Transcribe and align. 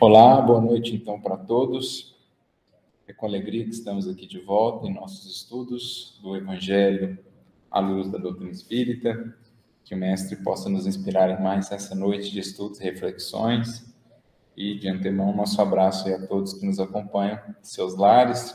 Olá, 0.00 0.40
boa 0.40 0.60
noite 0.60 0.94
então 0.94 1.20
para 1.20 1.36
todos. 1.36 2.14
É 3.06 3.12
com 3.12 3.26
alegria 3.26 3.64
que 3.64 3.70
estamos 3.70 4.06
aqui 4.06 4.26
de 4.26 4.38
volta 4.38 4.86
em 4.86 4.94
nossos 4.94 5.26
estudos 5.26 6.18
do 6.22 6.36
Evangelho 6.36 7.18
à 7.70 7.80
luz 7.80 8.08
da 8.08 8.16
doutrina 8.16 8.50
espírita. 8.50 9.36
Que 9.84 9.94
o 9.94 9.98
Mestre 9.98 10.36
possa 10.36 10.68
nos 10.68 10.86
inspirar 10.86 11.30
em 11.30 11.42
mais 11.42 11.72
essa 11.72 11.94
noite 11.94 12.30
de 12.30 12.38
estudos 12.38 12.80
e 12.80 12.84
reflexões. 12.84 13.92
E 14.56 14.78
de 14.78 14.88
antemão, 14.88 15.34
nosso 15.34 15.60
abraço 15.60 16.08
a 16.08 16.26
todos 16.26 16.54
que 16.54 16.64
nos 16.64 16.78
acompanham 16.78 17.40
seus 17.60 17.96
lares. 17.96 18.54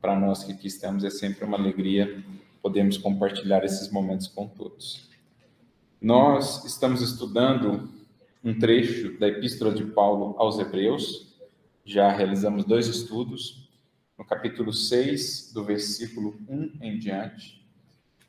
Para 0.00 0.18
nós 0.18 0.42
que 0.42 0.52
aqui 0.52 0.68
estamos, 0.68 1.04
é 1.04 1.10
sempre 1.10 1.44
uma 1.44 1.58
alegria 1.58 2.24
podermos 2.62 2.96
compartilhar 2.96 3.64
esses 3.64 3.90
momentos 3.90 4.28
com 4.28 4.46
todos. 4.46 5.10
Nós 6.00 6.64
estamos 6.64 7.02
estudando 7.02 8.01
um 8.44 8.58
trecho 8.58 9.16
da 9.18 9.28
Epístola 9.28 9.72
de 9.72 9.84
Paulo 9.84 10.34
aos 10.36 10.58
Hebreus. 10.58 11.32
Já 11.84 12.10
realizamos 12.10 12.64
dois 12.64 12.88
estudos, 12.88 13.70
no 14.18 14.24
capítulo 14.24 14.72
6, 14.72 15.52
do 15.54 15.64
versículo 15.64 16.36
1 16.48 16.78
em 16.80 16.98
diante. 16.98 17.64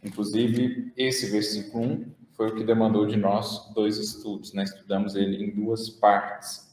Inclusive, 0.03 0.91
esse 0.95 1.31
versículo 1.31 1.83
1 1.83 2.05
foi 2.33 2.49
o 2.49 2.55
que 2.55 2.63
demandou 2.63 3.07
de 3.07 3.17
nós 3.17 3.71
dois 3.73 3.97
estudos, 3.97 4.53
né? 4.53 4.63
Estudamos 4.63 5.15
ele 5.15 5.43
em 5.43 5.51
duas 5.51 5.89
partes. 5.89 6.71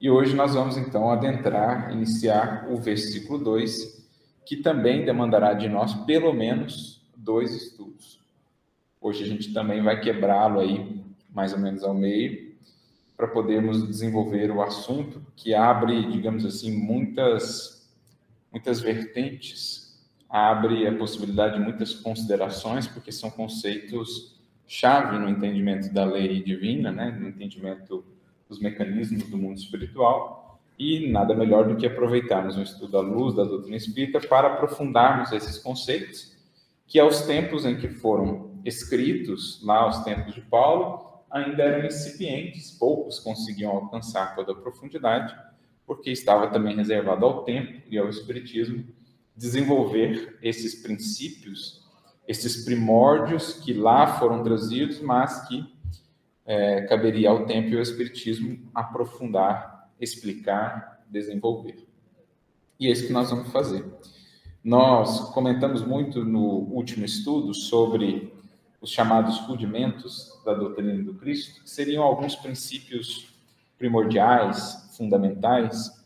E 0.00 0.10
hoje 0.10 0.34
nós 0.34 0.54
vamos 0.54 0.76
então 0.76 1.10
adentrar, 1.10 1.92
iniciar 1.92 2.68
o 2.70 2.76
versículo 2.76 3.38
2, 3.38 4.08
que 4.44 4.56
também 4.56 5.04
demandará 5.04 5.54
de 5.54 5.68
nós 5.68 5.94
pelo 6.04 6.32
menos 6.32 7.04
dois 7.16 7.54
estudos. 7.54 8.20
Hoje 9.00 9.24
a 9.24 9.26
gente 9.26 9.52
também 9.52 9.82
vai 9.82 10.00
quebrá-lo 10.00 10.60
aí 10.60 11.01
mais 11.34 11.52
ou 11.52 11.58
menos 11.58 11.82
ao 11.82 11.94
meio, 11.94 12.52
para 13.16 13.28
podermos 13.28 13.86
desenvolver 13.86 14.50
o 14.50 14.62
assunto 14.62 15.24
que 15.36 15.54
abre, 15.54 16.10
digamos 16.10 16.44
assim, 16.44 16.76
muitas, 16.76 17.88
muitas 18.50 18.80
vertentes, 18.80 20.00
abre 20.28 20.86
a 20.86 20.96
possibilidade 20.96 21.58
de 21.58 21.60
muitas 21.60 21.94
considerações, 21.94 22.86
porque 22.86 23.12
são 23.12 23.30
conceitos 23.30 24.40
chave 24.66 25.18
no 25.18 25.28
entendimento 25.28 25.92
da 25.92 26.04
lei 26.04 26.42
divina, 26.42 26.90
né, 26.90 27.10
no 27.10 27.28
entendimento 27.28 28.04
dos 28.48 28.58
mecanismos 28.58 29.24
do 29.24 29.36
mundo 29.36 29.58
espiritual, 29.58 30.58
e 30.78 31.12
nada 31.12 31.34
melhor 31.34 31.68
do 31.68 31.76
que 31.76 31.86
aproveitarmos 31.86 32.56
um 32.56 32.62
estudo 32.62 32.96
à 32.96 33.02
luz 33.02 33.34
da 33.34 33.44
doutrina 33.44 33.76
espírita 33.76 34.20
para 34.20 34.48
aprofundarmos 34.48 35.30
esses 35.32 35.58
conceitos, 35.58 36.34
que 36.86 36.98
aos 36.98 37.22
tempos 37.22 37.66
em 37.66 37.76
que 37.76 37.88
foram 37.88 38.50
escritos, 38.64 39.62
lá 39.62 39.80
aos 39.80 40.02
tempos 40.02 40.34
de 40.34 40.40
Paulo, 40.40 41.11
ainda 41.32 41.62
eram 41.62 41.86
incipientes, 41.86 42.70
poucos 42.70 43.18
conseguiam 43.18 43.72
alcançar 43.72 44.34
toda 44.36 44.52
a 44.52 44.54
profundidade, 44.54 45.34
porque 45.86 46.10
estava 46.10 46.48
também 46.48 46.76
reservado 46.76 47.24
ao 47.24 47.42
tempo 47.42 47.82
e 47.90 47.98
ao 47.98 48.08
espiritismo 48.08 48.84
desenvolver 49.34 50.38
esses 50.42 50.82
princípios, 50.82 51.82
esses 52.28 52.64
primórdios 52.64 53.54
que 53.54 53.72
lá 53.72 54.18
foram 54.18 54.42
trazidos, 54.44 55.00
mas 55.00 55.48
que 55.48 55.64
é, 56.44 56.82
caberia 56.82 57.30
ao 57.30 57.46
tempo 57.46 57.68
e 57.70 57.76
ao 57.76 57.82
espiritismo 57.82 58.70
aprofundar, 58.74 59.90
explicar, 59.98 61.02
desenvolver. 61.08 61.86
E 62.78 62.88
é 62.88 62.90
isso 62.90 63.06
que 63.06 63.12
nós 63.12 63.30
vamos 63.30 63.50
fazer. 63.50 63.84
Nós 64.62 65.32
comentamos 65.32 65.82
muito 65.82 66.24
no 66.24 66.42
último 66.42 67.04
estudo 67.04 67.54
sobre 67.54 68.31
os 68.82 68.90
chamados 68.90 69.38
rudimentos 69.38 70.42
da 70.44 70.52
doutrina 70.52 71.00
do 71.04 71.14
Cristo, 71.14 71.62
que 71.62 71.70
seriam 71.70 72.02
alguns 72.02 72.34
princípios 72.34 73.32
primordiais, 73.78 74.92
fundamentais, 74.96 76.04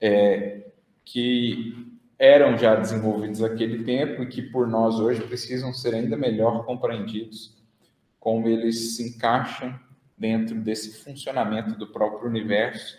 é, 0.00 0.70
que 1.04 1.98
eram 2.18 2.56
já 2.56 2.74
desenvolvidos 2.74 3.40
naquele 3.40 3.84
tempo 3.84 4.22
e 4.22 4.26
que 4.26 4.40
por 4.40 4.66
nós 4.66 4.98
hoje 4.98 5.20
precisam 5.20 5.72
ser 5.72 5.94
ainda 5.94 6.16
melhor 6.16 6.64
compreendidos, 6.64 7.54
como 8.18 8.48
eles 8.48 8.96
se 8.96 9.10
encaixam 9.10 9.78
dentro 10.16 10.56
desse 10.56 11.04
funcionamento 11.04 11.78
do 11.78 11.88
próprio 11.88 12.28
universo 12.28 12.96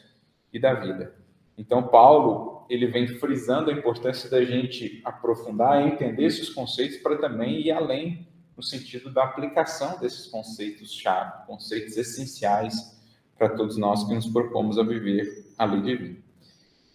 e 0.53 0.59
da 0.59 0.73
vida. 0.75 1.15
Então, 1.57 1.83
Paulo, 1.83 2.65
ele 2.69 2.85
vem 2.85 3.07
frisando 3.07 3.71
a 3.71 3.73
importância 3.73 4.29
da 4.29 4.45
gente 4.45 5.01
aprofundar 5.03 5.81
e 5.81 5.91
entender 5.91 6.25
esses 6.25 6.49
conceitos 6.49 6.97
para 6.97 7.17
também 7.17 7.59
ir 7.59 7.71
além 7.71 8.28
no 8.59 8.63
sentido 8.63 9.09
da 9.09 9.23
aplicação 9.23 9.97
desses 9.99 10.27
conceitos-chave, 10.27 11.47
conceitos 11.47 11.95
essenciais 11.95 12.99
para 13.37 13.47
todos 13.47 13.77
nós 13.77 14.03
que 14.03 14.13
nos 14.13 14.27
propomos 14.27 14.77
a 14.77 14.83
viver 14.83 15.45
a 15.57 15.63
lei 15.63 15.81
divina. 15.81 16.17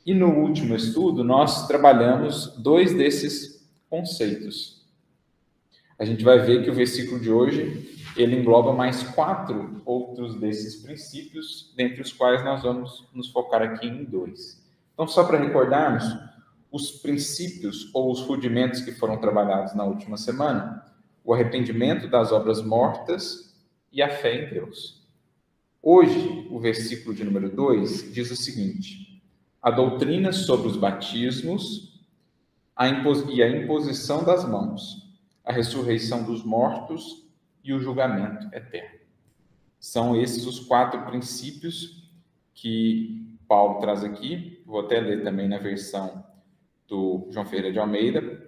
E 0.05 0.13
no 0.13 0.29
último 0.29 0.77
estudo, 0.77 1.25
nós 1.25 1.67
trabalhamos 1.67 2.49
dois 2.59 2.93
desses 2.93 3.67
conceitos. 3.89 4.85
A 5.99 6.05
gente 6.05 6.23
vai 6.23 6.39
ver 6.41 6.63
que 6.63 6.69
o 6.69 6.75
versículo 6.75 7.19
de 7.19 7.31
hoje, 7.31 7.99
ele 8.15 8.39
engloba 8.39 8.75
mais 8.75 9.03
quatro 9.03 9.81
outros 9.87 10.39
desses 10.39 10.77
princípios, 10.83 11.73
dentre 11.75 12.03
os 12.03 12.13
quais 12.13 12.45
nós 12.45 12.63
vamos 12.63 13.09
nos 13.15 13.31
focar 13.31 13.63
aqui 13.63 13.87
em 13.87 14.05
dois. 14.05 14.63
Então, 14.93 15.09
só 15.09 15.25
para 15.25 15.39
recordarmos, 15.39 16.05
os 16.71 16.91
princípios 16.91 17.91
ou 17.95 18.13
os 18.13 18.21
rudimentos 18.21 18.83
que 18.83 18.93
foram 18.93 19.17
trabalhados 19.17 19.75
na 19.75 19.85
última 19.85 20.19
semana, 20.19 20.85
o 21.25 21.33
arrependimento 21.33 22.07
das 22.07 22.31
obras 22.31 22.63
mortas 22.63 23.57
e 23.91 24.03
a 24.03 24.11
fé 24.11 24.45
em 24.45 24.51
Deus. 24.51 25.03
Hoje, 25.83 26.47
o 26.51 26.61
versículo 26.61 27.15
de 27.15 27.25
número 27.25 27.49
2 27.49 28.13
diz 28.13 28.31
o 28.31 28.37
seguinte: 28.37 29.23
a 29.61 29.71
doutrina 29.71 30.33
sobre 30.33 30.69
os 30.69 30.77
batismos 30.77 31.95
a 32.77 32.89
e 32.89 33.43
a 33.43 33.49
imposição 33.49 34.25
das 34.25 34.45
mãos, 34.49 35.17
a 35.45 35.53
ressurreição 35.53 36.25
dos 36.25 36.43
mortos 36.45 37.25
e 37.63 37.73
o 37.73 37.79
julgamento 37.79 38.53
eterno. 38.55 38.99
São 39.79 40.21
esses 40.21 40.45
os 40.47 40.59
quatro 40.59 41.03
princípios 41.03 42.11
que 42.53 43.37
Paulo 43.47 43.81
traz 43.81 44.03
aqui. 44.03 44.63
Vou 44.67 44.81
até 44.81 44.99
ler 44.99 45.23
também 45.23 45.49
na 45.49 45.59
versão 45.59 46.25
do 46.89 47.29
João 47.31 47.47
Ferreira 47.47 47.73
de 47.73 47.79
Almeida, 47.79 48.44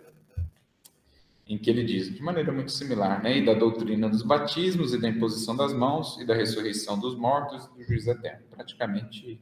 em 1.46 1.56
que 1.56 1.70
ele 1.70 1.84
diz, 1.84 2.12
de 2.12 2.20
maneira 2.20 2.50
muito 2.50 2.72
similar, 2.72 3.22
né, 3.22 3.38
e 3.38 3.44
da 3.44 3.54
doutrina 3.54 4.08
dos 4.08 4.22
batismos 4.22 4.92
e 4.92 5.00
da 5.00 5.08
imposição 5.08 5.56
das 5.56 5.72
mãos 5.72 6.18
e 6.20 6.24
da 6.24 6.34
ressurreição 6.34 6.98
dos 6.98 7.16
mortos 7.16 7.66
e 7.66 7.78
do 7.78 7.84
juízo 7.84 8.10
eterno, 8.10 8.44
praticamente 8.50 9.40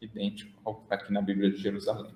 idêntico 0.00 0.60
ao 0.64 0.74
que 0.74 0.82
está 0.82 0.96
aqui 0.96 1.12
na 1.12 1.22
Bíblia 1.22 1.50
de 1.50 1.56
Jerusalém. 1.56 2.12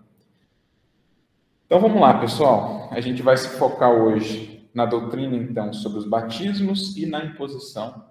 Então 1.67 1.81
vamos 1.81 2.01
lá, 2.01 2.19
pessoal. 2.19 2.89
A 2.91 3.01
gente 3.01 3.23
vai 3.23 3.37
se 3.37 3.49
focar 3.59 3.93
hoje 3.93 4.69
na 4.75 4.87
doutrina, 4.87 5.37
então, 5.37 5.73
sobre 5.73 5.99
os 5.99 6.07
batismos 6.07 6.97
e 6.97 7.07
na 7.07 7.25
imposição 7.25 8.09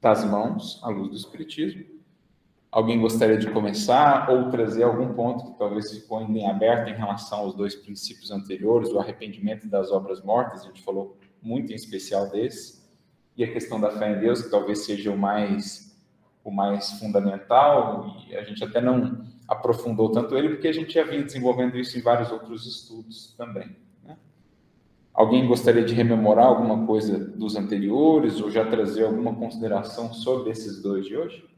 das 0.00 0.24
mãos, 0.24 0.80
à 0.82 0.88
luz 0.88 1.10
do 1.10 1.16
Espiritismo. 1.16 1.84
Alguém 2.72 2.98
gostaria 2.98 3.36
de 3.36 3.50
começar 3.50 4.30
ou 4.30 4.48
trazer 4.48 4.84
algum 4.84 5.12
ponto 5.12 5.52
que 5.52 5.58
talvez 5.58 5.90
ficou 5.92 6.22
em 6.22 6.48
aberto 6.48 6.88
em 6.88 6.94
relação 6.94 7.40
aos 7.40 7.54
dois 7.54 7.74
princípios 7.74 8.30
anteriores, 8.30 8.88
o 8.88 8.98
arrependimento 8.98 9.68
das 9.68 9.92
obras 9.92 10.22
mortas, 10.22 10.62
a 10.62 10.68
gente 10.68 10.82
falou 10.82 11.18
muito 11.42 11.70
em 11.70 11.74
especial 11.74 12.30
desse, 12.30 12.80
e 13.36 13.44
a 13.44 13.52
questão 13.52 13.78
da 13.78 13.90
fé 13.90 14.16
em 14.16 14.20
Deus, 14.20 14.40
que 14.40 14.50
talvez 14.50 14.86
seja 14.86 15.10
o 15.10 15.18
mais 15.18 15.92
o 16.42 16.50
mais 16.50 16.92
fundamental, 16.92 18.16
e 18.26 18.34
a 18.34 18.42
gente 18.42 18.64
até 18.64 18.80
não 18.80 19.22
aprofundou 19.46 20.10
tanto 20.10 20.36
ele, 20.36 20.48
porque 20.48 20.66
a 20.66 20.72
gente 20.72 20.94
já 20.94 21.04
vinha 21.04 21.22
desenvolvendo 21.22 21.76
isso 21.76 21.96
em 21.96 22.00
vários 22.00 22.32
outros 22.32 22.66
estudos 22.66 23.34
também. 23.36 23.76
Né? 24.02 24.16
Alguém 25.12 25.46
gostaria 25.46 25.84
de 25.84 25.94
rememorar 25.94 26.46
alguma 26.46 26.84
coisa 26.86 27.18
dos 27.18 27.54
anteriores, 27.54 28.40
ou 28.40 28.50
já 28.50 28.64
trazer 28.64 29.04
alguma 29.04 29.34
consideração 29.34 30.12
sobre 30.12 30.50
esses 30.50 30.82
dois 30.82 31.04
de 31.04 31.16
hoje? 31.16 31.51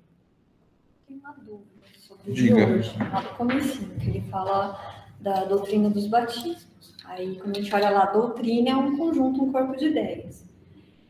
Tenho 1.07 1.21
uma 1.21 1.33
dúvida 1.33 1.87
sobre 1.99 2.33
Diga. 2.33 2.67
hoje, 2.67 2.97
lá 2.99 3.23
no 3.23 3.29
comecinho, 3.31 3.99
que 3.99 4.09
ele 4.09 4.21
fala 4.31 5.05
da 5.21 5.45
doutrina 5.45 5.91
dos 5.91 6.07
batismos. 6.07 6.67
Aí, 7.05 7.37
quando 7.37 7.57
a 7.57 7.61
gente 7.61 7.75
olha 7.75 7.91
lá, 7.91 8.07
doutrina 8.07 8.71
é 8.71 8.77
um 8.77 8.97
conjunto, 8.97 9.43
um 9.43 9.53
corpo 9.53 9.77
de 9.77 9.87
ideias. 9.87 10.45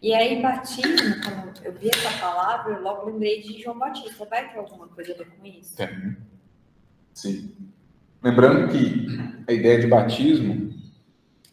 E 0.03 0.13
aí, 0.13 0.43
batismo, 0.43 1.17
quando 1.23 1.65
eu 1.65 1.73
vi 1.73 1.89
essa 1.89 2.19
palavra, 2.21 2.75
eu 2.75 2.83
logo 2.83 3.07
lembrei 3.07 3.41
de 3.41 3.63
João 3.63 3.79
Batista. 3.79 4.27
Vai 4.27 4.51
ter 4.51 4.59
alguma 4.59 4.87
coisa 4.89 5.13
a 5.13 5.17
ver 5.17 5.27
com 5.31 5.47
isso? 5.47 5.77
Tem. 5.77 6.17
Sim. 7.15 7.55
Lembrando 8.23 8.71
que 8.71 9.07
a 9.49 9.53
ideia 9.53 9.81
de 9.81 9.87
batismo, 9.87 10.75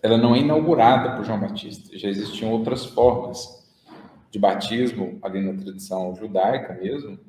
ela 0.01 0.17
não 0.17 0.35
é 0.35 0.39
inaugurada 0.39 1.15
por 1.15 1.23
João 1.23 1.39
Batista. 1.39 1.97
Já 1.97 2.09
existiam 2.09 2.51
outras 2.51 2.85
formas 2.85 3.61
de 4.31 4.39
batismo 4.39 5.19
ali 5.21 5.41
na 5.41 5.61
tradição 5.61 6.15
judaica 6.15 6.73
mesmo, 6.73 7.19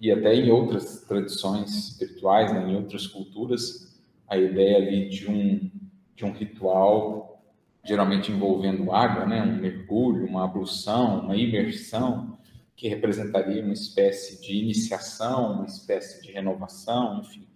e 0.00 0.10
até 0.10 0.34
em 0.34 0.50
outras 0.50 1.02
tradições 1.02 1.76
espirituais, 1.76 2.52
né, 2.52 2.70
em 2.70 2.76
outras 2.76 3.06
culturas, 3.06 3.94
a 4.26 4.36
ideia 4.38 4.78
ali 4.78 5.08
de 5.08 5.30
um, 5.30 5.70
de 6.16 6.24
um 6.24 6.32
ritual, 6.32 7.42
geralmente 7.84 8.32
envolvendo 8.32 8.92
água, 8.92 9.26
né, 9.26 9.42
um 9.42 9.60
mergulho, 9.60 10.26
uma 10.26 10.44
ablução, 10.44 11.20
uma 11.20 11.36
imersão, 11.36 12.38
que 12.74 12.88
representaria 12.88 13.62
uma 13.62 13.74
espécie 13.74 14.40
de 14.40 14.56
iniciação, 14.56 15.52
uma 15.52 15.66
espécie 15.66 16.22
de 16.22 16.32
renovação, 16.32 17.20
enfim. 17.20 17.46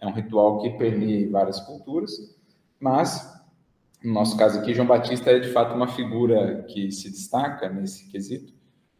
É 0.00 0.06
um 0.06 0.12
ritual 0.12 0.60
que 0.60 0.70
permeia 0.70 1.28
várias 1.28 1.58
culturas, 1.58 2.12
mas 2.78 3.36
no 4.02 4.12
nosso 4.12 4.36
caso 4.36 4.60
aqui, 4.60 4.72
João 4.72 4.86
Batista 4.86 5.30
é 5.30 5.40
de 5.40 5.48
fato 5.48 5.74
uma 5.74 5.88
figura 5.88 6.62
que 6.68 6.92
se 6.92 7.10
destaca 7.10 7.68
nesse 7.68 8.08
quesito, 8.08 8.52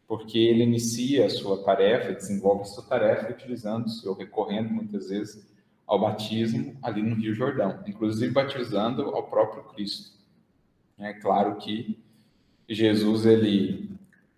porque 0.08 0.38
ele 0.38 0.62
inicia 0.62 1.26
a 1.26 1.31
sua 1.31 1.62
tarefa, 1.62 2.14
desenvolve 2.14 2.62
a 2.62 2.64
sua 2.64 2.82
tarefa 2.82 3.31
utilizando-se 3.31 4.08
ou 4.08 4.14
recorrendo 4.14 4.70
muitas 4.70 5.10
vezes 5.10 5.46
ao 5.87 6.00
batismo 6.00 6.75
ali 6.82 7.02
no 7.02 7.14
Rio 7.14 7.34
Jordão, 7.34 7.82
inclusive 7.87 8.32
batizando 8.32 9.02
ao 9.02 9.25
próprio 9.25 9.64
Cristo. 9.64 10.16
É 10.99 11.12
claro 11.12 11.56
que 11.56 11.99
Jesus 12.66 13.26
ele 13.26 13.90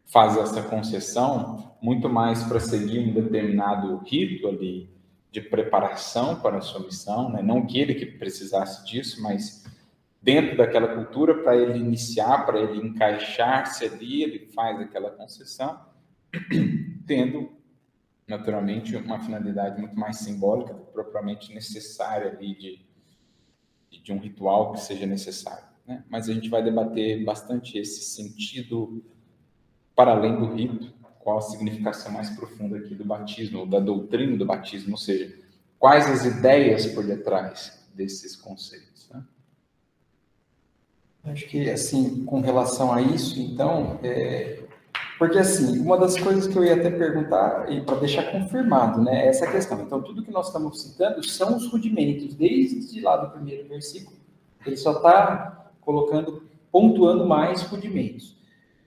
faz 0.06 0.36
essa 0.36 0.62
concessão 0.62 1.72
muito 1.80 2.08
mais 2.08 2.42
para 2.42 2.58
seguir 2.58 2.98
um 2.98 3.12
determinado 3.14 3.96
rito 3.98 4.48
ali 4.48 4.90
de 5.30 5.40
preparação 5.40 6.40
para 6.40 6.58
a 6.58 6.60
sua 6.60 6.80
missão, 6.80 7.30
né? 7.30 7.42
não 7.42 7.64
que 7.64 7.78
ele 7.78 7.94
que 7.94 8.06
precisasse 8.06 8.84
disso, 8.84 9.22
mas 9.22 9.64
dentro 10.22 10.56
daquela 10.56 10.94
cultura 10.94 11.42
para 11.42 11.56
ele 11.56 11.78
iniciar, 11.78 12.44
para 12.44 12.60
ele 12.60 12.78
encaixar-se 12.86 13.84
ali, 13.84 14.22
ele 14.22 14.50
faz 14.54 14.80
aquela 14.80 15.10
concessão, 15.10 15.80
tendo 17.06 17.50
naturalmente 18.28 18.94
uma 18.96 19.18
finalidade 19.18 19.80
muito 19.80 19.98
mais 19.98 20.18
simbólica, 20.18 20.74
propriamente 20.74 21.52
necessária 21.52 22.30
ali 22.30 22.54
de, 22.54 24.02
de 24.02 24.12
um 24.12 24.18
ritual 24.18 24.72
que 24.72 24.80
seja 24.80 25.06
necessário. 25.06 25.64
Né? 25.86 26.04
Mas 26.08 26.28
a 26.28 26.32
gente 26.32 26.48
vai 26.48 26.62
debater 26.62 27.24
bastante 27.24 27.76
esse 27.76 28.02
sentido 28.02 29.02
para 29.96 30.12
além 30.12 30.38
do 30.38 30.54
rito, 30.54 30.92
qual 31.18 31.38
a 31.38 31.42
significação 31.42 32.12
mais 32.12 32.30
profunda 32.30 32.78
aqui 32.78 32.94
do 32.94 33.04
batismo, 33.04 33.66
da 33.66 33.78
doutrina 33.78 34.36
do 34.36 34.46
batismo, 34.46 34.92
ou 34.92 34.96
seja, 34.96 35.36
quais 35.78 36.06
as 36.06 36.24
ideias 36.24 36.86
por 36.86 37.04
detrás 37.04 37.86
desses 37.94 38.34
conceitos. 38.36 38.89
Acho 41.24 41.46
que, 41.48 41.68
assim, 41.68 42.24
com 42.24 42.40
relação 42.40 42.92
a 42.92 43.02
isso, 43.02 43.38
então, 43.40 43.98
é... 44.02 44.62
porque, 45.18 45.38
assim, 45.38 45.78
uma 45.78 45.98
das 45.98 46.18
coisas 46.18 46.46
que 46.46 46.56
eu 46.56 46.64
ia 46.64 46.74
até 46.74 46.90
perguntar, 46.90 47.70
e 47.70 47.82
para 47.82 47.96
deixar 47.96 48.32
confirmado, 48.32 49.02
né, 49.02 49.26
é 49.26 49.28
essa 49.28 49.46
questão. 49.46 49.80
Então, 49.82 50.00
tudo 50.02 50.22
que 50.22 50.30
nós 50.30 50.46
estamos 50.46 50.80
citando 50.80 51.22
são 51.26 51.56
os 51.56 51.70
rudimentos, 51.70 52.34
desde 52.34 53.00
lá 53.02 53.18
do 53.18 53.30
primeiro 53.30 53.68
versículo, 53.68 54.16
ele 54.64 54.76
só 54.76 54.92
está 54.92 55.70
colocando, 55.82 56.42
pontuando 56.72 57.26
mais 57.26 57.62
rudimentos. 57.62 58.38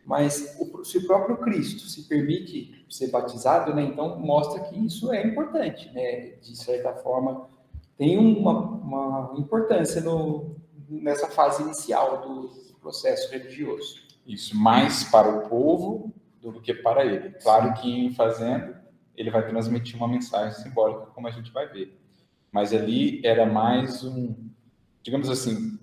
Mas 0.06 0.58
se 0.84 0.98
o 0.98 1.08
próprio 1.08 1.38
Cristo 1.38 1.88
se 1.88 2.04
permite 2.04 2.84
ser 2.90 3.10
batizado, 3.10 3.74
né, 3.76 3.84
então 3.84 4.20
mostra 4.20 4.60
que 4.64 4.78
isso 4.84 5.14
é 5.14 5.26
importante, 5.26 5.90
né, 5.94 6.32
de 6.42 6.58
certa 6.58 6.94
forma, 6.94 7.48
tem 7.96 8.18
uma, 8.18 8.60
uma 8.60 9.34
importância 9.38 10.02
no, 10.02 10.56
nessa 10.90 11.28
fase 11.28 11.64
inicial 11.64 12.22
do 12.22 12.50
processo 12.80 13.32
religioso. 13.32 14.04
Isso, 14.26 14.56
mais 14.58 15.04
para 15.06 15.28
o 15.28 15.50
povo 15.50 16.14
do 16.42 16.62
que 16.62 16.74
para 16.74 17.06
ele. 17.06 17.32
Claro 17.42 17.74
que 17.76 17.90
em 17.90 18.14
fazendo, 18.14 18.76
ele 19.16 19.32
vai 19.32 19.46
transmitir 19.48 19.96
uma 19.96 20.08
mensagem 20.08 20.54
simbólica, 20.62 21.08
como 21.08 21.28
a 21.28 21.32
gente 21.32 21.52
vai 21.52 21.68
ver. 21.68 22.00
Mas 22.52 22.74
ali 22.74 23.26
era 23.26 23.46
mais 23.46 24.04
um, 24.04 24.36
digamos 25.02 25.30
assim, 25.30 25.80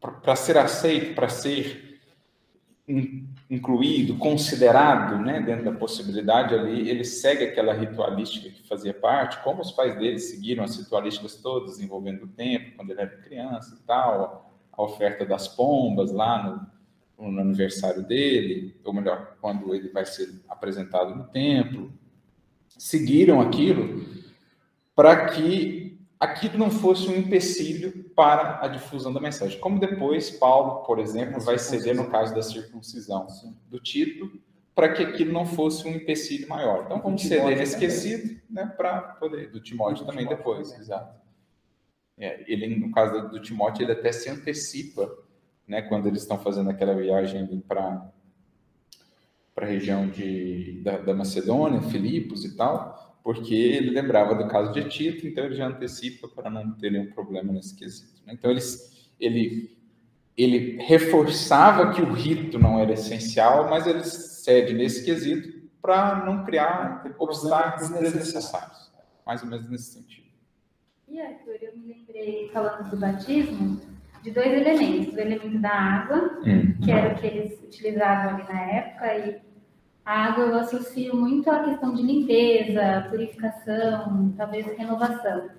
para 0.00 0.36
ser 0.36 0.56
aceito, 0.56 1.14
para 1.14 1.28
ser 1.28 2.00
incluído, 3.50 4.16
considerado, 4.16 5.18
né, 5.18 5.40
dentro 5.40 5.64
da 5.64 5.72
possibilidade 5.72 6.54
ali, 6.54 6.88
ele 6.88 7.04
segue 7.04 7.44
aquela 7.44 7.72
ritualística 7.72 8.48
que 8.48 8.66
fazia 8.66 8.94
parte, 8.94 9.42
como 9.42 9.60
os 9.60 9.72
pais 9.72 9.98
dele 9.98 10.20
seguiram 10.20 10.62
as 10.62 10.76
ritualísticas 10.76 11.34
todas 11.34 11.80
envolvendo 11.80 12.24
o 12.24 12.28
tempo, 12.28 12.76
quando 12.76 12.92
ele 12.92 13.00
era 13.00 13.10
criança 13.10 13.76
e 13.76 13.84
tal, 13.84 14.54
a 14.72 14.82
oferta 14.82 15.26
das 15.26 15.48
pombas 15.48 16.12
lá 16.12 16.70
no, 17.18 17.28
no 17.28 17.40
aniversário 17.40 18.06
dele, 18.06 18.78
ou 18.84 18.92
melhor, 18.92 19.36
quando 19.40 19.74
ele 19.74 19.88
vai 19.88 20.06
ser 20.06 20.32
apresentado 20.48 21.16
no 21.16 21.24
templo, 21.24 21.92
seguiram 22.68 23.40
aquilo 23.40 24.06
para 24.94 25.26
que 25.26 25.98
aquilo 26.20 26.56
não 26.56 26.70
fosse 26.70 27.08
um 27.08 27.16
empecilho 27.16 28.09
para 28.20 28.62
a 28.62 28.68
difusão 28.68 29.14
da 29.14 29.18
mensagem. 29.18 29.58
Como 29.60 29.80
depois 29.80 30.30
Paulo, 30.30 30.84
por 30.84 30.98
exemplo, 30.98 31.40
vai 31.40 31.58
ceder 31.58 31.96
no 31.96 32.10
caso 32.10 32.34
da 32.34 32.42
circuncisão 32.42 33.26
do 33.66 33.80
Tito, 33.80 34.30
para 34.74 34.92
que 34.92 35.02
aquilo 35.02 35.32
não 35.32 35.46
fosse 35.46 35.88
um 35.88 35.92
empecilho 35.92 36.46
maior. 36.46 36.84
Então, 36.84 37.00
vamos 37.00 37.22
ceder 37.22 37.56
nesse 37.56 37.72
esquecido, 37.72 38.38
né, 38.50 38.66
para 38.76 39.00
poder, 39.14 39.50
do 39.50 39.58
Timóteo 39.58 40.04
também 40.04 40.26
Timóteo 40.26 40.36
depois, 40.36 40.68
também. 40.68 40.82
exato. 40.82 41.18
É, 42.18 42.44
ele, 42.46 42.76
no 42.76 42.92
caso 42.92 43.30
do 43.30 43.40
Timóteo, 43.40 43.84
ele 43.84 43.92
até 43.92 44.12
se 44.12 44.28
antecipa, 44.28 45.10
né, 45.66 45.80
quando 45.80 46.06
eles 46.06 46.20
estão 46.20 46.38
fazendo 46.38 46.68
aquela 46.68 46.94
viagem 46.94 47.64
para 47.66 48.06
para 49.54 49.66
a 49.66 49.68
região 49.68 50.08
de, 50.08 50.80
da, 50.82 50.98
da 50.98 51.14
Macedônia, 51.14 51.82
Filipos 51.82 52.44
e 52.44 52.54
tal, 52.54 52.99
porque 53.22 53.54
ele 53.54 53.90
lembrava 53.90 54.34
do 54.34 54.48
caso 54.48 54.72
de 54.72 54.88
Tito, 54.88 55.26
então 55.26 55.44
ele 55.44 55.54
já 55.54 55.66
antecipa 55.66 56.28
para 56.28 56.50
não 56.50 56.72
ter 56.72 56.90
nenhum 56.90 57.10
problema 57.10 57.52
nesse 57.52 57.76
quesito. 57.76 58.22
Né? 58.26 58.34
Então 58.34 58.50
ele, 58.50 58.60
ele, 59.18 59.78
ele 60.36 60.82
reforçava 60.82 61.92
que 61.92 62.00
o 62.00 62.12
rito 62.12 62.58
não 62.58 62.78
era 62.78 62.92
essencial, 62.92 63.68
mas 63.68 63.86
ele 63.86 64.04
cede 64.04 64.74
nesse 64.74 65.04
quesito 65.04 65.60
para 65.82 66.24
não 66.24 66.44
criar 66.44 67.04
obstáculos 67.18 67.90
desnecessários. 67.90 68.90
Mais 69.26 69.42
ou 69.42 69.48
menos 69.48 69.68
nesse 69.68 69.92
sentido. 69.92 70.28
E 71.08 71.20
Arthur, 71.20 71.56
eu 71.60 71.76
me 71.76 71.88
lembrei, 71.88 72.48
falando 72.52 72.88
do 72.90 72.96
batismo, 72.96 73.80
de 74.22 74.30
dois 74.30 74.52
elementos. 74.52 75.14
O 75.14 75.20
elemento 75.20 75.58
da 75.58 75.70
água, 75.70 76.40
hum. 76.44 76.78
que 76.82 76.90
era 76.90 77.12
o 77.12 77.18
que 77.18 77.26
eles 77.26 77.60
utilizavam 77.62 78.36
ali 78.36 78.44
na 78.44 78.60
época, 78.60 79.18
e 79.18 79.49
a 80.10 80.24
água 80.24 80.46
eu 80.46 80.58
associo 80.58 81.14
muito 81.14 81.48
à 81.48 81.62
questão 81.62 81.94
de 81.94 82.02
limpeza, 82.02 83.06
purificação, 83.08 84.34
talvez 84.36 84.66
renovação. 84.76 85.50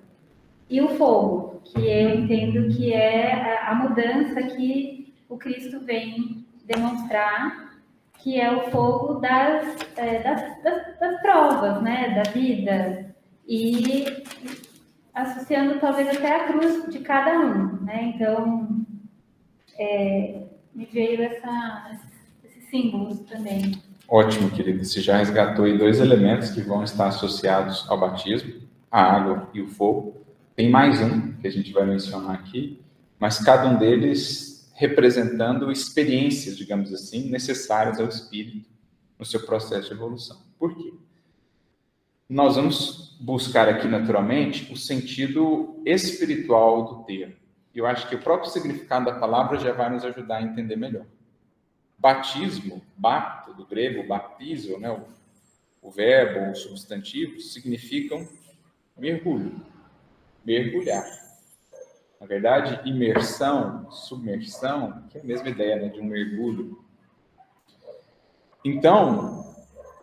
E 0.68 0.78
o 0.82 0.90
fogo, 0.98 1.62
que 1.64 1.80
eu 1.80 2.10
entendo 2.10 2.68
que 2.76 2.92
é 2.92 3.66
a 3.66 3.74
mudança 3.74 4.42
que 4.42 5.14
o 5.26 5.38
Cristo 5.38 5.80
vem 5.80 6.46
demonstrar, 6.66 7.80
que 8.18 8.38
é 8.38 8.54
o 8.54 8.70
fogo 8.70 9.14
das, 9.14 9.74
é, 9.96 10.22
das, 10.22 10.62
das, 10.62 10.98
das 11.00 11.22
provas, 11.22 11.80
né, 11.82 12.22
da 12.22 12.30
vida. 12.30 13.14
E 13.48 14.04
associando 15.14 15.80
talvez 15.80 16.08
até 16.10 16.36
a 16.36 16.46
cruz 16.48 16.92
de 16.92 16.98
cada 16.98 17.40
um, 17.40 17.82
né? 17.84 18.12
Então, 18.14 18.84
é, 19.78 20.42
me 20.74 20.84
veio 20.84 21.22
essa, 21.22 21.98
esses 22.44 22.68
símbolos 22.68 23.20
também. 23.20 23.91
Ótimo, 24.14 24.50
querido. 24.50 24.84
Você 24.84 25.00
já 25.00 25.16
resgatou 25.16 25.64
aí 25.64 25.78
dois 25.78 25.98
elementos 25.98 26.50
que 26.50 26.60
vão 26.60 26.84
estar 26.84 27.06
associados 27.06 27.88
ao 27.88 27.98
batismo, 27.98 28.60
a 28.90 29.00
água 29.00 29.48
e 29.54 29.62
o 29.62 29.66
fogo. 29.66 30.22
Tem 30.54 30.68
mais 30.68 31.00
um 31.00 31.32
que 31.32 31.46
a 31.46 31.50
gente 31.50 31.72
vai 31.72 31.86
mencionar 31.86 32.34
aqui, 32.34 32.78
mas 33.18 33.42
cada 33.42 33.66
um 33.70 33.78
deles 33.78 34.70
representando 34.74 35.72
experiências, 35.72 36.58
digamos 36.58 36.92
assim, 36.92 37.30
necessárias 37.30 37.98
ao 37.98 38.06
espírito 38.06 38.68
no 39.18 39.24
seu 39.24 39.46
processo 39.46 39.88
de 39.88 39.94
evolução. 39.94 40.42
Por 40.58 40.76
quê? 40.76 40.92
Nós 42.28 42.56
vamos 42.56 43.16
buscar 43.18 43.66
aqui 43.66 43.88
naturalmente 43.88 44.70
o 44.70 44.76
sentido 44.76 45.80
espiritual 45.86 46.84
do 46.84 47.04
termo. 47.04 47.36
Eu 47.74 47.86
acho 47.86 48.06
que 48.10 48.14
o 48.14 48.20
próprio 48.20 48.50
significado 48.50 49.06
da 49.06 49.14
palavra 49.14 49.58
já 49.58 49.72
vai 49.72 49.88
nos 49.88 50.04
ajudar 50.04 50.36
a 50.36 50.42
entender 50.42 50.76
melhor. 50.76 51.06
Batismo, 52.02 52.82
bapto, 52.96 53.54
do 53.54 53.64
grego 53.64 54.04
baptizo, 54.04 54.76
né, 54.76 54.90
o, 54.90 55.06
o 55.80 55.88
verbo, 55.88 56.50
o 56.50 56.56
substantivo, 56.56 57.38
significam 57.40 58.28
mergulho, 58.98 59.64
mergulhar. 60.44 61.04
Na 62.20 62.26
verdade, 62.26 62.88
imersão, 62.88 63.88
submersão, 63.92 65.04
que 65.10 65.18
é 65.18 65.20
a 65.20 65.24
mesma 65.24 65.48
ideia 65.48 65.76
né, 65.76 65.88
de 65.90 66.00
um 66.00 66.04
mergulho. 66.04 66.84
Então, 68.64 69.54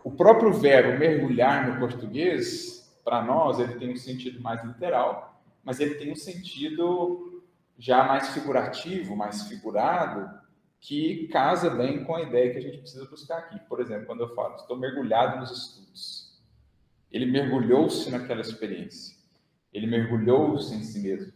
o 0.02 0.10
próprio 0.10 0.54
verbo 0.54 0.98
mergulhar 0.98 1.68
no 1.68 1.78
português, 1.78 2.90
para 3.04 3.22
nós, 3.22 3.58
ele 3.58 3.74
tem 3.74 3.92
um 3.92 3.96
sentido 3.96 4.40
mais 4.40 4.64
literal, 4.64 5.38
mas 5.62 5.80
ele 5.80 5.96
tem 5.96 6.10
um 6.10 6.16
sentido 6.16 7.42
já 7.78 8.04
mais 8.04 8.30
figurativo, 8.30 9.14
mais 9.14 9.42
figurado, 9.42 10.39
que 10.80 11.28
casa 11.28 11.70
bem 11.70 12.04
com 12.04 12.14
a 12.14 12.22
ideia 12.22 12.52
que 12.52 12.58
a 12.58 12.62
gente 12.62 12.78
precisa 12.78 13.04
buscar 13.06 13.38
aqui. 13.38 13.58
Por 13.68 13.80
exemplo, 13.80 14.06
quando 14.06 14.22
eu 14.22 14.34
falo, 14.34 14.56
estou 14.56 14.76
mergulhado 14.76 15.38
nos 15.38 15.50
estudos. 15.50 16.40
Ele 17.12 17.26
mergulhou-se 17.26 18.10
naquela 18.10 18.40
experiência. 18.40 19.16
Ele 19.72 19.86
mergulhou-se 19.86 20.74
em 20.74 20.82
si 20.82 21.00
mesmo. 21.00 21.32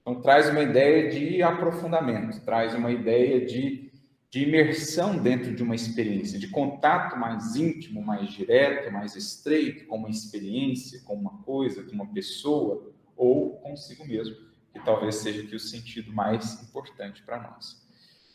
Então, 0.00 0.20
traz 0.20 0.48
uma 0.48 0.62
ideia 0.62 1.10
de 1.10 1.42
aprofundamento, 1.42 2.44
traz 2.44 2.74
uma 2.74 2.90
ideia 2.90 3.46
de 3.46 3.90
de 4.30 4.44
imersão 4.44 5.18
dentro 5.18 5.52
de 5.52 5.62
uma 5.62 5.74
experiência, 5.74 6.38
de 6.38 6.46
contato 6.48 7.18
mais 7.18 7.56
íntimo, 7.56 8.00
mais 8.00 8.30
direto, 8.30 8.92
mais 8.92 9.16
estreito 9.16 9.86
com 9.86 9.96
uma 9.96 10.08
experiência, 10.08 11.00
com 11.00 11.14
uma 11.14 11.42
coisa, 11.42 11.82
com 11.82 11.90
uma 11.90 12.06
pessoa 12.06 12.92
ou 13.16 13.56
consigo 13.56 14.06
mesmo, 14.06 14.36
que 14.72 14.78
talvez 14.84 15.16
seja 15.16 15.42
aqui 15.42 15.56
o 15.56 15.60
sentido 15.60 16.12
mais 16.12 16.62
importante 16.62 17.22
para 17.24 17.42
nós. 17.42 17.79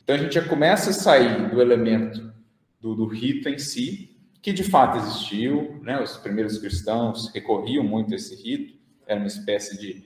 Então 0.06 0.16
a 0.16 0.20
gente 0.20 0.36
já 0.36 0.48
começa 0.48 0.92
a 0.92 0.94
sair 0.94 1.50
do 1.50 1.60
elemento 1.60 2.32
do, 2.80 2.94
do 2.94 3.08
rito 3.08 3.50
em 3.50 3.58
si, 3.58 4.16
que 4.40 4.54
de 4.54 4.64
fato 4.64 5.00
existiu, 5.00 5.80
né? 5.82 6.00
Os 6.00 6.16
primeiros 6.16 6.60
cristãos 6.60 7.32
recorriam 7.34 7.84
muito 7.84 8.14
a 8.14 8.16
esse 8.16 8.36
rito, 8.36 8.78
era 9.08 9.20
uma 9.20 9.26
espécie 9.26 9.80
de 9.80 10.06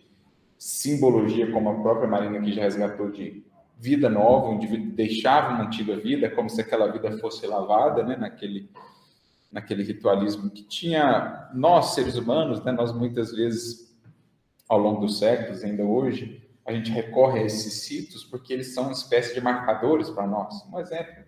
simbologia, 0.58 1.51
como 1.51 1.70
a 1.70 1.82
própria 1.82 2.08
Marina 2.08 2.39
aqui 2.39 2.53
já 2.53 2.62
resgatou, 2.62 3.12
de 3.12 3.44
vida 3.77 4.08
nova, 4.10 4.48
o 4.48 4.53
indivíduo 4.53 4.94
deixava 4.94 5.53
uma 5.53 5.65
antiga 5.65 5.98
vida, 5.98 6.29
como 6.29 6.50
se 6.50 6.62
aquela 6.62 6.89
vida 6.89 7.18
fosse 7.18 7.46
lavada, 7.46 8.01
né, 8.01 8.15
naquele, 8.15 8.70
naquele 9.51 9.84
ritualismo 9.84 10.50
que 10.50 10.63
tinha 10.63 11.50
nós, 11.53 11.94
seres 11.94 12.15
humanos, 12.15 12.63
né, 12.63 12.72
nós 12.72 12.94
muitas 12.94 13.34
vezes, 13.34 13.94
ao 14.70 14.79
longo 14.79 15.01
dos 15.01 15.20
séculos, 15.20 15.62
ainda 15.62 15.84
hoje, 15.84 16.41
a 16.69 16.73
gente 16.73 16.91
recorre 16.91 17.39
a 17.39 17.43
esses 17.43 17.81
sítios 17.81 18.23
porque 18.23 18.53
eles 18.53 18.75
são 18.75 18.83
uma 18.83 18.91
espécie 18.91 19.33
de 19.33 19.41
marcadores 19.41 20.07
para 20.11 20.27
nós. 20.27 20.53
Um 20.71 20.79
exemplo, 20.79 21.23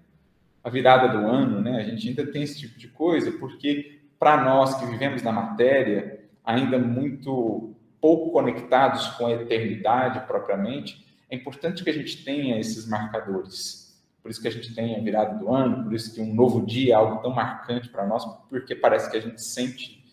a 0.63 0.69
virada 0.69 1.07
do 1.07 1.25
ano, 1.25 1.59
né, 1.59 1.81
a 1.81 1.83
gente 1.83 2.07
ainda 2.09 2.31
tem 2.31 2.43
esse 2.43 2.59
tipo 2.59 2.77
de 2.77 2.87
coisa, 2.89 3.31
porque 3.31 4.01
para 4.19 4.43
nós 4.43 4.75
que 4.75 4.85
vivemos 4.85 5.23
na 5.23 5.31
matéria, 5.31 6.29
ainda 6.45 6.77
muito 6.77 7.73
pouco 7.99 8.31
conectados 8.31 9.07
com 9.15 9.25
a 9.25 9.31
eternidade 9.31 10.27
propriamente, 10.27 11.03
é 11.27 11.35
importante 11.35 11.83
que 11.83 11.89
a 11.89 11.93
gente 11.93 12.23
tenha 12.23 12.59
esses 12.59 12.87
marcadores. 12.87 13.99
Por 14.21 14.29
isso 14.29 14.39
que 14.39 14.47
a 14.47 14.51
gente 14.51 14.75
tem 14.75 14.95
a 14.95 15.01
virada 15.01 15.39
do 15.39 15.51
ano, 15.51 15.85
por 15.85 15.93
isso 15.95 16.13
que 16.13 16.21
um 16.21 16.35
novo 16.35 16.63
dia 16.63 16.93
é 16.93 16.95
algo 16.95 17.19
tão 17.23 17.33
marcante 17.33 17.89
para 17.89 18.05
nós, 18.05 18.23
porque 18.47 18.75
parece 18.75 19.09
que 19.09 19.17
a 19.17 19.21
gente 19.21 19.41
sente 19.41 20.05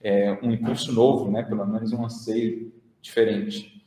é, 0.00 0.38
um 0.40 0.52
impulso 0.52 0.92
novo, 0.92 1.28
né? 1.28 1.42
pelo 1.42 1.66
menos 1.66 1.92
um 1.92 2.04
anseio 2.04 2.72
diferente. 3.02 3.77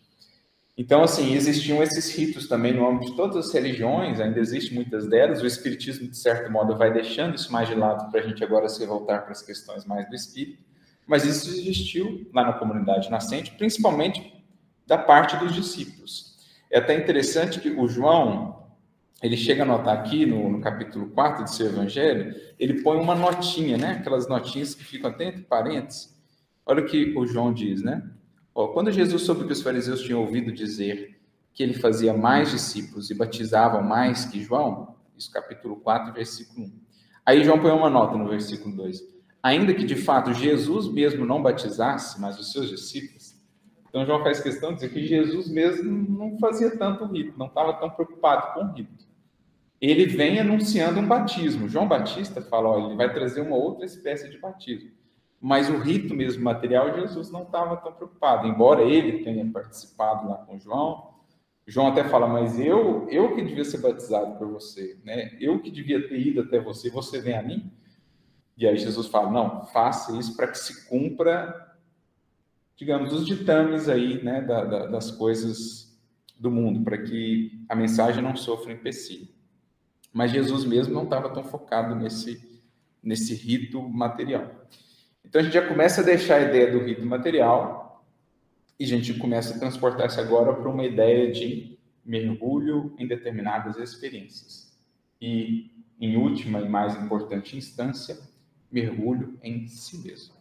Então, 0.78 1.04
assim, 1.04 1.34
existiam 1.34 1.84
esses 1.84 2.16
ritos 2.16 2.48
também 2.48 2.74
no 2.74 2.88
âmbito 2.88 3.12
de 3.12 3.18
todas 3.18 3.36
as 3.36 3.54
religiões, 3.54 4.20
ainda 4.20 4.40
existem 4.40 4.74
muitas 4.74 5.08
delas. 5.08 5.42
O 5.42 5.46
Espiritismo, 5.46 6.08
de 6.08 6.18
certo 6.18 6.52
modo, 6.52 6.78
vai 6.78 6.92
deixando 6.92 7.36
isso 7.36 7.52
mais 7.52 7.68
de 7.68 7.76
lado 7.76 8.10
para 8.10 8.22
a 8.22 8.24
gente 8.24 8.44
agora 8.44 8.70
se 8.70 8.86
voltar 8.86 9.22
para 9.22 9.32
as 9.32 9.42
questões 9.42 9.86
mais 9.86 10.08
do 10.10 10.16
espírito. 10.16 10.64
Mas 11.06 11.26
isso 11.26 11.50
existiu 11.50 12.30
lá 12.34 12.46
na 12.46 12.54
comunidade 12.54 13.12
nascente, 13.12 13.52
principalmente 13.52 14.44
da 14.88 14.98
parte 14.98 15.36
dos 15.38 15.54
discípulos. 15.54 16.38
É 16.70 16.80
até 16.80 16.96
interessante 16.96 17.60
que 17.60 17.70
o 17.70 17.88
João, 17.88 18.66
ele 19.22 19.36
chega 19.36 19.64
a 19.64 19.66
notar 19.66 19.98
aqui 19.98 20.26
no, 20.26 20.50
no 20.50 20.62
capítulo 20.62 21.10
4 21.10 21.44
do 21.44 21.50
seu 21.50 21.68
evangelho, 21.68 22.34
ele 22.58 22.82
põe 22.82 22.98
uma 22.98 23.14
notinha, 23.14 23.78
né? 23.78 23.98
Aquelas 24.00 24.28
notinhas 24.28 24.74
que 24.74 24.86
ficam 24.86 25.10
até 25.10 25.26
entre 25.26 25.42
parênteses. 25.42 26.18
Olha 26.66 26.82
o 26.82 26.86
que 26.86 27.14
o 27.18 27.26
João 27.26 27.54
diz, 27.54 27.84
né? 27.84 28.02
Quando 28.70 28.92
Jesus 28.92 29.24
soube 29.24 29.46
que 29.46 29.54
os 29.54 29.62
fariseus 29.62 30.02
tinham 30.02 30.22
ouvido 30.22 30.52
dizer 30.52 31.20
que 31.54 31.62
ele 31.64 31.74
fazia 31.74 32.14
mais 32.14 32.52
discípulos 32.52 33.10
e 33.10 33.14
batizava 33.14 33.82
mais 33.82 34.26
que 34.26 34.42
João, 34.42 34.96
isso 35.18 35.32
capítulo 35.32 35.76
4, 35.78 36.14
versículo 36.14 36.68
1. 36.68 36.72
Aí 37.26 37.44
João 37.44 37.60
põe 37.60 37.72
uma 37.72 37.90
nota 37.90 38.18
no 38.18 38.30
versículo 38.30 38.76
2. 38.76 39.00
Ainda 39.44 39.74
que 39.74 39.84
de 39.84 39.96
fato 39.96 40.34
Jesus 40.34 40.92
mesmo 40.92 41.26
não 41.26 41.42
batizasse, 41.42 42.20
mas 42.20 42.40
os 42.40 42.52
seus 42.52 42.70
discípulos, 42.70 43.42
então, 43.92 44.06
João 44.06 44.24
faz 44.24 44.40
questão 44.40 44.70
de 44.70 44.76
dizer 44.76 44.90
que 44.94 45.06
Jesus 45.06 45.50
mesmo 45.50 45.92
não 46.18 46.40
fazia 46.40 46.78
tanto 46.78 47.06
rito, 47.06 47.38
não 47.38 47.48
estava 47.48 47.74
tão 47.74 47.90
preocupado 47.90 48.54
com 48.54 48.66
o 48.66 48.72
rito. 48.72 49.06
Ele 49.82 50.06
vem 50.06 50.40
anunciando 50.40 51.02
um 51.02 51.08
batismo. 51.08 51.68
João 51.68 51.90
Batista 51.90 52.42
fala, 52.42 52.86
ele 52.86 52.96
vai 52.96 53.14
trazer 53.14 53.42
uma 53.42 53.58
outra 53.58 53.86
espécie 53.86 54.30
de 54.30 54.38
batismo. 54.38 54.92
Mas 55.42 55.70
o 55.70 55.78
rito 55.78 56.14
mesmo 56.14 56.44
material, 56.44 56.94
Jesus 56.94 57.32
não 57.32 57.44
estava 57.44 57.76
tão 57.78 57.92
preocupado, 57.92 58.48
embora 58.48 58.84
ele 58.84 59.24
tenha 59.24 59.50
participado 59.50 60.30
lá 60.30 60.38
com 60.38 60.60
João. 60.60 61.16
João 61.66 61.88
até 61.88 62.04
fala, 62.04 62.28
mas 62.28 62.60
eu, 62.60 63.08
eu 63.10 63.34
que 63.34 63.42
devia 63.42 63.66
ser 63.66 63.80
batizado 63.80 64.38
por 64.38 64.48
você, 64.48 65.00
né? 65.04 65.36
Eu 65.40 65.60
que 65.60 65.72
devia 65.72 66.08
ter 66.08 66.20
ido 66.20 66.42
até 66.42 66.60
você, 66.60 66.90
você 66.90 67.20
vem 67.20 67.36
a 67.36 67.42
mim? 67.42 67.72
E 68.56 68.68
aí 68.68 68.78
Jesus 68.78 69.08
fala, 69.08 69.32
não, 69.32 69.66
faça 69.66 70.16
isso 70.18 70.36
para 70.36 70.48
que 70.48 70.58
se 70.58 70.88
cumpra 70.88 71.72
digamos, 72.82 73.14
os 73.14 73.28
ditames 73.28 73.88
aí, 73.88 74.24
né, 74.24 74.42
da, 74.42 74.66
da, 74.66 74.88
das 74.88 75.12
coisas 75.12 75.96
do 76.36 76.50
mundo, 76.50 76.84
para 76.84 76.98
que 76.98 77.64
a 77.70 77.76
mensagem 77.76 78.24
não 78.24 78.36
sofra 78.36 78.74
empecilho. 78.74 79.28
Mas 80.12 80.32
Jesus 80.32 80.66
mesmo 80.66 80.92
não 80.92 81.04
estava 81.04 81.30
tão 81.30 81.44
focado 81.44 81.94
nesse, 81.94 82.60
nesse 83.02 83.36
rito 83.36 83.88
material. 83.88 84.50
Então 85.26 85.40
a 85.40 85.44
gente 85.44 85.54
já 85.54 85.68
começa 85.68 86.02
a 86.02 86.04
deixar 86.04 86.38
a 86.38 86.42
ideia 86.42 86.72
do 86.72 86.84
rito 86.84 87.06
material 87.06 88.04
e 88.80 88.84
a 88.84 88.88
gente 88.88 89.14
começa 89.14 89.56
a 89.56 89.60
transportar 89.60 90.08
isso 90.08 90.20
agora 90.20 90.54
para 90.54 90.70
uma 90.70 90.84
ideia 90.84 91.32
de 91.32 91.78
mergulho 92.04 92.96
em 92.98 93.08
determinadas 93.08 93.78
experiências. 93.78 94.76
E, 95.22 95.70
em 96.00 96.18
última 96.18 96.60
e 96.60 96.68
mais 96.68 96.96
importante 96.96 97.56
instância, 97.56 98.18
mergulho 98.72 99.38
em 99.44 99.68
si 99.68 100.00
mesmo. 100.00 100.34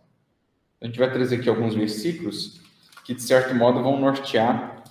A 0.81 0.87
gente 0.87 0.99
vai 0.99 1.13
trazer 1.13 1.37
aqui 1.37 1.51
alguns 1.51 1.75
versículos 1.75 2.63
que, 3.05 3.15
de 3.15 3.23
certo 3.23 3.55
modo, 3.55 3.83
vão 3.83 4.01
nortear 4.01 4.83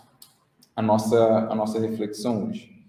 a 0.76 0.82
nossa, 0.82 1.50
a 1.50 1.56
nossa 1.56 1.80
reflexão 1.80 2.48
hoje. 2.48 2.86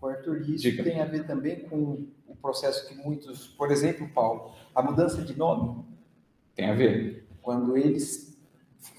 O 0.00 0.06
Arthur, 0.06 0.40
isso 0.48 0.62
Diga. 0.62 0.82
tem 0.82 1.00
a 1.00 1.04
ver 1.04 1.26
também 1.26 1.60
com 1.68 2.06
o 2.26 2.34
processo 2.34 2.88
que 2.88 2.94
muitos, 2.94 3.46
por 3.48 3.70
exemplo, 3.70 4.08
Paulo, 4.08 4.54
a 4.74 4.82
mudança 4.82 5.22
de 5.22 5.36
nome. 5.36 5.84
Tem 6.54 6.70
a 6.70 6.74
ver. 6.74 7.26
Quando 7.40 7.76
eles 7.76 8.38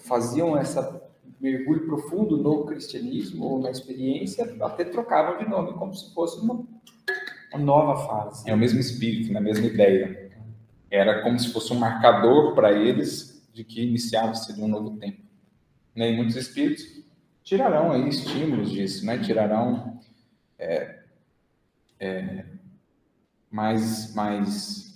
faziam 0.03 0.57
essa 0.57 1.01
mergulho 1.39 1.85
profundo 1.85 2.37
no 2.37 2.65
cristianismo 2.65 3.45
ou 3.45 3.59
na 3.59 3.69
experiência, 3.69 4.55
até 4.61 4.85
trocavam 4.85 5.43
de 5.43 5.49
nome 5.49 5.73
como 5.73 5.93
se 5.93 6.13
fosse 6.13 6.39
uma, 6.39 6.65
uma 7.53 7.63
nova 7.63 8.07
fase. 8.07 8.49
É 8.49 8.53
o 8.53 8.57
mesmo 8.57 8.79
espírito, 8.79 9.37
a 9.37 9.41
mesma 9.41 9.65
ideia. 9.65 10.31
Era 10.89 11.21
como 11.21 11.37
se 11.37 11.51
fosse 11.51 11.73
um 11.73 11.79
marcador 11.79 12.55
para 12.55 12.71
eles 12.71 13.45
de 13.53 13.63
que 13.63 13.83
iniciava-se 13.83 14.53
um 14.59 14.67
novo 14.67 14.97
tempo. 14.97 15.21
Né? 15.93 16.11
E 16.11 16.15
muitos 16.15 16.35
espíritos 16.35 17.03
tirarão 17.43 17.91
aí 17.91 18.07
estímulos 18.07 18.71
disso, 18.71 19.05
né? 19.05 19.19
tirarão 19.19 19.99
é, 20.57 20.99
é, 21.99 22.45
mais, 23.51 24.15
mais, 24.15 24.92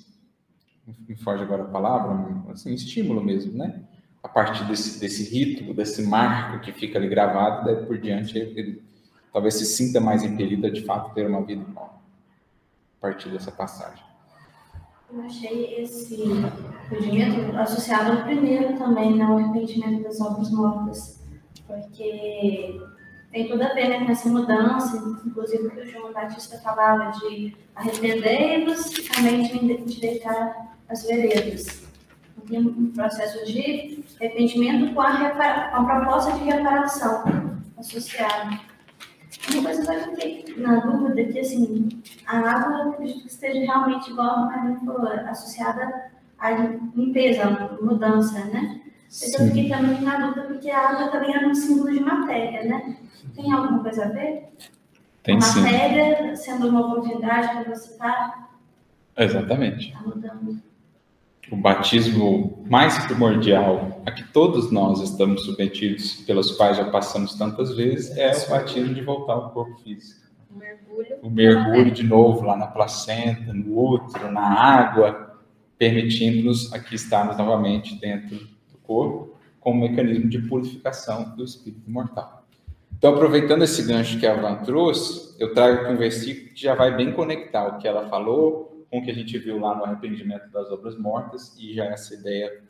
me 1.08 1.16
foge 1.16 1.44
agora 1.44 1.64
a 1.64 1.68
palavra, 1.68 2.42
assim, 2.52 2.74
estímulo 2.74 3.24
mesmo, 3.24 3.58
né? 3.58 3.82
A 4.24 4.28
partir 4.30 4.66
desse, 4.66 5.00
desse 5.00 5.30
rito, 5.30 5.74
desse 5.74 6.02
marco 6.04 6.60
que 6.62 6.72
fica 6.72 6.98
ali 6.98 7.08
gravado, 7.08 7.66
daí 7.66 7.86
por 7.86 7.98
diante 7.98 8.38
ele, 8.38 8.60
ele 8.60 8.84
talvez 9.32 9.56
se 9.56 9.66
sinta 9.66 10.00
mais 10.00 10.24
impelido 10.24 10.68
a 10.68 10.70
de 10.70 10.82
fato 10.84 11.14
ter 11.14 11.28
uma 11.28 11.44
vida 11.44 11.64
nova 11.74 11.98
a 12.98 13.02
partir 13.02 13.30
dessa 13.30 13.52
passagem. 13.52 14.04
Eu 15.12 15.22
achei 15.22 15.82
esse 15.82 16.22
arrependimento 16.90 17.56
associado 17.56 18.18
ao 18.18 18.24
primeiro 18.24 18.78
também, 18.78 19.22
ao 19.22 19.38
arrependimento 19.38 20.04
das 20.04 20.20
obras 20.20 20.52
mortas, 20.52 21.24
porque 21.66 22.82
tem 23.32 23.48
tudo 23.48 23.62
a 23.62 23.74
ver 23.74 23.90
né, 23.90 24.06
com 24.06 24.12
essa 24.12 24.28
mudança, 24.30 24.98
inclusive 25.26 25.68
o 25.68 25.72
que 25.72 25.80
o 25.82 25.86
João 25.86 26.12
Batista 26.12 26.58
falava 26.60 27.12
de 27.20 27.56
arrepender-vos 27.76 28.98
e 28.98 29.04
também 29.04 29.44
de 29.44 29.58
endireitar 29.58 30.77
as 30.90 31.06
veredas. 31.06 31.88
Tem 32.48 32.60
um 32.60 32.92
processo 32.92 33.46
de 33.46 34.04
arrependimento 34.22 34.94
com 34.94 35.02
a, 35.02 35.12
repara, 35.12 35.70
com 35.70 35.78
a 35.78 35.86
proposta 35.86 36.32
de 36.34 36.46
reparação 36.46 37.58
associada. 37.78 38.60
Uma 39.52 39.64
coisa 39.64 39.86
que 39.86 39.92
eu 39.92 40.16
fiquei 40.16 40.56
na 40.58 40.80
dúvida 40.80 41.22
é 41.22 41.26
que, 41.26 41.40
assim, 41.40 41.90
a 42.26 42.38
água, 42.40 42.94
que 42.96 43.28
esteja 43.28 43.60
realmente, 43.60 44.10
igual 44.10 44.30
a 44.30 44.46
Marina 44.46 44.80
falou, 44.80 45.08
associada 45.08 46.12
à 46.40 46.52
limpeza, 46.96 47.44
à 47.44 47.84
mudança, 47.84 48.46
né? 48.46 48.82
Então, 49.24 49.46
eu 49.46 49.48
fiquei 49.48 49.70
também 49.70 50.02
na 50.02 50.28
dúvida, 50.28 50.48
porque 50.48 50.70
a 50.70 50.90
água 50.90 51.08
também 51.10 51.36
é 51.36 51.48
um 51.48 51.54
símbolo 51.54 51.92
de 51.92 52.00
matéria, 52.00 52.64
né? 52.64 52.98
Tem 53.36 53.52
alguma 53.52 53.84
coisa 53.84 54.06
a 54.06 54.10
ver? 54.10 54.54
Tem 55.24 55.36
a 55.36 55.40
matéria 55.40 56.36
sim. 56.36 56.44
sendo 56.44 56.70
uma 56.70 56.88
oportunidade 56.88 57.64
para 57.64 57.76
você 57.76 57.92
estar... 57.92 58.50
Tá 59.16 59.24
Exatamente. 59.24 59.92
Tá 59.92 60.02
mudando 60.02 60.62
o 61.52 61.56
batismo 61.56 62.64
mais 62.70 62.98
primordial 63.06 64.02
a 64.06 64.12
que 64.12 64.24
todos 64.32 64.72
nós 64.72 65.02
estamos 65.02 65.44
submetidos, 65.44 66.16
pelos 66.26 66.52
quais 66.52 66.78
já 66.78 66.86
passamos 66.86 67.36
tantas 67.36 67.76
vezes, 67.76 68.16
é 68.18 68.32
o 68.32 68.50
batismo 68.50 68.94
de 68.94 69.02
voltar 69.02 69.34
ao 69.34 69.52
corpo 69.52 69.78
físico. 69.78 70.28
O 70.54 70.58
mergulho. 70.58 71.16
O 71.24 71.30
mergulho 71.30 71.92
de 71.92 72.04
novo 72.04 72.46
lá 72.46 72.58
na 72.58 72.68
placenta, 72.68 73.54
no 73.54 73.78
útero, 73.78 74.32
na 74.32 74.42
água, 74.42 75.38
permitindo-nos 75.78 76.74
aqui 76.74 76.96
estarmos 76.96 77.38
novamente 77.38 77.96
dentro 78.00 78.36
do 78.36 78.78
corpo, 78.84 79.36
como 79.60 79.86
um 79.86 79.90
mecanismo 79.90 80.30
de 80.30 80.40
purificação 80.40 81.36
do 81.36 81.44
espírito 81.44 81.90
mortal. 81.90 82.46
Então, 82.98 83.14
aproveitando 83.14 83.64
esse 83.64 83.84
gancho 83.84 84.20
que 84.20 84.26
a 84.26 84.34
Van 84.34 84.56
trouxe, 84.64 85.36
eu 85.40 85.54
trago 85.54 85.82
aqui 85.82 85.94
um 85.94 85.98
versículo 85.98 86.54
que 86.54 86.62
já 86.62 86.74
vai 86.74 86.96
bem 86.96 87.14
conectar 87.14 87.68
o 87.68 87.78
que 87.78 87.88
ela 87.88 88.10
falou 88.10 88.77
com 88.90 89.00
o 89.00 89.04
que 89.04 89.12
a 89.12 89.14
gente 89.14 89.38
viu 89.38 89.60
lá 89.60 89.76
no 89.76 89.84
arrependimento 89.84 90.50
das 90.50 90.70
obras 90.72 90.98
mortas 90.98 91.56
e 91.60 91.74
já 91.74 91.86
essa 91.86 92.14
ideia 92.14 92.64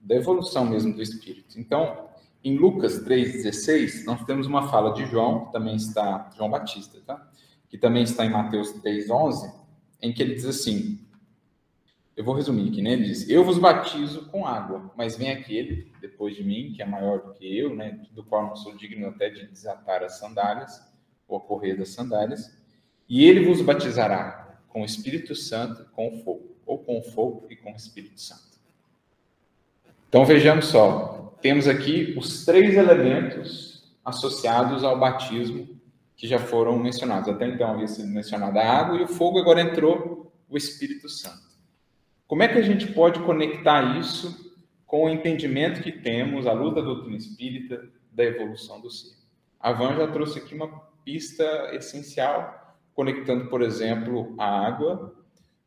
da 0.00 0.14
evolução 0.14 0.64
mesmo 0.64 0.94
do 0.94 1.02
Espírito. 1.02 1.58
Então, 1.58 2.08
em 2.42 2.56
Lucas 2.56 3.04
3,16, 3.04 4.04
nós 4.04 4.24
temos 4.24 4.46
uma 4.46 4.68
fala 4.68 4.94
de 4.94 5.04
João, 5.06 5.46
que 5.46 5.52
também 5.52 5.76
está, 5.76 6.30
João 6.36 6.50
Batista, 6.50 6.98
tá? 7.06 7.30
que 7.68 7.76
também 7.76 8.02
está 8.02 8.24
em 8.24 8.30
Mateus 8.30 8.72
3,11, 8.82 9.52
em 10.00 10.12
que 10.12 10.22
ele 10.22 10.34
diz 10.34 10.46
assim, 10.46 10.98
eu 12.20 12.24
vou 12.24 12.34
resumir 12.34 12.68
aqui, 12.68 12.82
né? 12.82 12.92
Ele 12.92 13.04
diz: 13.04 13.30
Eu 13.30 13.42
vos 13.42 13.56
batizo 13.56 14.28
com 14.28 14.46
água, 14.46 14.92
mas 14.94 15.16
vem 15.16 15.30
aquele 15.30 15.90
depois 16.02 16.36
de 16.36 16.44
mim, 16.44 16.70
que 16.74 16.82
é 16.82 16.84
maior 16.84 17.22
do 17.22 17.32
que 17.32 17.58
eu, 17.58 17.74
né? 17.74 17.98
Do 18.12 18.22
qual 18.22 18.46
não 18.46 18.56
sou 18.56 18.76
digno 18.76 19.08
até 19.08 19.30
de 19.30 19.46
desatar 19.46 20.02
as 20.02 20.18
sandálias, 20.18 20.82
ou 21.26 21.38
a 21.38 21.40
correr 21.40 21.76
das 21.76 21.90
sandálias, 21.90 22.54
e 23.08 23.24
ele 23.24 23.46
vos 23.46 23.62
batizará 23.62 24.39
com 24.70 24.82
o 24.82 24.84
Espírito 24.84 25.34
Santo, 25.34 25.84
com 25.92 26.22
fogo, 26.24 26.56
ou 26.64 26.78
com 26.78 27.02
fogo 27.02 27.46
e 27.50 27.56
com 27.56 27.72
o 27.72 27.76
Espírito 27.76 28.20
Santo. 28.20 28.58
Então 30.08 30.24
vejamos 30.24 30.66
só, 30.66 31.36
temos 31.42 31.68
aqui 31.68 32.14
os 32.16 32.44
três 32.44 32.76
elementos 32.76 33.94
associados 34.04 34.82
ao 34.82 34.98
batismo 34.98 35.68
que 36.16 36.26
já 36.26 36.38
foram 36.38 36.78
mencionados. 36.78 37.28
Até 37.28 37.46
então 37.46 37.70
havia 37.70 37.86
sido 37.86 38.08
mencionada 38.08 38.60
a 38.60 38.78
água 38.78 38.98
e 38.98 39.02
o 39.02 39.08
fogo, 39.08 39.38
agora 39.38 39.60
entrou 39.60 40.32
o 40.48 40.56
Espírito 40.56 41.08
Santo. 41.08 41.50
Como 42.26 42.42
é 42.42 42.48
que 42.48 42.58
a 42.58 42.62
gente 42.62 42.86
pode 42.88 43.20
conectar 43.20 43.98
isso 43.98 44.54
com 44.86 45.04
o 45.04 45.08
entendimento 45.08 45.82
que 45.82 45.92
temos, 45.92 46.46
à 46.46 46.52
luz 46.52 46.74
da 46.74 46.80
doutrina 46.80 47.16
espírita, 47.16 47.88
da 48.12 48.24
evolução 48.24 48.80
do 48.80 48.90
ser? 48.90 49.14
A 49.58 49.72
Van 49.72 49.96
já 49.96 50.06
trouxe 50.08 50.38
aqui 50.38 50.54
uma 50.54 50.68
pista 51.04 51.44
essencial, 51.74 52.59
conectando, 53.00 53.46
por 53.46 53.62
exemplo, 53.62 54.34
a 54.36 54.66
água, 54.66 55.14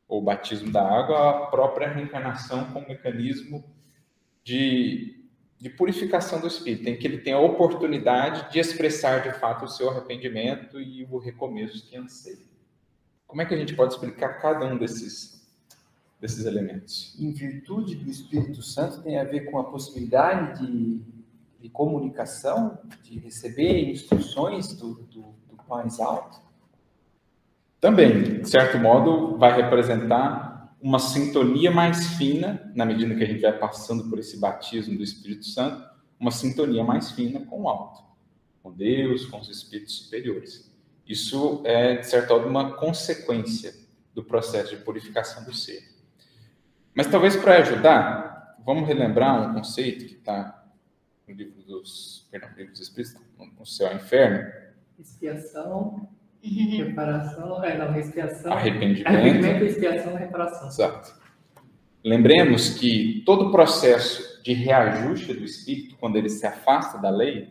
ou 0.07 0.21
o 0.21 0.23
batismo 0.23 0.71
da 0.71 0.87
água, 0.87 1.29
à 1.29 1.47
própria 1.47 1.91
reencarnação 1.91 2.65
como 2.65 2.87
mecanismo 2.87 3.63
de, 4.43 5.25
de 5.57 5.67
purificação 5.71 6.39
do 6.39 6.45
espírito, 6.45 6.87
em 6.87 6.95
que 6.95 7.07
ele 7.07 7.17
tem 7.17 7.33
a 7.33 7.39
oportunidade 7.39 8.51
de 8.51 8.59
expressar 8.59 9.23
de 9.23 9.33
fato 9.39 9.65
o 9.65 9.67
seu 9.67 9.89
arrependimento 9.89 10.79
e 10.79 11.07
o 11.09 11.17
recomeço 11.17 11.89
que 11.89 11.97
anseia. 11.97 12.37
Como 13.25 13.41
é 13.41 13.47
que 13.47 13.55
a 13.55 13.57
gente 13.57 13.75
pode 13.75 13.95
explicar 13.95 14.39
cada 14.39 14.63
um 14.67 14.77
desses 14.77 15.41
desses 16.21 16.45
elementos? 16.45 17.19
Em 17.19 17.31
virtude 17.31 17.95
do 17.95 18.11
Espírito 18.11 18.61
Santo, 18.61 19.01
tem 19.01 19.17
a 19.17 19.23
ver 19.23 19.49
com 19.49 19.57
a 19.57 19.63
possibilidade 19.63 20.67
de, 20.67 21.01
de 21.59 21.69
comunicação, 21.69 22.77
de 23.01 23.17
receber 23.17 23.89
instruções 23.89 24.71
do, 24.73 24.93
do, 24.93 25.21
do 25.21 25.57
mais 25.67 25.99
alto? 25.99 26.42
Também, 27.83 28.39
de 28.39 28.49
certo 28.49 28.79
modo, 28.79 29.37
vai 29.37 29.61
representar 29.61 30.73
uma 30.81 30.99
sintonia 30.99 31.69
mais 31.69 32.15
fina, 32.15 32.71
na 32.73 32.85
medida 32.85 33.13
que 33.13 33.21
a 33.21 33.27
gente 33.27 33.41
vai 33.41 33.59
passando 33.59 34.09
por 34.09 34.17
esse 34.19 34.39
batismo 34.39 34.95
do 34.95 35.03
Espírito 35.03 35.45
Santo, 35.45 35.83
uma 36.17 36.31
sintonia 36.31 36.81
mais 36.81 37.11
fina 37.11 37.41
com 37.41 37.63
o 37.63 37.67
alto, 37.67 38.01
com 38.61 38.71
Deus, 38.71 39.25
com 39.25 39.37
os 39.37 39.49
espíritos 39.49 39.97
superiores. 39.97 40.73
Isso 41.05 41.61
é, 41.65 41.97
de 41.97 42.07
certo 42.07 42.33
modo, 42.33 42.47
uma 42.47 42.71
consequência 42.77 43.75
do 44.13 44.23
processo 44.23 44.77
de 44.77 44.81
purificação 44.81 45.43
do 45.43 45.53
ser. 45.53 45.83
Mas 46.95 47.07
talvez 47.07 47.35
para 47.35 47.57
ajudar, 47.57 48.55
vamos 48.65 48.87
relembrar 48.87 49.49
um 49.49 49.55
conceito 49.55 50.05
que 50.05 50.13
está 50.13 50.71
no 51.27 51.35
livro 51.35 51.61
dos, 51.63 52.29
perdão, 52.31 52.49
livro 52.55 52.71
dos 52.71 52.79
Espíritos, 52.79 53.21
no 53.59 53.65
céu 53.65 53.91
e 53.91 53.95
inferno. 53.95 54.49
Expiação, 54.97 56.07
reparação, 56.49 57.63
é, 57.63 57.77
não, 57.77 57.97
expiação. 57.97 58.53
Arrependimento. 58.53 59.07
Arrependimento, 59.07 59.63
expiação, 59.65 60.15
reparação. 60.15 60.67
Exato. 60.67 61.13
Lembremos 62.03 62.71
que 62.71 63.23
todo 63.25 63.47
o 63.47 63.51
processo 63.51 64.41
de 64.43 64.53
reajuste 64.53 65.33
do 65.33 65.45
espírito, 65.45 65.95
quando 65.99 66.17
ele 66.17 66.29
se 66.29 66.45
afasta 66.45 66.97
da 66.97 67.09
lei, 67.09 67.49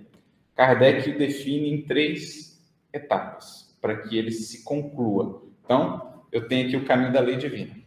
Kardec 0.55 1.11
o 1.11 1.19
define 1.19 1.73
em 1.73 1.83
três 1.83 2.63
etapas, 2.93 3.75
para 3.81 3.97
que 3.97 4.19
ele 4.19 4.31
se 4.31 4.63
conclua. 4.63 5.43
Então, 5.65 6.23
eu 6.31 6.47
tenho 6.47 6.67
aqui 6.67 6.77
o 6.77 6.85
caminho 6.85 7.13
da 7.13 7.21
lei 7.21 7.37
divina 7.37 7.83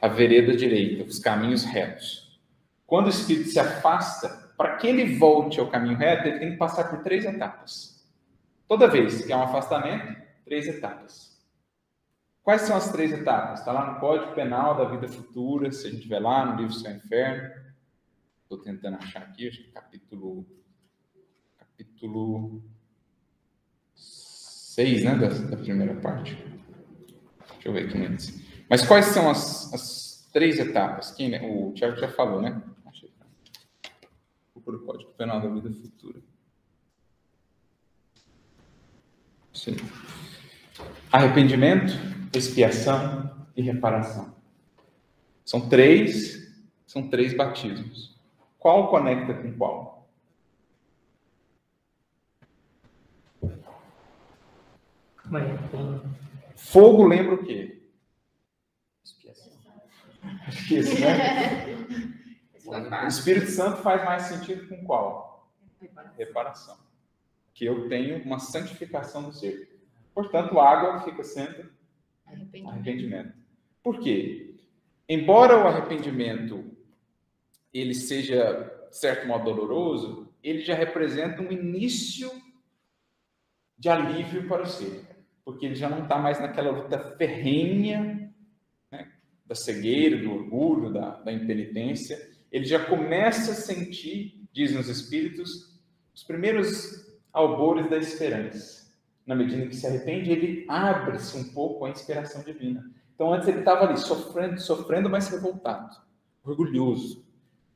a 0.00 0.08
vereda 0.08 0.56
direita, 0.56 1.04
os 1.04 1.18
caminhos 1.18 1.64
retos. 1.64 2.38
Quando 2.86 3.06
o 3.06 3.10
espírito 3.10 3.50
se 3.50 3.58
afasta, 3.58 4.52
para 4.56 4.76
que 4.76 4.86
ele 4.86 5.16
volte 5.16 5.60
ao 5.60 5.68
caminho 5.68 5.96
reto, 5.96 6.28
ele 6.28 6.38
tem 6.38 6.50
que 6.52 6.56
passar 6.56 6.84
por 6.84 7.00
três 7.02 7.24
etapas. 7.24 8.04
Toda 8.66 8.88
vez 8.88 9.24
que 9.24 9.32
há 9.32 9.38
um 9.38 9.42
afastamento, 9.42 10.16
três 10.48 10.66
etapas. 10.66 11.38
Quais 12.42 12.62
são 12.62 12.74
as 12.74 12.90
três 12.90 13.12
etapas? 13.12 13.60
Está 13.60 13.72
lá 13.72 13.92
no 13.92 14.00
Código 14.00 14.34
Penal 14.34 14.74
da 14.74 14.84
Vida 14.84 15.06
Futura, 15.06 15.70
se 15.70 15.86
a 15.86 15.90
gente 15.90 16.02
tiver 16.02 16.18
lá 16.18 16.46
no 16.46 16.56
livro 16.56 16.72
Seu 16.72 16.90
Inferno. 16.90 17.54
Estou 18.42 18.58
tentando 18.58 18.96
achar 18.96 19.20
aqui, 19.20 19.48
acho 19.48 19.58
que 19.58 19.70
capítulo. 19.70 20.46
Capítulo 21.58 22.62
6, 23.94 25.04
né? 25.04 25.14
Da, 25.16 25.28
da 25.28 25.56
primeira 25.58 25.94
parte. 26.00 26.34
Deixa 27.52 27.68
eu 27.68 27.72
ver 27.74 27.86
aqui 27.86 27.98
antes. 27.98 28.42
Mas 28.70 28.86
quais 28.86 29.06
são 29.06 29.30
as, 29.30 29.72
as 29.74 30.28
três 30.32 30.58
etapas? 30.58 31.10
Quem, 31.10 31.28
né? 31.28 31.42
O 31.42 31.74
Tiago 31.74 31.96
já 31.96 32.08
falou, 32.08 32.40
né? 32.40 32.62
Procura 34.54 34.76
o 34.78 34.86
Código 34.86 35.12
Penal 35.12 35.42
da 35.42 35.48
Vida 35.48 35.70
Futura. 35.70 36.20
Sim. 39.52 39.76
Arrependimento, 41.10 41.94
expiação 42.36 43.46
e 43.56 43.62
reparação. 43.62 44.34
São 45.44 45.68
três, 45.68 46.52
são 46.86 47.08
três 47.08 47.34
batismos. 47.34 48.16
Qual 48.58 48.90
conecta 48.90 49.34
com 49.34 49.52
qual? 49.56 50.08
Fogo 56.56 57.06
lembra 57.06 57.34
o 57.34 57.44
quê? 57.44 57.82
Acho 60.46 60.68
que 60.68 60.76
isso, 60.76 61.00
né? 61.00 61.66
o 62.66 63.06
Espírito 63.06 63.50
Santo 63.50 63.82
faz 63.82 64.04
mais 64.04 64.24
sentido 64.24 64.68
com 64.68 64.84
qual? 64.84 65.50
Reparação. 66.16 66.76
Que 67.54 67.64
eu 67.64 67.88
tenho 67.88 68.22
uma 68.24 68.38
santificação 68.38 69.22
do 69.22 69.32
ser. 69.32 69.77
Portanto, 70.18 70.58
a 70.58 70.68
água 70.68 71.04
fica 71.04 71.22
sendo 71.22 71.70
arrependimento. 72.26 72.68
arrependimento. 72.72 73.32
Por 73.84 74.00
quê? 74.00 74.56
Embora 75.08 75.56
o 75.56 75.68
arrependimento 75.68 76.76
ele 77.72 77.94
seja, 77.94 78.88
de 78.90 78.98
certo 78.98 79.28
modo, 79.28 79.44
doloroso, 79.44 80.34
ele 80.42 80.58
já 80.58 80.74
representa 80.74 81.40
um 81.40 81.52
início 81.52 82.28
de 83.78 83.88
alívio 83.88 84.48
para 84.48 84.64
o 84.64 84.66
ser. 84.66 85.06
Porque 85.44 85.66
ele 85.66 85.76
já 85.76 85.88
não 85.88 86.02
está 86.02 86.18
mais 86.18 86.40
naquela 86.40 86.72
luta 86.72 86.98
ferrenha 87.16 88.34
da 89.46 89.54
cegueira, 89.54 90.20
do 90.20 90.32
orgulho, 90.32 90.92
da, 90.92 91.10
da 91.20 91.32
impenitência, 91.32 92.18
ele 92.50 92.64
já 92.64 92.84
começa 92.86 93.52
a 93.52 93.54
sentir, 93.54 94.44
dizem 94.52 94.80
os 94.80 94.88
espíritos, 94.88 95.80
os 96.12 96.24
primeiros 96.24 97.06
albores 97.32 97.88
da 97.88 97.98
esperança. 97.98 98.87
Na 99.28 99.34
medida 99.34 99.62
em 99.62 99.68
que 99.68 99.76
se 99.76 99.86
arrepende, 99.86 100.30
ele 100.30 100.64
abre-se 100.66 101.36
um 101.36 101.52
pouco 101.52 101.84
à 101.84 101.90
inspiração 101.90 102.42
divina. 102.42 102.90
Então, 103.14 103.30
antes 103.30 103.46
ele 103.46 103.58
estava 103.58 103.84
ali 103.84 103.98
sofrendo, 103.98 104.58
sofrendo, 104.58 105.10
mas 105.10 105.28
revoltado, 105.28 105.94
orgulhoso, 106.42 107.26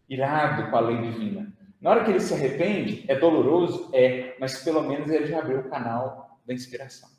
irado 0.09 0.71
com 0.71 0.77
a 0.79 0.81
lei 0.81 1.03
divina. 1.03 1.53
Na 1.79 1.91
hora 1.91 2.05
que 2.05 2.11
ele 2.11 2.21
se 2.21 2.33
arrepende, 2.33 3.05
é 3.07 3.19
doloroso? 3.19 3.91
É, 3.93 4.35
mas 4.41 4.65
pelo 4.65 4.81
menos 4.81 5.11
ele 5.11 5.27
já 5.27 5.41
abriu 5.41 5.59
o 5.59 5.69
canal 5.69 6.41
da 6.47 6.55
inspiração. 6.55 7.11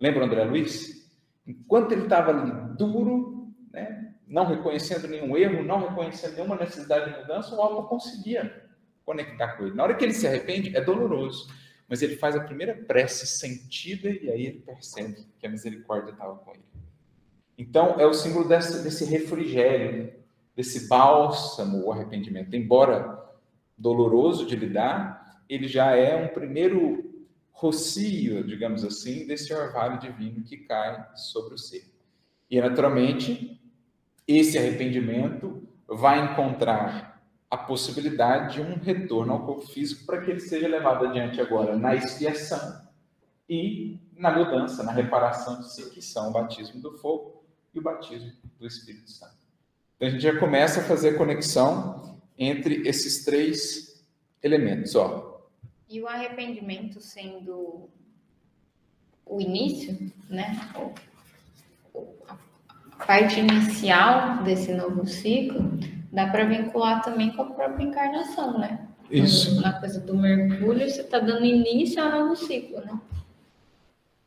Lembra 0.00 0.24
André 0.24 0.42
Luiz? 0.42 1.08
Enquanto 1.46 1.92
ele 1.92 2.02
estava 2.02 2.32
ali 2.32 2.74
duro, 2.76 3.54
né, 3.70 4.14
não 4.26 4.46
reconhecendo 4.46 5.06
nenhum 5.06 5.36
erro, 5.36 5.62
não 5.62 5.78
reconhecendo 5.78 6.34
nenhuma 6.34 6.56
necessidade 6.56 7.12
de 7.12 7.20
mudança, 7.20 7.54
o 7.54 7.60
alma 7.60 7.86
conseguia 7.86 8.68
conectar 9.04 9.52
com 9.52 9.66
ele. 9.66 9.76
Na 9.76 9.84
hora 9.84 9.94
que 9.94 10.04
ele 10.04 10.12
se 10.12 10.26
arrepende, 10.26 10.76
é 10.76 10.80
doloroso, 10.80 11.46
mas 11.88 12.02
ele 12.02 12.16
faz 12.16 12.36
a 12.36 12.40
primeira 12.40 12.74
prece 12.74 13.26
sentida 13.26 14.10
e 14.10 14.30
aí 14.30 14.46
ele 14.46 14.60
percebe 14.60 15.26
que 15.38 15.46
a 15.46 15.50
misericórdia 15.50 16.12
estava 16.12 16.36
com 16.36 16.52
ele. 16.52 16.62
Então, 17.56 17.98
é 17.98 18.06
o 18.06 18.12
símbolo 18.12 18.46
desse, 18.46 18.82
desse 18.84 19.04
refrigério, 19.04 20.12
desse 20.54 20.86
bálsamo, 20.86 21.84
o 21.84 21.92
arrependimento. 21.92 22.54
Embora 22.54 23.18
doloroso 23.76 24.46
de 24.46 24.54
lidar, 24.54 25.42
ele 25.48 25.66
já 25.66 25.96
é 25.96 26.14
um 26.14 26.28
primeiro 26.28 27.26
rocio, 27.50 28.44
digamos 28.44 28.84
assim, 28.84 29.26
desse 29.26 29.52
orvalho 29.52 29.98
divino 29.98 30.44
que 30.44 30.58
cai 30.58 31.04
sobre 31.16 31.54
o 31.54 31.58
ser. 31.58 31.84
E, 32.50 32.60
naturalmente, 32.60 33.60
esse 34.26 34.58
arrependimento 34.58 35.66
vai 35.88 36.32
encontrar 36.32 37.07
a 37.50 37.56
possibilidade 37.56 38.54
de 38.54 38.60
um 38.60 38.74
retorno 38.74 39.32
ao 39.32 39.46
corpo 39.46 39.66
físico 39.66 40.04
para 40.04 40.20
que 40.22 40.30
ele 40.30 40.40
seja 40.40 40.68
levado 40.68 41.06
adiante 41.06 41.40
agora 41.40 41.76
na 41.76 41.94
expiação 41.94 42.86
e 43.48 43.98
na 44.14 44.30
mudança, 44.30 44.82
na 44.82 44.92
reparação 44.92 45.60
de 45.60 45.72
si, 45.72 45.90
que 45.90 46.02
são 46.02 46.28
o 46.28 46.32
batismo 46.32 46.80
do 46.80 46.98
fogo 46.98 47.42
e 47.72 47.78
o 47.78 47.82
batismo 47.82 48.32
do 48.58 48.66
Espírito 48.66 49.10
Santo. 49.10 49.36
Então 49.96 50.08
a 50.08 50.10
gente 50.10 50.22
já 50.22 50.38
começa 50.38 50.80
a 50.80 50.84
fazer 50.84 51.16
conexão 51.16 52.18
entre 52.36 52.86
esses 52.86 53.24
três 53.24 54.04
elementos, 54.42 54.94
ó. 54.94 55.48
E 55.88 56.00
o 56.02 56.06
arrependimento 56.06 57.00
sendo 57.00 57.88
o 59.24 59.40
início, 59.40 60.12
né? 60.28 60.56
A 62.98 63.06
parte 63.06 63.40
inicial 63.40 64.42
desse 64.42 64.72
novo 64.74 65.06
ciclo, 65.06 65.78
dá 66.12 66.26
para 66.26 66.44
vincular 66.44 67.02
também 67.02 67.30
com 67.32 67.42
a 67.42 67.46
própria 67.46 67.84
encarnação, 67.84 68.58
né? 68.58 68.88
Isso. 69.10 69.60
Na 69.60 69.72
coisa 69.72 70.00
do 70.00 70.14
mergulho, 70.14 70.88
você 70.88 71.00
está 71.00 71.18
dando 71.18 71.44
início 71.44 72.02
ao 72.02 72.10
novo 72.10 72.36
ciclo, 72.36 72.80
né? 72.80 73.00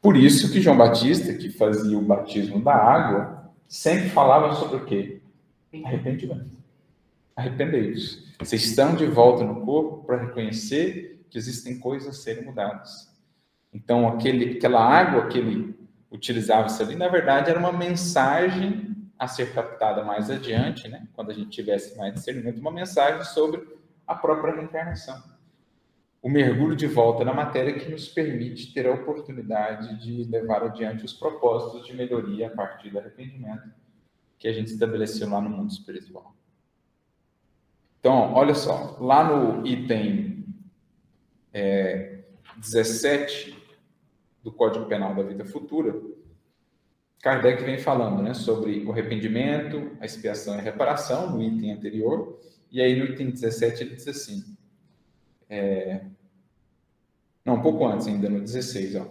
Por 0.02 0.18
isso 0.18 0.52
que 0.52 0.62
João 0.62 0.78
Batista, 0.78 1.34
que 1.34 1.50
fazia 1.52 1.98
o 1.98 2.02
batismo 2.02 2.64
da 2.64 2.74
água, 2.74 3.52
sempre 3.68 4.10
falava 4.10 4.56
sobre 4.56 4.78
o 4.78 4.86
quê? 4.86 5.22
Arrependimento. 5.86 6.52
Arrependei-vos. 7.36 8.32
Vocês 8.40 8.64
estão 8.66 8.96
de 8.96 9.06
volta 9.06 9.44
no 9.44 9.62
corpo 9.62 10.04
para 10.04 10.18
reconhecer 10.18 11.24
que 11.30 11.38
existem 11.38 11.80
coisas 11.80 12.10
a 12.10 12.14
serem 12.14 12.44
mudadas. 12.44 13.10
Então, 13.72 14.08
aquele, 14.08 14.58
aquela 14.58 14.84
água 14.84 15.28
que 15.28 15.38
ele 15.38 15.76
utilizava-se 16.12 16.82
ali, 16.82 16.96
na 16.96 17.08
verdade, 17.08 17.50
era 17.50 17.60
uma 17.60 17.72
mensagem 17.72 18.96
a 19.22 19.28
ser 19.28 19.54
captada 19.54 20.04
mais 20.04 20.30
adiante, 20.30 20.88
né? 20.88 21.08
quando 21.14 21.32
a 21.32 21.34
gente 21.34 21.50
tivesse 21.50 21.98
mais 21.98 22.14
discernimento, 22.14 22.60
uma 22.60 22.72
mensagem 22.72 23.24
sobre 23.24 23.66
a 24.08 24.16
própria 24.16 24.54
reencarnação 24.54 25.22
o 26.22 26.30
mergulho 26.30 26.76
de 26.76 26.86
volta 26.86 27.26
na 27.26 27.34
matéria 27.34 27.74
que 27.74 27.90
nos 27.90 28.08
permite 28.08 28.72
ter 28.74 28.86
a 28.86 28.94
oportunidade 28.94 30.00
de 30.00 30.24
levar 30.30 30.64
adiante 30.64 31.04
os 31.04 31.14
propósitos 31.14 31.86
de 31.86 31.96
melhoria 31.96 32.48
a 32.48 32.52
partir 32.52 32.92
do 32.92 33.00
arrependimento 33.00 33.72
que 34.38 34.48
a 34.48 34.54
gente 34.54 34.68
estabeleceu 34.72 35.30
lá 35.30 35.42
no 35.42 35.50
mundo 35.50 35.72
espiritual. 35.72 36.36
Então, 38.00 38.34
olha 38.34 38.54
só, 38.54 38.98
lá 39.00 39.24
no 39.24 39.66
item 39.66 40.46
é, 41.54 42.20
17 42.58 43.58
do 44.44 44.52
Código 44.52 44.86
Penal 44.86 45.16
da 45.16 45.24
Vida 45.24 45.46
Futura, 45.46 46.00
Kardec 47.22 47.64
vem 47.64 47.78
falando 47.78 48.24
né, 48.24 48.34
sobre 48.34 48.84
o 48.84 48.92
arrependimento, 48.92 49.96
a 50.00 50.06
expiação 50.06 50.56
e 50.56 50.58
a 50.58 50.62
reparação, 50.62 51.30
no 51.30 51.42
item 51.42 51.72
anterior, 51.72 52.40
e 52.72 52.82
aí 52.82 52.98
no 52.98 53.06
item 53.06 53.30
17 53.30 53.84
ele 53.84 53.96
diz 53.96 54.08
assim: 54.08 54.58
é... 55.50 56.02
Não, 57.46 57.56
um 57.56 57.62
pouco 57.62 57.86
antes 57.86 58.08
ainda, 58.08 58.30
no 58.30 58.40
16. 58.40 58.96
Ó. 58.96 59.08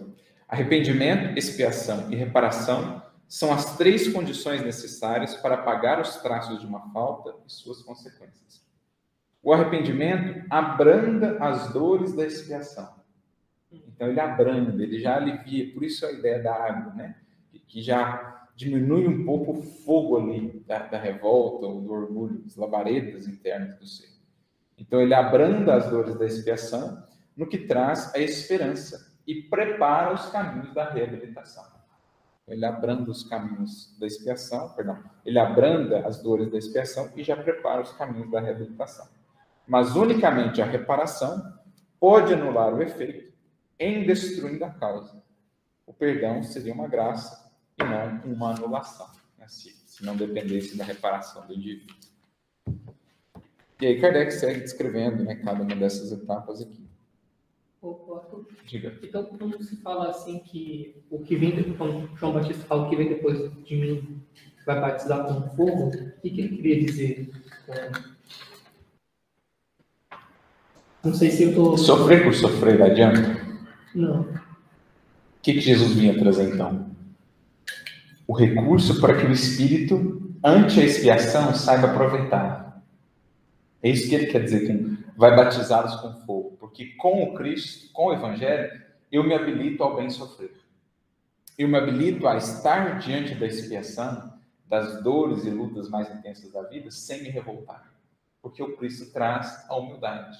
Arrependimento, 0.47 1.37
expiação 1.37 2.11
e 2.11 2.15
reparação 2.15 3.01
são 3.27 3.53
as 3.53 3.77
três 3.77 4.11
condições 4.11 4.61
necessárias 4.61 5.35
para 5.35 5.57
pagar 5.57 6.01
os 6.01 6.17
traços 6.17 6.59
de 6.59 6.65
uma 6.65 6.91
falta 6.91 7.33
e 7.47 7.51
suas 7.51 7.81
consequências. 7.81 8.61
O 9.41 9.53
arrependimento 9.53 10.45
abranda 10.49 11.37
as 11.39 11.71
dores 11.71 12.13
da 12.13 12.25
expiação. 12.25 12.93
Então, 13.71 14.09
ele 14.09 14.19
abranda, 14.19 14.83
ele 14.83 14.99
já 14.99 15.15
alivia, 15.15 15.73
por 15.73 15.83
isso 15.83 16.05
a 16.05 16.11
ideia 16.11 16.43
da 16.43 16.53
água, 16.53 16.93
né? 16.93 17.20
Que 17.67 17.81
já 17.81 18.47
diminui 18.55 19.07
um 19.07 19.25
pouco 19.25 19.53
o 19.53 19.61
fogo 19.61 20.17
ali 20.17 20.63
da, 20.67 20.79
da 20.79 20.99
revolta 20.99 21.65
ou 21.65 21.81
do 21.81 21.91
orgulho, 21.91 22.41
das 22.43 22.55
labaredas 22.55 23.27
internas 23.27 23.75
do 23.77 23.85
ser. 23.87 24.09
Então, 24.77 24.99
ele 24.99 25.13
abranda 25.13 25.75
as 25.75 25.89
dores 25.89 26.15
da 26.17 26.25
expiação, 26.25 27.03
no 27.35 27.47
que 27.47 27.59
traz 27.59 28.13
a 28.13 28.19
esperança 28.19 29.15
e 29.25 29.43
prepara 29.43 30.13
os 30.13 30.27
caminhos 30.29 30.73
da 30.73 30.89
reabilitação. 30.89 31.63
Ele 32.47 32.65
abranda 32.65 33.09
os 33.09 33.23
caminhos 33.23 33.97
da 33.97 34.05
expiação, 34.05 34.69
perdão, 34.69 35.01
ele 35.25 35.39
abranda 35.39 36.05
as 36.05 36.21
dores 36.21 36.51
da 36.51 36.57
expiação 36.57 37.09
e 37.15 37.23
já 37.23 37.35
prepara 37.37 37.81
os 37.81 37.93
caminhos 37.93 38.29
da 38.29 38.41
reabilitação. 38.41 39.07
Mas 39.65 39.95
unicamente 39.95 40.61
a 40.61 40.65
reparação 40.65 41.41
pode 41.99 42.33
anular 42.33 42.73
o 42.73 42.81
efeito 42.81 43.31
em 43.79 44.05
destruindo 44.05 44.65
a 44.65 44.69
causa. 44.69 45.23
O 45.85 45.93
perdão 45.93 46.43
seria 46.43 46.73
uma 46.73 46.87
graça 46.87 47.40
e 47.81 47.89
não 47.89 48.33
uma 48.33 48.55
anulação, 48.55 49.07
né? 49.37 49.45
se, 49.47 49.71
se 49.85 50.05
não 50.05 50.15
dependesse 50.15 50.77
da 50.77 50.83
reparação 50.83 51.45
do 51.47 51.53
indivíduo. 51.53 51.95
E 53.79 53.87
aí 53.87 53.99
Kardec 53.99 54.31
segue 54.31 54.59
descrevendo 54.61 55.23
né, 55.23 55.35
cada 55.35 55.63
uma 55.63 55.75
dessas 55.75 56.11
etapas 56.11 56.61
aqui. 56.61 56.87
Diga. 58.67 58.95
Então, 59.01 59.25
quando 59.25 59.61
se 59.63 59.75
fala 59.77 60.09
assim 60.09 60.37
que 60.39 61.03
o 61.09 61.19
que 61.19 61.35
vem 61.35 61.55
depois, 61.55 61.77
quando 61.77 62.15
João 62.15 62.33
Batista 62.33 62.63
fala 62.65 62.87
que 62.87 62.95
vem 62.95 63.09
depois 63.09 63.51
de 63.65 63.75
mim 63.75 64.21
vai 64.67 64.79
batizar 64.79 65.25
com 65.25 65.49
fogo, 65.55 65.87
o 65.87 66.21
que, 66.21 66.29
que 66.29 66.41
ele 66.41 66.55
queria 66.57 66.85
dizer? 66.85 67.31
Não 71.03 71.13
sei 71.15 71.31
se 71.31 71.43
eu 71.43 71.49
estou. 71.49 71.75
Sofrer 71.75 72.23
por 72.23 72.35
sofrer 72.35 72.79
adianta? 72.83 73.41
Não. 73.95 74.21
O 74.21 74.39
que, 75.41 75.53
que 75.53 75.59
Jesus 75.59 75.93
vinha 75.93 76.17
trazer 76.19 76.53
então? 76.53 76.90
O 78.31 78.33
recurso 78.33 79.01
para 79.01 79.17
que 79.19 79.25
o 79.25 79.31
espírito, 79.33 80.33
ante 80.41 80.79
a 80.79 80.85
expiação, 80.85 81.53
saiba 81.53 81.91
aproveitar. 81.91 82.81
É 83.83 83.89
isso 83.89 84.07
que 84.07 84.15
ele 84.15 84.27
quer 84.27 84.45
dizer 84.45 84.67
com 84.67 84.95
vai 85.17 85.35
batizá-los 85.35 85.95
com 85.95 86.13
fogo, 86.25 86.55
porque 86.57 86.95
com 86.95 87.23
o 87.23 87.33
Cristo, 87.33 87.91
com 87.91 88.05
o 88.05 88.13
Evangelho, 88.13 88.71
eu 89.11 89.21
me 89.25 89.33
habilito 89.33 89.83
ao 89.83 89.97
bem 89.97 90.09
sofrer. 90.09 90.53
Eu 91.57 91.67
me 91.67 91.77
habilito 91.77 92.25
a 92.25 92.37
estar 92.37 92.99
diante 92.99 93.35
da 93.35 93.45
expiação, 93.45 94.31
das 94.65 95.03
dores 95.03 95.43
e 95.43 95.49
lutas 95.49 95.89
mais 95.89 96.09
intensas 96.09 96.53
da 96.53 96.61
vida, 96.61 96.89
sem 96.89 97.23
me 97.23 97.29
revoltar. 97.29 97.91
Porque 98.41 98.63
o 98.63 98.77
Cristo 98.77 99.11
traz 99.11 99.65
a 99.67 99.75
humildade, 99.75 100.37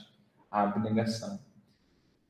a 0.50 0.62
abnegação, 0.62 1.38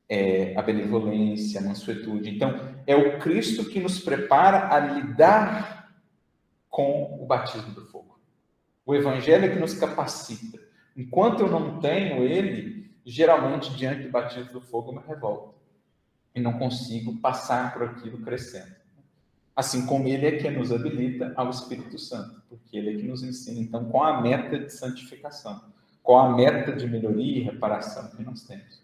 é, 0.08 0.56
a 0.56 0.62
benevolência, 0.62 1.60
a 1.60 1.62
mansuetude. 1.62 2.30
Então, 2.30 2.71
é 2.86 2.96
o 2.96 3.18
Cristo 3.18 3.64
que 3.64 3.80
nos 3.80 3.98
prepara 3.98 4.74
a 4.74 4.78
lidar 4.78 5.92
com 6.68 7.18
o 7.20 7.26
batismo 7.26 7.72
do 7.74 7.84
fogo. 7.86 8.18
O 8.84 8.94
Evangelho 8.94 9.44
é 9.44 9.48
que 9.48 9.58
nos 9.58 9.74
capacita 9.74 10.58
Enquanto 10.96 11.40
eu 11.40 11.50
não 11.50 11.80
tenho 11.80 12.22
ele, 12.22 12.90
geralmente 13.04 13.74
diante 13.74 14.02
do 14.02 14.10
batismo 14.10 14.52
do 14.52 14.60
fogo 14.60 14.90
eu 14.90 15.00
me 15.00 15.06
revolto 15.06 15.54
e 16.34 16.40
não 16.40 16.58
consigo 16.58 17.16
passar 17.18 17.72
por 17.72 17.82
aquilo 17.84 18.18
crescendo. 18.18 18.74
Assim 19.54 19.86
como 19.86 20.08
ele 20.08 20.26
é 20.26 20.38
que 20.38 20.50
nos 20.50 20.72
habilita 20.72 21.32
ao 21.36 21.50
Espírito 21.50 21.98
Santo, 21.98 22.42
porque 22.48 22.76
ele 22.76 22.90
é 22.90 22.96
que 22.96 23.06
nos 23.06 23.22
ensina 23.22 23.60
então 23.60 23.86
qual 23.86 24.04
a 24.04 24.20
meta 24.20 24.58
de 24.58 24.70
santificação, 24.70 25.62
qual 26.02 26.26
a 26.26 26.36
meta 26.36 26.72
de 26.72 26.86
melhoria 26.86 27.38
e 27.38 27.42
reparação 27.42 28.10
que 28.10 28.22
nós 28.22 28.44
temos. 28.44 28.81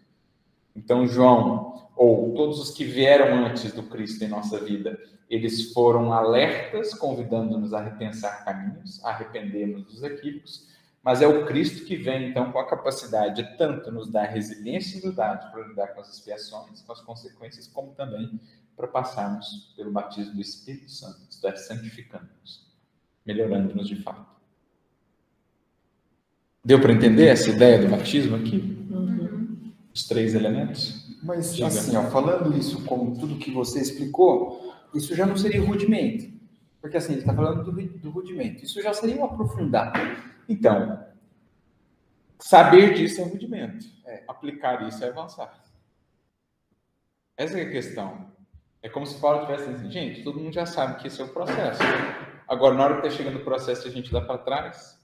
Então 0.79 1.07
João 1.07 1.89
ou 1.95 2.33
todos 2.33 2.59
os 2.59 2.71
que 2.71 2.83
vieram 2.83 3.45
antes 3.45 3.73
do 3.73 3.83
Cristo 3.83 4.23
em 4.23 4.29
nossa 4.29 4.57
vida, 4.59 4.97
eles 5.29 5.73
foram 5.73 6.13
alertas, 6.13 6.93
convidando-nos 6.93 7.73
a 7.73 7.81
repensar 7.81 8.43
caminhos, 8.45 9.03
a 9.03 9.09
arrependermos 9.09 9.83
dos 9.83 10.01
equívocos 10.01 10.69
mas 11.03 11.21
é 11.21 11.27
o 11.27 11.45
Cristo 11.45 11.85
que 11.85 11.95
vem, 11.95 12.29
então, 12.29 12.51
com 12.51 12.59
a 12.59 12.67
capacidade 12.67 13.41
de 13.41 13.57
tanto 13.57 13.91
nos 13.91 14.11
dar 14.11 14.25
resiliência 14.25 14.97
e 14.97 15.01
humildade 15.01 15.49
para 15.51 15.65
lidar 15.65 15.87
com 15.87 16.01
as 16.01 16.13
expiações, 16.13 16.81
com 16.81 16.91
as 16.91 17.01
consequências, 17.01 17.67
como 17.67 17.93
também 17.93 18.39
para 18.75 18.87
passarmos 18.87 19.73
pelo 19.75 19.91
batismo 19.91 20.35
do 20.35 20.41
Espírito 20.41 20.91
Santo, 20.91 21.19
estar 21.29 21.55
santificando-nos, 21.55 22.67
melhorando-nos 23.25 23.87
de 23.87 23.95
fato. 24.01 24.37
Deu 26.63 26.79
para 26.81 26.93
entender 26.93 27.27
essa 27.27 27.49
ideia 27.49 27.79
do 27.79 27.87
batismo 27.87 28.35
aqui? 28.35 28.57
Uhum. 28.91 29.28
Os 29.93 30.07
três 30.07 30.35
elementos? 30.35 31.17
Mas, 31.23 31.55
Diga. 31.55 31.67
assim, 31.67 31.95
ó, 31.95 32.03
falando 32.09 32.57
isso 32.57 32.83
como 32.85 33.17
tudo 33.19 33.37
que 33.37 33.51
você 33.51 33.81
explicou, 33.81 34.73
isso 34.93 35.15
já 35.15 35.25
não 35.25 35.35
seria 35.35 35.61
rudimento. 35.61 36.31
Porque, 36.81 36.97
assim, 36.97 37.13
ele 37.13 37.21
está 37.21 37.33
falando 37.33 37.63
do, 37.63 37.71
do 37.71 38.09
rudimento. 38.09 38.63
Isso 38.63 38.81
já 38.81 38.93
seria 38.93 39.17
um 39.17 39.25
aprofundado. 39.25 39.99
Então, 40.47 41.05
saber 42.39 42.93
disso 42.93 43.21
é 43.21 43.23
um 43.25 43.29
rudimento. 43.29 43.85
É, 44.05 44.23
aplicar 44.27 44.87
isso 44.87 45.03
é 45.03 45.09
avançar. 45.09 45.61
Essa 47.35 47.59
é 47.59 47.63
a 47.63 47.71
questão. 47.71 48.31
É 48.81 48.87
como 48.87 49.05
se 49.05 49.19
Paulo 49.19 49.45
tivesse 49.45 49.69
assim, 49.69 49.91
gente, 49.91 50.23
todo 50.23 50.39
mundo 50.39 50.53
já 50.53 50.65
sabe 50.65 51.01
que 51.01 51.07
esse 51.07 51.21
é 51.21 51.25
o 51.25 51.29
processo. 51.29 51.81
Agora, 52.47 52.75
na 52.75 52.85
hora 52.85 53.01
que 53.01 53.07
está 53.07 53.17
chegando 53.17 53.39
o 53.39 53.43
processo, 53.43 53.87
a 53.87 53.91
gente 53.91 54.11
dá 54.11 54.21
para 54.21 54.37
trás. 54.37 54.97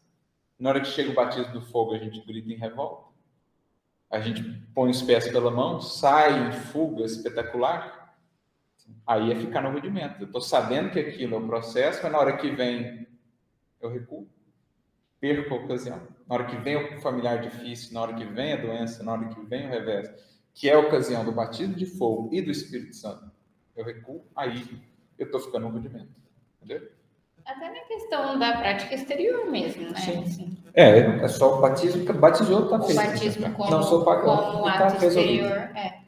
Na 0.57 0.69
hora 0.69 0.79
que 0.79 0.87
chega 0.87 1.11
o 1.11 1.13
batismo 1.13 1.51
do 1.51 1.61
fogo, 1.61 1.93
a 1.93 1.97
gente 1.97 2.25
grita 2.25 2.51
em 2.51 2.55
revolta. 2.55 3.14
A 4.15 4.21
gente 4.21 4.43
põe 4.73 4.89
os 4.89 5.01
pés 5.01 5.27
pela 5.27 5.51
mão, 5.51 5.81
sai 5.81 6.47
em 6.47 6.51
fuga 6.51 7.03
espetacular. 7.03 8.15
Aí 9.05 9.31
é 9.31 9.35
ficar 9.35 9.61
no 9.61 9.71
rudimento. 9.71 10.21
Eu 10.21 10.27
estou 10.27 10.41
sabendo 10.41 10.91
que 10.91 10.99
aquilo 10.99 11.35
é 11.35 11.37
o 11.39 11.47
processo, 11.47 12.01
mas 12.03 12.11
na 12.11 12.19
hora 12.19 12.37
que 12.37 12.49
vem, 12.51 13.07
eu 13.81 13.89
recuo 13.89 14.27
perco 15.19 15.53
a 15.55 15.57
ocasião. 15.57 16.07
na 16.27 16.35
hora 16.35 16.45
que 16.45 16.57
vem 16.57 16.75
o 16.75 17.01
familiar 17.01 17.39
difícil, 17.41 17.93
na 17.93 18.01
hora 18.01 18.13
que 18.13 18.25
vem 18.25 18.53
a 18.53 18.57
doença, 18.57 19.03
na 19.03 19.13
hora 19.13 19.27
que 19.27 19.41
vem 19.41 19.65
o 19.65 19.69
revés, 19.69 20.09
que 20.53 20.69
é 20.69 20.73
a 20.73 20.79
ocasião 20.79 21.25
do 21.25 21.31
batismo 21.31 21.75
de 21.75 21.85
fogo 21.85 22.29
e 22.31 22.41
do 22.41 22.51
Espírito 22.51 22.95
Santo, 22.95 23.31
eu 23.75 23.83
recuo, 23.83 24.25
aí 24.35 24.81
eu 25.17 25.25
estou 25.25 25.39
ficando 25.39 25.67
no 25.67 25.69
rudimento. 25.69 26.09
Entendeu? 26.57 26.91
Até 27.45 27.69
na 27.69 27.79
questão 27.81 28.39
da 28.39 28.57
prática 28.57 28.95
exterior 28.95 29.49
mesmo, 29.51 29.91
né? 29.91 29.99
Sim. 29.99 30.23
Assim. 30.23 30.57
É, 30.73 30.99
é 30.99 31.27
só 31.27 31.57
o 31.57 31.61
batismo, 31.61 32.03
batizou, 32.13 32.67
tá 32.67 32.81
feito. 32.81 32.99
O 32.99 33.05
batismo 33.05 33.53
como, 33.53 33.71
Não 33.71 33.83
sou 33.83 34.03
como 34.03 34.63
tá 34.63 34.87
ato 34.87 35.05
exterior, 35.05 35.51
é. 35.51 35.99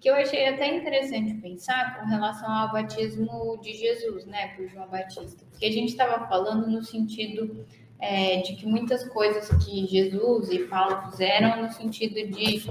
Que 0.00 0.08
eu 0.08 0.14
achei 0.14 0.48
até 0.48 0.74
interessante 0.74 1.34
pensar 1.34 2.00
com 2.00 2.06
relação 2.06 2.50
ao 2.50 2.72
batismo 2.72 3.58
de 3.62 3.74
Jesus, 3.74 4.26
né, 4.26 4.48
por 4.56 4.66
João 4.68 4.88
Batista. 4.88 5.44
Porque 5.50 5.66
a 5.66 5.70
gente 5.72 5.90
estava 5.90 6.26
falando 6.26 6.66
no 6.66 6.82
sentido 6.82 7.64
é, 7.98 8.38
de 8.38 8.56
que 8.56 8.66
muitas 8.66 9.06
coisas 9.08 9.48
que 9.64 9.86
Jesus 9.86 10.50
e 10.50 10.60
Paulo 10.60 11.02
fizeram 11.10 11.62
no 11.62 11.70
sentido 11.70 12.14
de 12.14 12.64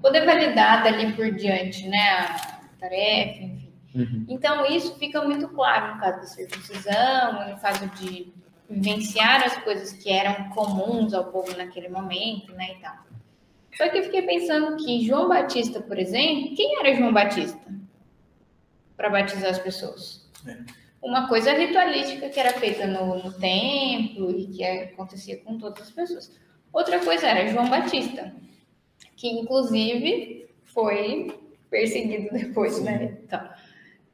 poder 0.00 0.24
validar 0.24 0.84
dali 0.84 1.12
por 1.14 1.32
diante, 1.32 1.86
né, 1.88 2.10
a 2.10 2.60
tarefa, 2.78 3.42
enfim 3.42 3.67
Uhum. 3.98 4.24
Então, 4.28 4.64
isso 4.66 4.96
fica 4.96 5.22
muito 5.22 5.48
claro 5.48 5.94
no 5.94 6.00
caso 6.00 6.20
da 6.20 6.26
circuncisão, 6.26 7.50
no 7.50 7.58
caso 7.58 7.86
de 7.96 8.32
vivenciar 8.70 9.42
as 9.44 9.56
coisas 9.58 9.92
que 9.92 10.10
eram 10.10 10.50
comuns 10.50 11.12
ao 11.12 11.32
povo 11.32 11.56
naquele 11.56 11.88
momento, 11.88 12.52
né, 12.52 12.74
e 12.76 12.80
tal. 12.80 12.96
Só 13.76 13.88
que 13.88 13.98
eu 13.98 14.04
fiquei 14.04 14.22
pensando 14.22 14.76
que 14.76 15.04
João 15.04 15.28
Batista, 15.28 15.80
por 15.80 15.98
exemplo, 15.98 16.54
quem 16.54 16.78
era 16.78 16.94
João 16.94 17.12
Batista 17.12 17.58
para 18.96 19.10
batizar 19.10 19.50
as 19.50 19.58
pessoas? 19.58 20.28
É. 20.46 20.56
Uma 21.00 21.28
coisa 21.28 21.52
ritualística 21.52 22.28
que 22.28 22.40
era 22.40 22.52
feita 22.52 22.86
no, 22.86 23.22
no 23.22 23.32
templo 23.32 24.30
e 24.30 24.48
que 24.48 24.64
acontecia 24.64 25.38
com 25.38 25.58
todas 25.58 25.82
as 25.82 25.90
pessoas. 25.90 26.38
Outra 26.72 26.98
coisa 26.98 27.26
era 27.26 27.48
João 27.48 27.68
Batista, 27.68 28.32
que 29.16 29.28
inclusive 29.28 30.48
foi 30.64 31.38
perseguido 31.70 32.30
depois, 32.32 32.82
né? 32.82 32.98
Sim. 32.98 33.04
né? 33.04 33.18
Então, 33.24 33.48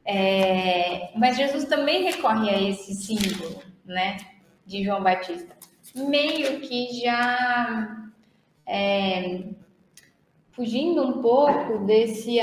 é, 0.05 1.11
mas 1.17 1.35
Jesus 1.35 1.65
também 1.65 2.03
recorre 2.03 2.49
a 2.49 2.61
esse 2.61 2.93
símbolo, 2.93 3.59
né, 3.83 4.17
de 4.65 4.83
João 4.83 5.01
Batista, 5.01 5.55
meio 5.95 6.59
que 6.61 7.01
já 7.01 8.11
é, 8.67 9.43
fugindo 10.51 11.01
um 11.03 11.21
pouco 11.21 11.79
desse, 11.85 12.37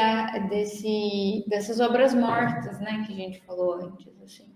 desse, 0.48 1.44
dessas 1.46 1.79
obras 1.79 2.12
mortas, 2.12 2.81
né, 2.81 3.05
que 3.07 3.12
a 3.12 3.16
gente 3.16 3.40
falou 3.42 3.75
antes, 3.75 4.12
assim. 4.22 4.46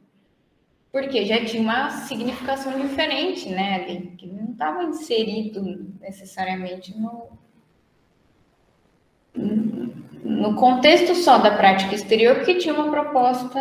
Porque 0.90 1.24
já 1.26 1.44
tinha 1.44 1.62
uma 1.62 1.90
significação 1.90 2.80
diferente, 2.80 3.48
né, 3.50 3.84
ali, 3.84 4.14
que 4.16 4.26
não 4.26 4.52
estava 4.52 4.82
inserido 4.84 5.94
necessariamente 6.00 6.98
no, 6.98 7.28
no 10.46 10.54
contexto 10.54 11.12
só 11.16 11.38
da 11.38 11.56
prática 11.56 11.92
exterior, 11.92 12.36
porque 12.36 12.54
tinha 12.54 12.72
uma 12.72 12.88
proposta 12.88 13.60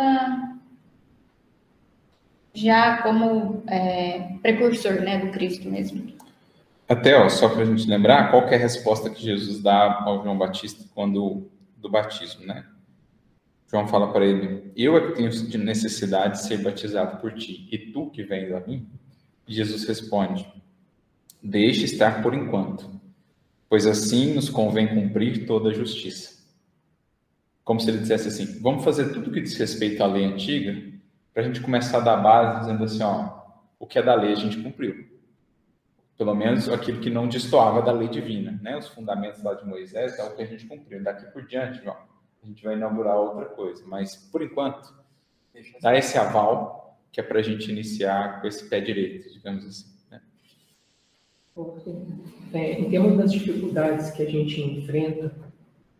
já 2.54 3.02
como 3.02 3.64
é, 3.66 4.36
precursor 4.40 5.00
né, 5.00 5.18
do 5.18 5.32
Cristo 5.32 5.68
mesmo. 5.68 6.14
Até, 6.88 7.18
ó, 7.18 7.28
só 7.28 7.48
para 7.48 7.62
a 7.62 7.64
gente 7.64 7.88
lembrar, 7.88 8.30
qual 8.30 8.44
é 8.44 8.54
a 8.54 8.58
resposta 8.58 9.10
que 9.10 9.20
Jesus 9.20 9.60
dá 9.60 10.04
ao 10.04 10.22
João 10.22 10.38
Batista 10.38 10.84
quando 10.94 11.50
do 11.76 11.90
batismo, 11.90 12.46
né? 12.46 12.64
João 13.68 13.88
fala 13.88 14.12
para 14.12 14.24
ele: 14.24 14.70
Eu 14.76 14.96
é 14.96 15.08
que 15.08 15.14
tenho 15.14 15.64
necessidade 15.64 16.34
de 16.34 16.44
ser 16.44 16.58
batizado 16.58 17.20
por 17.20 17.32
ti, 17.34 17.68
e 17.72 17.78
tu 17.90 18.08
que 18.10 18.22
vens 18.22 18.52
a 18.52 18.60
mim? 18.60 18.88
Jesus 19.48 19.84
responde: 19.84 20.46
Deixe 21.42 21.84
estar 21.84 22.22
por 22.22 22.32
enquanto, 22.32 22.88
pois 23.68 23.86
assim 23.86 24.34
nos 24.34 24.48
convém 24.48 24.86
cumprir 24.86 25.46
toda 25.46 25.70
a 25.70 25.74
justiça 25.74 26.35
como 27.66 27.80
se 27.80 27.90
ele 27.90 27.98
dissesse 27.98 28.28
assim: 28.28 28.60
vamos 28.60 28.84
fazer 28.84 29.12
tudo 29.12 29.32
que 29.32 29.40
diz 29.40 29.56
respeito 29.58 30.02
à 30.02 30.06
lei 30.06 30.24
antiga, 30.24 30.80
para 31.34 31.42
a 31.42 31.46
gente 31.46 31.60
começar 31.60 31.98
a 31.98 32.00
dar 32.00 32.16
base 32.16 32.60
dizendo 32.60 32.84
assim: 32.84 33.02
ó, 33.02 33.40
o 33.78 33.86
que 33.86 33.98
é 33.98 34.02
da 34.02 34.14
lei 34.14 34.32
a 34.32 34.36
gente 34.36 34.62
cumpriu. 34.62 35.04
Pelo 36.16 36.34
menos 36.34 36.68
aquilo 36.70 37.00
que 37.00 37.10
não 37.10 37.28
destoava 37.28 37.82
da 37.82 37.90
lei 37.90 38.08
divina, 38.08 38.58
né? 38.62 38.78
Os 38.78 38.88
fundamentos 38.88 39.42
lá 39.42 39.52
de 39.52 39.66
Moisés 39.66 40.16
é 40.18 40.22
o 40.22 40.34
que 40.34 40.42
a 40.42 40.46
gente 40.46 40.64
cumpriu. 40.64 41.02
Daqui 41.02 41.26
por 41.32 41.44
diante, 41.44 41.82
João, 41.82 41.96
a 42.42 42.46
gente 42.46 42.62
vai 42.64 42.74
inaugurar 42.74 43.16
outra 43.16 43.46
coisa. 43.46 43.84
Mas, 43.86 44.16
por 44.16 44.40
enquanto, 44.40 44.94
dá 45.82 45.94
esse 45.94 46.16
aval 46.16 46.98
que 47.12 47.20
é 47.20 47.22
para 47.22 47.40
a 47.40 47.42
gente 47.42 47.70
iniciar 47.70 48.40
com 48.40 48.46
esse 48.46 48.66
pé 48.68 48.80
direito, 48.80 49.30
digamos 49.30 49.66
assim. 49.66 49.92
Né? 50.10 50.22
É, 52.54 52.80
em 52.80 52.88
termos 52.88 53.18
das 53.18 53.32
dificuldades 53.32 54.10
que 54.12 54.22
a 54.22 54.30
gente 54.30 54.60
enfrenta 54.60 55.34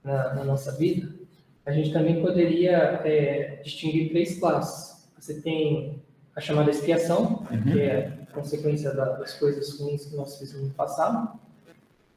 na, 0.03 0.35
na 0.35 0.45
nossa 0.45 0.73
vida, 0.73 1.26
a 1.67 1.73
gente 1.73 1.93
também 1.93 2.23
poderia 2.23 3.03
é, 3.05 3.61
distinguir 3.63 4.11
três 4.11 4.39
classes. 4.39 5.11
Você 5.19 5.41
tem 5.41 6.01
a 6.35 6.41
chamada 6.41 6.71
expiação, 6.71 7.45
uhum. 7.51 7.63
que 7.73 7.81
é 7.81 8.13
consequência 8.33 8.93
das 8.95 9.35
coisas 9.35 9.79
ruins 9.81 10.07
que 10.07 10.15
nós 10.15 10.39
fizemos 10.39 10.69
no 10.69 10.75
passado. 10.75 11.39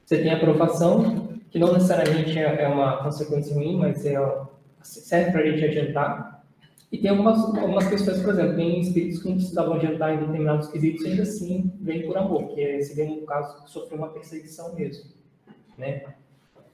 Você 0.06 0.22
tem 0.22 0.32
a 0.32 0.38
aprovação, 0.38 1.40
que 1.50 1.58
não 1.58 1.74
necessariamente 1.74 2.38
é, 2.38 2.64
é 2.64 2.68
uma 2.68 3.04
consequência 3.04 3.56
ruim, 3.56 3.78
mas 3.78 4.06
é, 4.06 4.18
serve 4.84 5.32
para 5.32 5.42
a 5.42 5.46
gente 5.46 5.66
adiantar. 5.66 6.44
E 6.92 6.98
tem 6.98 7.10
algumas, 7.10 7.40
algumas 7.40 7.88
questões, 7.88 8.22
por 8.22 8.34
exemplo, 8.34 8.56
tem 8.56 8.82
espíritos 8.82 9.22
que 9.22 9.30
não 9.30 9.36
precisavam 9.36 9.74
adiantar 9.76 10.14
em 10.14 10.20
determinados 10.20 10.68
quesitos, 10.68 11.06
ainda 11.06 11.24
assim 11.24 11.72
vem 11.80 12.06
por 12.06 12.18
amor, 12.18 12.50
que 12.50 12.62
é, 12.62 12.82
seria 12.82 13.06
um 13.06 13.26
caso 13.26 13.64
que 13.64 13.72
sofreu 13.72 13.98
uma 13.98 14.10
perseguição 14.10 14.76
mesmo. 14.76 15.12
Né? 15.78 16.04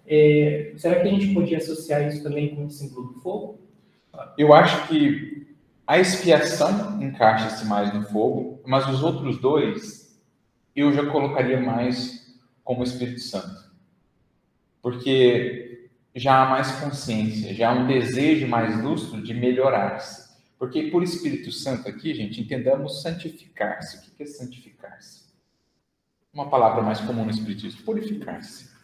É, 0.07 0.73
será 0.77 1.01
que 1.01 1.07
a 1.07 1.11
gente 1.11 1.33
podia 1.33 1.57
associar 1.57 2.07
isso 2.07 2.21
também 2.21 2.55
com 2.55 2.65
o 2.65 2.69
símbolo 2.69 3.13
do 3.13 3.19
fogo? 3.19 3.59
Eu 4.37 4.53
acho 4.53 4.87
que 4.87 5.55
a 5.85 5.99
expiação 5.99 7.01
encaixa-se 7.01 7.65
mais 7.65 7.93
no 7.93 8.03
fogo, 8.03 8.61
mas 8.65 8.87
os 8.87 9.03
outros 9.03 9.39
dois 9.39 10.19
eu 10.75 10.93
já 10.93 11.05
colocaria 11.05 11.59
mais 11.59 12.35
como 12.63 12.83
Espírito 12.83 13.19
Santo. 13.19 13.65
Porque 14.81 15.89
já 16.15 16.43
há 16.43 16.49
mais 16.49 16.71
consciência, 16.79 17.53
já 17.53 17.69
há 17.69 17.73
um 17.73 17.87
desejo 17.87 18.47
mais 18.47 18.81
lustro 18.83 19.21
de 19.21 19.33
melhorar-se. 19.33 20.25
Porque 20.57 20.83
por 20.83 21.03
Espírito 21.03 21.51
Santo 21.51 21.89
aqui, 21.89 22.13
gente, 22.13 22.39
entendamos 22.39 23.01
santificar-se. 23.01 23.97
O 23.97 24.15
que 24.15 24.23
é 24.23 24.25
santificar-se? 24.25 25.25
Uma 26.33 26.49
palavra 26.49 26.81
mais 26.81 26.99
comum 26.99 27.25
no 27.25 27.31
Espiritismo, 27.31 27.83
purificar-se 27.83 28.74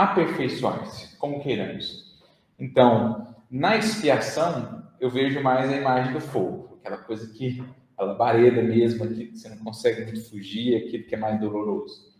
aperfeiçoar-se, 0.00 1.14
como 1.18 1.42
queiramos. 1.42 2.18
Então, 2.58 3.34
na 3.50 3.76
expiação, 3.76 4.82
eu 4.98 5.10
vejo 5.10 5.42
mais 5.42 5.70
a 5.70 5.76
imagem 5.76 6.14
do 6.14 6.20
fogo, 6.20 6.78
aquela 6.80 6.96
coisa 6.96 7.30
que, 7.34 7.62
a 7.98 8.04
labareda 8.04 8.62
mesmo, 8.62 9.06
que 9.06 9.36
você 9.36 9.50
não 9.50 9.58
consegue 9.58 10.04
muito 10.04 10.30
fugir, 10.30 10.76
aquilo 10.76 11.04
que 11.04 11.14
é 11.14 11.18
mais 11.18 11.38
doloroso. 11.38 12.14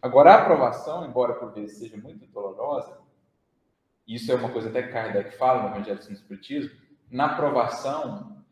Agora, 0.00 0.32
a 0.32 0.42
aprovação, 0.42 1.06
embora 1.06 1.34
por 1.34 1.52
vezes 1.52 1.76
seja 1.76 1.98
muito 1.98 2.26
dolorosa, 2.28 2.98
isso 4.06 4.32
é 4.32 4.34
uma 4.34 4.48
coisa 4.48 4.70
até 4.70 4.82
que 4.82 4.92
Kardec 4.92 5.36
fala 5.36 5.64
no 5.64 5.68
Evangelho 5.74 5.98
do 5.98 6.12
Espiritismo, 6.12 6.70
na 7.10 7.26
aprovação, 7.26 8.42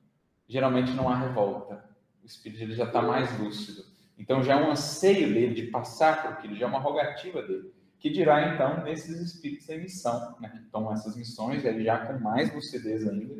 geralmente 0.47 0.93
não 0.93 1.09
há 1.09 1.17
revolta. 1.17 1.83
O 2.23 2.27
espírito 2.27 2.62
ele 2.62 2.75
já 2.75 2.85
está 2.85 3.01
mais 3.01 3.39
lúcido. 3.39 3.85
Então, 4.19 4.43
já 4.43 4.55
é 4.55 4.62
um 4.62 4.71
anseio 4.71 5.33
dele 5.33 5.55
de 5.55 5.62
passar 5.69 6.21
por 6.21 6.33
aquilo, 6.33 6.57
já 6.57 6.67
é 6.67 6.69
uma 6.69 6.79
rogativa 6.79 7.41
dele 7.41 7.76
que 7.99 8.11
dirá 8.11 8.55
então 8.55 8.85
nesses 8.85 9.21
espíritos 9.21 9.69
em 9.69 9.83
missão, 9.83 10.37
né, 10.41 10.49
que 10.49 10.61
tomam 10.71 10.93
essas 10.93 11.17
missões 11.17 11.65
aí 11.65 11.83
já 11.83 12.07
com 12.07 12.19
mais 12.19 12.55
lucidez 12.55 13.07
ainda, 13.07 13.35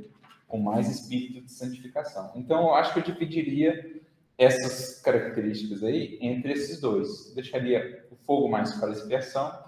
com 0.49 0.59
mais 0.59 0.88
espírito 0.88 1.45
de 1.45 1.53
santificação. 1.53 2.33
Então, 2.35 2.62
eu 2.62 2.75
acho 2.75 2.92
que 2.92 3.01
eu 3.01 3.05
dividiria 3.05 4.03
essas 4.38 5.01
características 5.01 5.83
aí 5.83 6.19
entre 6.21 6.53
esses 6.53 6.81
dois. 6.81 7.33
Deixaria 7.35 8.07
o 8.11 8.16
fogo 8.16 8.49
mais 8.49 8.73
para 8.75 8.92
expiação 8.92 9.66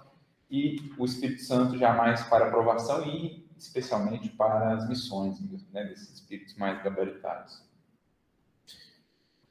e 0.49 0.91
o 0.97 1.05
Espírito 1.05 1.41
Santo 1.41 1.77
já 1.77 1.93
mais 1.93 2.23
para 2.23 2.47
aprovação 2.47 3.05
e 3.05 3.47
especialmente 3.57 4.29
para 4.29 4.73
as 4.73 4.87
missões, 4.87 5.39
né, 5.71 5.83
desses 5.85 6.13
espíritos 6.13 6.55
mais 6.55 6.81
gabaritados. 6.83 7.61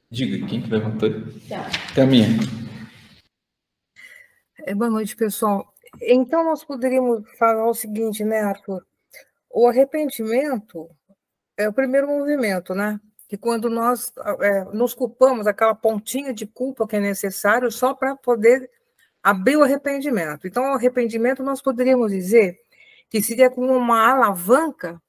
Diga, 0.09 0.47
quem 0.47 0.61
que 0.61 0.69
levantou? 0.69 1.09
Tá. 1.93 2.05
minha. 2.05 2.27
É, 4.65 4.75
boa 4.75 4.89
noite, 4.89 5.15
pessoal. 5.15 5.73
Então, 6.01 6.43
nós 6.43 6.63
poderíamos 6.63 7.23
falar 7.37 7.67
o 7.67 7.73
seguinte, 7.73 8.23
né, 8.23 8.41
Arthur? 8.41 8.85
O 9.49 9.67
arrependimento 9.67 10.89
é 11.57 11.67
o 11.67 11.73
primeiro 11.73 12.07
movimento, 12.07 12.75
né? 12.75 12.99
Que 13.27 13.37
quando 13.37 13.69
nós 13.69 14.11
é, 14.41 14.63
nos 14.65 14.93
culpamos, 14.93 15.47
aquela 15.47 15.73
pontinha 15.73 16.33
de 16.33 16.45
culpa 16.45 16.87
que 16.87 16.95
é 16.95 16.99
necessário 16.99 17.71
só 17.71 17.93
para 17.93 18.15
poder 18.15 18.69
abrir 19.23 19.57
o 19.57 19.63
arrependimento. 19.63 20.47
Então, 20.47 20.63
o 20.63 20.75
arrependimento 20.75 21.43
nós 21.43 21.61
poderíamos 21.61 22.11
dizer 22.11 22.59
que 23.09 23.21
seria 23.21 23.49
como 23.49 23.73
uma 23.73 24.09
alavanca 24.09 25.01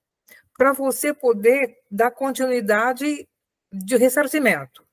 para 0.56 0.72
você 0.72 1.12
poder 1.12 1.78
dar 1.90 2.10
continuidade 2.10 3.28
de 3.72 3.96
ressarcimento. 3.96 4.84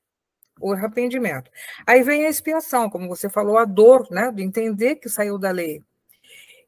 O 0.60 0.74
arrependimento. 0.74 1.50
Aí 1.86 2.04
vem 2.04 2.26
a 2.26 2.30
expiação, 2.30 2.89
como 2.89 3.08
você 3.08 3.30
falou, 3.30 3.58
a 3.58 3.65
dor, 3.65 4.08
né, 4.12 4.32
de 4.32 4.43
entender 4.43 4.96
que 4.96 5.10
saiu 5.10 5.38
da 5.38 5.52
lei. 5.52 5.84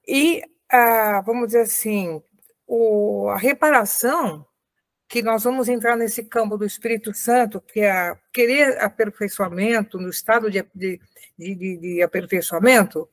E, 0.07 0.41
vamos 1.25 1.47
dizer 1.47 1.61
assim, 1.61 2.21
o, 2.67 3.29
a 3.29 3.37
reparação, 3.37 4.45
que 5.07 5.21
nós 5.23 5.43
vamos 5.43 5.67
entrar 5.67 5.95
nesse 5.95 6.23
campo 6.23 6.57
do 6.57 6.65
Espírito 6.65 7.13
Santo, 7.13 7.59
que 7.59 7.81
é 7.81 8.15
querer 8.31 8.79
aperfeiçoamento, 8.79 9.97
no 9.99 10.09
estado 10.09 10.51
de, 10.51 10.63
de, 10.75 10.99
de, 11.37 11.77
de 11.77 12.01
aperfeiçoamento, 12.03 13.09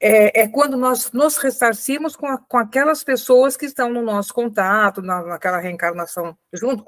é, 0.00 0.42
é, 0.42 0.48
quando 0.48 0.76
nós 0.76 1.10
nos 1.12 1.36
ressarcimos 1.38 2.14
com, 2.14 2.26
a, 2.26 2.38
com 2.38 2.56
aquelas 2.56 3.02
pessoas 3.02 3.56
que 3.56 3.66
estão 3.66 3.92
no 3.92 4.02
nosso 4.02 4.32
contato, 4.32 5.02
na, 5.02 5.22
naquela 5.22 5.58
reencarnação 5.58 6.36
junto 6.52 6.84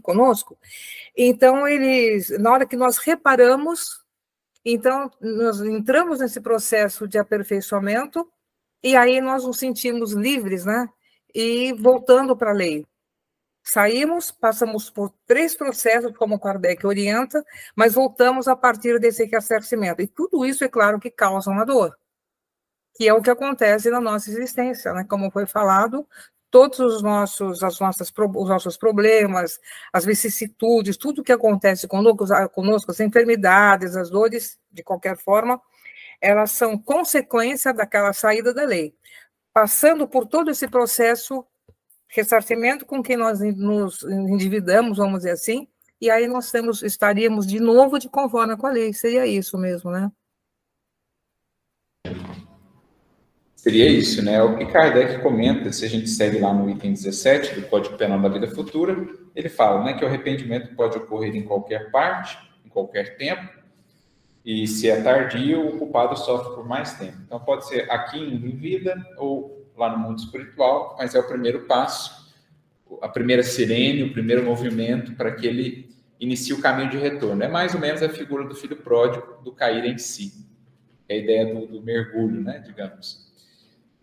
conosco. 0.00 0.56
Então, 1.16 1.66
eles, 1.66 2.30
na 2.38 2.52
hora 2.52 2.66
que 2.66 2.76
nós 2.76 2.98
reparamos, 2.98 4.04
então, 4.64 5.10
nós 5.20 5.60
entramos 5.60 6.20
nesse 6.20 6.40
processo 6.40 7.08
de 7.08 7.18
aperfeiçoamento 7.18 8.26
e 8.82 8.96
aí 8.96 9.20
nós 9.20 9.44
nos 9.44 9.58
sentimos 9.58 10.12
livres, 10.12 10.64
né? 10.64 10.88
E 11.34 11.72
voltando 11.72 12.36
para 12.36 12.50
a 12.50 12.54
lei. 12.54 12.86
Saímos, 13.64 14.30
passamos 14.30 14.90
por 14.90 15.12
três 15.26 15.56
processos, 15.56 16.16
como 16.16 16.38
Kardec 16.38 16.86
orienta, 16.86 17.44
mas 17.74 17.94
voltamos 17.94 18.46
a 18.46 18.54
partir 18.54 19.00
desse 19.00 19.24
ressarcimento. 19.24 20.02
E 20.02 20.06
tudo 20.06 20.44
isso, 20.46 20.64
é 20.64 20.68
claro, 20.68 21.00
que 21.00 21.10
causa 21.10 21.50
uma 21.50 21.64
dor 21.64 21.96
que 22.94 23.08
é 23.08 23.12
o 23.12 23.20
que 23.22 23.30
acontece 23.30 23.90
na 23.90 24.00
nossa 24.00 24.30
existência, 24.30 24.92
né? 24.92 25.04
Como 25.04 25.30
foi 25.30 25.46
falado, 25.46 26.06
todos 26.54 26.78
os 26.78 27.02
nossos, 27.02 27.64
as 27.64 27.80
nossas, 27.80 28.12
os 28.16 28.48
nossos 28.48 28.76
problemas, 28.76 29.60
as 29.92 30.04
vicissitudes, 30.04 30.96
tudo 30.96 31.24
que 31.24 31.32
acontece 31.32 31.88
conosco, 31.88 32.24
conosco, 32.52 32.92
as 32.92 33.00
enfermidades, 33.00 33.96
as 33.96 34.08
dores, 34.08 34.56
de 34.70 34.82
qualquer 34.84 35.16
forma, 35.16 35.60
elas 36.20 36.52
são 36.52 36.78
consequência 36.78 37.74
daquela 37.74 38.12
saída 38.12 38.54
da 38.54 38.64
lei. 38.64 38.94
Passando 39.52 40.06
por 40.06 40.26
todo 40.26 40.48
esse 40.50 40.68
processo, 40.68 41.44
ressarcimento 42.06 42.86
com 42.86 43.02
que 43.02 43.16
nós 43.16 43.40
nos 43.40 44.04
endividamos, 44.04 44.98
vamos 44.98 45.18
dizer 45.18 45.32
assim, 45.32 45.66
e 46.00 46.08
aí 46.08 46.28
nós 46.28 46.52
temos, 46.52 46.82
estaríamos 46.84 47.48
de 47.48 47.58
novo 47.58 47.98
de 47.98 48.08
conforme 48.08 48.56
com 48.56 48.68
a 48.68 48.70
lei, 48.70 48.92
seria 48.92 49.26
isso 49.26 49.58
mesmo, 49.58 49.90
né? 49.90 50.08
Seria 53.64 53.88
isso, 53.88 54.22
né? 54.22 54.42
O 54.42 54.58
que 54.58 54.66
Kardec 54.66 55.22
comenta, 55.22 55.72
se 55.72 55.86
a 55.86 55.88
gente 55.88 56.06
segue 56.06 56.38
lá 56.38 56.52
no 56.52 56.68
item 56.68 56.92
17 56.92 57.58
do 57.58 57.66
Código 57.66 57.96
Penal 57.96 58.20
da 58.20 58.28
Vida 58.28 58.46
Futura, 58.46 58.94
ele 59.34 59.48
fala 59.48 59.82
né, 59.82 59.94
que 59.94 60.04
o 60.04 60.06
arrependimento 60.06 60.76
pode 60.76 60.98
ocorrer 60.98 61.34
em 61.34 61.44
qualquer 61.44 61.90
parte, 61.90 62.36
em 62.62 62.68
qualquer 62.68 63.16
tempo, 63.16 63.48
e 64.44 64.68
se 64.68 64.90
é 64.90 65.00
tardio, 65.00 65.66
o 65.66 65.78
culpado 65.78 66.14
sofre 66.14 66.54
por 66.54 66.68
mais 66.68 66.92
tempo. 66.98 67.16
Então, 67.24 67.40
pode 67.40 67.66
ser 67.66 67.90
aqui 67.90 68.18
em 68.18 68.54
vida 68.54 69.02
ou 69.16 69.66
lá 69.74 69.90
no 69.90 69.98
mundo 69.98 70.18
espiritual, 70.18 70.94
mas 70.98 71.14
é 71.14 71.18
o 71.18 71.26
primeiro 71.26 71.60
passo, 71.60 72.30
a 73.00 73.08
primeira 73.08 73.42
sirene, 73.42 74.02
o 74.02 74.12
primeiro 74.12 74.44
movimento 74.44 75.14
para 75.14 75.32
que 75.32 75.46
ele 75.46 75.88
inicie 76.20 76.52
o 76.52 76.60
caminho 76.60 76.90
de 76.90 76.98
retorno. 76.98 77.42
É 77.42 77.48
mais 77.48 77.74
ou 77.74 77.80
menos 77.80 78.02
a 78.02 78.10
figura 78.10 78.46
do 78.46 78.54
filho 78.54 78.76
pródigo, 78.76 79.42
do 79.42 79.52
cair 79.52 79.86
em 79.86 79.96
si. 79.96 80.44
É 81.08 81.14
a 81.14 81.16
ideia 81.16 81.54
do, 81.54 81.66
do 81.66 81.82
mergulho, 81.82 82.42
né, 82.42 82.58
digamos. 82.58 83.24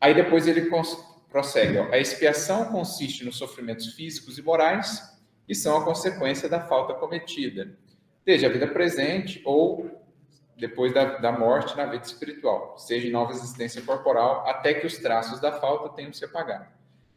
Aí 0.02 0.16
depois 0.16 0.48
ele 0.48 0.68
prossegue: 1.30 1.78
ó, 1.78 1.92
a 1.92 2.00
expiação 2.00 2.66
consiste 2.66 3.24
nos 3.24 3.38
sofrimentos 3.38 3.94
físicos 3.94 4.40
e 4.40 4.42
morais 4.42 5.12
que 5.46 5.54
são 5.54 5.78
a 5.78 5.86
consequência 5.86 6.50
da 6.50 6.62
falta 6.62 6.94
cometida, 6.96 7.78
desde 8.26 8.46
a 8.46 8.50
vida 8.50 8.68
presente 8.68 9.42
ou 9.46 10.02
depois 10.58 10.94
da, 10.94 11.18
da 11.18 11.32
morte 11.32 11.76
na 11.76 11.86
vida 11.86 12.06
espiritual, 12.06 12.78
seja 12.78 13.08
em 13.08 13.12
nova 13.12 13.32
existência 13.32 13.82
corporal, 13.82 14.48
até 14.48 14.74
que 14.76 14.86
os 14.86 14.98
traços 14.98 15.40
da 15.40 15.52
falta 15.52 15.90
tenham 15.96 16.14
se 16.14 16.24
apagado. 16.24 16.68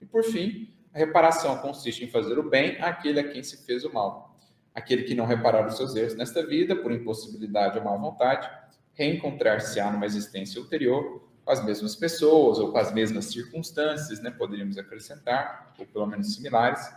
E 0.00 0.06
por 0.06 0.24
fim, 0.24 0.74
a 0.92 0.98
reparação 0.98 1.58
consiste 1.58 2.04
em 2.04 2.08
fazer 2.08 2.38
o 2.38 2.48
bem 2.48 2.80
àquele 2.80 3.20
a 3.20 3.28
quem 3.28 3.42
se 3.42 3.66
fez 3.66 3.84
o 3.84 3.92
mal. 3.92 4.36
Aquele 4.74 5.02
que 5.02 5.14
não 5.14 5.26
reparar 5.26 5.66
os 5.66 5.76
seus 5.76 5.94
erros 5.94 6.16
nesta 6.16 6.44
vida, 6.44 6.74
por 6.74 6.90
impossibilidade 6.90 7.78
ou 7.78 7.84
má 7.84 7.94
vontade, 7.96 8.50
reencontrar-se-á 8.94 9.90
numa 9.90 10.06
existência 10.06 10.60
ulterior 10.60 11.23
com 11.44 11.50
as 11.50 11.64
mesmas 11.64 11.94
pessoas 11.94 12.58
ou 12.58 12.72
com 12.72 12.78
as 12.78 12.92
mesmas 12.92 13.26
circunstâncias, 13.26 14.20
né, 14.20 14.30
poderíamos 14.30 14.78
acrescentar, 14.78 15.74
ou 15.78 15.86
pelo 15.86 16.06
menos 16.06 16.34
similares, 16.34 16.90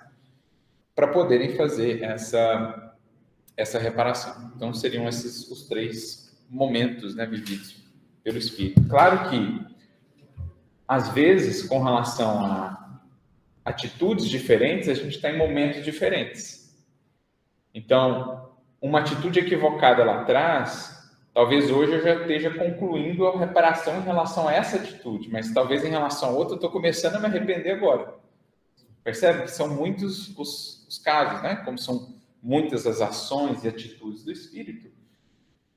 para 0.95 1.07
poderem 1.07 1.55
fazer 1.55 2.01
essa, 2.01 2.95
essa 3.55 3.77
reparação. 3.77 4.51
Então, 4.55 4.73
seriam 4.73 5.07
esses 5.07 5.49
os 5.51 5.67
três 5.67 6.35
momentos 6.49 7.13
né, 7.13 7.25
vividos 7.25 7.75
pelo 8.23 8.37
Espírito. 8.37 8.81
Claro 8.87 9.29
que, 9.29 9.65
às 10.87 11.09
vezes, 11.09 11.67
com 11.67 11.83
relação 11.83 12.45
a 12.45 13.01
atitudes 13.65 14.29
diferentes, 14.29 14.87
a 14.87 14.93
gente 14.93 15.17
está 15.17 15.29
em 15.29 15.37
momentos 15.37 15.83
diferentes. 15.83 16.73
Então, 17.73 18.49
uma 18.81 18.99
atitude 18.99 19.39
equivocada 19.39 20.03
lá 20.03 20.21
atrás 20.21 20.96
Talvez 21.37 21.69
hoje 21.69 21.91
eu 21.91 22.01
já 22.01 22.15
esteja 22.15 22.49
concluindo 22.49 23.27
a 23.27 23.37
reparação 23.37 23.99
em 23.99 24.03
relação 24.03 24.47
a 24.47 24.53
essa 24.55 24.77
atitude, 24.77 25.29
mas 25.29 25.53
talvez 25.53 25.85
em 25.85 25.89
relação 25.89 26.29
a 26.29 26.31
outra 26.31 26.53
eu 26.53 26.55
estou 26.55 26.71
começando 26.71 27.13
a 27.13 27.19
me 27.19 27.27
arrepender 27.27 27.73
agora. 27.73 28.15
Percebe 29.03 29.43
que 29.43 29.51
são 29.51 29.67
muitos 29.67 30.35
os, 30.35 30.87
os 30.87 30.97
casos, 30.97 31.43
né? 31.43 31.57
Como 31.57 31.77
são 31.77 32.15
muitas 32.41 32.87
as 32.87 33.01
ações 33.01 33.63
e 33.63 33.67
atitudes 33.67 34.23
do 34.23 34.31
Espírito. 34.31 34.89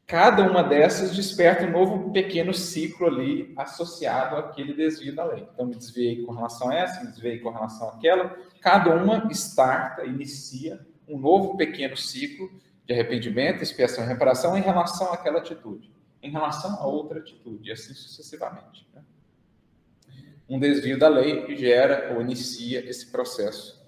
Cada 0.07 0.51
uma 0.51 0.63
dessas 0.63 1.15
desperta 1.15 1.67
um 1.67 1.73
novo 1.73 2.11
pequeno 2.11 2.55
ciclo 2.55 3.07
ali 3.07 3.53
associado 3.55 4.37
àquele 4.37 4.73
desvio 4.73 5.15
da 5.15 5.27
lei. 5.27 5.47
Então, 5.53 5.67
me 5.67 5.75
desviei 5.75 6.25
com 6.25 6.33
relação 6.33 6.71
a 6.71 6.75
essa, 6.75 7.05
me 7.05 7.11
desviei 7.11 7.39
com 7.39 7.51
relação 7.51 7.91
àquela. 7.91 8.35
Cada 8.63 8.97
uma 8.97 9.29
starta, 9.31 10.07
inicia 10.07 10.81
um 11.07 11.19
novo 11.19 11.59
pequeno 11.59 11.99
ciclo 11.99 12.51
de 12.91 12.95
arrependimento, 12.95 13.63
expiação 13.63 14.03
e 14.03 14.09
reparação 14.09 14.59
em 14.59 14.63
relação 14.63 15.13
àquela 15.13 15.39
atitude, 15.39 15.89
em 16.21 16.29
relação 16.33 16.75
a 16.75 16.87
outra 16.87 17.21
atitude, 17.21 17.69
e 17.69 17.73
assim 17.73 17.95
sucessivamente. 17.95 18.85
Né? 18.93 19.01
Um 20.49 20.59
desvio 20.59 20.99
da 20.99 21.07
lei 21.07 21.57
gera 21.57 22.13
ou 22.13 22.21
inicia 22.21 22.85
esse 22.91 23.07
processo 23.13 23.81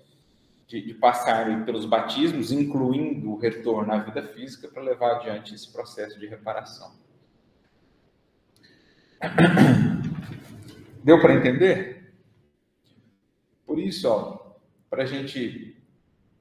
de, 0.68 0.80
de 0.80 0.94
passar 0.94 1.64
pelos 1.64 1.84
batismos, 1.84 2.52
incluindo 2.52 3.32
o 3.32 3.38
retorno 3.38 3.92
à 3.92 3.98
vida 3.98 4.22
física, 4.22 4.68
para 4.68 4.80
levar 4.80 5.16
adiante 5.16 5.52
esse 5.52 5.72
processo 5.72 6.16
de 6.20 6.28
reparação. 6.28 6.94
Deu 11.02 11.20
para 11.20 11.34
entender? 11.34 12.14
Por 13.66 13.80
isso, 13.80 14.38
para 14.88 15.02
a 15.02 15.06
gente 15.06 15.76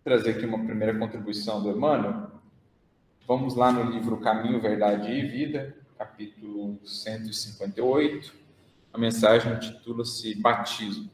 trazer 0.03 0.31
aqui 0.31 0.45
uma 0.45 0.63
primeira 0.63 0.95
contribuição 0.99 1.63
do 1.63 1.71
Emmanuel, 1.71 2.30
Vamos 3.33 3.55
lá 3.55 3.71
no 3.71 3.89
livro 3.89 4.17
Caminho, 4.17 4.59
Verdade 4.59 5.09
e 5.09 5.25
Vida, 5.25 5.73
capítulo 5.97 6.77
158. 6.85 8.35
A 8.91 8.97
mensagem 8.97 9.53
intitula-se 9.53 10.35
Batismo. 10.35 11.09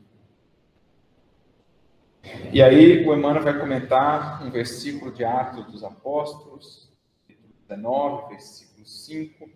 E 2.51 2.59
aí 2.59 3.05
o 3.05 3.13
Emmanuel 3.13 3.43
vai 3.43 3.59
comentar 3.59 4.43
um 4.43 4.49
versículo 4.49 5.11
de 5.11 5.23
Atos 5.23 5.67
dos 5.67 5.83
Apóstolos, 5.83 6.91
capítulo 7.21 7.53
19, 7.69 8.29
versículo 8.29 8.83
5. 8.83 9.49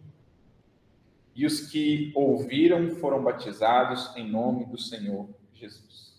E 1.33 1.47
os 1.47 1.61
que 1.61 2.11
ouviram 2.13 2.91
foram 2.91 3.23
batizados 3.23 4.15
em 4.15 4.29
nome 4.29 4.65
do 4.65 4.77
Senhor 4.77 5.27
Jesus. 5.51 6.13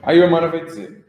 Aí 0.00 0.20
o 0.20 0.24
Emmanuel 0.24 0.52
vai 0.52 0.64
dizer: 0.64 1.03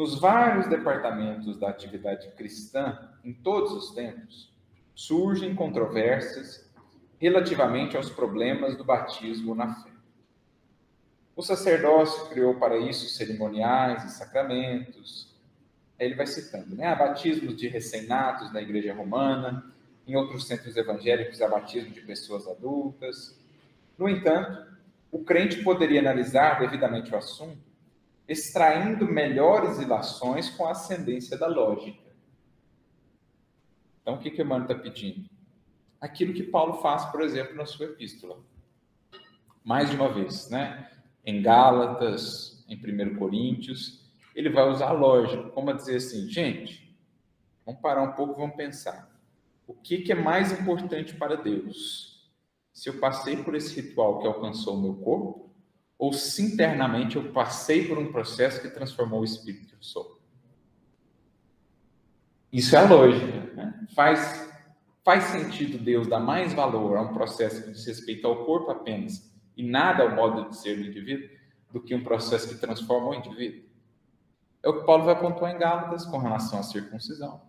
nos 0.00 0.18
vários 0.18 0.66
departamentos 0.66 1.58
da 1.58 1.68
atividade 1.68 2.30
cristã, 2.30 3.10
em 3.22 3.34
todos 3.34 3.70
os 3.72 3.90
tempos, 3.90 4.50
surgem 4.94 5.54
controvérsias 5.54 6.66
relativamente 7.18 7.98
aos 7.98 8.08
problemas 8.08 8.78
do 8.78 8.82
batismo 8.82 9.54
na 9.54 9.74
fé. 9.74 9.90
O 11.36 11.42
sacerdócio 11.42 12.30
criou 12.30 12.54
para 12.54 12.78
isso 12.78 13.10
cerimoniais 13.10 14.02
e 14.06 14.10
sacramentos. 14.16 15.36
Aí 15.98 16.06
ele 16.06 16.14
vai 16.14 16.26
citando, 16.26 16.74
né? 16.74 16.86
Há 16.86 16.94
batismos 16.94 17.54
de 17.54 17.68
recém-natos 17.68 18.50
na 18.54 18.62
igreja 18.62 18.94
romana, 18.94 19.70
em 20.08 20.16
outros 20.16 20.46
centros 20.46 20.78
evangélicos 20.78 21.42
há 21.42 21.48
batismo 21.48 21.90
de 21.90 22.00
pessoas 22.00 22.48
adultas. 22.48 23.38
No 23.98 24.08
entanto, 24.08 24.66
o 25.12 25.22
crente 25.22 25.62
poderia 25.62 26.00
analisar 26.00 26.58
devidamente 26.58 27.12
o 27.12 27.18
assunto 27.18 27.69
extraindo 28.30 29.10
melhores 29.10 29.80
ilações 29.80 30.48
com 30.50 30.64
a 30.64 30.70
ascendência 30.70 31.36
da 31.36 31.48
lógica. 31.48 32.14
Então, 34.00 34.14
o 34.14 34.18
que, 34.18 34.30
que 34.30 34.40
Emmanuel 34.40 34.70
está 34.70 34.74
pedindo? 34.80 35.28
Aquilo 36.00 36.32
que 36.32 36.44
Paulo 36.44 36.74
faz, 36.74 37.04
por 37.06 37.22
exemplo, 37.22 37.56
na 37.56 37.66
sua 37.66 37.86
epístola. 37.86 38.38
Mais 39.64 39.90
de 39.90 39.96
uma 39.96 40.12
vez, 40.12 40.48
né? 40.48 40.92
Em 41.24 41.42
Gálatas, 41.42 42.64
em 42.68 42.76
1 42.76 43.16
Coríntios, 43.18 44.08
ele 44.32 44.48
vai 44.48 44.70
usar 44.70 44.90
a 44.90 44.92
lógica, 44.92 45.50
como 45.50 45.70
a 45.70 45.72
dizer 45.72 45.96
assim, 45.96 46.28
gente, 46.28 46.96
vamos 47.66 47.80
parar 47.80 48.02
um 48.02 48.12
pouco, 48.12 48.40
vamos 48.40 48.54
pensar. 48.54 49.10
O 49.66 49.74
que, 49.74 50.02
que 50.02 50.12
é 50.12 50.14
mais 50.14 50.52
importante 50.52 51.16
para 51.16 51.34
Deus? 51.34 52.30
Se 52.72 52.88
eu 52.88 53.00
passei 53.00 53.42
por 53.42 53.56
esse 53.56 53.80
ritual 53.80 54.20
que 54.20 54.26
alcançou 54.28 54.76
o 54.76 54.80
meu 54.80 54.94
corpo, 54.94 55.49
ou 56.00 56.14
se 56.14 56.42
internamente 56.42 57.16
eu 57.16 57.30
passei 57.30 57.86
por 57.86 57.98
um 57.98 58.10
processo 58.10 58.62
que 58.62 58.70
transformou 58.70 59.20
o 59.20 59.24
espírito 59.24 59.66
que 59.66 59.74
eu 59.74 59.82
sou? 59.82 60.18
Isso 62.50 62.74
é 62.74 62.78
a 62.78 62.88
lógica. 62.88 63.54
Né? 63.54 63.86
Faz, 63.94 64.50
faz 65.04 65.24
sentido 65.24 65.76
Deus 65.76 66.06
dar 66.06 66.18
mais 66.18 66.54
valor 66.54 66.96
a 66.96 67.02
um 67.02 67.12
processo 67.12 67.62
que 67.62 67.72
diz 67.72 67.84
respeito 67.84 68.26
ao 68.26 68.46
corpo 68.46 68.70
apenas 68.70 69.30
e 69.54 69.62
nada 69.62 70.02
ao 70.02 70.16
modo 70.16 70.48
de 70.48 70.56
ser 70.56 70.78
do 70.78 70.86
indivíduo 70.86 71.28
do 71.70 71.82
que 71.82 71.94
um 71.94 72.02
processo 72.02 72.48
que 72.48 72.54
transforma 72.54 73.10
o 73.10 73.14
indivíduo? 73.14 73.62
É 74.62 74.70
o 74.70 74.80
que 74.80 74.86
Paulo 74.86 75.04
vai 75.04 75.20
pontuar 75.20 75.54
em 75.54 75.58
Gálatas 75.58 76.06
com 76.06 76.16
relação 76.16 76.60
à 76.60 76.62
circuncisão. 76.62 77.42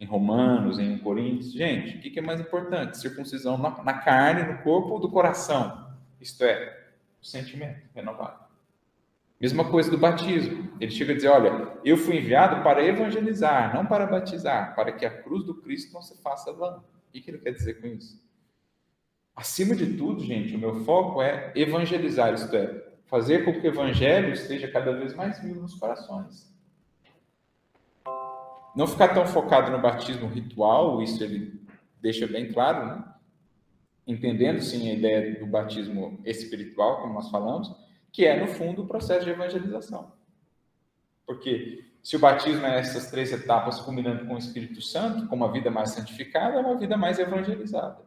Em 0.00 0.06
Romanos, 0.06 0.78
em 0.78 0.96
Coríntios. 0.96 1.52
Gente, 1.52 1.98
o 1.98 2.00
que 2.00 2.18
é 2.18 2.22
mais 2.22 2.40
importante? 2.40 2.96
Circuncisão 2.96 3.58
na 3.58 3.98
carne, 3.98 4.50
no 4.50 4.62
corpo 4.62 4.94
ou 4.94 4.98
do 4.98 5.10
coração? 5.10 5.92
Isto 6.18 6.44
é, 6.44 6.81
o 7.22 7.26
sentimento 7.26 7.88
renovado. 7.94 8.42
Mesma 9.40 9.64
coisa 9.64 9.90
do 9.90 9.98
batismo. 9.98 10.72
Ele 10.80 10.90
chega 10.90 11.12
a 11.12 11.16
dizer: 11.16 11.28
Olha, 11.28 11.78
eu 11.84 11.96
fui 11.96 12.18
enviado 12.18 12.62
para 12.62 12.84
evangelizar, 12.84 13.74
não 13.74 13.86
para 13.86 14.06
batizar, 14.06 14.74
para 14.74 14.92
que 14.92 15.06
a 15.06 15.22
cruz 15.22 15.44
do 15.44 15.54
Cristo 15.54 15.92
não 15.94 16.02
se 16.02 16.20
faça 16.22 16.52
vã. 16.52 16.82
O 17.08 17.12
que 17.12 17.30
ele 17.30 17.38
quer 17.38 17.52
dizer 17.52 17.80
com 17.80 17.86
isso? 17.86 18.22
Acima 19.34 19.74
de 19.74 19.96
tudo, 19.96 20.22
gente, 20.22 20.54
o 20.54 20.58
meu 20.58 20.84
foco 20.84 21.22
é 21.22 21.52
evangelizar, 21.54 22.34
isto 22.34 22.54
é, 22.54 22.92
fazer 23.06 23.44
com 23.44 23.52
que 23.52 23.66
o 23.66 23.70
evangelho 23.70 24.32
esteja 24.32 24.70
cada 24.70 24.92
vez 24.92 25.14
mais 25.14 25.40
vivo 25.40 25.62
nos 25.62 25.74
corações. 25.74 26.52
Não 28.76 28.86
ficar 28.86 29.08
tão 29.08 29.26
focado 29.26 29.70
no 29.70 29.80
batismo 29.80 30.28
ritual, 30.28 31.02
isso 31.02 31.22
ele 31.22 31.60
deixa 32.00 32.26
bem 32.26 32.52
claro, 32.52 32.86
né? 32.86 33.04
Entendendo 34.06 34.60
sim 34.60 34.90
a 34.90 34.94
ideia 34.94 35.38
do 35.38 35.46
batismo 35.46 36.20
espiritual, 36.24 37.00
como 37.00 37.14
nós 37.14 37.30
falamos, 37.30 37.74
que 38.10 38.24
é 38.24 38.38
no 38.38 38.46
fundo 38.46 38.82
o 38.82 38.86
processo 38.86 39.24
de 39.24 39.30
evangelização. 39.30 40.12
Porque 41.26 41.84
se 42.02 42.16
o 42.16 42.18
batismo 42.18 42.66
é 42.66 42.78
essas 42.78 43.10
três 43.10 43.32
etapas 43.32 43.80
combinando 43.80 44.26
com 44.26 44.34
o 44.34 44.38
Espírito 44.38 44.82
Santo, 44.82 45.28
com 45.28 45.36
uma 45.36 45.52
vida 45.52 45.70
mais 45.70 45.90
santificada, 45.90 46.56
é 46.56 46.60
uma 46.60 46.76
vida 46.76 46.96
mais 46.96 47.18
evangelizada. 47.18 48.04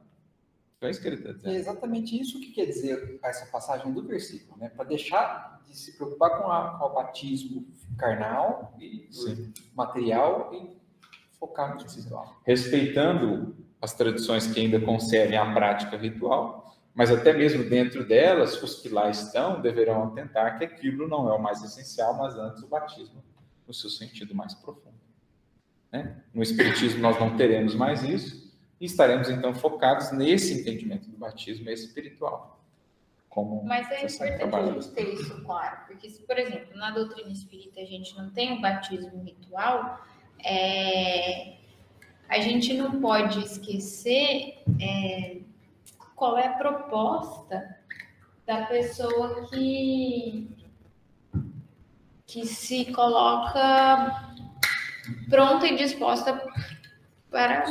É 0.81 0.89
isso 0.89 1.01
que 1.01 1.07
ele 1.07 1.15
está 1.15 1.31
dizendo. 1.31 1.53
É 1.53 1.57
exatamente 1.57 2.19
isso 2.19 2.39
que 2.39 2.51
quer 2.51 2.65
dizer 2.65 3.19
essa 3.23 3.45
passagem 3.47 3.91
do 3.91 4.03
versículo, 4.03 4.59
né? 4.59 4.69
Para 4.69 4.85
deixar 4.85 5.61
de 5.65 5.75
se 5.75 5.95
preocupar 5.95 6.37
com, 6.37 6.51
a, 6.51 6.77
com 6.77 6.85
o 6.85 6.93
batismo 6.93 7.65
carnal 7.97 8.75
e 8.79 9.09
material 9.73 10.51
e 10.53 10.77
focar 11.39 11.73
no 11.73 11.81
espiritual. 11.85 12.39
Respeitando 12.45 13.55
as 13.85 13.93
tradições 13.93 14.47
que 14.47 14.59
ainda 14.59 14.79
conservem 14.79 15.37
a 15.37 15.53
prática 15.53 15.95
ritual, 15.95 16.75
mas 16.93 17.11
até 17.11 17.31
mesmo 17.31 17.63
dentro 17.63 18.03
delas, 18.05 18.61
os 18.61 18.81
que 18.81 18.89
lá 18.89 19.09
estão 19.09 19.61
deverão 19.61 20.03
atentar 20.05 20.57
que 20.57 20.65
aquilo 20.65 21.07
não 21.07 21.29
é 21.29 21.33
o 21.33 21.41
mais 21.41 21.63
essencial, 21.63 22.17
mas 22.17 22.35
antes 22.35 22.63
o 22.63 22.67
batismo 22.67 23.23
no 23.67 23.73
seu 23.73 23.89
sentido 23.89 24.33
mais 24.33 24.53
profundo. 24.55 24.95
Né? 25.91 26.23
No 26.33 26.41
Espiritismo 26.41 26.99
nós 26.99 27.19
não 27.19 27.37
teremos 27.37 27.75
mais 27.75 28.03
isso, 28.03 28.53
e 28.81 28.85
estaremos 28.85 29.29
então 29.29 29.53
focados 29.53 30.11
nesse 30.11 30.59
entendimento 30.59 31.09
do 31.09 31.17
batismo 31.17 31.69
espiritual. 31.69 32.59
Como 33.29 33.63
Mas 33.65 33.91
é 33.91 34.05
importante 34.05 34.55
a 34.55 34.71
gente 34.71 34.89
ter 34.91 35.13
isso 35.13 35.43
claro, 35.43 35.85
porque 35.87 36.09
se, 36.09 36.21
por 36.23 36.37
exemplo, 36.39 36.75
na 36.75 36.89
doutrina 36.89 37.31
espírita 37.31 37.81
a 37.81 37.85
gente 37.85 38.17
não 38.17 38.31
tem 38.31 38.57
o 38.57 38.61
batismo 38.61 39.21
ritual, 39.21 40.01
é, 40.43 41.64
a 42.27 42.39
gente 42.39 42.73
não 42.73 42.99
pode 42.99 43.39
esquecer 43.39 44.63
é, 44.81 45.37
qual 46.15 46.37
é 46.37 46.47
a 46.47 46.53
proposta 46.53 47.77
da 48.45 48.65
pessoa 48.65 49.47
que, 49.49 50.49
que 52.25 52.45
se 52.45 52.85
coloca 52.91 54.33
pronta 55.29 55.67
e 55.67 55.75
disposta 55.75 56.41
para 57.29 57.65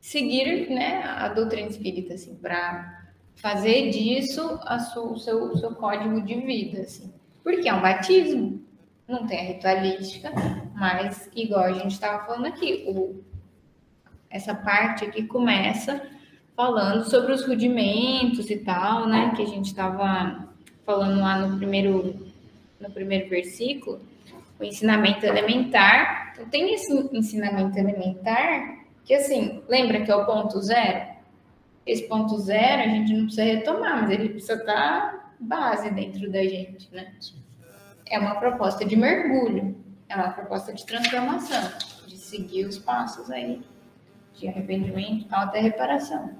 seguir 0.00 0.70
né, 0.70 1.02
a 1.02 1.28
doutrina 1.28 1.68
espírita, 1.68 2.14
assim, 2.14 2.36
para 2.36 3.06
fazer 3.34 3.90
disso 3.90 4.58
sua, 4.92 5.12
o 5.12 5.18
seu, 5.18 5.52
o 5.52 5.58
seu 5.58 5.74
código 5.74 6.22
de 6.22 6.40
vida, 6.40 6.82
assim. 6.82 7.12
Porque 7.42 7.68
é 7.68 7.74
um 7.74 7.82
batismo, 7.82 8.64
não 9.06 9.26
tem 9.26 9.40
a 9.40 9.52
ritualística, 9.52 10.30
mas 10.76 11.30
igual 11.34 11.64
a 11.64 11.72
gente 11.72 11.92
estava 11.92 12.24
falando 12.26 12.46
aqui, 12.46 12.84
o, 12.86 13.24
essa 14.30 14.54
parte 14.54 15.06
aqui 15.06 15.22
começa 15.24 16.02
falando 16.54 17.08
sobre 17.08 17.32
os 17.32 17.46
rudimentos 17.46 18.50
e 18.50 18.58
tal, 18.58 19.08
né? 19.08 19.32
Que 19.34 19.42
a 19.42 19.46
gente 19.46 19.66
estava 19.66 20.48
falando 20.84 21.20
lá 21.20 21.38
no 21.38 21.56
primeiro, 21.56 22.14
no 22.78 22.90
primeiro 22.90 23.28
versículo, 23.30 24.00
o 24.60 24.64
ensinamento 24.64 25.24
elementar. 25.24 26.32
Então, 26.34 26.46
tem 26.50 26.74
esse 26.74 26.92
ensinamento 27.12 27.78
elementar 27.78 28.76
que 29.02 29.14
assim, 29.14 29.62
lembra 29.68 30.02
que 30.02 30.10
é 30.10 30.16
o 30.16 30.26
ponto 30.26 30.60
zero? 30.60 31.06
Esse 31.86 32.06
ponto 32.06 32.38
zero 32.38 32.82
a 32.82 32.88
gente 32.88 33.12
não 33.14 33.24
precisa 33.24 33.44
retomar, 33.44 34.02
mas 34.02 34.10
ele 34.10 34.28
precisa 34.30 34.54
estar 34.54 35.34
base 35.40 35.90
dentro 35.90 36.30
da 36.30 36.42
gente, 36.42 36.92
né? 36.92 37.14
É 38.06 38.18
uma 38.18 38.34
proposta 38.34 38.84
de 38.84 38.96
mergulho, 38.96 39.85
é 40.08 40.16
uma 40.16 40.30
proposta 40.30 40.72
de 40.72 40.84
transformação, 40.84 41.70
de 42.06 42.16
seguir 42.16 42.66
os 42.66 42.78
passos 42.78 43.30
aí, 43.30 43.62
de 44.34 44.48
arrependimento 44.48 45.26
até 45.30 45.60
reparação. 45.60 46.30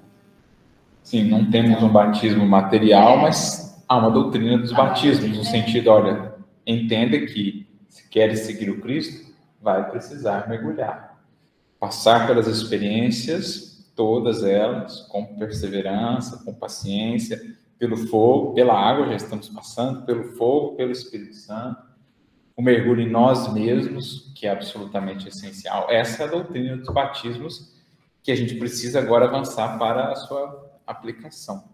Sim, 1.03 1.25
não 1.25 1.51
temos 1.51 1.83
um 1.83 1.89
batismo 1.89 2.47
material, 2.47 3.19
é. 3.19 3.23
mas 3.23 3.85
há 3.89 3.97
uma 3.97 4.11
doutrina 4.11 4.59
dos 4.59 4.73
batismos, 4.73 5.37
no 5.37 5.45
sentido, 5.45 5.91
olha, 5.91 6.35
entenda 6.67 7.19
que 7.27 7.67
se 7.89 8.09
queres 8.09 8.41
seguir 8.41 8.71
o 8.71 8.81
Cristo, 8.81 9.33
vai 9.61 9.89
precisar 9.91 10.49
mergulhar 10.49 11.17
passar 11.79 12.27
pelas 12.27 12.47
experiências, 12.47 13.89
todas 13.95 14.43
elas, 14.43 15.03
com 15.03 15.25
perseverança, 15.25 16.43
com 16.45 16.53
paciência, 16.53 17.41
pelo 17.79 17.97
fogo, 17.97 18.55
pela 18.55 18.75
água, 18.75 19.07
já 19.07 19.17
estamos 19.17 19.49
passando, 19.49 20.05
pelo 20.05 20.25
fogo, 20.37 20.77
pelo 20.77 20.93
Espírito 20.93 21.35
Santo, 21.35 21.83
o 22.57 22.63
mergulho 22.63 23.03
em 23.03 23.11
nós 23.11 23.53
mesmos, 23.53 24.33
que 24.35 24.47
é 24.47 24.51
absolutamente 24.51 25.29
essencial. 25.29 25.89
Essa 25.91 26.23
é 26.23 26.27
a 26.27 26.31
doutrina 26.31 26.77
dos 26.79 26.89
batismos 26.89 27.77
que 28.23 28.33
a 28.33 28.35
gente 28.35 28.55
precisa 28.57 28.99
agora 28.99 29.27
avançar 29.27 29.79
para 29.79 30.11
a 30.11 30.17
sua 30.17 30.81
aplicação. 30.87 31.65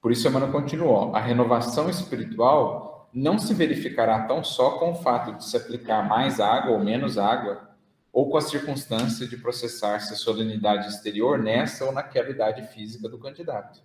Por 0.00 0.12
isso, 0.12 0.28
Emmanuel 0.28 0.52
continuou: 0.52 1.16
a 1.16 1.20
renovação 1.20 1.88
espiritual 1.88 3.08
não 3.12 3.38
se 3.38 3.54
verificará 3.54 4.24
tão 4.24 4.44
só 4.44 4.78
com 4.78 4.92
o 4.92 4.94
fato 4.96 5.32
de 5.32 5.44
se 5.44 5.56
aplicar 5.56 6.06
mais 6.06 6.38
água 6.38 6.72
ou 6.72 6.84
menos 6.84 7.16
água 7.16 7.66
ou 8.12 8.30
com 8.30 8.36
a 8.36 8.42
circunstância 8.42 9.26
de 9.26 9.36
processar-se 9.36 10.12
a 10.12 10.16
solenidade 10.16 10.88
exterior 10.88 11.38
nessa 11.38 11.84
ou 11.84 11.92
naquela 11.92 12.30
idade 12.30 12.62
física 12.68 13.08
do 13.08 13.18
candidato. 13.18 13.82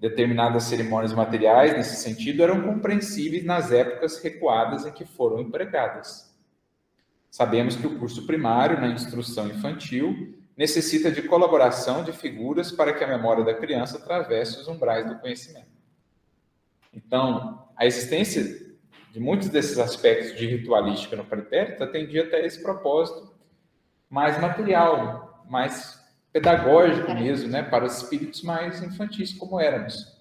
Determinadas 0.00 0.62
cerimônias 0.64 1.12
materiais, 1.12 1.74
nesse 1.74 1.96
sentido, 1.96 2.42
eram 2.42 2.62
compreensíveis 2.62 3.44
nas 3.44 3.70
épocas 3.70 4.18
recuadas 4.22 4.86
em 4.86 4.92
que 4.92 5.04
foram 5.04 5.40
empregadas. 5.40 6.34
Sabemos 7.30 7.76
que 7.76 7.86
o 7.86 7.98
curso 7.98 8.26
primário, 8.26 8.80
na 8.80 8.88
instrução 8.88 9.46
infantil, 9.46 10.34
necessita 10.56 11.10
de 11.10 11.22
colaboração 11.22 12.02
de 12.02 12.12
figuras 12.12 12.72
para 12.72 12.94
que 12.94 13.04
a 13.04 13.06
memória 13.06 13.44
da 13.44 13.52
criança 13.52 13.98
atravesse 13.98 14.58
os 14.58 14.68
umbrais 14.68 15.06
do 15.06 15.18
conhecimento. 15.18 15.68
Então, 16.94 17.68
a 17.76 17.84
existência 17.84 18.42
de 19.12 19.20
muitos 19.20 19.50
desses 19.50 19.78
aspectos 19.78 20.34
de 20.34 20.46
ritualística 20.46 21.14
no 21.14 21.26
pretérito 21.26 21.84
atendia 21.84 22.24
até 22.24 22.44
esse 22.44 22.62
propósito 22.62 23.34
mais 24.08 24.40
material, 24.40 25.44
mais 25.48 25.99
pedagógico 26.32 27.12
mesmo, 27.14 27.48
né, 27.48 27.62
para 27.62 27.84
os 27.84 27.96
espíritos 27.96 28.42
mais 28.42 28.82
infantis 28.82 29.32
como 29.32 29.60
éramos. 29.60 30.18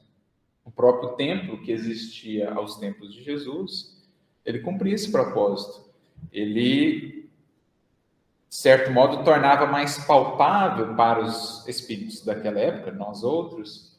O 0.66 0.72
próprio 0.72 1.16
templo 1.16 1.62
que 1.62 1.72
existia 1.72 2.52
aos 2.52 2.78
tempos 2.78 3.14
de 3.14 3.24
Jesus, 3.24 3.98
ele 4.46 4.60
cumpria 4.60 4.96
esse 4.96 5.12
propósito. 5.12 5.90
Ele, 6.32 7.30
de 8.48 8.56
certo 8.56 8.92
modo, 8.92 9.24
tornava 9.24 9.66
mais 9.66 9.98
palpável 10.06 10.96
para 10.96 11.24
os 11.24 11.68
espíritos 11.68 12.24
daquela 12.24 12.60
época, 12.60 12.92
nós 12.92 13.24
outros, 13.24 13.98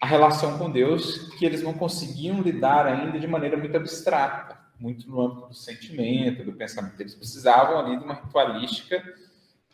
a 0.00 0.06
relação 0.06 0.58
com 0.58 0.70
Deus 0.70 1.28
que 1.36 1.44
eles 1.44 1.62
não 1.62 1.74
conseguiam 1.74 2.42
lidar 2.42 2.86
ainda 2.86 3.20
de 3.20 3.26
maneira 3.26 3.56
muito 3.56 3.76
abstrata, 3.76 4.58
muito 4.78 5.08
no 5.08 5.20
âmbito 5.20 5.48
do 5.48 5.54
sentimento, 5.54 6.44
do 6.44 6.52
pensamento. 6.52 6.98
Eles 7.00 7.14
precisavam 7.14 7.78
ali 7.78 7.96
de 7.96 8.04
uma 8.04 8.14
ritualística 8.14 9.00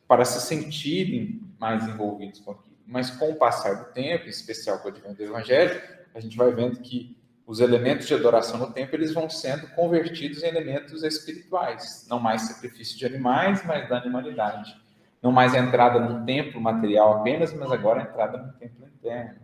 para 0.06 0.24
se 0.24 0.46
sentirem 0.46 1.47
mais 1.58 1.86
envolvidos 1.86 2.40
com 2.40 2.52
aquilo. 2.52 2.76
Mas 2.86 3.10
com 3.10 3.30
o 3.30 3.36
passar 3.36 3.74
do 3.74 3.92
tempo, 3.92 4.26
em 4.26 4.30
especial 4.30 4.78
com 4.78 4.88
o 4.88 4.90
advento 4.90 5.16
do 5.16 5.22
Evangelho, 5.22 5.80
a 6.14 6.20
gente 6.20 6.36
vai 6.36 6.50
vendo 6.52 6.80
que 6.80 7.16
os 7.46 7.60
elementos 7.60 8.06
de 8.06 8.14
adoração 8.14 8.58
no 8.58 8.72
templo 8.72 8.96
eles 8.96 9.12
vão 9.12 9.28
sendo 9.28 9.68
convertidos 9.68 10.42
em 10.42 10.48
elementos 10.48 11.02
espirituais, 11.02 12.06
não 12.08 12.20
mais 12.20 12.42
sacrifício 12.42 12.98
de 12.98 13.06
animais, 13.06 13.64
mas 13.64 13.88
da 13.88 13.98
animalidade. 13.98 14.76
Não 15.22 15.32
mais 15.32 15.54
a 15.54 15.58
entrada 15.58 15.98
num 15.98 16.24
templo 16.24 16.60
material 16.60 17.20
apenas, 17.20 17.52
mas 17.52 17.70
agora 17.72 18.00
a 18.00 18.04
entrada 18.04 18.38
num 18.38 18.52
templo 18.52 18.86
interno. 18.86 19.40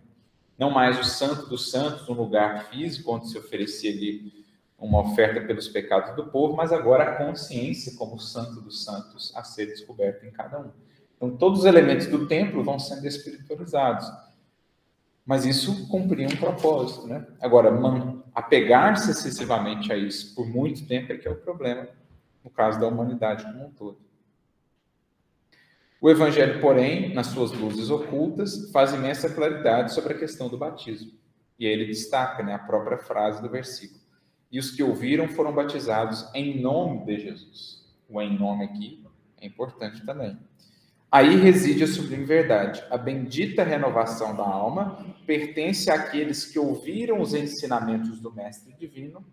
Não 0.58 0.70
mais 0.70 0.98
o 1.00 1.04
santo 1.04 1.46
dos 1.46 1.70
santos, 1.70 2.08
um 2.08 2.12
lugar 2.12 2.68
físico 2.68 3.12
onde 3.12 3.28
se 3.28 3.36
oferecia 3.36 3.90
ali 3.90 4.44
uma 4.78 5.00
oferta 5.00 5.40
pelos 5.40 5.66
pecados 5.66 6.14
do 6.14 6.26
povo, 6.26 6.54
mas 6.54 6.72
agora 6.72 7.04
a 7.04 7.16
consciência 7.16 7.96
como 7.96 8.18
santo 8.18 8.60
dos 8.60 8.84
santos 8.84 9.34
a 9.34 9.42
ser 9.42 9.66
descoberta 9.66 10.26
em 10.26 10.30
cada 10.30 10.60
um. 10.60 10.70
Então 11.24 11.36
todos 11.36 11.60
os 11.60 11.64
elementos 11.64 12.06
do 12.06 12.26
templo 12.26 12.62
vão 12.62 12.78
sendo 12.78 13.06
espiritualizados. 13.06 14.06
Mas 15.24 15.46
isso 15.46 15.88
cumpria 15.88 16.26
um 16.26 16.36
propósito, 16.36 17.06
né? 17.06 17.26
Agora, 17.40 17.70
apegar-se 18.34 19.10
excessivamente 19.10 19.90
a 19.90 19.96
isso 19.96 20.34
por 20.34 20.46
muito 20.46 20.86
tempo 20.86 21.12
é 21.12 21.16
que 21.16 21.26
é 21.26 21.30
o 21.30 21.36
problema, 21.36 21.88
no 22.44 22.50
caso 22.50 22.78
da 22.78 22.86
humanidade 22.86 23.44
como 23.44 23.66
um 23.66 23.70
todo. 23.70 23.98
O 25.98 26.10
Evangelho, 26.10 26.60
porém, 26.60 27.14
nas 27.14 27.28
suas 27.28 27.52
luzes 27.52 27.88
ocultas, 27.88 28.70
faz 28.70 28.92
imensa 28.92 29.32
claridade 29.32 29.94
sobre 29.94 30.12
a 30.12 30.18
questão 30.18 30.50
do 30.50 30.58
batismo. 30.58 31.12
E 31.58 31.66
aí 31.66 31.72
ele 31.72 31.86
destaca 31.86 32.42
né, 32.42 32.52
a 32.52 32.58
própria 32.58 32.98
frase 32.98 33.40
do 33.40 33.48
versículo. 33.48 34.00
E 34.52 34.58
os 34.58 34.70
que 34.70 34.82
ouviram 34.82 35.26
foram 35.28 35.54
batizados 35.54 36.28
em 36.34 36.60
nome 36.60 37.06
de 37.06 37.20
Jesus. 37.20 37.82
O 38.06 38.20
em 38.20 38.38
nome 38.38 38.66
aqui 38.66 39.02
é 39.40 39.46
importante 39.46 40.04
também. 40.04 40.38
Aí 41.14 41.36
reside 41.36 41.84
a 41.84 41.86
sublime 41.86 42.24
verdade. 42.24 42.84
A 42.90 42.98
bendita 42.98 43.62
renovação 43.62 44.34
da 44.34 44.42
alma 44.42 45.14
pertence 45.24 45.88
àqueles 45.88 46.44
que 46.44 46.58
ouviram 46.58 47.20
os 47.20 47.34
ensinamentos 47.34 48.18
do 48.18 48.32
Mestre 48.32 48.72
Divino, 48.72 49.24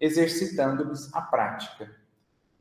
exercitando-lhes 0.00 1.12
a 1.12 1.20
prática. 1.20 1.94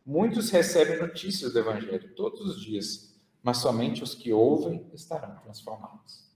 Muitos 0.06 0.50
recebem 0.50 1.00
notícias 1.00 1.54
do 1.54 1.60
Evangelho 1.60 2.14
todos 2.14 2.42
os 2.42 2.62
dias, 2.62 3.18
mas 3.42 3.56
somente 3.56 4.04
os 4.04 4.14
que 4.14 4.34
ouvem 4.34 4.86
estarão 4.94 5.34
transformados. 5.38 6.30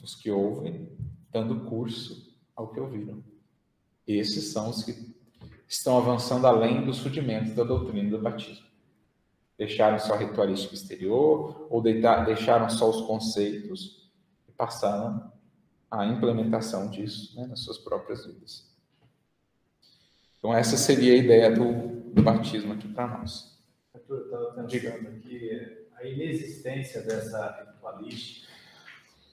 Os 0.00 0.14
que 0.14 0.30
ouvem, 0.30 0.96
dando 1.32 1.64
curso 1.64 2.38
ao 2.54 2.68
que 2.68 2.78
ouviram. 2.78 3.20
Esses 4.06 4.52
são 4.52 4.70
os 4.70 4.84
que 4.84 5.12
estão 5.66 5.98
avançando 5.98 6.46
além 6.46 6.84
dos 6.84 7.00
rudimentos 7.00 7.52
da 7.52 7.64
doutrina 7.64 8.08
do 8.10 8.22
batismo 8.22 8.67
deixaram 9.58 9.98
só 9.98 10.14
a 10.14 10.18
ritualística 10.18 10.74
exterior 10.74 11.66
ou 11.68 11.82
deixaram 11.82 12.70
só 12.70 12.88
os 12.88 13.02
conceitos 13.02 14.08
e 14.48 14.52
passaram 14.52 15.32
a 15.90 16.06
implementação 16.06 16.88
disso 16.88 17.34
né, 17.36 17.46
nas 17.46 17.60
suas 17.60 17.78
próprias 17.78 18.24
vidas. 18.24 18.68
Então, 20.38 20.54
essa 20.54 20.76
seria 20.76 21.14
a 21.14 21.16
ideia 21.16 21.50
do, 21.50 22.12
do 22.12 22.22
batismo 22.22 22.72
aqui 22.72 22.86
para 22.86 23.18
nós. 23.18 23.58
Arthur, 23.92 24.22
estava 24.24 24.66
pensando 24.68 25.08
aqui, 25.08 25.78
a 25.96 26.06
inexistência 26.06 27.02
dessa 27.02 27.66
ritualística 27.66 28.46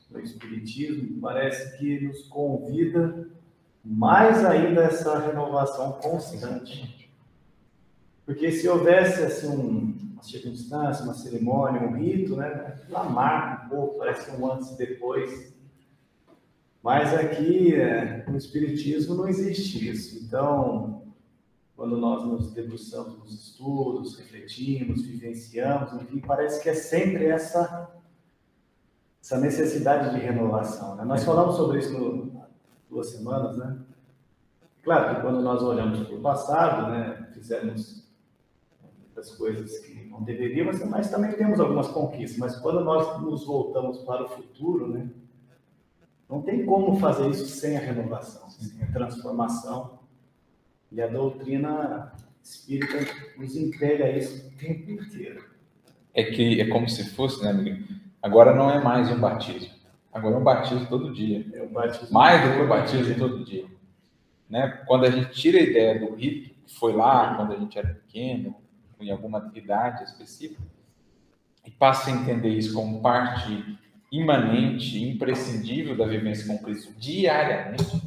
no 0.09 0.19
Espiritismo 0.19 1.19
parece 1.21 1.77
que 1.77 1.99
nos 1.99 2.23
convida 2.23 3.29
mais 3.83 4.43
ainda 4.43 4.81
a 4.81 4.85
essa 4.85 5.19
renovação 5.19 5.93
constante. 5.93 7.11
Porque 8.25 8.51
se 8.51 8.67
houvesse 8.67 9.21
assim, 9.21 9.47
um, 9.47 10.04
circunstância, 10.25 11.03
uma 11.03 11.13
cerimônia, 11.13 11.81
um 11.81 11.95
rito, 11.95 12.35
né? 12.35 12.81
Lá 12.89 13.03
marca 13.03 13.65
um 13.65 13.69
pouco, 13.69 13.99
parece 13.99 14.31
um 14.31 14.51
antes 14.51 14.71
e 14.71 14.77
depois. 14.77 15.53
Mas 16.83 17.13
aqui, 17.13 17.73
é, 17.73 18.23
no 18.27 18.37
Espiritismo, 18.37 19.15
não 19.15 19.27
existe 19.27 19.89
isso. 19.89 20.23
Então, 20.23 21.03
quando 21.75 21.97
nós 21.97 22.23
nos 22.23 22.53
debruçamos 22.53 23.17
nos 23.17 23.33
estudos, 23.33 24.17
refletimos, 24.17 25.01
vivenciamos, 25.01 25.93
enfim, 25.93 26.19
parece 26.19 26.61
que 26.61 26.69
é 26.69 26.73
sempre 26.73 27.25
essa, 27.25 27.91
essa 29.21 29.39
necessidade 29.39 30.13
de 30.13 30.23
renovação. 30.23 30.95
Né? 30.95 31.03
Nós 31.03 31.23
falamos 31.23 31.55
sobre 31.55 31.79
isso 31.79 31.91
no, 31.97 32.45
duas 32.89 33.09
semanas, 33.09 33.57
né? 33.57 33.77
Claro 34.83 35.15
que 35.15 35.21
quando 35.21 35.41
nós 35.41 35.63
olhamos 35.63 36.07
para 36.07 36.15
o 36.15 36.21
passado, 36.21 36.91
né, 36.91 37.27
fizemos 37.33 38.05
das 39.15 39.31
coisas 39.31 39.79
que 39.79 39.94
não 40.15 40.23
deveríamos, 40.23 40.83
mas 40.85 41.09
também 41.09 41.33
temos 41.33 41.59
algumas 41.59 41.87
conquistas. 41.89 42.37
Mas 42.37 42.55
quando 42.57 42.83
nós 42.83 43.21
nos 43.21 43.45
voltamos 43.45 43.99
para 43.99 44.23
o 44.23 44.29
futuro, 44.29 44.87
né, 44.87 45.09
não 46.29 46.41
tem 46.41 46.65
como 46.65 46.97
fazer 46.99 47.29
isso 47.29 47.45
sem 47.45 47.77
a 47.77 47.81
renovação, 47.81 48.49
sem 48.49 48.81
a 48.81 48.91
transformação. 48.91 49.99
E 50.91 51.01
a 51.01 51.07
doutrina 51.07 52.13
espírita 52.41 52.97
nos 53.37 53.55
entrega 53.55 54.09
isso 54.09 54.47
o 54.47 54.51
tempo 54.57 54.91
inteiro. 54.91 55.43
É 56.13 56.23
que 56.23 56.61
é 56.61 56.67
como 56.67 56.87
se 56.87 57.09
fosse, 57.09 57.43
né, 57.43 57.49
amigo? 57.49 57.83
Agora 58.21 58.55
não 58.55 58.71
é 58.71 58.81
mais 58.81 59.11
um 59.11 59.19
batismo. 59.19 59.73
Agora 60.13 60.35
é 60.35 60.37
um 60.37 60.43
batismo 60.43 60.87
todo 60.87 61.13
dia. 61.13 61.45
É 61.53 61.61
um 61.61 61.73
batismo 61.73 62.13
mais 62.13 62.41
do 62.41 62.55
que 62.55 62.63
um 62.63 62.69
batismo 62.69 63.15
todo 63.15 63.43
dia. 63.43 63.65
Né? 64.49 64.81
Quando 64.87 65.05
a 65.05 65.11
gente 65.11 65.31
tira 65.31 65.57
a 65.57 65.61
ideia 65.61 65.99
do 65.99 66.15
rito 66.15 66.55
que 66.65 66.73
foi 66.73 66.93
lá 66.93 67.35
quando 67.35 67.53
a 67.53 67.57
gente 67.57 67.77
era 67.77 67.89
pequeno, 67.89 68.55
em 68.99 69.11
alguma 69.11 69.39
atividade 69.39 70.03
específica, 70.03 70.61
e 71.65 71.71
passa 71.71 72.09
a 72.09 72.13
entender 72.13 72.49
isso 72.49 72.73
como 72.73 73.01
parte 73.01 73.77
imanente, 74.11 75.03
imprescindível 75.03 75.97
da 75.97 76.05
vivência 76.05 76.47
com 76.47 76.63
Cristo 76.63 76.93
diariamente, 76.97 78.01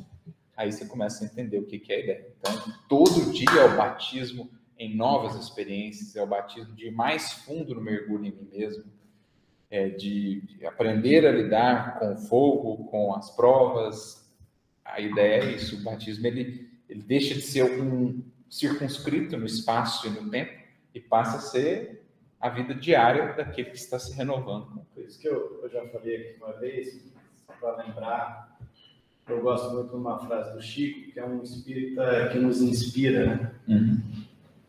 aí 0.57 0.73
você 0.73 0.87
começa 0.87 1.25
a 1.25 1.27
entender 1.27 1.59
o 1.59 1.67
que 1.67 1.83
é 1.93 1.97
a 1.97 2.01
ideia. 2.01 2.27
Então, 2.41 2.75
todo 2.89 3.33
dia 3.33 3.61
é 3.61 3.65
o 3.65 3.77
batismo 3.77 4.51
em 4.79 4.97
novas 4.97 5.35
experiências, 5.35 6.15
é 6.15 6.23
o 6.23 6.27
batismo 6.27 6.75
de 6.75 6.91
mais 6.91 7.33
fundo 7.33 7.75
no 7.75 7.81
mergulho 7.81 8.27
em 8.27 8.31
mim 8.31 8.49
mesmo, 8.53 8.85
é 9.71 9.89
de 9.89 10.43
aprender 10.65 11.27
a 11.27 11.33
lidar 11.33 11.99
com 11.99 12.15
o 12.15 12.17
fogo, 12.17 12.85
com 12.85 13.15
as 13.15 13.31
provas. 13.35 14.27
A 14.85 15.01
ideia 15.01 15.45
é 15.45 15.53
isso, 15.53 15.77
o 15.77 15.83
batismo 15.83 16.27
ele, 16.27 16.71
ele 16.89 17.03
deixa 17.03 17.35
de 17.35 17.43
ser 17.43 17.65
um 17.65 18.23
circunscrito 18.49 19.37
no 19.37 19.45
espaço 19.45 20.07
e 20.07 20.11
no 20.11 20.31
tempo 20.31 20.68
e 20.95 21.01
passa 21.01 21.39
a 21.39 21.41
ser 21.41 22.03
a 22.41 22.49
vida 22.49 22.75
diária 22.75 23.35
daquele 23.35 23.71
que 23.71 23.77
está 23.77 23.99
se 23.99 24.15
renovando. 24.15 24.87
Por 24.95 25.05
isso 25.05 25.19
que 25.19 25.29
eu, 25.29 25.61
eu 25.63 25.69
já 25.69 25.87
falei 25.89 26.17
aqui 26.17 26.37
uma 26.43 26.53
vez, 26.55 27.05
para 27.61 27.77
lembrar, 27.83 28.59
eu 29.29 29.43
gosto 29.43 29.75
muito 29.75 29.91
de 29.91 29.97
uma 29.97 30.19
frase 30.19 30.55
do 30.55 30.63
Chico, 30.63 31.13
que 31.13 31.19
é 31.19 31.25
um 31.25 31.43
espírita 31.43 32.29
que 32.33 32.39
nos 32.39 32.63
inspira, 32.63 33.27
né? 33.27 33.53
Uhum. 33.69 34.01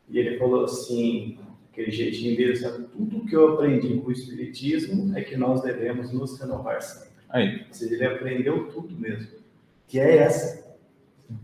E 0.10 0.18
ele 0.18 0.38
falou 0.40 0.66
assim, 0.66 1.38
aquele 1.72 1.92
jeitinho 1.92 2.36
dele, 2.36 2.56
sabe? 2.56 2.86
Tudo 2.88 3.26
que 3.26 3.36
eu 3.36 3.54
aprendi 3.54 4.00
com 4.00 4.08
o 4.08 4.12
espiritismo 4.12 5.16
é 5.16 5.22
que 5.22 5.38
nós 5.38 5.62
devemos 5.62 6.12
nos 6.12 6.40
renovar 6.40 6.82
sempre. 6.82 7.10
Aí. 7.30 7.66
Ou 7.68 7.74
seja, 7.74 7.94
ele 7.94 8.06
aprendeu 8.06 8.70
tudo 8.70 8.94
mesmo, 8.98 9.40
que 9.88 10.00
é 10.00 10.18
essa, 10.18 10.76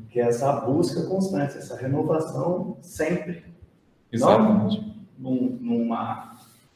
que 0.10 0.20
é 0.20 0.24
essa 0.24 0.52
busca 0.62 1.04
constante, 1.04 1.58
essa 1.58 1.78
renovação 1.78 2.78
sempre. 2.82 3.44
Exatamente. 4.12 4.80
Não 4.80 4.96
num, 5.18 5.58
numa 5.62 6.36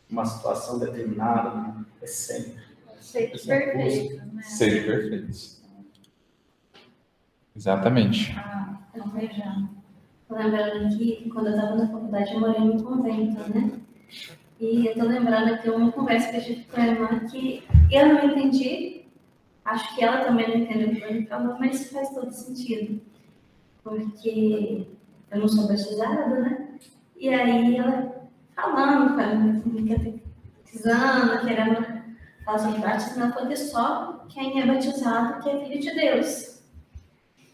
uma 0.10 0.26
situação 0.26 0.80
determinada, 0.80 1.86
é 2.02 2.08
sempre. 2.08 2.58
Seja 3.00 3.38
perfeito, 3.48 4.26
né? 4.34 4.42
Perfeito. 4.58 5.60
Exatamente. 7.56 8.36
Ah, 8.38 8.80
então 8.94 9.10
veja. 9.10 9.70
Lembrando 10.30 10.98
que 10.98 11.30
quando 11.30 11.48
eu 11.48 11.56
estava 11.56 11.76
na 11.76 11.88
faculdade 11.88 12.34
eu 12.34 12.40
morei 12.40 12.60
num 12.60 12.84
convento, 12.84 13.50
né? 13.52 13.80
E 14.60 14.88
eu 14.88 14.94
tô 14.94 15.04
lembrando 15.06 15.54
aqui 15.54 15.70
uma 15.70 15.92
conversa 15.92 16.30
que 16.32 16.38
eu 16.38 16.44
tive 16.44 16.64
com 16.66 16.82
a 16.82 16.88
irmã 16.88 17.20
que 17.28 17.64
eu 17.92 18.08
não 18.08 18.26
entendi, 18.26 19.06
acho 19.66 19.96
que 19.96 20.04
ela 20.04 20.26
também 20.26 20.48
não 20.48 20.58
entendeu 20.58 20.90
o 20.90 20.96
que 20.96 21.04
ele 21.04 21.26
falou, 21.26 21.58
mas 21.60 21.92
faz 21.92 22.10
todo 22.10 22.32
sentido. 22.32 23.02
Porque 23.84 24.86
eu 25.32 25.40
não 25.40 25.48
sou 25.48 25.68
batizada, 25.68 26.40
né? 26.42 26.69
E 27.20 27.28
aí 27.28 27.76
ela 27.76 28.30
falando, 28.56 29.16
falando, 29.16 29.88
catequizando, 29.90 31.46
querendo 31.46 31.86
falar 32.46 32.60
sobre 32.60 32.80
batismo, 32.80 33.24
ela 33.24 33.34
falou 33.34 33.50
que 33.50 33.58
só 33.58 34.26
quem 34.30 34.62
é 34.62 34.66
batizado 34.66 35.44
que 35.44 35.50
é 35.50 35.66
filho 35.66 35.82
de 35.82 35.94
Deus. 35.96 36.64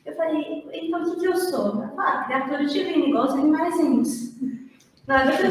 Eu 0.05 0.15
falei, 0.15 0.69
então 0.71 1.01
o 1.01 1.15
que, 1.15 1.19
que 1.19 1.25
eu 1.25 1.35
sou? 1.35 1.81
Ela 1.81 1.87
falou, 1.89 1.99
ah, 1.99 2.23
criatura 2.25 2.65
divina, 2.65 3.07
igual 3.07 3.25
os 3.25 3.33
animaizinhos. 3.33 4.35
Nada 5.07 5.31
a 5.31 5.37
ver. 5.37 5.49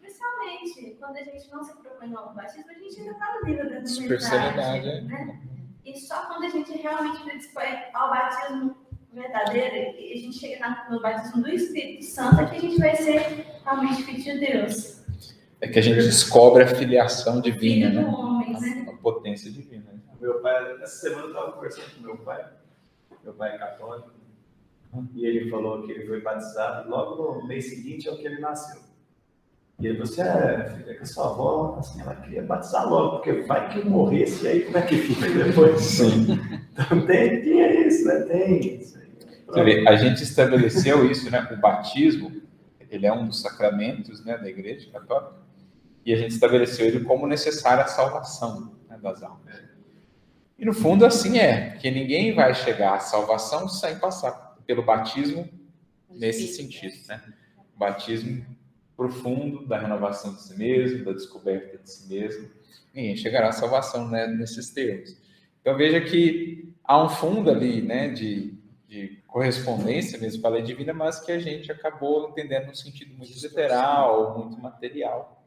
Principalmente, 0.00 0.96
quando 0.98 1.16
a 1.16 1.22
gente 1.22 1.50
não 1.52 1.62
se 1.62 1.72
propõe 1.76 2.08
no 2.08 2.34
batismo, 2.34 2.68
a 2.68 2.74
gente 2.74 3.00
ainda 3.00 3.12
está 3.12 3.34
no 3.34 3.48
nível 3.48 3.70
da 3.70 3.78
Especialidade, 3.78 5.02
né? 5.02 5.38
E 5.84 5.96
só 6.00 6.26
quando 6.26 6.46
a 6.46 6.48
gente 6.48 6.72
realmente 6.72 7.22
predispõe 7.22 7.66
ao 7.94 8.10
batismo 8.10 8.76
verdadeira, 9.16 9.98
e 9.98 10.12
a 10.12 10.16
gente 10.16 10.38
chega 10.38 10.86
no 10.90 11.00
batismo 11.00 11.42
do 11.42 11.48
Espírito 11.48 12.04
Santo, 12.04 12.42
é 12.42 12.46
que 12.46 12.56
a 12.56 12.60
gente 12.60 12.78
vai 12.78 12.94
ser 12.94 13.46
realmente 13.64 14.02
filho 14.02 14.22
de 14.22 14.38
Deus. 14.38 15.02
É 15.58 15.66
que 15.66 15.78
a 15.78 15.82
gente 15.82 15.96
descobre 15.96 16.62
a 16.62 16.66
filiação 16.66 17.40
divina, 17.40 17.88
Filho 17.88 18.02
né? 18.02 18.10
do 18.10 18.14
homem, 18.14 18.54
a, 18.54 18.60
né? 18.60 18.86
a 18.90 18.96
potência 18.98 19.50
divina. 19.50 19.86
Meu 20.20 20.40
pai, 20.40 20.74
essa 20.82 21.08
semana 21.08 21.22
eu 21.22 21.28
estava 21.28 21.52
conversando 21.52 21.94
com 21.96 22.02
meu 22.02 22.16
pai, 22.18 22.44
meu 23.24 23.32
pai 23.32 23.54
é 23.54 23.58
católico, 23.58 24.10
e 25.14 25.24
ele 25.26 25.50
falou 25.50 25.82
que 25.82 25.92
ele 25.92 26.06
foi 26.06 26.20
batizado 26.20 26.90
logo 26.90 27.40
no 27.40 27.46
mês 27.46 27.70
seguinte 27.70 28.08
ao 28.08 28.16
que 28.16 28.26
ele 28.26 28.38
nasceu. 28.38 28.82
E 29.80 29.86
ele 29.86 29.98
falou 29.98 30.12
assim, 30.12 30.22
é, 30.22 30.76
filha, 30.76 30.94
que 30.94 31.02
a 31.02 31.06
sua 31.06 31.26
avó, 31.26 31.76
assim, 31.78 32.00
ela 32.00 32.16
queria 32.16 32.42
batizar 32.42 32.88
logo, 32.88 33.16
porque 33.16 33.32
vai 33.42 33.68
que 33.70 33.86
morresse, 33.86 34.44
e 34.44 34.48
aí 34.48 34.64
como 34.64 34.76
é 34.76 34.82
que 34.82 34.96
fica 34.98 35.28
depois? 35.30 35.80
Sim. 35.80 36.38
Então 36.72 37.06
tem, 37.06 37.42
tem 37.42 37.86
isso, 37.86 38.06
né? 38.06 38.20
Tem 38.20 38.76
isso. 38.76 39.05
Você 39.46 39.62
vê, 39.62 39.88
a 39.88 39.96
gente 39.96 40.22
estabeleceu 40.22 41.08
isso, 41.10 41.30
né? 41.30 41.48
O 41.52 41.56
batismo, 41.56 42.42
ele 42.90 43.06
é 43.06 43.12
um 43.12 43.26
dos 43.26 43.40
sacramentos 43.40 44.24
né, 44.24 44.36
da 44.36 44.48
Igreja 44.48 44.90
Católica, 44.90 45.34
e 46.04 46.12
a 46.12 46.16
gente 46.16 46.32
estabeleceu 46.32 46.86
ele 46.86 47.00
como 47.00 47.26
necessária 47.26 47.84
à 47.84 47.86
salvação 47.86 48.76
né, 48.88 48.98
das 49.00 49.22
almas. 49.22 49.54
E 50.58 50.64
no 50.64 50.72
fundo 50.72 51.04
assim 51.04 51.38
é, 51.38 51.70
porque 51.70 51.90
ninguém 51.90 52.34
vai 52.34 52.54
chegar 52.54 52.94
à 52.94 52.98
salvação 52.98 53.68
sem 53.68 53.98
passar 53.98 54.56
pelo 54.66 54.82
batismo 54.82 55.48
nesse 56.10 56.48
sentido, 56.48 56.94
né? 57.08 57.22
Batismo 57.76 58.44
profundo 58.96 59.66
da 59.66 59.78
renovação 59.78 60.34
de 60.34 60.42
si 60.42 60.56
mesmo, 60.56 61.04
da 61.04 61.12
descoberta 61.12 61.76
de 61.76 61.90
si 61.90 62.08
mesmo. 62.08 62.48
Ninguém 62.94 63.16
chegará 63.16 63.48
à 63.48 63.52
salvação 63.52 64.08
né, 64.08 64.26
nesses 64.26 64.70
termos. 64.70 65.14
Então 65.60 65.76
veja 65.76 66.00
que 66.00 66.72
há 66.82 67.04
um 67.04 67.08
fundo 67.08 67.50
ali, 67.50 67.82
né, 67.82 68.08
de, 68.08 68.54
de 68.88 69.22
correspondência 69.26 70.18
mesmo 70.18 70.40
com 70.40 70.48
a 70.48 70.50
lei 70.50 70.62
divina, 70.62 70.92
mas 70.92 71.20
que 71.20 71.32
a 71.32 71.38
gente 71.38 71.70
acabou 71.72 72.28
entendendo 72.28 72.66
no 72.66 72.74
sentido 72.74 73.14
muito 73.16 73.32
literal, 73.32 74.38
muito 74.38 74.60
material. 74.60 75.44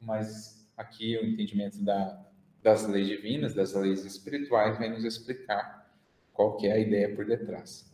Mas 0.00 0.66
aqui 0.76 1.16
o 1.18 1.24
entendimento 1.24 1.82
da, 1.84 2.18
das 2.62 2.86
leis 2.86 3.06
divinas, 3.06 3.54
das 3.54 3.74
leis 3.74 4.04
espirituais, 4.04 4.78
vai 4.78 4.88
nos 4.88 5.04
explicar 5.04 5.90
qual 6.32 6.56
que 6.56 6.66
é 6.66 6.72
a 6.72 6.78
ideia 6.78 7.14
por 7.14 7.26
detrás. 7.26 7.90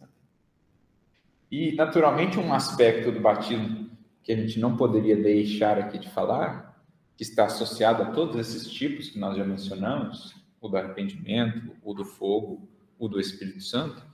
E, 1.51 1.73
naturalmente, 1.73 2.39
um 2.39 2.53
aspecto 2.53 3.13
do 3.13 3.21
batismo 3.21 3.91
que 4.23 4.33
a 4.33 4.37
gente 4.37 4.59
não 4.59 4.77
poderia 4.77 5.17
deixar 5.17 5.79
aqui 5.79 5.99
de 5.99 6.09
falar, 6.09 6.85
que 7.17 7.23
está 7.23 7.47
associado 7.47 8.03
a 8.03 8.11
todos 8.11 8.37
esses 8.37 8.69
tipos 8.69 9.09
que 9.09 9.19
nós 9.19 9.37
já 9.37 9.45
mencionamos, 9.45 10.35
o 10.61 10.69
do 10.69 10.77
arrependimento, 10.77 11.73
o 11.83 11.95
do 11.95 12.05
fogo, 12.05 12.69
o 12.99 13.09
do 13.09 13.21
Espírito 13.21 13.63
Santo, 13.63 14.05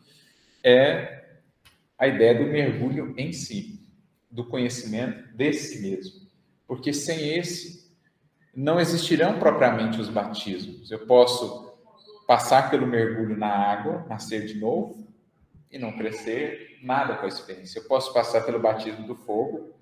é 0.64 1.24
a 1.98 2.06
ideia 2.06 2.34
do 2.34 2.44
mergulho 2.44 3.14
em 3.16 3.32
si, 3.32 3.80
do 4.30 4.44
conhecimento 4.44 5.34
de 5.36 5.52
si 5.52 5.80
mesmo. 5.80 6.22
Porque 6.66 6.92
sem 6.92 7.36
esse, 7.36 7.92
não 8.54 8.80
existirão 8.80 9.38
propriamente 9.38 10.00
os 10.00 10.08
batismos. 10.08 10.90
Eu 10.90 11.06
posso 11.06 11.72
passar 12.26 12.70
pelo 12.70 12.86
mergulho 12.86 13.36
na 13.36 13.48
água, 13.48 14.06
nascer 14.08 14.46
de 14.46 14.58
novo 14.58 15.06
e 15.70 15.78
não 15.78 15.92
crescer 15.92 16.78
nada 16.82 17.14
com 17.16 17.24
a 17.24 17.28
experiência. 17.28 17.78
Eu 17.78 17.84
posso 17.84 18.12
passar 18.12 18.42
pelo 18.42 18.58
batismo 18.58 19.06
do 19.06 19.14
fogo, 19.14 19.74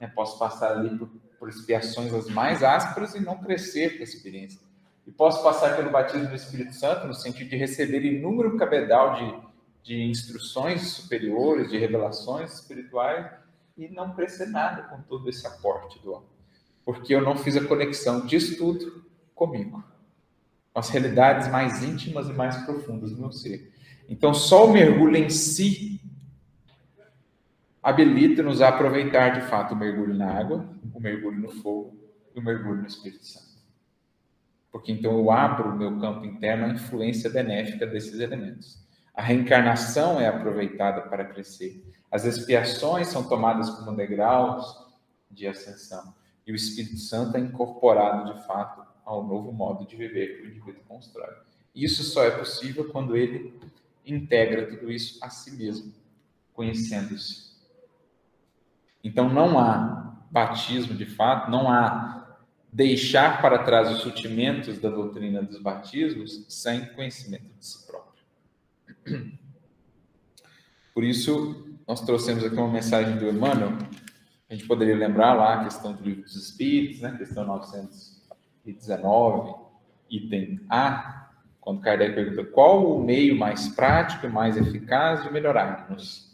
né? 0.00 0.10
posso 0.14 0.38
passar 0.38 0.72
ali 0.72 0.96
por, 0.96 1.08
por 1.38 1.48
expiações 1.48 2.12
as 2.14 2.28
mais 2.28 2.62
ásperas 2.62 3.14
e 3.14 3.20
não 3.20 3.38
crescer 3.38 3.96
com 3.96 4.00
a 4.00 4.04
experiência. 4.04 4.60
E 5.06 5.12
posso 5.12 5.42
passar 5.42 5.76
pelo 5.76 5.90
batismo 5.90 6.28
do 6.28 6.34
Espírito 6.34 6.74
Santo, 6.74 7.06
no 7.06 7.14
sentido 7.14 7.50
de 7.50 7.56
receber 7.56 8.04
inúmero 8.04 8.56
cabedal 8.56 9.14
de, 9.14 9.43
de 9.84 10.02
instruções 10.02 10.88
superiores, 10.88 11.70
de 11.70 11.76
revelações 11.76 12.54
espirituais, 12.54 13.30
e 13.76 13.86
não 13.88 14.14
crescer 14.14 14.46
nada 14.46 14.84
com 14.84 15.02
todo 15.02 15.28
esse 15.28 15.46
aporte 15.46 16.00
do 16.02 16.12
homem. 16.12 16.28
Porque 16.84 17.14
eu 17.14 17.20
não 17.20 17.36
fiz 17.36 17.56
a 17.56 17.64
conexão 17.64 18.24
disso 18.24 18.56
tudo 18.56 19.04
comigo, 19.34 19.84
com 20.72 20.80
as 20.80 20.88
realidades 20.88 21.48
mais 21.48 21.82
íntimas 21.82 22.28
e 22.28 22.32
mais 22.32 22.56
profundas 22.64 23.12
do 23.12 23.20
meu 23.20 23.30
ser. 23.30 23.72
Então, 24.08 24.32
só 24.32 24.66
o 24.66 24.72
mergulho 24.72 25.16
em 25.16 25.28
si 25.28 26.00
habilita-nos 27.82 28.62
a 28.62 28.68
aproveitar 28.68 29.40
de 29.40 29.46
fato 29.48 29.74
o 29.74 29.76
mergulho 29.76 30.14
na 30.14 30.30
água, 30.30 30.66
o 30.94 31.00
mergulho 31.00 31.40
no 31.40 31.50
fogo 31.50 31.94
e 32.34 32.38
o 32.38 32.42
mergulho 32.42 32.80
no 32.80 32.86
Espírito 32.86 33.26
Santo. 33.26 33.54
Porque 34.72 34.90
então 34.90 35.12
eu 35.12 35.30
abro 35.30 35.70
o 35.70 35.76
meu 35.76 35.98
campo 36.00 36.24
interno 36.24 36.64
à 36.64 36.68
influência 36.70 37.28
benéfica 37.28 37.86
desses 37.86 38.18
elementos. 38.18 38.83
A 39.14 39.22
reencarnação 39.22 40.20
é 40.20 40.26
aproveitada 40.26 41.02
para 41.02 41.24
crescer. 41.24 41.82
As 42.10 42.24
expiações 42.24 43.08
são 43.08 43.28
tomadas 43.28 43.70
como 43.70 43.96
degraus 43.96 44.76
de 45.30 45.46
ascensão. 45.46 46.14
E 46.46 46.52
o 46.52 46.56
Espírito 46.56 46.98
Santo 46.98 47.36
é 47.36 47.40
incorporado 47.40 48.34
de 48.34 48.46
fato 48.46 48.84
ao 49.04 49.24
novo 49.24 49.52
modo 49.52 49.86
de 49.86 49.96
viver 49.96 50.36
que 50.36 50.42
o 50.42 50.50
indivíduo 50.50 50.82
constrói. 50.88 51.34
Isso 51.74 52.02
só 52.02 52.24
é 52.24 52.30
possível 52.30 52.90
quando 52.90 53.16
ele 53.16 53.58
integra 54.04 54.66
tudo 54.66 54.90
isso 54.90 55.18
a 55.24 55.30
si 55.30 55.52
mesmo, 55.52 55.92
conhecendo-se 56.52 57.54
então 59.04 59.28
não 59.28 59.58
há 59.58 60.16
batismo 60.30 60.94
de 60.94 61.04
fato, 61.04 61.50
não 61.50 61.70
há 61.70 62.38
deixar 62.72 63.42
para 63.42 63.62
trás 63.62 63.92
os 63.92 64.00
sutimentos 64.00 64.78
da 64.78 64.88
doutrina 64.88 65.42
dos 65.42 65.60
batismos 65.60 66.46
sem 66.48 66.86
conhecimento 66.86 67.44
de 67.58 67.66
si 67.66 67.86
próprio. 67.86 68.03
Por 70.94 71.02
isso, 71.02 71.76
nós 71.86 72.00
trouxemos 72.02 72.44
aqui 72.44 72.56
uma 72.56 72.70
mensagem 72.70 73.18
do 73.18 73.28
Emmanuel. 73.28 73.76
A 74.48 74.54
gente 74.54 74.66
poderia 74.66 74.96
lembrar 74.96 75.34
lá 75.34 75.60
a 75.60 75.64
questão 75.64 75.92
do 75.92 76.02
livro 76.02 76.22
dos 76.22 76.36
Espíritos, 76.36 77.00
né? 77.00 77.16
questão 77.16 77.44
919, 77.44 79.54
item 80.10 80.60
A, 80.68 81.30
quando 81.60 81.80
Kardec 81.80 82.14
pergunta 82.14 82.44
qual 82.44 82.96
o 82.96 83.02
meio 83.02 83.36
mais 83.36 83.68
prático 83.68 84.26
e 84.26 84.28
mais 84.28 84.56
eficaz 84.56 85.24
de 85.24 85.32
melhorar-nos. 85.32 86.32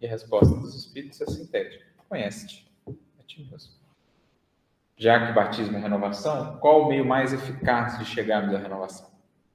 E 0.00 0.06
a 0.06 0.10
resposta 0.10 0.56
dos 0.56 0.74
Espíritos 0.74 1.20
é 1.20 1.26
sintética 1.26 1.92
Conhece-te 2.12 2.70
a 2.86 3.22
ti 3.22 3.48
mesmo. 3.50 3.72
Já 4.98 5.26
que 5.26 5.32
batismo 5.32 5.78
é 5.78 5.80
renovação, 5.80 6.58
qual 6.58 6.82
o 6.82 6.88
meio 6.88 7.06
mais 7.06 7.32
eficaz 7.32 7.98
de 7.98 8.04
chegarmos 8.04 8.54
à 8.54 8.58
renovação? 8.58 9.10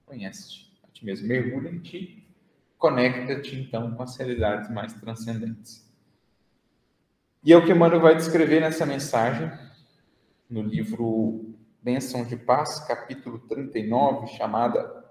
Conhece-te 0.07 0.75
a 0.83 0.91
ti 0.91 1.05
mesmo. 1.05 1.27
Mergulha 1.27 1.69
em 1.69 1.79
ti. 1.79 2.26
Conecta-te, 2.77 3.55
então, 3.55 3.91
com 3.91 4.03
as 4.03 4.15
realidades 4.17 4.69
mais 4.69 4.93
transcendentes. 4.93 5.85
E 7.43 7.51
é 7.51 7.57
o 7.57 7.65
que 7.65 7.71
Emmanuel 7.71 8.01
vai 8.01 8.15
descrever 8.15 8.59
nessa 8.59 8.85
mensagem, 8.85 9.51
no 10.49 10.61
livro 10.61 11.55
Bênção 11.81 12.25
de 12.25 12.35
Paz, 12.35 12.79
capítulo 12.81 13.39
39, 13.39 14.27
chamada 14.27 15.05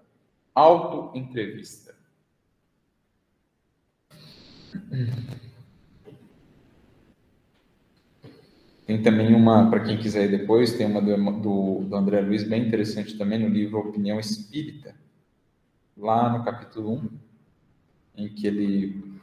Auto-Entrevista. 0.54 1.94
Tem 8.86 9.02
também 9.02 9.34
uma, 9.34 9.68
para 9.68 9.80
quem 9.80 9.98
quiser 9.98 10.28
depois, 10.28 10.74
tem 10.74 10.86
uma 10.86 11.02
do, 11.02 11.84
do, 11.84 11.96
André 11.96 12.20
Luiz 12.20 12.44
bem 12.44 12.66
interessante 12.66 13.18
também 13.18 13.38
no 13.38 13.48
livro 13.48 13.80
Opinião 13.80 14.20
Espírita, 14.20 14.94
lá 15.96 16.30
no 16.30 16.44
capítulo 16.44 16.92
1, 16.92 17.25
em 18.16 18.28
que 18.28 18.46
ele 18.46 19.20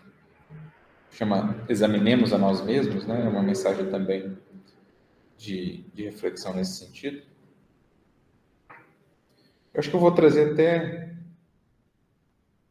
chama 1.12 1.64
Examinemos 1.70 2.34
a 2.34 2.38
Nós 2.38 2.62
Mesmos, 2.62 3.06
né? 3.06 3.26
É 3.26 3.30
uma 3.30 3.42
mensagem 3.42 3.90
também 3.90 4.38
de, 5.38 5.84
de 5.94 6.04
reflexão 6.04 6.54
nesse 6.54 6.86
sentido. 6.86 7.22
Eu 9.74 9.80
acho 9.80 9.90
que 9.90 9.96
eu 9.96 10.00
vou 10.00 10.12
trazer 10.12 10.52
até 10.52 11.14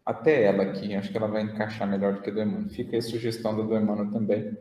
até 0.05 0.43
ela 0.43 0.65
aqui, 0.65 0.95
acho 0.95 1.11
que 1.11 1.17
ela 1.17 1.29
vai 1.29 1.43
encaixar 1.43 1.89
melhor 1.89 2.15
do 2.15 2.23
que 2.23 2.31
a 2.31 2.33
do 2.33 2.43
Emmanuel. 2.43 2.69
Fica 2.71 2.97
a 2.97 3.03
sugestão 3.03 3.55
do 3.55 3.77
Emmanuel 3.77 4.11
também 4.11 4.57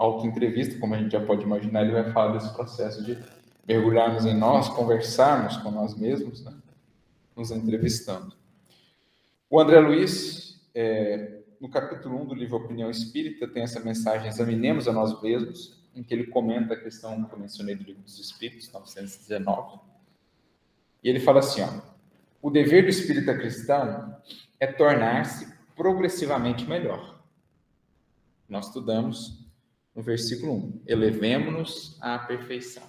autoentrevista, 0.00 0.78
como 0.78 0.94
a 0.94 0.98
gente 0.98 1.12
já 1.12 1.20
pode 1.20 1.42
imaginar, 1.42 1.82
ele 1.82 1.92
vai 1.92 2.10
falar 2.10 2.32
desse 2.32 2.50
processo 2.54 3.04
de 3.04 3.18
mergulharmos 3.68 4.24
em 4.24 4.34
nós, 4.34 4.70
conversarmos 4.70 5.58
com 5.58 5.70
nós 5.70 5.94
mesmos, 5.94 6.42
né? 6.42 6.54
nos 7.36 7.50
entrevistando. 7.50 8.34
O 9.50 9.60
André 9.60 9.78
Luiz, 9.78 10.49
é, 10.74 11.40
no 11.60 11.68
capítulo 11.68 12.22
1 12.22 12.26
do 12.26 12.34
livro 12.34 12.56
Opinião 12.56 12.90
Espírita, 12.90 13.46
tem 13.46 13.62
essa 13.62 13.80
mensagem, 13.80 14.28
examinemos 14.28 14.88
a 14.88 14.92
nós 14.92 15.20
mesmos, 15.22 15.78
em 15.94 16.02
que 16.02 16.14
ele 16.14 16.26
comenta 16.26 16.74
a 16.74 16.80
questão 16.80 17.24
que 17.24 17.34
eu 17.34 17.38
mencionei 17.38 17.74
do 17.74 17.84
livro 17.84 18.02
dos 18.02 18.18
Espíritos, 18.18 18.72
919. 18.72 19.80
E 21.02 21.08
ele 21.08 21.20
fala 21.20 21.40
assim, 21.40 21.62
ó, 21.62 21.68
o 22.42 22.50
dever 22.50 22.84
do 22.84 22.88
espírita 22.88 23.36
cristão 23.36 24.16
é 24.58 24.66
tornar-se 24.66 25.52
progressivamente 25.74 26.66
melhor. 26.66 27.22
Nós 28.48 28.66
estudamos 28.66 29.46
no 29.94 30.02
versículo 30.02 30.54
1. 30.54 30.82
Elevemo-nos 30.86 31.98
à 32.00 32.18
perfeição. 32.18 32.82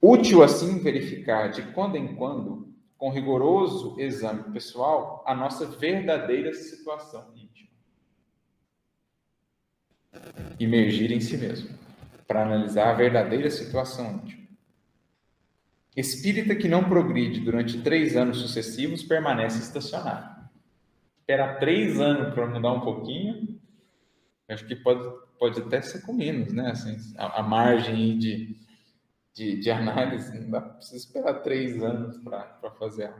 Útil 0.00 0.42
assim 0.42 0.78
verificar 0.78 1.48
de 1.48 1.62
quando 1.72 1.96
em 1.96 2.14
quando, 2.16 2.71
com 3.02 3.10
rigoroso 3.10 3.96
exame 3.98 4.44
pessoal, 4.52 5.24
a 5.26 5.34
nossa 5.34 5.66
verdadeira 5.66 6.54
situação 6.54 7.32
íntima. 7.34 7.68
Imergir 10.60 11.10
em 11.10 11.18
si 11.18 11.36
mesmo, 11.36 11.76
para 12.28 12.44
analisar 12.44 12.90
a 12.90 12.94
verdadeira 12.94 13.50
situação 13.50 14.20
íntima. 14.22 14.46
Espírita 15.96 16.54
que 16.54 16.68
não 16.68 16.88
progride 16.88 17.40
durante 17.40 17.82
três 17.82 18.16
anos 18.16 18.36
sucessivos 18.36 19.02
permanece 19.02 19.58
estacionário. 19.58 20.48
Esperar 21.18 21.58
três 21.58 21.98
anos 21.98 22.32
para 22.32 22.46
mudar 22.46 22.72
um 22.72 22.82
pouquinho, 22.82 23.60
acho 24.48 24.64
que 24.64 24.76
pode, 24.76 25.02
pode 25.40 25.60
até 25.60 25.82
ser 25.82 26.02
com 26.02 26.12
menos, 26.12 26.52
né? 26.52 26.70
Assim, 26.70 26.96
a, 27.18 27.40
a 27.40 27.42
margem 27.42 28.16
de, 28.16 28.56
de, 29.32 29.58
de, 29.58 29.70
análise, 29.70 30.38
não 30.38 30.50
dá, 30.50 30.60
precisa 30.60 30.96
esperar 30.96 31.42
três 31.42 31.82
anos 31.82 32.18
para 32.18 32.70
fazer 32.78 33.04
a, 33.04 33.18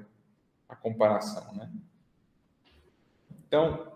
a 0.68 0.76
comparação, 0.76 1.54
né? 1.54 1.70
Então, 3.46 3.92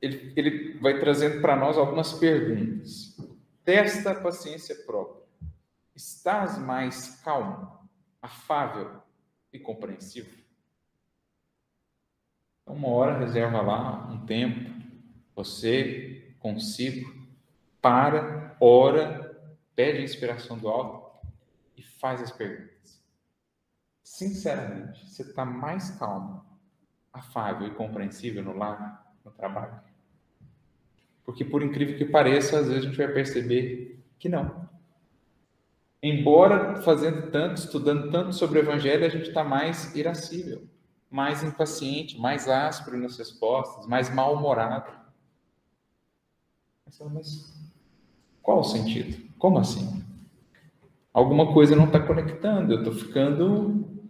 ele, 0.00 0.32
ele 0.36 0.78
vai 0.78 0.98
trazendo 0.98 1.40
para 1.40 1.56
nós 1.56 1.76
algumas 1.76 2.12
perguntas. 2.12 3.16
Testa 3.64 4.12
a 4.12 4.20
paciência 4.20 4.74
própria. 4.86 5.24
Estás 5.94 6.58
mais 6.58 7.20
calmo, 7.22 7.78
afável 8.22 9.02
e 9.52 9.58
compreensivo? 9.58 10.30
Então, 12.62 12.74
uma 12.74 12.88
hora 12.88 13.18
reserva 13.18 13.60
lá 13.60 14.08
um 14.08 14.24
tempo, 14.24 14.70
você 15.34 16.34
consigo, 16.38 17.12
para, 17.82 18.56
ora, 18.60 19.40
pede 19.74 19.98
a 19.98 20.04
inspiração 20.04 20.56
do 20.56 20.68
alto 20.68 20.99
e 21.80 21.82
faz 21.82 22.20
as 22.20 22.30
perguntas. 22.30 23.00
Sinceramente, 24.02 25.08
você 25.08 25.22
está 25.22 25.46
mais 25.46 25.90
calmo, 25.92 26.44
afável 27.10 27.66
e 27.66 27.74
compreensível 27.74 28.44
no 28.44 28.52
lar, 28.52 29.14
no 29.24 29.30
trabalho? 29.30 29.80
Porque, 31.24 31.42
por 31.42 31.62
incrível 31.62 31.96
que 31.96 32.04
pareça, 32.04 32.58
às 32.58 32.68
vezes 32.68 32.84
a 32.84 32.86
gente 32.86 32.98
vai 32.98 33.08
perceber 33.08 33.98
que 34.18 34.28
não. 34.28 34.68
Embora 36.02 36.82
fazendo 36.82 37.30
tanto, 37.30 37.58
estudando 37.58 38.10
tanto 38.10 38.34
sobre 38.34 38.58
o 38.58 38.62
Evangelho, 38.62 39.06
a 39.06 39.08
gente 39.08 39.28
está 39.28 39.42
mais 39.42 39.94
irascível, 39.94 40.66
mais 41.10 41.42
impaciente, 41.42 42.18
mais 42.18 42.46
áspero 42.46 42.98
nas 42.98 43.16
respostas, 43.16 43.86
mais 43.86 44.12
mal-humorado. 44.12 44.92
Mas 46.84 47.54
qual 48.42 48.60
o 48.60 48.64
sentido? 48.64 49.30
Como 49.38 49.58
assim? 49.58 50.09
Alguma 51.12 51.52
coisa 51.52 51.74
não 51.74 51.86
está 51.86 51.98
conectando, 51.98 52.72
eu 52.72 52.78
estou 52.78 52.92
ficando 52.94 54.00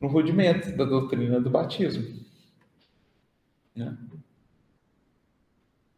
no 0.00 0.08
rudimento 0.08 0.76
da 0.76 0.84
doutrina 0.84 1.40
do 1.40 1.50
batismo. 1.50 2.24
Né? 3.76 3.96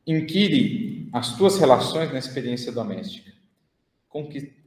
Inquire 0.07 1.09
as 1.13 1.37
tuas 1.37 1.59
relações 1.59 2.13
na 2.13 2.19
experiência 2.19 2.73
doméstica. 2.73 3.33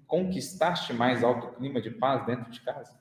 Conquistaste 0.07 0.93
mais 0.93 1.23
alto 1.23 1.55
clima 1.55 1.81
de 1.81 1.91
paz 1.91 2.25
dentro 2.25 2.49
de 2.51 2.61
casa? 2.61 2.97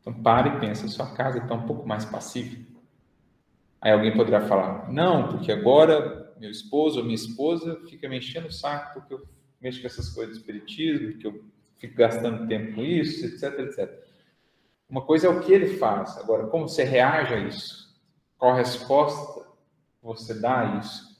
Então, 0.00 0.12
pare 0.22 0.48
e 0.48 0.60
pensa, 0.60 0.88
sua 0.88 1.14
casa 1.14 1.38
está 1.38 1.54
um 1.54 1.66
pouco 1.66 1.86
mais 1.86 2.04
pacífica? 2.04 2.68
Aí 3.80 3.92
alguém 3.92 4.14
poderá 4.14 4.46
falar, 4.46 4.90
não, 4.90 5.28
porque 5.28 5.52
agora 5.52 6.19
meu 6.40 6.50
esposo 6.50 6.98
ou 6.98 7.04
minha 7.04 7.14
esposa 7.14 7.78
fica 7.88 8.08
me 8.08 8.16
enchendo 8.16 8.48
o 8.48 8.52
saco 8.52 8.94
porque 8.94 9.12
eu 9.12 9.28
mexo 9.60 9.80
com 9.82 9.86
essas 9.86 10.08
coisas 10.08 10.34
do 10.34 10.40
espiritismo, 10.40 11.18
que 11.18 11.26
eu 11.26 11.44
fico 11.76 11.94
gastando 11.94 12.48
tempo 12.48 12.74
com 12.76 12.82
isso, 12.82 13.26
etc, 13.26 13.58
etc. 13.60 14.04
Uma 14.88 15.02
coisa 15.02 15.26
é 15.26 15.30
o 15.30 15.40
que 15.40 15.52
ele 15.52 15.76
faz, 15.76 16.16
agora 16.16 16.46
como 16.46 16.66
você 16.66 16.82
reage 16.82 17.34
a 17.34 17.38
isso? 17.38 17.94
Qual 18.38 18.54
resposta 18.54 19.46
você 20.02 20.32
dá 20.32 20.60
a 20.60 20.78
isso? 20.78 21.10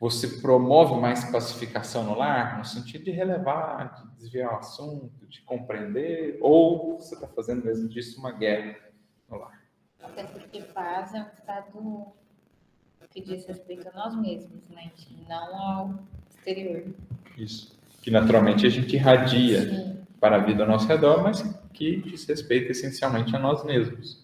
Você 0.00 0.26
promove 0.40 1.00
mais 1.00 1.30
pacificação 1.30 2.02
no 2.02 2.16
lar, 2.16 2.58
no 2.58 2.64
sentido 2.64 3.04
de 3.04 3.10
relevar, 3.12 3.94
de 3.94 4.16
desviar 4.16 4.54
o 4.54 4.56
assunto, 4.56 5.26
de 5.28 5.42
compreender, 5.42 6.38
ou 6.40 6.98
você 6.98 7.14
está 7.14 7.28
fazendo 7.28 7.64
mesmo 7.64 7.88
disso 7.88 8.18
uma 8.18 8.32
guerra 8.32 8.80
no 9.28 9.36
lar? 9.36 9.62
Até 10.02 10.24
porque 10.24 10.62
paz 10.62 11.14
é 11.14 11.22
um 11.22 11.28
estado 11.28 12.12
que 13.12 13.20
diz 13.20 13.44
respeito 13.46 13.88
a 13.88 13.92
nós 13.92 14.20
mesmos, 14.20 14.68
né? 14.70 14.90
não 15.28 15.62
ao 15.62 15.94
exterior. 16.30 16.84
Isso. 17.36 17.78
Que 18.02 18.10
naturalmente 18.10 18.66
a 18.66 18.70
gente 18.70 18.94
irradia 18.94 19.62
Sim. 19.62 19.96
para 20.20 20.36
a 20.36 20.38
vida 20.38 20.62
ao 20.62 20.68
nosso 20.68 20.86
redor, 20.88 21.22
mas 21.22 21.42
que 21.72 21.96
diz 21.96 22.24
respeito 22.24 22.72
essencialmente 22.72 23.34
a 23.36 23.38
nós 23.38 23.64
mesmos. 23.64 24.22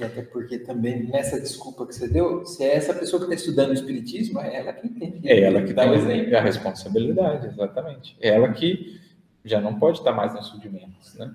Até 0.00 0.22
porque 0.22 0.58
também 0.58 1.04
nessa 1.04 1.38
desculpa 1.38 1.86
que 1.86 1.94
você 1.94 2.08
deu, 2.08 2.46
se 2.46 2.64
é 2.64 2.74
essa 2.74 2.94
pessoa 2.94 3.20
que 3.20 3.26
está 3.26 3.34
estudando 3.34 3.70
o 3.70 3.74
Espiritismo, 3.74 4.40
é 4.40 4.56
ela 4.56 4.72
que 4.72 4.86
entende. 4.86 5.28
É 5.28 5.40
ela 5.40 5.62
que 5.62 5.72
dá 5.72 5.90
o 5.90 5.94
exemplo. 5.94 6.34
É 6.34 6.38
a 6.38 6.42
responsabilidade, 6.42 7.46
exatamente. 7.48 8.16
É 8.20 8.28
ela 8.28 8.50
que 8.52 9.00
já 9.44 9.60
não 9.60 9.78
pode 9.78 9.98
estar 9.98 10.12
mais 10.12 10.32
nos 10.32 10.48
rudimentos, 10.50 11.14
né? 11.14 11.34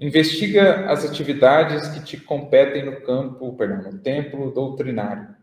Investiga 0.00 0.88
as 0.90 1.04
atividades 1.04 1.88
que 1.88 2.04
te 2.04 2.16
competem 2.16 2.84
no 2.84 3.00
campo, 3.00 3.52
perdão, 3.56 3.90
no 3.90 3.98
templo 3.98 4.52
doutrinário. 4.52 5.34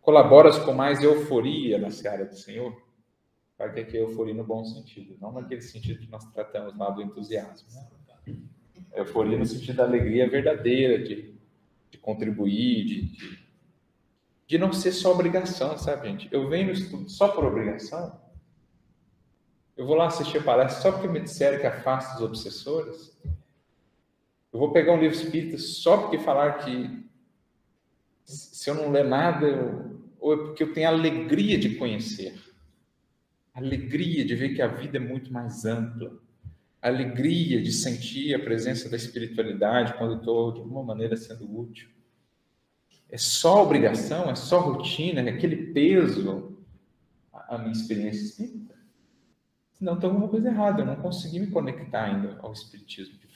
Colaboras 0.00 0.58
com 0.58 0.72
mais 0.72 1.02
euforia 1.02 1.78
na 1.78 1.90
seara 1.90 2.24
do 2.24 2.34
Senhor? 2.34 2.74
Para 3.58 3.70
que 3.70 3.94
é 3.94 4.00
euforia 4.00 4.32
no 4.32 4.42
bom 4.42 4.64
sentido, 4.64 5.18
não 5.20 5.32
naquele 5.32 5.60
sentido 5.60 6.00
que 6.00 6.10
nós 6.10 6.24
tratamos 6.32 6.74
lá 6.78 6.88
do 6.88 7.02
entusiasmo. 7.02 7.68
Né? 8.26 8.36
Euforia 8.94 9.38
no 9.38 9.44
sentido 9.44 9.76
da 9.76 9.84
alegria 9.84 10.28
verdadeira, 10.28 10.98
de, 10.98 11.34
de 11.90 11.98
contribuir, 11.98 12.86
de, 12.86 13.02
de, 13.02 13.38
de, 14.46 14.58
não 14.58 14.72
ser 14.72 14.92
só 14.92 15.12
obrigação, 15.12 15.76
sabe, 15.76 16.08
gente? 16.08 16.28
Eu 16.32 16.48
venho 16.48 16.68
no 16.68 16.72
estudo 16.72 17.08
só 17.10 17.28
por 17.28 17.44
obrigação. 17.44 18.18
Eu 19.76 19.86
vou 19.86 19.94
lá 19.94 20.06
assistir 20.06 20.38
a 20.38 20.42
palestra 20.42 20.80
só 20.80 20.92
porque 20.92 21.08
me 21.08 21.20
disseram 21.20 21.60
que 21.60 21.66
afasta 21.66 22.16
os 22.16 22.22
obsessores. 22.22 23.14
Eu 24.52 24.58
vou 24.58 24.72
pegar 24.72 24.92
um 24.92 25.00
livro 25.00 25.16
espírita 25.16 25.58
só 25.58 25.98
porque 25.98 26.18
falar 26.18 26.64
que 26.64 27.04
se 28.24 28.68
eu 28.68 28.74
não 28.74 28.90
ler 28.90 29.04
nada, 29.04 29.46
eu, 29.46 30.00
ou 30.18 30.34
é 30.34 30.36
porque 30.36 30.62
eu 30.62 30.72
tenho 30.72 30.88
alegria 30.88 31.58
de 31.58 31.76
conhecer. 31.76 32.34
Alegria 33.54 34.24
de 34.24 34.34
ver 34.34 34.54
que 34.54 34.62
a 34.62 34.68
vida 34.68 34.98
é 34.98 35.00
muito 35.00 35.32
mais 35.32 35.64
ampla 35.64 36.20
alegria 36.80 37.62
de 37.62 37.72
sentir 37.72 38.34
a 38.34 38.38
presença 38.38 38.88
da 38.88 38.96
espiritualidade 38.96 39.94
quando 39.94 40.16
estou, 40.16 40.52
de 40.52 40.60
alguma 40.60 40.82
maneira, 40.82 41.16
sendo 41.16 41.58
útil. 41.58 41.88
É 43.08 43.18
só 43.18 43.62
obrigação, 43.62 44.30
é 44.30 44.34
só 44.34 44.60
rotina, 44.60 45.20
é 45.20 45.30
aquele 45.30 45.72
peso 45.72 46.56
a 47.32 47.58
minha 47.58 47.72
experiência 47.72 48.22
espírita? 48.22 48.76
Senão 49.72 49.98
tem 49.98 50.08
alguma 50.08 50.28
coisa 50.28 50.48
errada, 50.48 50.82
eu 50.82 50.86
não 50.86 50.96
consegui 50.96 51.40
me 51.40 51.48
conectar 51.48 52.04
ainda 52.04 52.38
ao 52.40 52.52
espiritismo 52.52 53.18
de. 53.18 53.29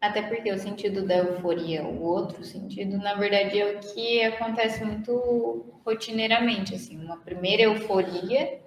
Até 0.00 0.22
porque 0.22 0.50
o 0.50 0.58
sentido 0.58 1.06
da 1.06 1.18
euforia, 1.18 1.84
o 1.84 2.02
outro 2.02 2.42
sentido, 2.42 2.96
na 2.96 3.14
verdade, 3.14 3.60
é 3.60 3.76
o 3.76 3.80
que 3.80 4.22
acontece 4.22 4.82
muito 4.82 5.74
rotineiramente, 5.84 6.74
assim, 6.74 7.04
uma 7.04 7.18
primeira 7.18 7.64
euforia, 7.64 8.60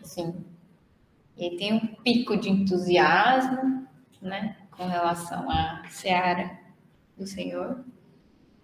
assim, 0.00 0.44
e 1.36 1.56
tem 1.56 1.72
um 1.74 1.86
pico 2.04 2.36
de 2.36 2.48
entusiasmo, 2.48 3.88
né, 4.22 4.56
com 4.70 4.86
relação 4.86 5.50
à 5.50 5.82
seara 5.88 6.56
do 7.18 7.26
Senhor. 7.26 7.84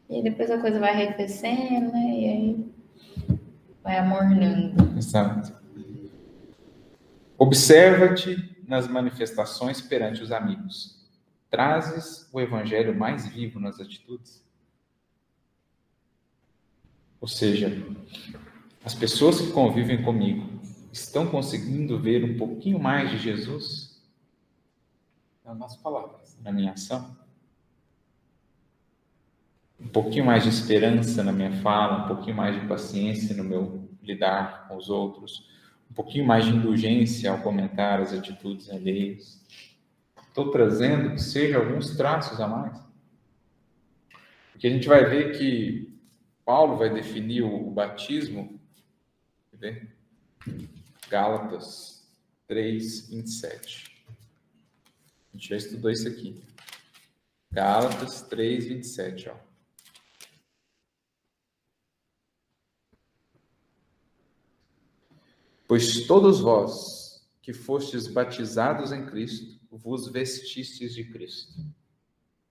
E 0.08 0.22
depois 0.22 0.48
a 0.48 0.60
coisa 0.60 0.78
vai 0.78 0.90
arrefecendo, 0.90 1.90
né, 1.92 2.06
e 2.08 2.24
aí 2.28 2.72
vai 3.82 3.98
amornando. 3.98 4.96
Exato. 4.96 5.58
Observa-te 7.36 8.56
nas 8.68 8.86
manifestações 8.86 9.80
perante 9.80 10.22
os 10.22 10.30
amigos. 10.30 10.99
Trazes 11.50 12.28
o 12.32 12.40
evangelho 12.40 12.96
mais 12.96 13.26
vivo 13.26 13.58
nas 13.58 13.80
atitudes. 13.80 14.44
Ou 17.20 17.28
seja, 17.28 17.68
as 18.84 18.94
pessoas 18.94 19.40
que 19.40 19.52
convivem 19.52 20.02
comigo, 20.02 20.60
estão 20.92 21.26
conseguindo 21.26 21.98
ver 21.98 22.24
um 22.24 22.36
pouquinho 22.36 22.78
mais 22.78 23.10
de 23.10 23.18
Jesus 23.18 24.00
nas 25.44 25.56
nossas 25.56 25.80
palavras, 25.80 26.38
na 26.42 26.52
minha 26.52 26.72
ação? 26.72 27.16
Um 29.78 29.88
pouquinho 29.88 30.26
mais 30.26 30.42
de 30.42 30.50
esperança 30.50 31.22
na 31.22 31.32
minha 31.32 31.52
fala, 31.62 32.04
um 32.04 32.08
pouquinho 32.08 32.36
mais 32.36 32.60
de 32.60 32.66
paciência 32.66 33.34
no 33.34 33.44
meu 33.44 33.88
lidar 34.02 34.68
com 34.68 34.76
os 34.76 34.90
outros, 34.90 35.48
um 35.90 35.94
pouquinho 35.94 36.26
mais 36.26 36.44
de 36.44 36.52
indulgência 36.52 37.30
ao 37.30 37.42
comentar 37.42 38.00
as 38.00 38.12
atitudes 38.12 38.68
alheias. 38.68 39.40
Estou 40.30 40.50
trazendo 40.50 41.10
que 41.10 41.20
seja 41.20 41.58
alguns 41.58 41.96
traços 41.96 42.40
a 42.40 42.46
mais. 42.46 42.80
Porque 44.52 44.66
a 44.68 44.70
gente 44.70 44.86
vai 44.86 45.04
ver 45.04 45.36
que 45.36 45.92
Paulo 46.44 46.76
vai 46.76 46.88
definir 46.88 47.42
o 47.42 47.70
batismo, 47.70 48.60
ver? 49.60 49.94
Gálatas 51.08 52.08
3, 52.46 53.10
27. 53.10 54.04
A 55.32 55.36
gente 55.36 55.48
já 55.48 55.56
estudou 55.56 55.90
isso 55.90 56.08
aqui. 56.08 56.42
Gálatas 57.52 58.22
3, 58.22 58.66
27, 58.66 59.28
ó. 59.28 59.36
Pois 65.68 66.06
todos 66.06 66.40
vós 66.40 67.28
que 67.42 67.52
fostes 67.52 68.06
batizados 68.06 68.90
em 68.90 69.06
Cristo, 69.06 69.59
vos 69.70 70.08
vestistes 70.08 70.94
de 70.94 71.04
Cristo. 71.04 71.64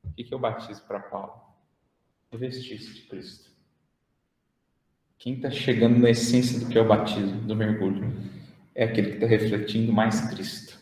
O 0.04 0.14
que 0.14 0.34
é 0.34 0.36
o 0.36 0.40
batismo 0.40 0.86
para 0.86 1.00
Paulo? 1.00 1.34
Vestir-se 2.32 2.94
de 2.94 3.02
Cristo. 3.04 3.50
Quem 5.18 5.36
está 5.36 5.52
chegando 5.52 6.00
na 6.00 6.10
essência 6.10 6.60
do 6.60 6.68
que 6.68 6.78
é 6.78 6.82
o 6.82 6.88
batismo, 6.88 7.42
do 7.42 7.56
mergulho, 7.56 8.14
é 8.74 8.86
aquele 8.86 9.10
que 9.10 9.16
está 9.16 9.28
refletindo 9.28 9.92
mais 9.92 10.30
Cristo. 10.30 10.80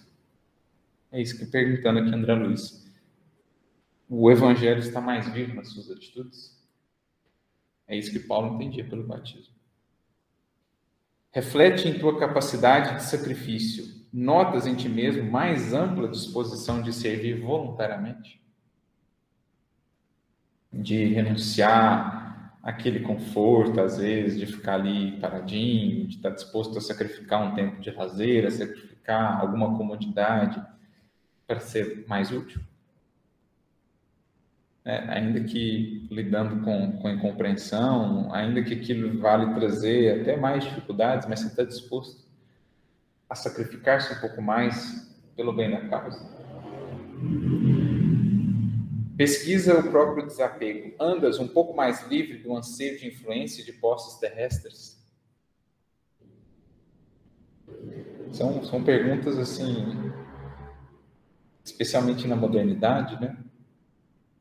É 1.11 1.21
isso 1.21 1.37
que 1.37 1.45
perguntando 1.45 1.99
aqui 1.99 2.13
André 2.13 2.35
Luiz. 2.35 2.85
O 4.07 4.29
evangelho 4.29 4.79
está 4.79 5.01
mais 5.01 5.27
vivo 5.29 5.55
nas 5.55 5.69
suas 5.69 5.89
atitudes? 5.89 6.55
É 7.87 7.97
isso 7.97 8.11
que 8.11 8.19
Paulo 8.19 8.55
entendia 8.55 8.87
pelo 8.87 9.03
batismo. 9.03 9.55
Reflete 11.31 11.87
em 11.87 11.97
tua 11.97 12.19
capacidade 12.19 12.97
de 12.97 13.03
sacrifício. 13.03 14.06
Notas 14.19 14.65
em 14.65 14.73
ti 14.73 14.89
mesmo 14.89 15.29
mais 15.29 15.75
ampla 15.75 16.07
disposição 16.07 16.81
de 16.81 16.91
servir 16.91 17.39
voluntariamente? 17.39 18.41
De 20.73 21.05
renunciar 21.05 22.57
àquele 22.63 23.01
conforto, 23.01 23.79
às 23.79 23.99
vezes, 23.99 24.39
de 24.39 24.47
ficar 24.47 24.73
ali 24.73 25.19
paradinho, 25.19 26.07
de 26.07 26.15
estar 26.15 26.31
disposto 26.31 26.79
a 26.79 26.81
sacrificar 26.81 27.43
um 27.43 27.53
tempo 27.53 27.79
de 27.79 27.91
lazer, 27.91 28.47
a 28.47 28.49
sacrificar 28.49 29.39
alguma 29.39 29.77
comodidade 29.77 30.65
para 31.45 31.59
ser 31.59 32.03
mais 32.07 32.31
útil? 32.31 32.59
É, 34.83 34.97
ainda 35.09 35.43
que 35.43 36.07
lidando 36.09 36.63
com, 36.63 36.93
com 36.93 37.11
incompreensão, 37.11 38.33
ainda 38.33 38.63
que 38.63 38.73
aquilo 38.73 39.21
vale 39.21 39.53
trazer 39.53 40.21
até 40.21 40.35
mais 40.35 40.63
dificuldades, 40.63 41.27
mas 41.29 41.41
você 41.41 41.47
está 41.49 41.63
disposto 41.63 42.26
a 43.29 43.35
sacrificar-se 43.35 44.13
um 44.13 44.19
pouco 44.19 44.41
mais 44.41 45.07
pelo 45.35 45.53
bem 45.53 45.71
da 45.71 45.87
causa. 45.87 46.25
Pesquisa 49.17 49.79
o 49.79 49.89
próprio 49.89 50.25
desapego. 50.27 50.95
Andas 50.99 51.39
um 51.39 51.47
pouco 51.47 51.75
mais 51.75 52.07
livre 52.07 52.37
do 52.37 52.55
anseio 52.55 52.97
de 52.99 53.07
influência 53.07 53.63
de 53.63 53.73
posses 53.73 54.19
terrestres? 54.19 54.97
São, 58.31 58.63
são 58.63 58.83
perguntas 58.83 59.37
assim, 59.37 60.11
especialmente 61.63 62.27
na 62.27 62.35
modernidade, 62.35 63.19
né? 63.19 63.37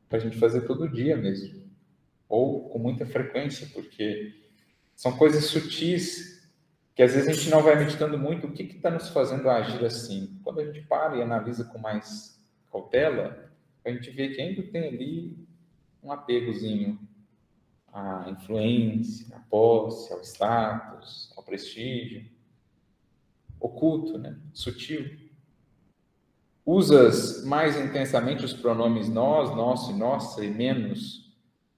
para 0.09 0.17
a 0.17 0.21
gente 0.21 0.37
fazer 0.37 0.61
todo 0.61 0.89
dia 0.89 1.17
mesmo, 1.17 1.63
ou 2.29 2.69
com 2.69 2.79
muita 2.79 3.05
frequência, 3.05 3.67
porque 3.73 4.33
são 4.95 5.17
coisas 5.17 5.45
sutis 5.45 6.36
que 6.97 7.03
às 7.03 7.13
vezes 7.13 7.29
a 7.29 7.31
gente 7.31 7.51
não 7.51 7.61
vai 7.61 7.75
meditando 7.75 8.17
muito 8.17 8.47
o 8.47 8.51
que 8.51 8.63
está 8.63 8.89
nos 8.89 9.09
fazendo 9.09 9.47
agir 9.51 9.85
assim. 9.85 10.35
Quando 10.43 10.61
a 10.61 10.65
gente 10.65 10.81
para 10.81 11.15
e 11.15 11.21
analisa 11.21 11.63
com 11.63 11.77
mais 11.77 12.43
cautela, 12.71 13.51
a 13.85 13.91
gente 13.91 14.09
vê 14.09 14.29
que 14.29 14.41
ainda 14.41 14.63
tem 14.63 14.87
ali 14.87 15.47
um 16.01 16.11
apegozinho 16.11 16.99
à 17.93 18.25
influência, 18.31 19.37
à 19.37 19.39
posse, 19.41 20.11
ao 20.11 20.21
status, 20.21 21.31
ao 21.37 21.43
prestígio, 21.43 22.25
oculto, 23.59 24.17
né? 24.17 24.35
sutil 24.51 25.05
usas 26.65 27.45
mais 27.45 27.77
intensamente 27.77 28.43
os 28.43 28.53
pronomes 28.53 29.07
nós, 29.07 29.55
nosso 29.55 29.91
e 29.91 29.93
nossa 29.93 30.43
e 30.43 30.49
menos 30.49 31.31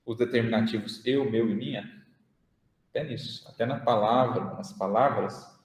os 0.06 0.18
determinativos 0.18 1.06
eu, 1.06 1.30
meu 1.30 1.50
e 1.50 1.54
minha? 1.54 1.99
Até 2.90 3.04
nisso, 3.04 3.48
até 3.48 3.66
na 3.66 3.80
palavra, 3.80 4.56
nas 4.56 4.74
palavras, 4.74 5.60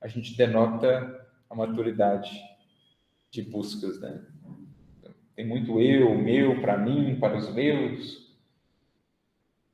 a 0.00 0.08
gente 0.08 0.36
denota 0.36 1.28
a 1.48 1.54
maturidade 1.54 2.30
de 3.30 3.42
buscas, 3.42 4.00
né? 4.00 4.24
Tem 5.36 5.46
muito 5.46 5.80
eu, 5.80 6.16
meu, 6.16 6.60
para 6.60 6.76
mim, 6.78 7.18
para 7.20 7.36
os 7.36 7.52
meus. 7.52 8.30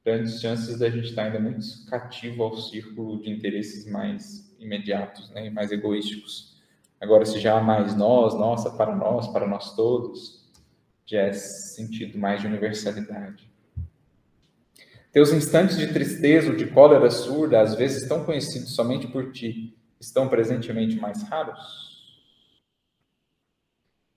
Grandes 0.05 0.41
chances 0.41 0.79
da 0.79 0.89
gente 0.89 1.07
estar 1.09 1.25
ainda 1.25 1.41
muito 1.41 1.65
cativo 1.87 2.45
ao 2.45 2.57
círculo 2.57 3.21
de 3.21 3.31
interesses 3.31 3.91
mais 3.91 4.55
imediatos, 4.61 5.31
né? 5.31 5.51
Mais 5.51 5.73
egoísticos. 5.73 6.57
Agora, 7.01 7.25
se 7.25 7.39
já 7.39 7.59
há 7.59 7.61
mais 7.61 7.95
nós, 7.97 8.35
nossa, 8.35 8.71
para 8.71 8.95
nós, 8.95 9.29
para 9.29 9.47
nós 9.47 9.75
todos, 9.75 10.49
já 11.05 11.23
é 11.23 11.33
sentido 11.33 12.19
mais 12.19 12.41
de 12.41 12.47
universalidade. 12.47 13.46
Teus 15.17 15.33
instantes 15.33 15.79
de 15.79 15.87
tristeza 15.87 16.51
ou 16.51 16.57
de 16.59 16.67
cólera 16.67 17.11
surda, 17.11 17.63
às 17.63 17.75
vezes 17.75 18.07
tão 18.07 18.23
conhecidos 18.23 18.75
somente 18.75 19.09
por 19.09 19.33
ti, 19.33 19.75
estão 19.99 20.29
presentemente 20.29 20.97
mais 20.97 21.23
raros? 21.23 22.15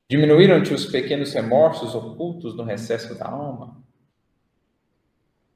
Diminuíram-te 0.10 0.74
os 0.74 0.88
pequenos 0.88 1.32
remorsos 1.32 1.96
ocultos 1.96 2.54
no 2.54 2.64
recesso 2.64 3.18
da 3.18 3.30
alma? 3.30 3.82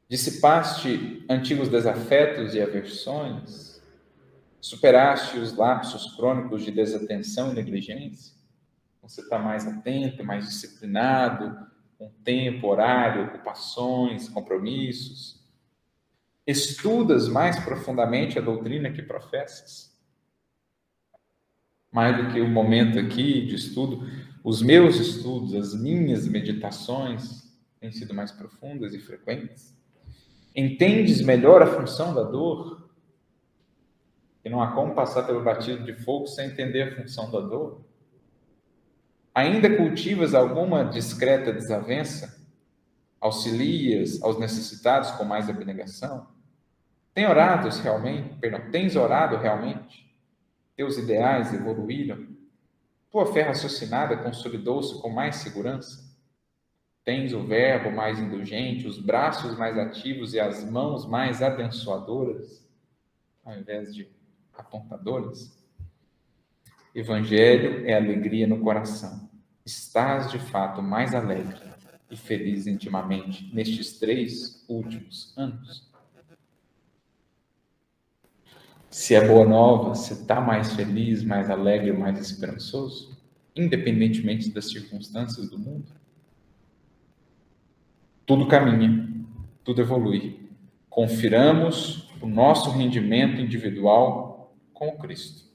Dissipaste 0.08 1.26
antigos 1.30 1.68
desafetos 1.68 2.56
e 2.56 2.62
aversões? 2.62 3.82
Superaste 4.62 5.40
os 5.40 5.54
lapsos 5.58 6.16
crônicos 6.16 6.64
de 6.64 6.72
desatenção 6.72 7.52
e 7.52 7.56
negligência? 7.56 8.34
Você 9.02 9.20
está 9.20 9.38
mais 9.38 9.68
atento, 9.68 10.24
mais 10.24 10.48
disciplinado, 10.48 11.68
com 12.04 12.10
tempo, 12.24 12.68
horário, 12.68 13.26
ocupações, 13.26 14.28
compromissos? 14.28 15.42
Estudas 16.46 17.30
mais 17.30 17.58
profundamente 17.64 18.38
a 18.38 18.42
doutrina 18.42 18.92
que 18.92 19.02
professas? 19.02 19.98
Mais 21.92 22.18
do 22.18 22.34
que 22.34 22.42
o 22.42 22.50
momento 22.50 23.00
aqui 23.00 23.46
de 23.46 23.56
estudo, 23.56 24.06
os 24.44 24.62
meus 24.62 24.98
estudos, 24.98 25.54
as 25.54 25.74
minhas 25.74 26.28
meditações 26.28 27.44
têm 27.80 27.92
sido 27.92 28.14
mais 28.14 28.32
profundas 28.32 28.94
e 28.94 29.00
frequentes? 29.00 29.74
Entendes 30.56 31.22
melhor 31.22 31.62
a 31.62 31.68
função 31.68 32.14
da 32.14 32.24
dor? 32.24 32.84
que 34.42 34.50
não 34.50 34.62
há 34.62 34.74
como 34.74 34.94
passar 34.94 35.24
pelo 35.24 35.42
batismo 35.42 35.86
de 35.86 35.94
fogo 35.94 36.28
sem 36.28 36.50
entender 36.50 36.82
a 36.82 36.96
função 36.98 37.32
da 37.32 37.40
dor? 37.40 37.80
Ainda 39.34 39.76
cultivas 39.76 40.36
alguma 40.36 40.86
discreta 40.86 41.52
desavença? 41.52 42.40
Auxilias 43.20 44.22
aos 44.22 44.38
necessitados 44.38 45.12
com 45.12 45.24
mais 45.24 45.50
abnegação? 45.50 46.28
Tem 47.14 47.26
orado 47.26 47.70
realmente? 47.70 48.36
Perdão, 48.36 48.70
tens 48.70 48.96
orado 48.96 49.38
realmente? 49.38 50.12
Teus 50.76 50.98
ideais 50.98 51.54
evoluíram? 51.54 52.28
Tua 53.10 53.26
fé 53.26 53.44
raciocinada 53.44 54.18
consolidou-se 54.18 55.02
com 55.02 55.10
mais 55.10 55.38
segurança? 55.38 56.04
Tens 57.04 57.34
o 57.34 57.46
verbo 57.46 57.92
mais 57.92 58.20
indulgente, 58.20 58.88
os 58.88 59.00
braços 59.00 59.58
mais 59.58 59.78
ativos 59.78 60.34
e 60.34 60.40
as 60.40 60.64
mãos 60.64 61.06
mais 61.06 61.42
abençoadoras, 61.42 62.66
ao 63.44 63.58
invés 63.58 63.94
de 63.94 64.08
apontadoras? 64.54 65.63
Evangelho 66.94 67.88
é 67.88 67.96
alegria 67.96 68.46
no 68.46 68.60
coração. 68.60 69.28
Estás 69.66 70.30
de 70.32 70.38
fato 70.38 70.82
mais 70.82 71.16
alegre 71.16 71.58
e 72.12 72.16
feliz 72.16 72.68
intimamente 72.68 73.50
nestes 73.52 73.98
três 73.98 74.64
últimos 74.68 75.34
anos? 75.36 75.92
Se 78.92 79.16
é 79.16 79.28
boa 79.28 79.44
nova, 79.44 79.96
se 79.96 80.14
está 80.14 80.40
mais 80.40 80.74
feliz, 80.74 81.24
mais 81.24 81.50
alegre, 81.50 81.92
mais 81.92 82.20
esperançoso, 82.20 83.18
independentemente 83.56 84.52
das 84.52 84.70
circunstâncias 84.70 85.50
do 85.50 85.58
mundo? 85.58 85.92
Tudo 88.24 88.48
caminha, 88.48 89.10
tudo 89.64 89.82
evolui. 89.82 90.48
Confiramos 90.92 92.08
o 92.22 92.28
nosso 92.28 92.70
rendimento 92.70 93.42
individual 93.42 94.56
com 94.72 94.96
Cristo. 94.98 95.53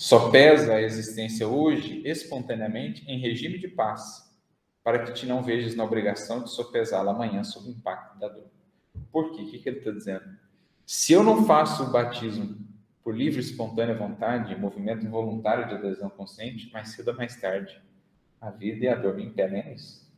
Só 0.00 0.30
pesa 0.30 0.76
a 0.76 0.80
existência 0.80 1.46
hoje 1.46 2.00
espontaneamente 2.06 3.04
em 3.06 3.18
regime 3.18 3.58
de 3.58 3.68
paz, 3.68 4.34
para 4.82 5.00
que 5.00 5.12
te 5.12 5.26
não 5.26 5.42
vejas 5.42 5.74
na 5.74 5.84
obrigação 5.84 6.42
de 6.42 6.50
sopesá-la 6.50 7.12
amanhã 7.12 7.44
sob 7.44 7.68
o 7.68 7.70
impacto 7.70 8.18
da 8.18 8.28
dor. 8.28 8.46
Por 9.12 9.32
quê? 9.32 9.42
O 9.42 9.46
que 9.46 9.68
ele 9.68 9.76
está 9.76 9.90
dizendo? 9.90 10.24
Se 10.86 11.12
eu 11.12 11.22
não 11.22 11.44
faço 11.44 11.84
o 11.84 11.92
batismo 11.92 12.56
por 13.04 13.14
livre 13.14 13.40
espontânea 13.40 13.94
vontade, 13.94 14.58
movimento 14.58 15.06
voluntário 15.06 15.68
de 15.68 15.74
adesão 15.74 16.08
consciente, 16.08 16.72
mais 16.72 16.88
cedo 16.88 17.08
ou 17.08 17.16
mais 17.18 17.38
tarde, 17.38 17.78
a 18.40 18.48
vida 18.48 18.86
e 18.86 18.88
a 18.88 18.94
dor 18.94 19.16
me 19.16 19.26
impedem 19.26 19.60
a 19.60 19.70
isso. 19.70 20.10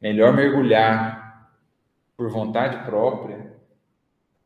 Melhor 0.00 0.32
mergulhar 0.32 1.52
por 2.16 2.30
vontade 2.30 2.86
própria 2.86 3.54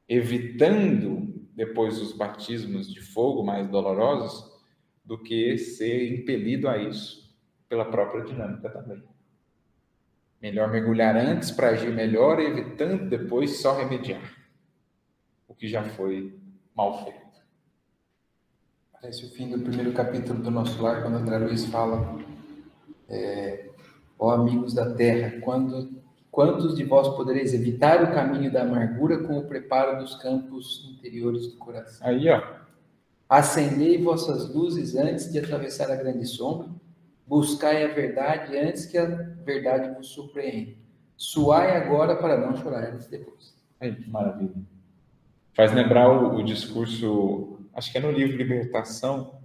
evitando 0.08 1.33
depois 1.54 2.00
os 2.00 2.12
batismos 2.12 2.92
de 2.92 3.00
fogo 3.00 3.42
mais 3.42 3.68
dolorosos, 3.68 4.52
do 5.04 5.18
que 5.18 5.56
ser 5.58 6.12
impelido 6.12 6.68
a 6.68 6.78
isso 6.78 7.34
pela 7.68 7.84
própria 7.84 8.24
dinâmica 8.24 8.70
também. 8.70 9.02
Melhor 10.40 10.70
mergulhar 10.70 11.16
antes 11.16 11.50
para 11.50 11.70
agir 11.70 11.92
melhor, 11.92 12.40
evitando 12.40 13.08
depois 13.08 13.60
só 13.60 13.76
remediar 13.76 14.22
o 15.46 15.54
que 15.54 15.68
já 15.68 15.84
foi 15.84 16.38
mal 16.74 17.04
feito. 17.04 17.24
Parece 18.92 19.26
o 19.26 19.30
fim 19.30 19.50
do 19.50 19.58
primeiro 19.58 19.92
capítulo 19.92 20.42
do 20.42 20.50
nosso 20.50 20.82
lar, 20.82 21.02
quando 21.02 21.16
André 21.16 21.38
Luiz 21.38 21.66
fala, 21.66 22.18
é, 23.08 23.70
ó 24.18 24.30
amigos 24.30 24.74
da 24.74 24.94
terra, 24.94 25.40
quando, 25.40 26.02
quantos 26.34 26.74
de 26.74 26.82
vós 26.82 27.08
podereis 27.14 27.54
evitar 27.54 28.02
o 28.02 28.12
caminho 28.12 28.52
da 28.52 28.62
amargura 28.62 29.18
com 29.18 29.38
o 29.38 29.44
preparo 29.44 30.00
dos 30.00 30.16
campos 30.16 30.84
interiores 30.92 31.46
do 31.46 31.56
coração? 31.56 32.04
Aí, 32.04 32.28
ó. 32.28 32.42
Acendei 33.28 34.02
vossas 34.02 34.52
luzes 34.52 34.96
antes 34.96 35.30
de 35.32 35.38
atravessar 35.38 35.92
a 35.92 35.96
grande 35.96 36.26
sombra, 36.26 36.68
buscai 37.24 37.84
a 37.84 37.94
verdade 37.94 38.58
antes 38.58 38.84
que 38.84 38.98
a 38.98 39.06
verdade 39.44 39.96
vos 39.96 40.08
surpreenda. 40.08 40.72
Suai 41.16 41.76
agora 41.76 42.16
para 42.16 42.36
não 42.36 42.56
chorar 42.56 42.90
depois. 43.08 43.54
Aí, 43.78 43.94
que 43.94 44.10
maravilha. 44.10 44.54
Faz 45.54 45.72
lembrar 45.72 46.10
o, 46.10 46.36
o 46.36 46.42
discurso, 46.42 47.60
acho 47.72 47.92
que 47.92 47.98
é 47.98 48.00
no 48.00 48.10
livro 48.10 48.36
Libertação, 48.36 49.38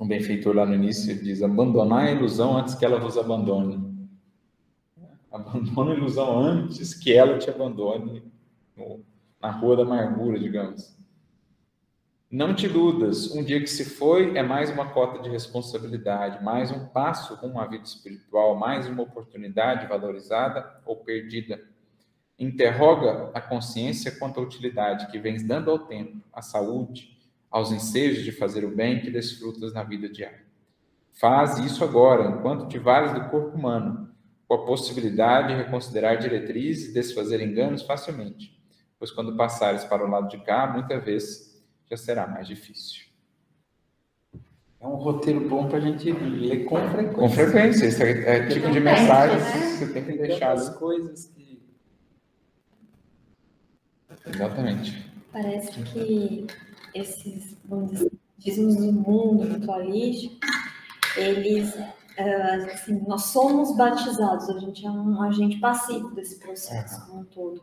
um 0.00 0.08
benfeitor 0.08 0.56
lá 0.56 0.66
no 0.66 0.74
início 0.74 1.14
diz: 1.22 1.40
abandonar 1.40 2.06
a 2.06 2.10
ilusão 2.10 2.56
antes 2.56 2.74
que 2.74 2.84
ela 2.84 2.98
vos 2.98 3.16
abandone. 3.16 3.91
Abandona 5.32 5.92
a 5.92 5.96
ilusão 5.96 6.38
antes 6.38 6.92
que 6.92 7.12
ela 7.12 7.38
te 7.38 7.48
abandone 7.48 8.30
no, 8.76 9.02
na 9.40 9.50
rua 9.50 9.76
da 9.76 9.82
amargura, 9.82 10.38
digamos. 10.38 10.94
Não 12.30 12.54
te 12.54 12.66
iludas, 12.66 13.30
um 13.30 13.42
dia 13.44 13.60
que 13.60 13.66
se 13.66 13.84
foi 13.84 14.36
é 14.36 14.42
mais 14.42 14.70
uma 14.70 14.90
cota 14.90 15.22
de 15.22 15.28
responsabilidade, 15.28 16.42
mais 16.42 16.70
um 16.70 16.86
passo 16.86 17.34
rumo 17.34 17.60
à 17.60 17.66
vida 17.66 17.84
espiritual, 17.84 18.56
mais 18.56 18.88
uma 18.88 19.02
oportunidade 19.02 19.86
valorizada 19.86 20.80
ou 20.86 20.96
perdida. 20.96 21.62
Interroga 22.38 23.30
a 23.34 23.40
consciência 23.40 24.18
quanto 24.18 24.40
à 24.40 24.42
utilidade 24.42 25.10
que 25.10 25.18
vens 25.18 25.42
dando 25.42 25.70
ao 25.70 25.80
tempo, 25.80 26.22
à 26.32 26.40
saúde, 26.40 27.18
aos 27.50 27.70
ensejos 27.70 28.24
de 28.24 28.32
fazer 28.32 28.64
o 28.64 28.74
bem 28.74 29.00
que 29.00 29.10
desfrutas 29.10 29.74
na 29.74 29.82
vida 29.82 30.08
diária. 30.08 30.42
Faz 31.12 31.58
isso 31.58 31.84
agora, 31.84 32.30
enquanto 32.30 32.66
te 32.66 32.78
vales 32.78 33.12
do 33.12 33.28
corpo 33.28 33.56
humano, 33.56 34.01
com 34.52 34.56
a 34.56 34.66
possibilidade 34.66 35.48
de 35.48 35.62
reconsiderar 35.62 36.18
diretrizes 36.18 36.90
e 36.90 36.92
desfazer 36.92 37.40
enganos 37.40 37.82
facilmente, 37.82 38.54
pois 38.98 39.10
quando 39.10 39.34
passares 39.34 39.82
para 39.84 40.04
o 40.04 40.10
lado 40.10 40.28
de 40.28 40.36
cá, 40.44 40.66
muita 40.66 41.00
vez 41.00 41.58
já 41.90 41.96
será 41.96 42.26
mais 42.26 42.46
difícil. 42.46 43.06
É 44.78 44.86
um 44.86 44.96
roteiro 44.96 45.48
bom 45.48 45.68
para 45.68 45.78
a 45.78 45.80
gente 45.80 46.12
ler 46.12 46.66
com 46.66 46.76
frequência. 46.76 47.14
Com 47.14 47.30
frequência, 47.30 47.86
esse 47.86 48.02
é, 48.02 48.36
é 48.36 48.46
tipo 48.48 48.70
de 48.70 48.80
mensagem 48.80 49.38
né? 49.38 49.52
que 49.52 49.68
você 49.68 49.92
tem 49.92 50.04
que 50.04 50.18
deixar. 50.18 50.52
As 50.52 50.68
coisas 50.76 51.26
que. 51.28 51.62
Exatamente. 54.26 55.10
Parece 55.32 55.82
que 55.82 56.46
esses, 56.94 57.56
batismos 57.64 58.76
do 58.76 58.92
mundo 58.92 59.44
ritualístico, 59.44 60.36
eles, 61.16 61.74
ah, 62.18 62.72
assim, 62.72 63.02
nós 63.06 63.24
somos 63.26 63.76
batizados, 63.76 64.48
a 64.48 64.58
gente 64.58 64.84
é 64.86 64.90
um 64.90 65.22
agente 65.22 65.58
passivo 65.58 66.14
desse 66.14 66.38
processo 66.38 67.06
como 67.06 67.20
um 67.20 67.24
todo. 67.24 67.62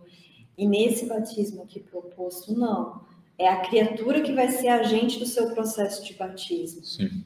E 0.57 0.67
nesse 0.67 1.05
batismo 1.05 1.63
aqui 1.63 1.79
proposto, 1.79 2.53
não. 2.53 3.01
É 3.37 3.47
a 3.47 3.61
criatura 3.61 4.21
que 4.21 4.33
vai 4.33 4.49
ser 4.49 4.67
agente 4.67 5.17
do 5.17 5.25
seu 5.25 5.53
processo 5.53 6.03
de 6.03 6.13
batismo. 6.13 6.83
Sim. 6.83 7.23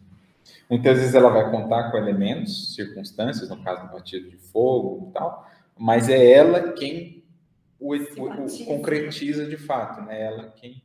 Muitas 0.69 0.99
vezes 0.99 1.15
ela 1.15 1.30
vai 1.30 1.49
contar 1.49 1.89
com 1.89 1.97
elementos, 1.97 2.76
circunstâncias, 2.76 3.49
no 3.49 3.63
caso 3.63 3.88
do 3.88 3.93
batismo 3.93 4.30
de 4.30 4.38
fogo 4.38 5.09
e 5.09 5.13
tal, 5.13 5.49
mas 5.78 6.09
é 6.09 6.32
ela 6.32 6.74
quem 6.74 7.24
o, 7.80 7.95
o, 7.95 8.45
o 8.45 8.65
concretiza 8.65 9.45
de 9.45 9.57
fato, 9.57 10.01
né? 10.01 10.24
Ela 10.24 10.49
quem 10.51 10.84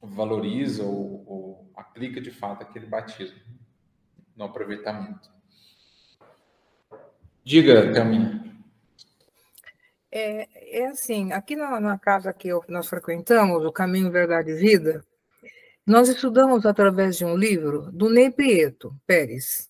valoriza 0.00 0.82
ou, 0.82 1.24
ou 1.26 1.70
aplica 1.76 2.20
de 2.20 2.30
fato 2.30 2.62
aquele 2.62 2.86
batismo 2.86 3.38
no 4.36 4.44
aproveitamento. 4.44 5.30
Diga, 7.44 7.92
Thelminha. 7.92 8.42
É, 10.10 10.80
é 10.80 10.86
assim, 10.86 11.32
aqui 11.32 11.56
na, 11.56 11.80
na, 11.80 11.98
casa 11.98 12.32
que 12.32 12.48
nós 12.68 12.86
frequentamos, 12.86 13.64
o 13.64 13.72
Caminho 13.72 14.10
Verdade 14.10 14.52
e 14.52 14.54
Vida, 14.54 15.04
nós 15.86 16.08
estudamos 16.08 16.64
através 16.64 17.18
de 17.18 17.24
um 17.24 17.36
livro 17.36 17.90
do 17.92 18.08
Ney 18.08 18.30
Prieto 18.30 18.94
Pérez. 19.06 19.68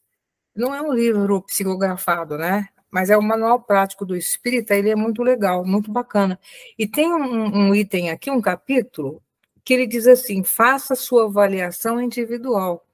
Não 0.55 0.75
é 0.75 0.81
um 0.81 0.93
livro 0.93 1.43
psicografado, 1.43 2.39
né? 2.39 2.69
Mas 2.91 3.11
é 3.11 3.17
o 3.17 3.23
manual 3.23 3.61
prático 3.61 4.07
do 4.07 4.15
espírita, 4.15 4.77
ele 4.77 4.91
é 4.91 4.95
muito 4.95 5.23
legal, 5.23 5.65
muito 5.65 5.91
bacana. 5.91 6.39
E 6.79 6.87
tem 6.87 7.13
um, 7.13 7.71
um 7.71 7.75
item 7.75 8.11
aqui, 8.11 8.31
um 8.31 8.41
capítulo, 8.41 9.21
que 9.65 9.75
ele 9.75 9.87
diz 9.87 10.07
assim: 10.07 10.45
faça 10.45 10.95
sua 10.95 11.25
avaliação 11.25 12.01
individual. 12.01 12.87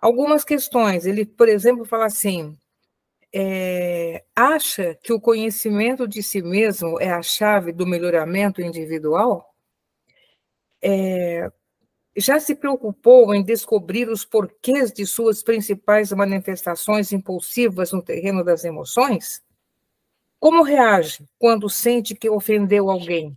Algumas 0.00 0.44
questões, 0.44 1.06
ele, 1.06 1.26
por 1.26 1.48
exemplo, 1.48 1.84
fala 1.84 2.06
assim: 2.06 2.56
é, 3.32 4.24
acha 4.34 4.96
que 5.02 5.12
o 5.12 5.20
conhecimento 5.20 6.08
de 6.08 6.22
si 6.22 6.42
mesmo 6.42 7.00
é 7.00 7.10
a 7.10 7.22
chave 7.22 7.72
do 7.72 7.86
melhoramento 7.86 8.62
individual? 8.62 9.54
É, 10.82 11.50
já 12.16 12.40
se 12.40 12.54
preocupou 12.54 13.34
em 13.34 13.42
descobrir 13.42 14.08
os 14.08 14.24
porquês 14.24 14.92
de 14.92 15.06
suas 15.06 15.42
principais 15.42 16.12
manifestações 16.12 17.12
impulsivas 17.12 17.92
no 17.92 18.02
terreno 18.02 18.44
das 18.44 18.64
emoções? 18.64 19.42
Como 20.40 20.62
reage 20.62 21.24
quando 21.38 21.68
sente 21.70 22.14
que 22.14 22.30
ofendeu 22.30 22.90
alguém? 22.90 23.36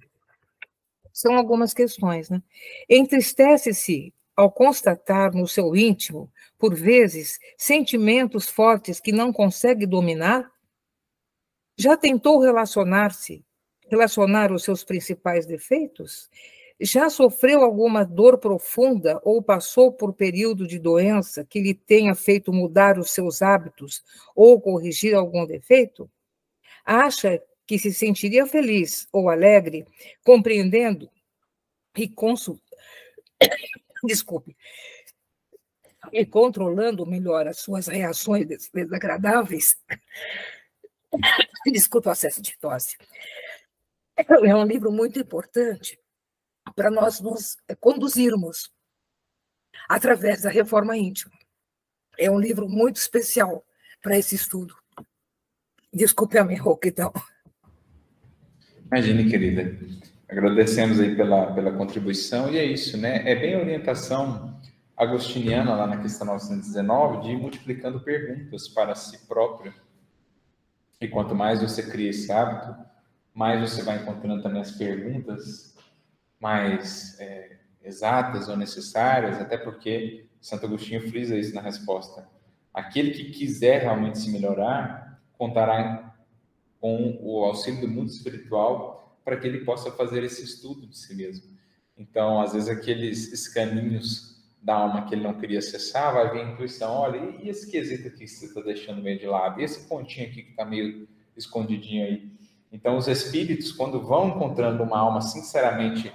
São 1.14 1.36
algumas 1.38 1.74
questões, 1.74 2.30
né? 2.30 2.42
Entristece-se 2.90 4.14
ao 4.36 4.52
constatar 4.52 5.34
no 5.34 5.48
seu 5.48 5.76
íntimo, 5.76 6.32
por 6.58 6.74
vezes, 6.74 7.40
sentimentos 7.58 8.50
fortes 8.50 9.00
que 9.00 9.12
não 9.12 9.32
consegue 9.32 9.86
dominar? 9.86 10.52
Já 11.78 11.98
tentou 11.98 12.40
relacionar-se, 12.40 13.44
relacionar 13.90 14.52
os 14.52 14.64
seus 14.64 14.84
principais 14.84 15.46
defeitos? 15.46 16.30
Já 16.80 17.10
sofreu 17.10 17.64
alguma 17.64 18.04
dor 18.04 18.38
profunda 18.38 19.22
ou 19.24 19.42
passou 19.42 19.92
por 19.92 20.14
período 20.14 20.68
de 20.68 20.80
doença 20.80 21.46
que 21.46 21.62
lhe 21.62 21.74
tenha 21.74 22.16
feito 22.16 22.52
mudar 22.52 22.98
os 22.98 23.12
seus 23.12 23.42
hábitos 23.42 24.04
ou 24.36 24.60
corrigir 24.60 25.16
algum 25.16 25.46
defeito? 25.46 26.10
Acha 26.84 27.42
que 27.66 27.80
se 27.80 27.94
sentiria 27.94 28.46
feliz 28.46 29.08
ou 29.12 29.30
alegre, 29.30 29.86
compreendendo 30.24 31.10
e 31.96 32.08
consul... 32.08 32.60
desculpe, 34.04 34.56
e 36.12 36.26
controlando 36.26 37.06
melhor 37.06 37.48
as 37.48 37.60
suas 37.60 37.88
reações 37.88 38.70
desagradáveis. 38.74 39.78
Desculpe 41.72 42.08
o 42.08 42.12
acesso 42.12 42.42
de 42.42 42.58
tosse. 42.58 42.98
É 44.16 44.56
um 44.56 44.66
livro 44.66 44.92
muito 44.92 45.20
importante 45.20 46.00
para 46.76 46.92
nós 46.92 47.20
nos 47.20 47.56
conduzirmos 47.80 48.72
através 49.88 50.42
da 50.42 50.50
reforma 50.50 50.98
íntima. 50.98 51.34
É 52.18 52.30
um 52.30 52.40
livro 52.40 52.68
muito 52.68 52.98
especial 52.98 53.66
para 54.02 54.18
esse 54.18 54.36
estudo. 54.36 54.76
Desculpe 55.92 56.38
a 56.38 56.44
minha 56.44 56.62
rouquidão. 56.62 57.14
Imagine, 58.86 59.30
querida. 59.30 59.78
Agradecemos 60.34 61.00
aí 61.00 61.16
pela, 61.16 61.54
pela 61.54 61.72
contribuição, 61.72 62.52
e 62.52 62.58
é 62.58 62.66
isso, 62.66 62.98
né? 62.98 63.22
É 63.30 63.36
bem 63.36 63.54
a 63.54 63.60
orientação 63.60 64.60
agostiniana, 64.98 65.76
lá 65.76 65.86
na 65.86 65.98
questão 65.98 66.26
919, 66.26 67.22
de 67.22 67.34
ir 67.34 67.38
multiplicando 67.38 68.00
perguntas 68.00 68.68
para 68.68 68.96
si 68.96 69.28
próprio. 69.28 69.72
E 71.00 71.08
quanto 71.08 71.36
mais 71.36 71.62
você 71.62 71.84
cria 71.84 72.10
esse 72.10 72.32
hábito, 72.32 72.76
mais 73.32 73.62
você 73.62 73.84
vai 73.84 73.98
encontrando 73.98 74.42
também 74.42 74.60
as 74.60 74.72
perguntas 74.72 75.78
mais 76.40 77.16
é, 77.20 77.58
exatas 77.84 78.50
ou 78.50 78.58
necessárias, 78.58 79.40
até 79.40 79.56
porque 79.56 80.26
Santo 80.42 80.66
Agostinho 80.66 81.08
frisa 81.08 81.38
isso 81.38 81.54
na 81.54 81.62
resposta. 81.62 82.28
Aquele 82.74 83.12
que 83.12 83.26
quiser 83.26 83.84
realmente 83.84 84.18
se 84.18 84.32
melhorar, 84.32 85.22
contará 85.38 86.12
com 86.82 87.20
o 87.22 87.44
auxílio 87.44 87.82
do 87.82 87.88
mundo 87.88 88.10
espiritual 88.10 89.03
para 89.24 89.38
que 89.38 89.48
ele 89.48 89.66
possa 89.66 89.92
fazer 89.92 90.24
esse 90.24 90.44
estudo 90.44 90.88
de 90.88 90.98
si 90.98 91.16
mesmo. 91.16 91.46
Então, 91.98 92.42
às 92.42 92.54
vezes, 92.54 92.70
aqueles 92.70 93.32
escaninhos 93.32 94.34
da 94.62 94.76
alma 94.76 95.06
que 95.06 95.14
ele 95.14 95.24
não 95.24 95.34
queria 95.34 95.60
acessar, 95.60 96.14
vai 96.14 96.32
vir 96.32 96.42
a 96.42 96.52
intuição, 96.52 96.92
olha, 96.94 97.18
e 97.42 97.50
esse 97.50 97.70
quesito 97.70 98.08
aqui 98.08 98.20
que 98.20 98.28
você 98.28 98.46
está 98.46 98.62
deixando 98.62 99.02
meio 99.02 99.20
de 99.20 99.26
lado? 99.26 99.60
E 99.60 99.64
esse 99.64 99.88
pontinho 99.88 100.28
aqui 100.28 100.44
que 100.44 100.52
está 100.52 100.66
meio 100.66 101.08
escondidinho 101.36 102.06
aí? 102.06 102.32
Então, 102.72 102.98
os 102.98 103.08
espíritos, 103.08 103.72
quando 103.72 104.02
vão 104.02 104.30
encontrando 104.30 104.82
uma 104.82 104.98
alma 104.98 105.22
sinceramente 105.22 106.12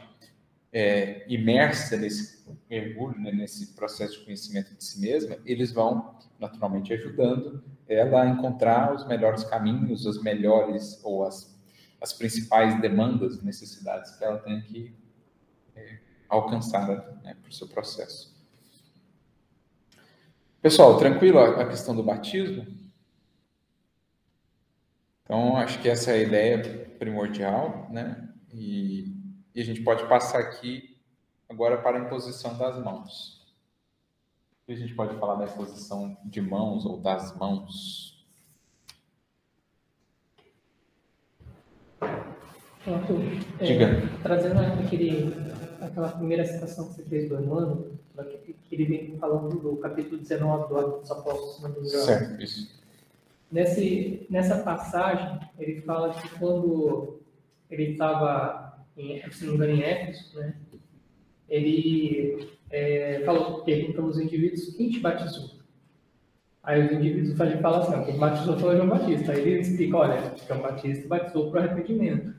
é, 0.72 1.24
imersa 1.28 1.96
nesse 1.96 2.44
mergulho, 2.68 3.18
né, 3.20 3.32
nesse 3.32 3.74
processo 3.74 4.18
de 4.18 4.24
conhecimento 4.24 4.74
de 4.74 4.82
si 4.82 5.00
mesma, 5.00 5.36
eles 5.44 5.72
vão 5.72 6.16
naturalmente 6.38 6.92
ajudando 6.92 7.62
ela 7.86 8.22
a 8.22 8.28
encontrar 8.28 8.94
os 8.94 9.06
melhores 9.06 9.44
caminhos, 9.44 10.06
as 10.06 10.22
melhores 10.22 11.00
ou 11.02 11.24
as, 11.24 11.57
as 12.01 12.12
principais 12.12 12.80
demandas, 12.80 13.42
necessidades 13.42 14.12
que 14.16 14.24
ela 14.24 14.38
tem 14.38 14.61
que 14.62 14.94
é, 15.74 15.99
alcançada 16.28 17.18
né, 17.22 17.34
para 17.40 17.51
o 17.51 17.53
seu 17.53 17.66
processo. 17.66 18.36
Pessoal, 20.61 20.99
tranquilo 20.99 21.38
a 21.38 21.66
questão 21.66 21.94
do 21.94 22.03
batismo? 22.03 22.66
Então, 25.22 25.57
acho 25.57 25.80
que 25.80 25.88
essa 25.88 26.11
é 26.11 26.14
a 26.14 26.22
ideia 26.22 26.96
primordial, 26.99 27.88
né? 27.90 28.28
E, 28.53 29.14
e 29.55 29.61
a 29.61 29.64
gente 29.64 29.82
pode 29.82 30.09
passar 30.09 30.40
aqui 30.40 30.99
agora 31.49 31.80
para 31.80 31.99
a 31.99 32.01
imposição 32.01 32.57
das 32.57 32.82
mãos. 32.82 33.46
Que 34.66 34.72
a 34.72 34.76
gente 34.76 34.94
pode 34.94 35.18
falar 35.18 35.36
da 35.36 35.44
imposição 35.44 36.16
de 36.24 36.40
mãos 36.40 36.84
ou 36.84 37.01
das 37.01 37.36
mãos? 37.36 38.17
Pronto. 42.85 43.14
É, 43.61 44.20
trazendo 44.22 44.61
aquele, 44.61 45.35
aquela 45.81 46.09
primeira 46.09 46.45
citação 46.45 46.89
que 46.89 46.95
você 46.95 47.03
fez 47.05 47.29
do 47.29 47.43
Emmanuel, 47.43 47.91
que 48.68 48.74
ele 48.74 48.85
vem 48.85 49.18
falando 49.18 49.59
do 49.59 49.76
capítulo 49.76 50.18
19 50.18 50.68
do 50.68 50.79
Atos 50.79 51.01
dos 51.01 51.11
Apóstolos, 51.11 51.57
se 51.57 51.62
não 51.62 51.70
me 51.70 51.79
engano. 51.79 52.05
Certo, 52.05 52.43
isso. 52.43 52.79
Nesse, 53.51 54.26
nessa 54.29 54.59
passagem, 54.59 55.41
ele 55.59 55.81
fala 55.83 56.12
que 56.14 56.29
quando 56.39 57.20
ele 57.70 57.93
estava, 57.93 58.85
se 59.31 59.45
não 59.45 59.53
me 59.53 59.57
engano, 59.57 59.72
em 59.72 59.83
Éfeso, 59.83 60.39
né, 60.39 60.55
ele 61.49 62.51
é, 62.70 63.22
falou, 63.24 63.62
pergunta 63.62 64.03
aos 64.03 64.18
indivíduos, 64.18 64.76
quem 64.76 64.91
te 64.91 65.01
batizou? 65.01 65.59
Aí 66.62 66.85
os 66.85 66.93
indivíduos 66.93 67.35
falam 67.62 67.81
assim, 67.81 68.05
quem 68.05 68.18
batizou 68.18 68.59
foi 68.59 68.76
João 68.76 68.89
Batista. 68.89 69.33
Aí 69.33 69.41
ele 69.41 69.61
explica, 69.61 69.97
olha, 69.97 70.35
João 70.47 70.61
Batista 70.61 71.09
batizou 71.09 71.51
para 71.51 71.62
arrependimento. 71.64 72.35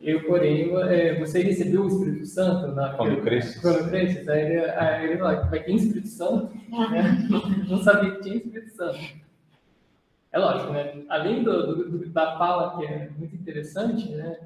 Eu, 0.00 0.24
porém, 0.24 0.70
é, 0.88 1.18
você 1.18 1.42
recebeu 1.42 1.82
o 1.82 1.88
Espírito 1.88 2.26
Santo 2.26 2.68
na, 2.72 2.94
quando 2.94 3.20
cresces. 3.20 3.60
Quando 3.60 3.88
cresces. 3.88 4.28
Aí 4.28 4.42
ele, 4.42 4.70
aí 4.70 5.04
ele 5.04 5.18
fala, 5.18 5.40
vai 5.46 5.62
ter 5.62 5.74
Espírito 5.74 6.08
Santo? 6.08 6.50
Não 7.68 7.82
sabia 7.82 8.12
que 8.12 8.22
tinha 8.22 8.36
Espírito 8.36 8.70
Santo. 8.76 8.98
É 10.30 10.38
lógico, 10.38 10.72
né? 10.72 11.02
Além 11.08 11.42
do, 11.42 11.74
do, 11.74 12.08
da 12.10 12.38
fala, 12.38 12.78
que 12.78 12.86
é 12.86 13.10
muito 13.18 13.34
interessante, 13.34 14.08
né? 14.10 14.38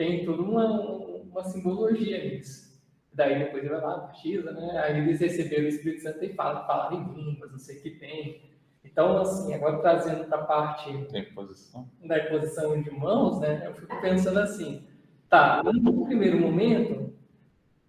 tem 0.00 0.24
toda 0.24 0.40
uma, 0.40 0.64
uma 0.66 1.44
simbologia 1.44 2.24
nisso. 2.24 2.70
Daí 3.12 3.38
depois 3.38 3.62
ele 3.62 3.74
vai 3.74 3.82
lá, 3.82 3.98
batiza, 3.98 4.50
né? 4.50 4.78
Aí 4.82 4.98
eles 4.98 5.20
receberam 5.20 5.64
o 5.64 5.68
Espírito 5.68 6.04
Santo 6.04 6.24
e 6.24 6.32
falam, 6.32 6.66
falam 6.66 7.02
em 7.02 7.22
línguas, 7.22 7.52
não 7.52 7.58
sei 7.58 7.76
o 7.76 7.82
que 7.82 7.90
tem. 7.90 8.40
Então, 8.82 9.18
assim, 9.18 9.52
agora 9.52 9.76
trazendo 9.76 10.24
para 10.24 10.38
a 10.38 10.44
parte 10.44 10.90
da 11.12 11.18
imposição. 11.18 11.86
da 12.02 12.18
imposição 12.18 12.80
de 12.80 12.90
mãos, 12.90 13.40
né? 13.40 13.62
Eu 13.66 13.74
fico 13.74 14.00
pensando 14.00 14.38
assim, 14.38 14.82
tá, 15.30 15.62
no 15.62 16.04
primeiro 16.04 16.38
momento, 16.38 17.14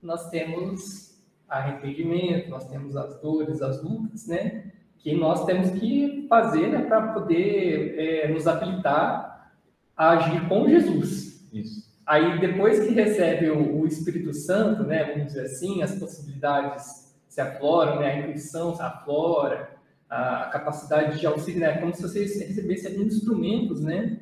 nós 0.01 0.29
temos 0.29 1.19
arrependimento, 1.49 2.49
nós 2.49 2.69
temos 2.69 2.95
as 2.95 3.19
dores, 3.19 3.61
as 3.61 3.83
lutas, 3.83 4.27
né? 4.27 4.71
Que 4.99 5.13
nós 5.13 5.43
temos 5.45 5.71
que 5.71 6.25
fazer 6.29 6.67
né, 6.67 6.83
para 6.83 7.13
poder 7.13 7.99
é, 7.99 8.27
nos 8.31 8.47
habilitar 8.47 9.51
a 9.97 10.11
agir 10.11 10.47
com 10.47 10.69
Jesus. 10.69 11.49
Isso. 11.51 11.91
Aí, 12.05 12.39
depois 12.39 12.79
que 12.79 12.93
recebe 12.93 13.49
o, 13.49 13.81
o, 13.81 13.87
Espírito 13.87 14.33
Santo, 14.33 14.83
né, 14.83 15.11
vamos 15.11 15.27
dizer 15.27 15.45
assim, 15.45 15.81
as 15.81 15.95
possibilidades 15.95 17.15
se 17.27 17.41
afloram, 17.41 17.99
né, 17.99 18.11
a 18.11 18.19
intuição 18.19 18.75
se 18.75 18.81
aflora, 18.81 19.71
a 20.09 20.49
capacidade 20.51 21.19
de 21.19 21.25
auxílio, 21.25 21.61
né, 21.61 21.77
como 21.77 21.93
se 21.93 22.01
você 22.01 22.21
recebesse 22.21 22.87
alguns 22.87 23.15
instrumentos, 23.15 23.81
né, 23.81 24.19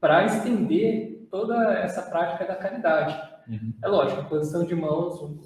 para 0.00 0.26
estender 0.26 1.13
toda 1.34 1.72
essa 1.80 2.02
prática 2.02 2.44
da 2.44 2.54
caridade. 2.54 3.20
Uhum. 3.48 3.72
É 3.82 3.88
lógico, 3.88 4.20
a 4.20 4.24
posição 4.24 4.64
de 4.64 4.74
mãos, 4.76 5.20
o, 5.20 5.40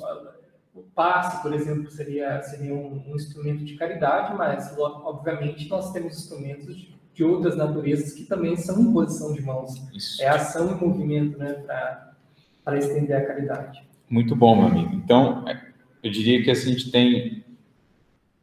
o 0.75 0.83
passe, 0.95 1.41
por 1.41 1.55
exemplo, 1.55 1.91
seria, 1.91 2.43
seria 2.43 2.75
um, 2.75 3.03
um, 3.09 3.17
instrumento 3.17 3.65
de 3.65 3.75
caridade, 3.75 4.37
mas, 4.37 4.77
obviamente, 4.79 5.67
nós 5.71 5.91
temos 5.91 6.19
instrumentos 6.19 6.77
de 6.77 6.99
de 7.19 7.25
outras 7.25 7.57
naturezas 7.57 8.13
que 8.13 8.23
também 8.23 8.57
são 8.57 8.81
imposição 8.81 9.33
de 9.33 9.43
mãos. 9.43 9.75
Isso. 9.93 10.23
É 10.23 10.29
ação 10.29 10.71
e 10.71 10.81
movimento 10.81 11.37
né, 11.37 11.53
para 12.65 12.79
estender 12.79 13.17
a 13.17 13.27
caridade. 13.27 13.83
Muito 14.09 14.37
bom, 14.37 14.55
meu 14.55 14.67
amigo. 14.69 14.95
Então, 14.95 15.45
eu 16.01 16.13
diria 16.13 16.45
que 16.45 16.49
a 16.49 16.55
gente 16.55 16.93
tem 16.93 17.45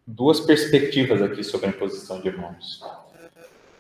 duas 0.06 0.42
perspectivas 0.42 1.22
aqui 1.22 1.42
sobre 1.42 1.68
a 1.68 1.70
imposição 1.70 2.20
de 2.20 2.30
mãos. 2.36 2.82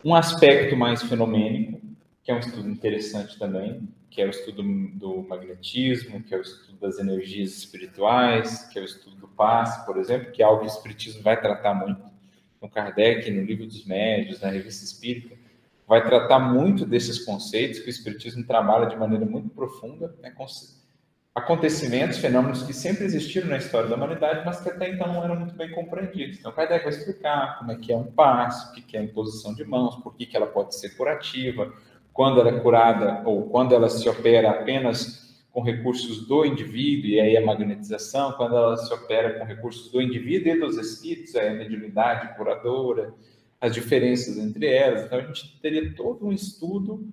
Um 0.01 0.15
aspecto 0.15 0.77
mais 0.77 1.03
fenomênico, 1.03 1.81
que 2.25 2.31
é 2.31 2.35
um 2.35 2.39
estudo 2.39 2.67
interessante 2.67 3.37
também, 3.37 3.87
que 4.09 4.19
é 4.19 4.25
o 4.25 4.31
estudo 4.31 4.63
do 4.63 5.21
magnetismo, 5.29 6.23
que 6.23 6.33
é 6.33 6.37
o 6.39 6.41
estudo 6.41 6.75
das 6.79 6.97
energias 6.97 7.51
espirituais, 7.51 8.67
que 8.69 8.79
é 8.79 8.81
o 8.81 8.85
estudo 8.85 9.15
do 9.15 9.27
passe, 9.27 9.85
por 9.85 9.97
exemplo, 9.97 10.31
que 10.31 10.41
é 10.41 10.45
algo 10.45 10.61
que 10.61 10.65
o 10.65 10.67
espiritismo 10.67 11.21
vai 11.21 11.39
tratar 11.39 11.75
muito 11.75 12.03
no 12.59 12.67
Kardec, 12.67 13.29
no 13.29 13.43
Livro 13.43 13.67
dos 13.67 13.85
Médios, 13.85 14.41
na 14.41 14.49
Revista 14.49 14.83
Espírita, 14.83 15.35
vai 15.87 16.03
tratar 16.03 16.39
muito 16.39 16.83
desses 16.83 17.19
conceitos 17.19 17.79
que 17.79 17.85
o 17.85 17.89
Espiritismo 17.91 18.43
trabalha 18.43 18.87
de 18.87 18.95
maneira 18.95 19.23
muito 19.23 19.49
profunda, 19.49 20.15
né, 20.19 20.33
acontecimentos, 21.35 22.17
fenômenos 22.17 22.63
que 22.63 22.73
sempre 22.73 23.05
existiram 23.05 23.49
na 23.49 23.57
história 23.57 23.87
da 23.87 23.95
humanidade, 23.95 24.43
mas 24.43 24.61
que 24.61 24.69
até 24.69 24.89
então 24.89 25.13
não 25.13 25.23
eram 25.23 25.35
muito 25.35 25.53
bem 25.53 25.69
compreendidos. 25.71 26.39
Então, 26.39 26.51
Kardec 26.51 26.85
vai 26.85 26.93
explicar 26.93 27.59
como 27.59 27.71
é 27.71 27.75
que 27.75 27.93
é 27.93 27.95
um 27.95 28.05
passo, 28.05 28.71
o 28.71 28.73
que 28.73 28.97
é 28.97 29.01
a 29.01 29.03
imposição 29.03 29.53
de 29.53 29.63
mãos, 29.63 29.97
por 29.97 30.15
que, 30.15 30.25
que 30.25 30.35
ela 30.35 30.47
pode 30.47 30.75
ser 30.75 30.95
curativa, 30.95 31.71
quando 32.15 32.39
ela 32.39 32.49
é 32.49 32.59
curada 32.61 33.21
ou 33.25 33.49
quando 33.49 33.75
ela 33.75 33.89
se 33.89 34.07
opera 34.07 34.49
apenas 34.49 35.43
com 35.51 35.61
recursos 35.61 36.25
do 36.25 36.45
indivíduo, 36.45 37.09
e 37.09 37.19
aí 37.19 37.35
a 37.35 37.45
magnetização, 37.45 38.31
quando 38.31 38.55
ela 38.55 38.77
se 38.77 38.93
opera 38.93 39.37
com 39.37 39.43
recursos 39.43 39.91
do 39.91 40.01
indivíduo 40.01 40.53
e 40.53 40.59
dos 40.59 40.77
espíritos, 40.77 41.35
aí 41.35 41.49
a 41.49 41.53
mediunidade 41.53 42.35
curadora, 42.37 43.13
as 43.59 43.73
diferenças 43.73 44.37
entre 44.37 44.65
elas. 44.65 45.03
Então, 45.03 45.19
a 45.19 45.23
gente 45.23 45.59
teria 45.61 45.93
todo 45.93 46.25
um 46.25 46.31
estudo 46.31 47.05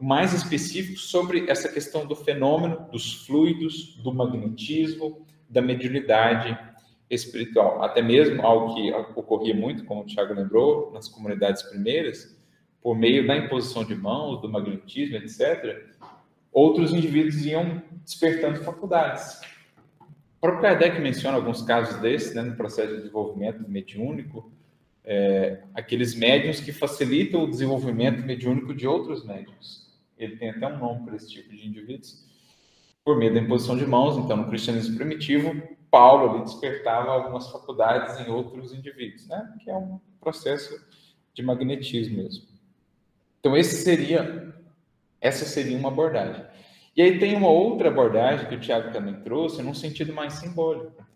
mais 0.00 0.32
específico 0.32 0.98
sobre 0.98 1.48
essa 1.48 1.68
questão 1.68 2.04
do 2.04 2.16
fenômeno, 2.16 2.88
dos 2.90 3.24
fluidos, 3.24 3.94
do 4.02 4.12
magnetismo, 4.12 5.24
da 5.48 5.62
mediunidade 5.62 6.58
espiritual. 7.08 7.84
Até 7.84 8.02
mesmo 8.02 8.44
algo 8.44 8.74
que 8.74 8.92
ocorria 9.14 9.54
muito, 9.54 9.84
como 9.84 10.02
o 10.02 10.06
Tiago 10.06 10.34
lembrou, 10.34 10.90
nas 10.92 11.06
comunidades 11.06 11.62
primeiras, 11.62 12.36
por 12.82 12.98
meio 12.98 13.26
da 13.26 13.36
imposição 13.36 13.84
de 13.84 13.94
mãos, 13.94 14.40
do 14.40 14.48
magnetismo, 14.48 15.16
etc., 15.16 15.86
outros 16.52 16.92
indivíduos 16.92 17.44
iam 17.46 17.82
despertando 18.04 18.62
faculdades. 18.62 19.40
O 20.36 20.40
próprio 20.40 20.62
Kardec 20.62 21.00
menciona 21.00 21.36
alguns 21.36 21.62
casos 21.62 22.00
desses, 22.00 22.34
né, 22.34 22.42
no 22.42 22.56
processo 22.56 22.88
de 22.88 22.96
desenvolvimento 22.98 23.68
mediúnico, 23.68 24.50
é, 25.04 25.62
aqueles 25.74 26.14
médiums 26.14 26.60
que 26.60 26.72
facilitam 26.72 27.44
o 27.44 27.50
desenvolvimento 27.50 28.24
mediúnico 28.24 28.74
de 28.74 28.86
outros 28.86 29.24
médiums. 29.24 29.90
Ele 30.18 30.36
tem 30.36 30.50
até 30.50 30.66
um 30.66 30.78
nome 30.78 31.04
para 31.04 31.16
esse 31.16 31.28
tipo 31.28 31.50
de 31.50 31.66
indivíduos, 31.66 32.24
por 33.04 33.16
meio 33.16 33.32
da 33.32 33.40
imposição 33.40 33.76
de 33.76 33.86
mãos. 33.86 34.16
Então, 34.16 34.36
no 34.36 34.48
cristianismo 34.48 34.96
primitivo, 34.96 35.60
Paulo 35.90 36.30
ali 36.30 36.44
despertava 36.44 37.10
algumas 37.10 37.48
faculdades 37.50 38.18
em 38.20 38.30
outros 38.30 38.72
indivíduos, 38.72 39.26
né, 39.28 39.56
que 39.62 39.70
é 39.70 39.76
um 39.76 40.00
processo 40.20 40.74
de 41.34 41.42
magnetismo 41.42 42.16
mesmo. 42.16 42.51
Então, 43.42 43.56
esse 43.56 43.82
seria 43.82 44.52
essa 45.20 45.44
seria 45.44 45.78
uma 45.78 45.88
abordagem. 45.88 46.44
E 46.96 47.00
aí 47.00 47.18
tem 47.18 47.36
uma 47.36 47.48
outra 47.48 47.88
abordagem 47.88 48.48
que 48.48 48.54
o 48.56 48.60
Tiago 48.60 48.92
também 48.92 49.14
trouxe, 49.22 49.62
num 49.62 49.72
sentido 49.72 50.12
mais 50.12 50.34
simbólico, 50.34 51.06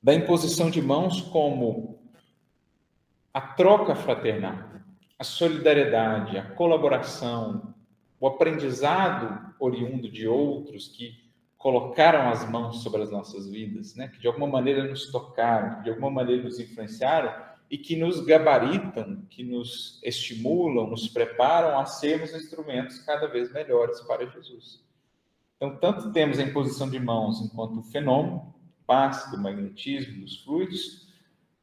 da 0.00 0.14
imposição 0.14 0.70
de 0.70 0.80
mãos 0.80 1.20
como 1.22 1.98
a 3.32 3.40
troca 3.40 3.94
fraternal, 3.94 4.58
a 5.18 5.24
solidariedade, 5.24 6.36
a 6.36 6.50
colaboração, 6.50 7.74
o 8.20 8.26
aprendizado 8.26 9.54
oriundo 9.58 10.08
de 10.10 10.28
outros 10.28 10.88
que 10.88 11.22
colocaram 11.56 12.28
as 12.28 12.48
mãos 12.48 12.82
sobre 12.82 13.02
as 13.02 13.10
nossas 13.10 13.48
vidas, 13.48 13.94
né? 13.94 14.08
que 14.08 14.18
de 14.18 14.26
alguma 14.26 14.46
maneira 14.46 14.84
nos 14.84 15.10
tocaram, 15.10 15.76
que 15.76 15.84
de 15.84 15.90
alguma 15.90 16.10
maneira 16.10 16.42
nos 16.42 16.58
influenciaram 16.58 17.32
e 17.72 17.78
que 17.78 17.96
nos 17.96 18.20
gabaritam, 18.20 19.22
que 19.30 19.42
nos 19.42 19.98
estimulam, 20.04 20.90
nos 20.90 21.08
preparam 21.08 21.78
a 21.80 21.86
sermos 21.86 22.34
instrumentos 22.34 22.98
cada 22.98 23.26
vez 23.26 23.50
melhores 23.50 23.98
para 24.02 24.26
Jesus. 24.26 24.84
Então, 25.56 25.78
tanto 25.78 26.12
temos 26.12 26.38
a 26.38 26.42
imposição 26.42 26.90
de 26.90 27.00
mãos 27.00 27.40
enquanto 27.40 27.82
fenômeno, 27.84 28.54
passe 28.86 29.30
do 29.30 29.38
magnetismo, 29.42 30.20
dos 30.20 30.44
fluidos, 30.44 31.08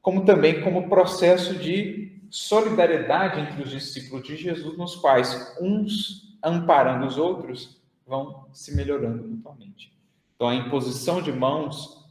como 0.02 0.26
também 0.26 0.64
como 0.64 0.90
processo 0.90 1.54
de 1.54 2.20
solidariedade 2.32 3.42
entre 3.42 3.62
os 3.62 3.70
discípulos 3.70 4.26
de 4.26 4.36
Jesus, 4.36 4.76
nos 4.80 4.96
quais 4.96 5.56
uns 5.62 6.36
amparando 6.42 7.06
os 7.06 7.20
outros 7.20 7.80
vão 8.08 8.48
se 8.52 8.76
melhorando 8.76 9.28
mutuamente. 9.28 9.94
Então, 10.36 10.50
a 10.50 10.56
imposição 10.56 11.22
de 11.22 11.32
mãos 11.32 12.04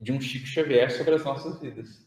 de 0.00 0.10
um 0.10 0.18
Chico 0.18 0.46
Xavier 0.46 0.90
sobre 0.90 1.14
as 1.14 1.22
nossas 1.22 1.60
vidas. 1.60 2.03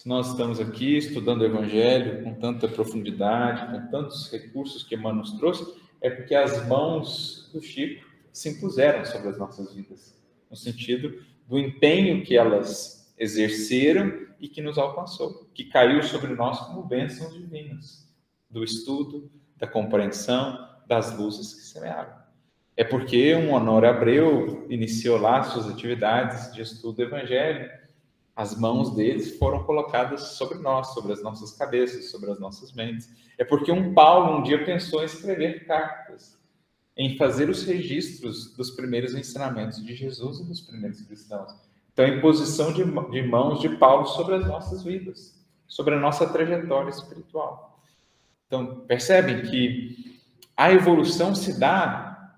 Se 0.00 0.08
nós 0.08 0.30
estamos 0.30 0.58
aqui 0.58 0.96
estudando 0.96 1.42
o 1.42 1.44
Evangelho 1.44 2.24
com 2.24 2.32
tanta 2.32 2.66
profundidade, 2.66 3.70
com 3.70 3.90
tantos 3.90 4.32
recursos 4.32 4.82
que 4.82 4.94
Emmanuel 4.94 5.16
nos 5.16 5.32
trouxe, 5.32 5.74
é 6.00 6.08
porque 6.08 6.34
as 6.34 6.66
mãos 6.66 7.50
do 7.52 7.60
Chico 7.60 8.06
se 8.32 8.48
impuseram 8.48 9.04
sobre 9.04 9.28
as 9.28 9.36
nossas 9.36 9.74
vidas, 9.74 10.18
no 10.50 10.56
sentido 10.56 11.22
do 11.46 11.58
empenho 11.58 12.24
que 12.24 12.34
elas 12.34 13.12
exerceram 13.18 14.26
e 14.40 14.48
que 14.48 14.62
nos 14.62 14.78
alcançou, 14.78 15.46
que 15.52 15.64
caiu 15.64 16.02
sobre 16.02 16.32
nós 16.34 16.58
como 16.60 16.82
bênçãos 16.82 17.34
divinas, 17.34 18.10
do 18.48 18.64
estudo, 18.64 19.30
da 19.58 19.66
compreensão, 19.66 20.66
das 20.86 21.14
luzes 21.14 21.52
que 21.52 21.60
semearam. 21.60 22.14
É 22.74 22.84
porque 22.84 23.34
um 23.34 23.52
Honório 23.52 23.90
Abreu 23.90 24.66
iniciou 24.70 25.18
lá 25.18 25.42
suas 25.42 25.68
atividades 25.68 26.54
de 26.54 26.62
estudo 26.62 26.96
do 26.96 27.02
Evangelho, 27.02 27.70
as 28.34 28.58
mãos 28.58 28.94
deles 28.94 29.38
foram 29.38 29.64
colocadas 29.64 30.20
sobre 30.38 30.58
nós, 30.58 30.94
sobre 30.94 31.12
as 31.12 31.22
nossas 31.22 31.52
cabeças, 31.52 32.10
sobre 32.10 32.30
as 32.30 32.38
nossas 32.38 32.72
mentes. 32.72 33.08
É 33.36 33.44
porque 33.44 33.70
um 33.70 33.92
Paulo 33.92 34.38
um 34.38 34.42
dia 34.42 34.64
pensou 34.64 35.02
em 35.02 35.06
escrever 35.06 35.66
cartas, 35.66 36.38
em 36.96 37.16
fazer 37.16 37.48
os 37.48 37.64
registros 37.64 38.54
dos 38.54 38.70
primeiros 38.70 39.14
ensinamentos 39.14 39.84
de 39.84 39.94
Jesus 39.94 40.40
e 40.40 40.44
dos 40.44 40.60
primeiros 40.60 41.00
cristãos. 41.02 41.52
Então, 41.92 42.04
a 42.04 42.08
imposição 42.08 42.72
de, 42.72 42.84
de 43.10 43.22
mãos 43.22 43.60
de 43.60 43.68
Paulo 43.76 44.06
sobre 44.06 44.36
as 44.36 44.46
nossas 44.46 44.82
vidas, 44.82 45.38
sobre 45.66 45.94
a 45.94 45.98
nossa 45.98 46.26
trajetória 46.26 46.90
espiritual. 46.90 47.82
Então, 48.46 48.80
percebem 48.86 49.42
que 49.42 50.20
a 50.56 50.72
evolução 50.72 51.34
se 51.34 51.58
dá 51.58 52.34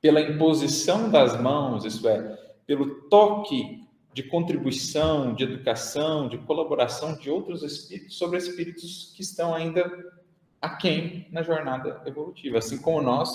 pela 0.00 0.20
imposição 0.20 1.10
das 1.10 1.40
mãos, 1.40 1.84
isso 1.84 2.06
é, 2.08 2.36
pelo 2.66 3.02
toque 3.08 3.81
de 4.12 4.22
contribuição, 4.22 5.34
de 5.34 5.44
educação, 5.44 6.28
de 6.28 6.38
colaboração 6.38 7.16
de 7.16 7.30
outros 7.30 7.62
espíritos 7.62 8.16
sobre 8.16 8.38
espíritos 8.38 9.12
que 9.16 9.22
estão 9.22 9.54
ainda 9.54 9.90
aquém 10.60 11.26
na 11.30 11.42
jornada 11.42 12.02
evolutiva. 12.06 12.58
Assim 12.58 12.78
como 12.78 13.00
nós, 13.00 13.30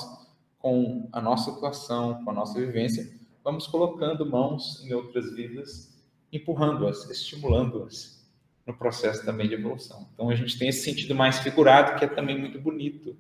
com 0.60 1.10
a 1.12 1.20
nossa 1.20 1.52
atuação, 1.52 2.24
com 2.24 2.32
a 2.32 2.34
nossa 2.34 2.60
vivência, 2.60 3.12
vamos 3.44 3.66
colocando 3.68 4.26
mãos 4.26 4.84
em 4.86 4.94
outras 4.94 5.34
vidas, 5.34 5.98
empurrando-as, 6.32 7.10
estimulando-as 7.10 8.18
no 8.66 8.74
processo 8.76 9.26
também 9.26 9.48
de 9.48 9.56
evolução. 9.56 10.08
Então 10.14 10.30
a 10.30 10.36
gente 10.36 10.60
tem 10.60 10.68
esse 10.68 10.84
sentido 10.84 11.16
mais 11.16 11.40
figurado 11.40 11.98
que 11.98 12.06
é 12.06 12.08
também 12.08 12.38
muito 12.38 12.60
bonito, 12.60 13.16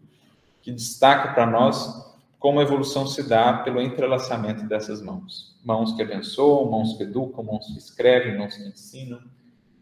que 0.61 0.71
destaca 0.71 1.33
para 1.33 1.45
nós 1.45 2.16
como 2.39 2.59
a 2.59 2.63
evolução 2.63 3.07
se 3.07 3.27
dá 3.27 3.53
pelo 3.59 3.81
entrelaçamento 3.81 4.65
dessas 4.65 5.01
mãos. 5.01 5.57
Mãos 5.63 5.93
que 5.93 6.01
abençoam, 6.01 6.69
mãos 6.69 6.95
que 6.95 7.03
educam, 7.03 7.43
mãos 7.43 7.65
que 7.67 7.77
escrevem, 7.77 8.37
mãos 8.37 8.55
que 8.55 8.63
ensinam, 8.63 9.21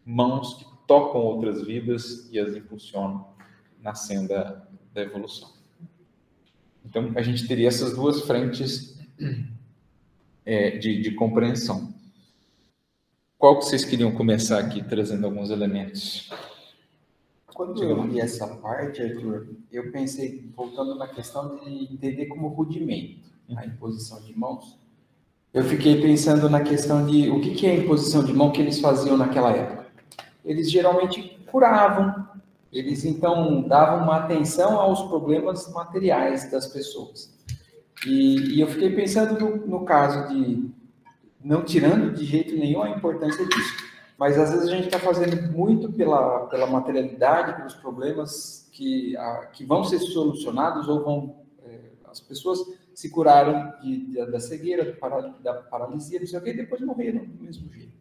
mãos 0.04 0.54
que 0.54 0.66
tocam 0.86 1.20
outras 1.20 1.64
vidas 1.66 2.28
e 2.32 2.38
as 2.38 2.54
impulsionam 2.54 3.26
na 3.82 3.94
senda 3.94 4.66
da 4.92 5.02
evolução. 5.02 5.50
Então, 6.84 7.12
a 7.16 7.22
gente 7.22 7.46
teria 7.46 7.68
essas 7.68 7.94
duas 7.94 8.22
frentes 8.22 8.98
é, 10.44 10.78
de, 10.78 11.02
de 11.02 11.10
compreensão. 11.12 11.92
Qual 13.36 13.58
que 13.58 13.66
vocês 13.66 13.84
queriam 13.84 14.12
começar 14.12 14.58
aqui, 14.58 14.82
trazendo 14.82 15.26
alguns 15.26 15.50
elementos? 15.50 16.30
Quando 17.56 17.82
eu 17.82 18.04
li 18.04 18.20
essa 18.20 18.46
parte, 18.46 19.00
Arthur, 19.00 19.48
eu 19.72 19.90
pensei, 19.90 20.46
voltando 20.54 20.94
na 20.94 21.08
questão 21.08 21.56
de 21.56 21.90
entender 21.90 22.26
como 22.26 22.48
rudimento 22.48 23.30
a 23.56 23.64
imposição 23.64 24.20
de 24.20 24.38
mãos, 24.38 24.78
eu 25.54 25.64
fiquei 25.64 26.02
pensando 26.02 26.50
na 26.50 26.60
questão 26.60 27.06
de 27.06 27.30
o 27.30 27.40
que, 27.40 27.54
que 27.54 27.66
é 27.66 27.70
a 27.70 27.76
imposição 27.76 28.22
de 28.22 28.34
mão 28.34 28.52
que 28.52 28.60
eles 28.60 28.78
faziam 28.78 29.16
naquela 29.16 29.52
época. 29.52 29.86
Eles 30.44 30.70
geralmente 30.70 31.40
curavam, 31.46 32.28
eles 32.70 33.06
então 33.06 33.62
davam 33.62 34.04
uma 34.04 34.18
atenção 34.18 34.78
aos 34.78 35.04
problemas 35.04 35.72
materiais 35.72 36.50
das 36.50 36.66
pessoas. 36.66 37.34
E, 38.06 38.56
e 38.56 38.60
eu 38.60 38.66
fiquei 38.66 38.90
pensando 38.94 39.40
no, 39.40 39.66
no, 39.66 39.84
caso 39.86 40.28
de, 40.28 40.68
não 41.42 41.64
tirando 41.64 42.12
de 42.12 42.22
jeito 42.22 42.54
nenhum 42.54 42.82
a 42.82 42.90
importância 42.90 43.46
disso, 43.46 43.95
mas 44.18 44.38
às 44.38 44.50
vezes 44.50 44.68
a 44.68 44.70
gente 44.70 44.86
está 44.86 44.98
fazendo 44.98 45.52
muito 45.52 45.92
pela, 45.92 46.46
pela 46.46 46.66
materialidade, 46.66 47.56
pelos 47.56 47.74
problemas 47.74 48.68
que, 48.72 49.16
a, 49.16 49.46
que 49.46 49.64
vão 49.64 49.84
ser 49.84 49.98
solucionados 49.98 50.88
ou 50.88 51.04
vão. 51.04 51.36
É, 51.64 51.80
as 52.10 52.20
pessoas 52.20 52.60
se 52.94 53.10
curaram 53.10 53.74
de, 53.80 54.06
de, 54.06 54.26
da 54.26 54.40
cegueira, 54.40 54.96
da 55.42 55.54
paralisia, 55.54 56.18
não 56.18 56.26
sei 56.26 56.38
o 56.38 56.42
que, 56.42 56.50
e 56.50 56.56
depois 56.56 56.80
morreram 56.80 57.24
do 57.24 57.42
mesmo 57.42 57.70
jeito. 57.72 57.92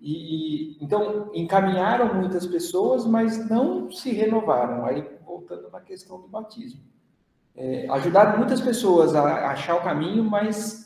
E, 0.00 0.82
então, 0.82 1.30
encaminharam 1.34 2.14
muitas 2.14 2.46
pessoas, 2.46 3.04
mas 3.06 3.48
não 3.48 3.90
se 3.90 4.10
renovaram. 4.10 4.84
Aí, 4.86 5.06
voltando 5.24 5.70
na 5.70 5.80
questão 5.80 6.20
do 6.20 6.28
batismo 6.28 6.80
é, 7.56 7.86
ajudaram 7.88 8.36
muitas 8.36 8.60
pessoas 8.60 9.14
a 9.14 9.50
achar 9.50 9.76
o 9.76 9.82
caminho, 9.82 10.22
mas 10.22 10.85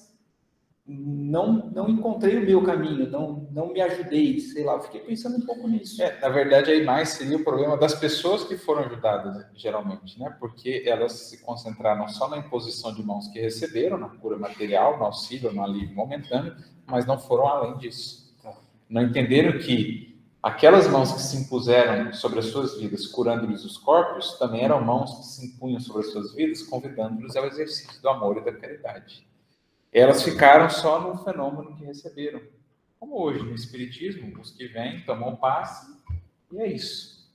não 0.93 1.71
não 1.71 1.89
encontrei 1.89 2.37
o 2.37 2.45
meu 2.45 2.63
caminho, 2.63 3.09
não 3.09 3.49
não 3.53 3.73
me 3.73 3.81
ajudei, 3.81 4.41
sei 4.41 4.65
lá, 4.65 4.81
fiquei 4.81 5.01
pensando 5.01 5.37
um 5.37 5.47
pouco 5.47 5.69
nisso. 5.69 6.03
É, 6.03 6.19
na 6.21 6.29
verdade, 6.29 6.71
aí 6.71 6.85
mais 6.85 7.11
seria 7.11 7.37
o 7.37 7.45
problema 7.45 7.77
das 7.77 7.95
pessoas 7.95 8.45
que 8.45 8.57
foram 8.57 8.83
ajudadas, 8.83 9.47
geralmente, 9.55 10.19
né? 10.19 10.35
Porque 10.41 10.83
elas 10.87 11.13
se 11.13 11.39
concentraram 11.43 12.09
só 12.09 12.29
na 12.29 12.39
imposição 12.39 12.93
de 12.93 13.03
mãos 13.03 13.29
que 13.29 13.41
receberam, 13.41 13.97
na 13.99 14.09
cura 14.09 14.37
material, 14.37 14.99
no 14.99 15.05
auxílio, 15.05 15.53
no 15.53 15.63
alívio 15.63 15.95
momentâneo, 15.95 16.57
mas 16.87 17.07
não 17.07 17.19
foram 17.19 17.47
além 17.47 17.79
disso. 17.79 18.29
Não 18.89 19.03
entenderam 19.03 19.59
que 19.59 20.11
Aquelas 20.43 20.89
mãos 20.89 21.13
que 21.13 21.21
se 21.21 21.37
impuseram 21.37 22.15
sobre 22.15 22.39
as 22.39 22.47
suas 22.47 22.79
vidas, 22.79 23.07
curando-lhes 23.07 23.63
os 23.63 23.77
corpos, 23.77 24.39
também 24.39 24.65
eram 24.65 24.83
mãos 24.83 25.19
que 25.19 25.27
se 25.27 25.47
impunham 25.47 25.79
sobre 25.79 26.01
as 26.01 26.13
suas 26.13 26.35
vidas, 26.35 26.63
convidando-lhes 26.63 27.37
ao 27.37 27.45
exercício 27.45 28.01
do 28.01 28.09
amor 28.09 28.39
e 28.39 28.41
da 28.41 28.51
caridade. 28.51 29.29
Elas 29.93 30.23
ficaram 30.23 30.71
só 30.71 31.01
no 31.01 31.23
fenômeno 31.25 31.77
que 31.77 31.85
receberam. 31.85 32.41
Como 32.99 33.21
hoje, 33.21 33.43
no 33.43 33.55
Espiritismo, 33.55 34.39
os 34.41 34.51
que 34.51 34.69
vêm 34.69 35.01
tomam 35.05 35.37
passe 35.37 35.91
e 36.53 36.61
é 36.61 36.67
isso. 36.67 37.31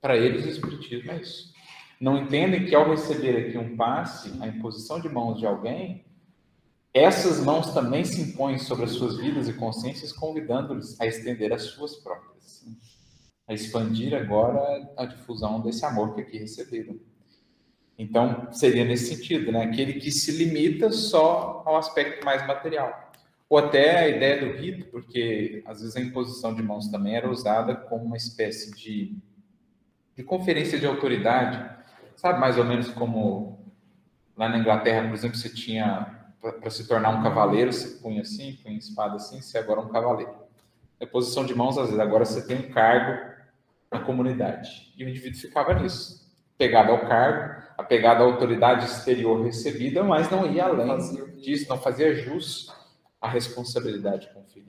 Para 0.00 0.16
eles, 0.16 0.44
o 0.44 0.48
Espiritismo 0.48 1.10
é 1.10 1.20
isso. 1.20 1.52
Não 2.00 2.16
entendem 2.16 2.66
que 2.66 2.74
ao 2.74 2.88
receber 2.88 3.36
aqui 3.36 3.58
um 3.58 3.76
passe, 3.76 4.32
a 4.40 4.46
imposição 4.46 5.00
de 5.00 5.08
mãos 5.08 5.38
de 5.38 5.46
alguém, 5.46 6.04
essas 6.94 7.40
mãos 7.44 7.72
também 7.74 8.04
se 8.04 8.20
impõem 8.20 8.58
sobre 8.58 8.84
as 8.84 8.92
suas 8.92 9.16
vidas 9.16 9.48
e 9.48 9.52
consciências, 9.52 10.12
convidando-lhes 10.12 11.00
a 11.00 11.06
estender 11.06 11.52
as 11.52 11.62
suas 11.62 11.96
próprias 11.96 12.38
a 13.48 13.54
expandir 13.54 14.14
agora 14.14 14.92
a 14.96 15.06
difusão 15.06 15.60
desse 15.62 15.84
amor 15.84 16.14
que 16.14 16.20
aqui 16.20 16.36
receberam. 16.36 17.00
Então, 17.98 18.46
seria 18.52 18.84
nesse 18.84 19.16
sentido, 19.16 19.50
né? 19.50 19.64
Aquele 19.64 19.94
que 19.94 20.12
se 20.12 20.30
limita 20.30 20.92
só 20.92 21.64
ao 21.66 21.76
aspecto 21.76 22.24
mais 22.24 22.46
material. 22.46 23.10
Ou 23.48 23.58
até 23.58 23.98
a 23.98 24.08
ideia 24.08 24.40
do 24.40 24.56
rito, 24.56 24.86
porque 24.86 25.64
às 25.66 25.80
vezes 25.80 25.96
a 25.96 26.00
imposição 26.00 26.54
de 26.54 26.62
mãos 26.62 26.88
também 26.88 27.16
era 27.16 27.28
usada 27.28 27.74
como 27.74 28.04
uma 28.04 28.16
espécie 28.16 28.70
de, 28.76 29.16
de 30.14 30.22
conferência 30.22 30.78
de 30.78 30.86
autoridade. 30.86 31.76
Sabe, 32.14 32.38
mais 32.38 32.56
ou 32.56 32.64
menos 32.64 32.88
como 32.88 33.58
lá 34.36 34.48
na 34.48 34.58
Inglaterra, 34.58 35.08
por 35.08 35.14
exemplo, 35.14 35.36
você 35.36 35.48
tinha, 35.48 36.30
para 36.40 36.70
se 36.70 36.86
tornar 36.86 37.10
um 37.10 37.22
cavaleiro, 37.22 37.72
você 37.72 37.98
punha 38.00 38.20
assim, 38.20 38.58
punha 38.62 38.78
espada 38.78 39.16
assim, 39.16 39.40
você 39.40 39.58
agora 39.58 39.80
é 39.80 39.84
um 39.84 39.88
cavaleiro. 39.88 40.32
A 41.00 41.06
posição 41.06 41.44
de 41.44 41.54
mãos, 41.54 41.76
às 41.78 41.86
vezes, 41.86 41.98
agora 41.98 42.24
você 42.24 42.46
tem 42.46 42.58
um 42.58 42.70
cargo 42.70 43.20
na 43.90 44.00
comunidade. 44.00 44.92
E 44.96 45.04
o 45.04 45.08
indivíduo 45.08 45.40
ficava 45.40 45.74
nisso, 45.74 46.28
pegado 46.56 46.92
ao 46.92 47.08
cargo, 47.08 47.67
apegado 47.78 48.22
à 48.22 48.24
autoridade 48.24 48.86
exterior 48.86 49.40
recebida, 49.44 50.02
mas 50.02 50.28
não 50.28 50.52
ia 50.52 50.64
além 50.64 50.98
disso, 51.40 51.68
não 51.68 51.78
fazia 51.78 52.12
jus 52.12 52.66
à 53.20 53.28
responsabilidade 53.28 54.28
conferida. 54.34 54.68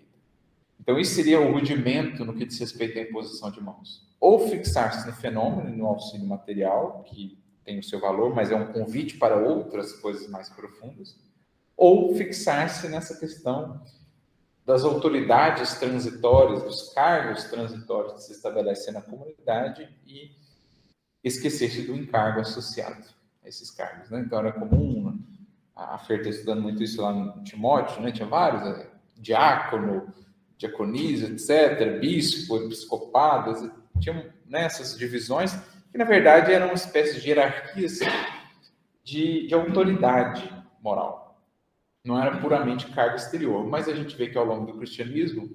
Então, 0.80 0.98
isso 0.99 1.15
seria 1.15 1.41
o 1.41 1.52
rudimento 1.52 2.23
no 2.23 2.36
que 2.36 2.45
diz 2.45 2.60
respeito 2.60 2.99
à 2.99 3.02
imposição 3.02 3.49
de 3.52 3.61
mãos. 3.61 4.07
Ou 4.19 4.48
fixar-se 4.48 5.07
no 5.07 5.14
fenômeno, 5.14 5.76
no 5.76 5.88
auxílio 5.88 6.27
material, 6.27 7.03
que 7.03 7.38
tem 7.65 7.80
o 7.80 7.84
seu 7.84 7.99
valor, 7.99 8.34
mas 8.34 8.52
é 8.52 8.56
um 8.56 8.72
convite 8.72 9.18
para 9.18 9.36
outras 9.36 9.94
coisas 9.94 10.27
mais 10.30 10.49
profundas, 10.49 11.18
ou 11.76 12.15
fixar-se 12.15 12.88
nessa 12.90 13.18
questão 13.19 13.81
das 14.65 14.84
autoridades 14.84 15.80
transitórias, 15.80 16.61
dos 16.61 16.94
cargos 16.94 17.45
transitórios 17.45 18.14
que 18.14 18.23
se 18.23 18.34
estabelecem 18.34 18.94
na 18.94 19.02
comunidade 19.02 19.90
e 20.06 20.31
esquecer-se 21.24 21.84
do 21.84 21.96
encargo 21.96 22.40
associado 22.40 23.04
a 23.44 23.48
esses 23.48 23.72
cargos. 23.72 24.10
Né? 24.10 24.22
Então, 24.22 24.40
era 24.40 24.52
comum, 24.52 25.20
a 25.76 25.98
Fer 25.98 26.20
está 26.20 26.30
estudando 26.30 26.62
muito 26.62 26.84
isso 26.84 27.02
lá 27.02 27.14
no 27.14 27.44
Timóteo, 27.44 28.02
né? 28.02 28.12
tinha 28.12 28.28
vários, 28.28 28.64
né? 28.64 28.88
diácono, 29.18 30.14
diaconisa, 30.58 31.28
etc., 31.28 32.00
bispo, 32.00 32.58
episcopado, 32.58 33.72
tinham 34.00 34.26
né, 34.46 34.64
essas 34.64 34.98
divisões 34.98 35.56
que, 35.91 35.98
na 35.98 36.06
verdade, 36.06 36.54
eram 36.54 36.68
uma 36.68 36.74
espécie 36.74 37.20
de 37.20 37.30
hierarquias 37.30 38.00
de, 39.04 39.48
de 39.48 39.54
autoridade 39.54 40.54
moral 40.82 41.30
não 42.04 42.22
era 42.22 42.38
puramente 42.38 42.88
cargo 42.91 43.16
exterior. 43.16 43.66
Mas 43.66 43.88
a 43.88 43.94
gente 43.94 44.16
vê 44.16 44.28
que 44.28 44.38
ao 44.38 44.46
longo 44.46 44.72
do 44.72 44.78
cristianismo, 44.78 45.50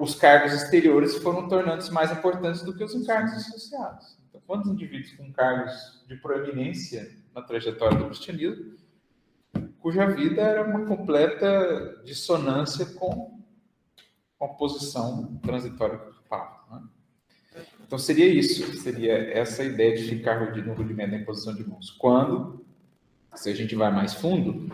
os 0.00 0.14
cargos 0.14 0.52
exteriores 0.52 1.16
foram 1.16 1.48
tornando-se 1.48 1.92
mais 1.92 2.10
importantes 2.10 2.62
do 2.62 2.74
que 2.74 2.84
os 2.84 2.94
encargos 2.94 3.32
associados. 3.32 4.18
Então, 4.38 4.42
quantos 4.46 4.70
indivíduos 4.70 5.12
com 5.12 5.32
cargos 5.32 6.04
de 6.06 6.16
proeminência 6.16 7.10
na 7.34 7.42
trajetória 7.42 7.98
do 7.98 8.06
cristianismo 8.06 8.76
cuja 9.80 10.06
vida 10.06 10.42
era 10.42 10.64
uma 10.64 10.86
completa 10.86 12.02
dissonância 12.04 12.86
com, 12.86 13.38
a 14.40 14.46
posição 14.46 15.36
transitória 15.42 15.98
do 15.98 16.22
Papa. 16.28 16.64
Né? 16.70 17.64
Então 17.84 17.98
seria 17.98 18.26
isso, 18.26 18.72
seria 18.76 19.14
essa 19.32 19.64
ideia 19.64 19.96
de 19.96 20.04
ficar 20.04 20.54
no 20.54 20.74
rudimento 20.74 21.10
da 21.10 21.16
imposição 21.16 21.54
de 21.56 21.68
mãos. 21.68 21.90
Quando, 21.90 22.64
se 23.34 23.50
a 23.50 23.54
gente 23.54 23.74
vai 23.74 23.90
mais 23.90 24.14
fundo, 24.14 24.72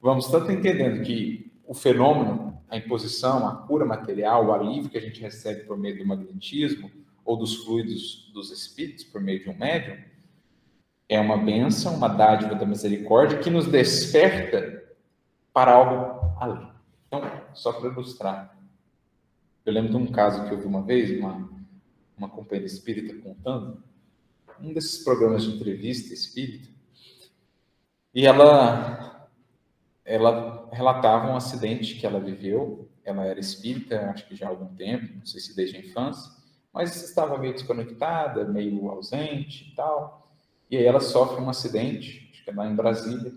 vamos 0.00 0.28
tanto 0.28 0.52
entendendo 0.52 1.02
que 1.02 1.50
o 1.66 1.74
fenômeno, 1.74 2.62
a 2.68 2.76
imposição, 2.76 3.48
a 3.48 3.56
cura 3.56 3.84
material, 3.84 4.46
o 4.46 4.52
alívio 4.52 4.88
que 4.88 4.98
a 4.98 5.02
gente 5.02 5.20
recebe 5.20 5.64
por 5.64 5.76
meio 5.76 5.98
do 5.98 6.06
magnetismo 6.06 6.88
ou 7.24 7.36
dos 7.36 7.56
fluidos 7.64 8.30
dos 8.32 8.50
espíritos 8.50 9.04
por 9.04 9.20
meio 9.20 9.42
de 9.42 9.50
um 9.50 9.56
médium, 9.56 9.96
é 11.08 11.20
uma 11.20 11.36
bênção, 11.36 11.94
uma 11.94 12.08
dádiva 12.08 12.54
da 12.54 12.64
misericórdia 12.64 13.38
que 13.38 13.50
nos 13.50 13.66
desperta 13.66 14.82
para 15.52 15.72
algo 15.72 16.36
além. 16.40 16.72
Então, 17.06 17.22
só 17.54 17.72
para 17.72 17.90
ilustrar, 17.90 18.58
eu 19.64 19.72
lembro 19.72 19.90
de 19.90 19.96
um 19.96 20.06
caso 20.06 20.44
que 20.46 20.54
eu 20.54 20.58
vi 20.58 20.66
uma 20.66 20.82
vez, 20.82 21.10
uma, 21.18 21.50
uma 22.16 22.28
companheira 22.28 22.66
espírita 22.66 23.14
contando, 23.22 23.82
um 24.60 24.72
desses 24.72 25.04
programas 25.04 25.44
de 25.44 25.50
entrevista 25.50 26.14
espírita, 26.14 26.72
e 28.14 28.26
ela, 28.26 29.28
ela 30.04 30.68
relatava 30.70 31.28
um 31.28 31.36
acidente 31.36 31.94
que 31.94 32.06
ela 32.06 32.20
viveu. 32.20 32.88
Ela 33.04 33.24
era 33.24 33.40
espírita, 33.40 34.10
acho 34.10 34.28
que 34.28 34.36
já 34.36 34.46
há 34.46 34.50
algum 34.50 34.74
tempo, 34.74 35.16
não 35.16 35.26
sei 35.26 35.40
se 35.40 35.56
desde 35.56 35.76
a 35.76 35.80
infância, 35.80 36.30
mas 36.72 36.96
estava 37.02 37.36
meio 37.36 37.52
desconectada, 37.52 38.44
meio 38.44 38.88
ausente 38.88 39.70
e 39.70 39.74
tal. 39.74 40.32
E 40.70 40.76
aí 40.76 40.84
ela 40.84 41.00
sofre 41.00 41.40
um 41.40 41.50
acidente, 41.50 42.30
acho 42.32 42.44
que 42.44 42.50
é 42.50 42.54
lá 42.54 42.66
em 42.66 42.74
Brasília. 42.74 43.34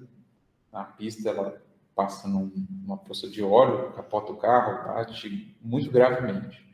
Na 0.71 0.85
pista 0.85 1.29
ela 1.29 1.61
passa 1.93 2.27
num, 2.27 2.51
numa 2.81 2.97
poça 2.97 3.27
de 3.27 3.43
óleo, 3.43 3.91
capota 3.93 4.31
o 4.31 4.37
carro, 4.37 4.93
bate 4.93 5.55
muito 5.61 5.91
gravemente. 5.91 6.65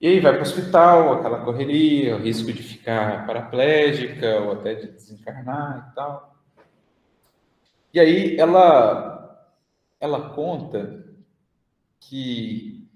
E 0.00 0.06
aí 0.06 0.20
vai 0.20 0.32
para 0.32 0.40
o 0.40 0.42
hospital, 0.42 1.14
aquela 1.14 1.44
correria, 1.44 2.16
o 2.16 2.20
risco 2.20 2.52
de 2.52 2.62
ficar 2.62 3.26
paraplégica 3.26 4.40
ou 4.40 4.52
até 4.52 4.74
de 4.74 4.86
desencarnar 4.88 5.90
e 5.90 5.94
tal. 5.94 6.36
E 7.92 7.98
aí 7.98 8.36
ela, 8.36 9.48
ela 9.98 10.30
conta 10.30 11.04
que 11.98 12.88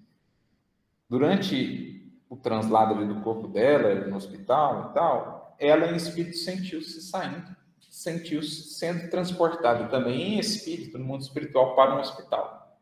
durante 1.09 1.91
o 2.32 2.36
translado 2.38 3.06
do 3.06 3.20
corpo 3.20 3.46
dela 3.46 4.06
no 4.06 4.16
hospital 4.16 4.88
e 4.88 4.94
tal, 4.94 5.54
ela 5.59 5.92
em 5.92 5.96
espírito 5.96 6.38
sentiu-se 6.38 7.02
saindo, 7.02 7.54
sentiu-se 7.78 8.70
sendo 8.72 9.10
transportada 9.10 9.86
também 9.88 10.36
em 10.36 10.38
espírito, 10.38 10.96
no 10.96 11.04
mundo 11.04 11.20
espiritual, 11.20 11.76
para 11.76 11.94
um 11.94 12.00
hospital. 12.00 12.80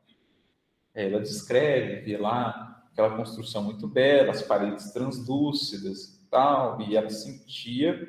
Ela 0.94 1.18
descreve, 1.18 2.02
vê 2.02 2.16
lá 2.16 2.80
aquela 2.92 3.16
construção 3.16 3.64
muito 3.64 3.88
bela, 3.88 4.30
as 4.30 4.40
paredes 4.40 4.92
translúcidas 4.92 6.24
tal, 6.30 6.80
e 6.82 6.96
ela 6.96 7.10
sentia 7.10 8.08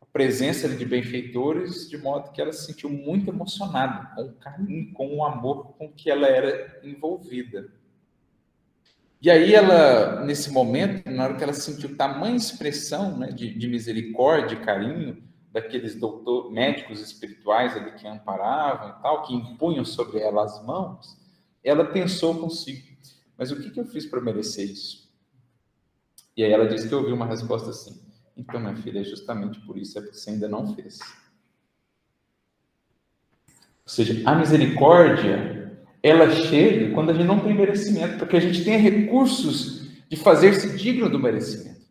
a 0.00 0.06
presença 0.06 0.68
de 0.68 0.84
benfeitores, 0.84 1.88
de 1.88 1.96
modo 1.96 2.32
que 2.32 2.40
ela 2.42 2.52
se 2.52 2.66
sentiu 2.66 2.90
muito 2.90 3.30
emocionada 3.30 4.16
com 4.16 4.22
o 4.22 4.32
carinho, 4.32 4.92
com 4.94 5.16
o 5.16 5.24
amor 5.24 5.74
com 5.78 5.92
que 5.92 6.10
ela 6.10 6.26
era 6.26 6.80
envolvida. 6.82 7.70
E 9.22 9.30
aí 9.30 9.54
ela, 9.54 10.24
nesse 10.24 10.50
momento, 10.50 11.08
na 11.08 11.22
hora 11.22 11.36
que 11.36 11.44
ela 11.44 11.52
sentiu 11.52 11.96
tamanha 11.96 12.34
expressão 12.34 13.16
né, 13.16 13.28
de, 13.28 13.56
de 13.56 13.68
misericórdia, 13.68 14.56
de 14.56 14.64
carinho, 14.64 15.22
daqueles 15.52 15.94
doutor, 15.94 16.50
médicos 16.50 17.00
espirituais 17.00 17.76
ali 17.76 17.92
que 17.92 18.08
amparavam 18.08 18.88
e 18.88 19.02
tal, 19.02 19.22
que 19.22 19.32
impunham 19.32 19.84
sobre 19.84 20.18
ela 20.18 20.42
as 20.42 20.64
mãos, 20.66 21.16
ela 21.62 21.84
pensou 21.84 22.34
consigo, 22.34 22.84
mas 23.38 23.52
o 23.52 23.60
que, 23.60 23.70
que 23.70 23.78
eu 23.78 23.86
fiz 23.86 24.06
para 24.06 24.20
merecer 24.20 24.68
isso? 24.68 25.08
E 26.36 26.42
aí 26.42 26.50
ela 26.50 26.66
disse 26.66 26.88
que 26.88 26.94
ouviu 26.94 27.14
uma 27.14 27.26
resposta 27.26 27.70
assim: 27.70 28.02
Então, 28.36 28.58
minha 28.58 28.74
filha, 28.74 29.00
é 29.00 29.04
justamente 29.04 29.60
por 29.60 29.78
isso, 29.78 29.98
é 29.98 30.02
porque 30.02 30.16
você 30.16 30.30
ainda 30.30 30.48
não 30.48 30.74
fez. 30.74 30.98
Ou 33.84 33.88
seja, 33.88 34.28
a 34.28 34.34
misericórdia, 34.34 35.61
ela 36.02 36.30
chega 36.30 36.92
quando 36.92 37.10
a 37.10 37.14
gente 37.14 37.26
não 37.26 37.40
tem 37.40 37.54
merecimento, 37.54 38.18
porque 38.18 38.36
a 38.36 38.40
gente 38.40 38.64
tem 38.64 38.76
recursos 38.76 39.88
de 40.08 40.16
fazer-se 40.16 40.76
digno 40.76 41.08
do 41.08 41.18
merecimento. 41.18 41.82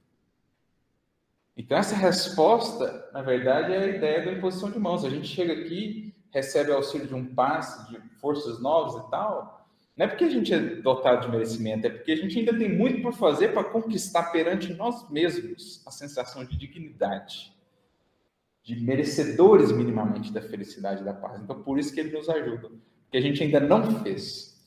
Então, 1.55 1.77
essa 1.77 1.95
resposta, 1.95 3.09
na 3.13 3.21
verdade, 3.21 3.73
é 3.73 3.77
a 3.77 3.87
ideia 3.87 4.25
da 4.25 4.31
imposição 4.31 4.69
de 4.69 4.79
mãos. 4.79 5.05
A 5.05 5.09
gente 5.09 5.27
chega 5.27 5.53
aqui, 5.53 6.13
recebe 6.31 6.71
auxílio 6.71 7.07
de 7.07 7.15
um 7.15 7.33
passe, 7.33 7.89
de 7.89 7.99
forças 8.19 8.61
novas 8.61 8.95
e 8.95 9.11
tal, 9.11 9.61
não 9.95 10.05
é 10.05 10.09
porque 10.09 10.23
a 10.23 10.29
gente 10.29 10.53
é 10.53 10.59
dotado 10.59 11.25
de 11.25 11.31
merecimento, 11.31 11.85
é 11.85 11.89
porque 11.89 12.11
a 12.11 12.15
gente 12.15 12.39
ainda 12.39 12.57
tem 12.57 12.75
muito 12.75 13.01
por 13.01 13.13
fazer 13.13 13.49
para 13.49 13.63
conquistar 13.63 14.31
perante 14.31 14.73
nós 14.73 15.09
mesmos 15.09 15.83
a 15.85 15.91
sensação 15.91 16.45
de 16.45 16.57
dignidade, 16.57 17.53
de 18.63 18.79
merecedores 18.79 19.71
minimamente 19.71 20.31
da 20.31 20.41
felicidade 20.41 21.01
e 21.01 21.05
da 21.05 21.13
paz. 21.13 21.41
Então, 21.41 21.61
por 21.61 21.77
isso 21.77 21.93
que 21.93 21.99
ele 21.99 22.17
nos 22.17 22.29
ajuda, 22.29 22.71
porque 23.11 23.17
a 23.17 23.21
gente 23.21 23.43
ainda 23.43 23.59
não 23.59 24.01
fez. 24.01 24.57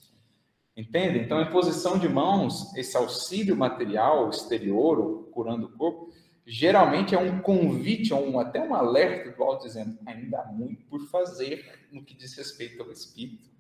Entende? 0.77 1.19
Então, 1.19 1.39
a 1.39 1.43
imposição 1.43 1.99
de 1.99 2.09
mãos, 2.09 2.77
esse 2.77 2.97
auxílio 2.97 3.57
material 3.57 4.29
exterior, 4.29 5.29
curando 5.33 5.67
o 5.67 5.73
corpo, 5.73 6.13
geralmente 6.47 7.15
é 7.15 7.19
um 7.19 7.41
convite, 7.41 8.13
um, 8.13 8.39
até 8.39 8.61
um 8.61 8.75
alerta 8.75 9.33
do 9.33 9.43
alto 9.43 9.67
dizendo, 9.67 9.99
ainda 10.05 10.41
há 10.41 10.53
muito 10.53 10.85
por 10.85 11.01
fazer 11.07 11.65
no 11.91 12.05
que 12.05 12.15
diz 12.15 12.37
respeito 12.37 12.83
ao 12.83 12.93
espírito 12.93 13.55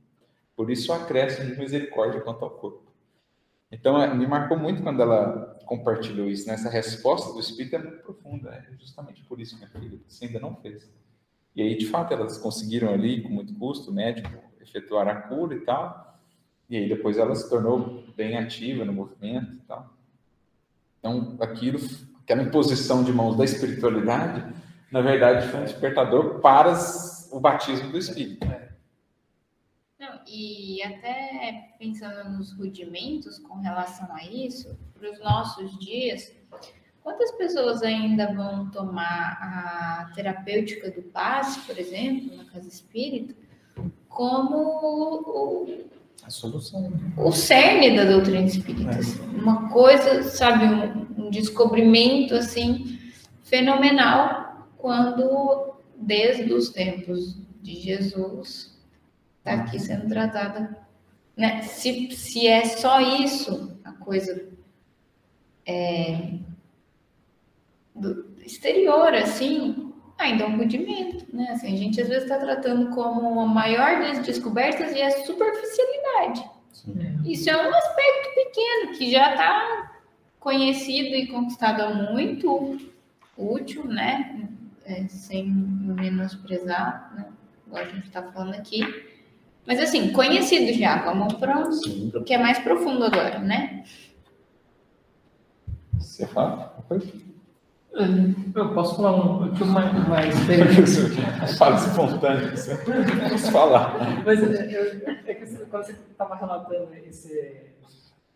por 0.56 0.70
isso 0.70 0.92
o 0.92 0.94
acréscimo 0.94 1.50
de 1.50 1.58
misericórdia 1.58 2.20
quanto 2.20 2.44
ao 2.44 2.50
corpo. 2.50 2.92
Então, 3.70 4.00
é, 4.00 4.14
me 4.14 4.26
marcou 4.26 4.56
muito 4.56 4.82
quando 4.82 5.02
ela 5.02 5.58
compartilhou 5.66 6.28
isso, 6.28 6.46
nessa 6.46 6.68
né? 6.68 6.70
resposta 6.70 7.32
do 7.32 7.40
Espírito 7.40 7.74
é 7.74 7.78
muito 7.78 8.02
profunda, 8.02 8.50
é 8.50 8.76
justamente 8.78 9.24
por 9.24 9.40
isso, 9.40 9.56
minha 9.56 9.68
filha, 9.68 9.98
você 10.06 10.26
ainda 10.26 10.38
não 10.38 10.54
fez. 10.56 10.88
E 11.56 11.62
aí, 11.62 11.76
de 11.76 11.86
fato, 11.86 12.12
elas 12.14 12.38
conseguiram 12.38 12.92
ali, 12.92 13.22
com 13.22 13.30
muito 13.30 13.54
custo, 13.54 13.92
médico, 13.92 14.30
efetuar 14.64 15.06
a 15.08 15.14
cura 15.14 15.54
e 15.54 15.60
tal, 15.60 16.18
e 16.68 16.76
aí 16.76 16.88
depois 16.88 17.18
ela 17.18 17.34
se 17.34 17.48
tornou 17.48 18.04
bem 18.16 18.36
ativa 18.36 18.84
no 18.84 18.92
movimento 18.92 19.54
e 19.54 19.60
tal. 19.60 19.90
Então, 20.98 21.36
aquilo, 21.40 21.78
aquela 22.22 22.42
imposição 22.42 23.04
de 23.04 23.12
mãos 23.12 23.36
da 23.36 23.44
espiritualidade, 23.44 24.54
na 24.90 25.00
verdade, 25.00 25.48
foi 25.48 25.60
um 25.60 25.64
despertador 25.64 26.40
para 26.40 26.72
o 27.30 27.40
batismo 27.40 27.90
do 27.90 27.98
Espírito. 27.98 28.46
Né? 28.46 28.64
e 30.26 30.82
até 30.82 31.74
pensando 31.78 32.30
nos 32.30 32.52
rudimentos 32.52 33.38
com 33.38 33.54
relação 33.60 34.08
a 34.12 34.24
isso, 34.24 34.76
para 34.98 35.10
os 35.10 35.20
nossos 35.20 35.78
dias, 35.78 36.34
quantas 37.02 37.30
pessoas 37.32 37.82
ainda 37.82 38.32
vão 38.32 38.70
tomar 38.70 39.38
a 39.40 40.12
terapêutica 40.14 40.90
do 40.90 41.02
passe, 41.02 41.60
por 41.60 41.78
exemplo, 41.78 42.36
na 42.36 42.44
casa 42.46 42.68
espírita, 42.68 43.34
como 44.14 44.56
o, 44.56 45.84
a 46.22 46.30
solução. 46.30 46.90
O 47.18 47.32
cerne 47.32 47.96
da 47.96 48.04
doutrina 48.04 48.46
espírita. 48.46 48.92
É. 48.92 48.98
Assim, 48.98 49.20
uma 49.36 49.68
coisa, 49.68 50.22
sabe, 50.22 50.64
um, 50.64 51.26
um, 51.26 51.30
descobrimento 51.30 52.34
assim 52.34 52.98
fenomenal 53.42 54.68
quando 54.78 55.74
desde 55.96 56.52
os 56.52 56.70
tempos 56.70 57.36
de 57.60 57.74
Jesus 57.74 58.78
está 59.38 59.54
aqui 59.54 59.78
sendo 59.78 60.08
tratada. 60.08 60.78
Né? 61.36 61.62
Se, 61.62 62.10
se 62.12 62.46
é 62.46 62.64
só 62.64 63.00
isso, 63.00 63.76
a 63.84 63.92
coisa 63.92 64.48
é, 65.66 66.38
do 67.94 68.32
exterior, 68.40 69.12
assim, 69.14 69.92
ainda 70.18 70.44
é 70.44 70.46
um 70.46 70.56
rudimento, 70.56 71.24
né? 71.32 71.50
Assim, 71.50 71.72
a 71.72 71.76
gente 71.76 72.00
às 72.00 72.08
vezes 72.08 72.24
está 72.24 72.38
tratando 72.38 72.94
como 72.94 73.40
a 73.40 73.46
maior 73.46 74.00
das 74.00 74.24
descobertas 74.24 74.92
e 74.94 75.02
a 75.02 75.10
superficialidade. 75.10 76.48
Sim. 76.72 77.20
Isso 77.24 77.50
é 77.50 77.56
um 77.56 77.74
aspecto 77.74 78.34
pequeno 78.34 78.92
que 78.96 79.10
já 79.10 79.32
está 79.32 79.92
conhecido 80.38 81.14
e 81.14 81.26
conquistado 81.26 81.80
há 81.82 81.94
muito, 82.12 82.78
útil, 83.36 83.84
né? 83.86 84.48
É, 84.84 85.06
sem 85.08 85.50
menosprezar, 85.50 87.12
né? 87.14 87.26
Igual 87.66 87.82
a 87.82 87.88
gente 87.88 88.06
está 88.06 88.22
falando 88.22 88.54
aqui. 88.54 88.82
Mas 89.66 89.80
assim, 89.80 90.12
conhecido 90.12 90.72
já, 90.78 91.02
vamos 91.02 91.32
para 91.34 91.68
o 91.68 92.22
que 92.22 92.34
é 92.34 92.38
mais 92.38 92.58
profundo 92.58 93.04
agora, 93.04 93.38
né? 93.38 93.84
Você 95.98 96.26
fala? 96.26 96.84
Eu 98.54 98.74
posso 98.74 98.96
falar 98.96 99.14
um 99.14 99.38
pouquinho 99.38 99.66
mais, 99.70 100.08
mais 100.08 100.34
Fala 101.56 101.76
espontâneo, 101.76 102.50
você 102.50 102.76
posso 103.30 103.52
falar. 103.52 104.22
Mas 104.24 104.42
eu, 104.42 104.50
é 104.52 105.34
que 105.34 105.46
quando 105.66 105.84
você 105.84 105.92
estava 105.92 106.34
relatando 106.34 106.88
esse, 107.06 107.70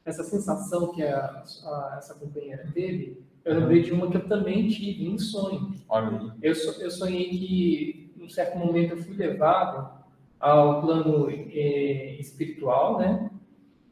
essa 0.05 0.23
sensação 0.23 0.93
que 0.93 1.03
a, 1.03 1.43
a, 1.65 1.95
essa 1.99 2.15
companheira 2.15 2.69
teve, 2.73 3.21
eu 3.45 3.59
lembrei 3.59 3.83
de 3.83 3.93
uma 3.93 4.09
que 4.09 4.17
eu 4.19 4.29
também 4.29 4.69
tive 4.69 5.09
em 5.09 5.19
sonho. 5.19 5.75
Olha. 5.89 6.35
Eu, 6.41 6.53
eu 6.81 6.91
sonhei 6.91 7.29
que 7.29 8.13
um 8.21 8.29
certo 8.29 8.59
momento, 8.59 8.93
eu 8.93 8.99
fui 8.99 9.17
levado 9.17 9.91
ao 10.39 10.83
plano 10.83 11.29
é, 11.31 12.17
espiritual, 12.21 12.99
né? 12.99 13.31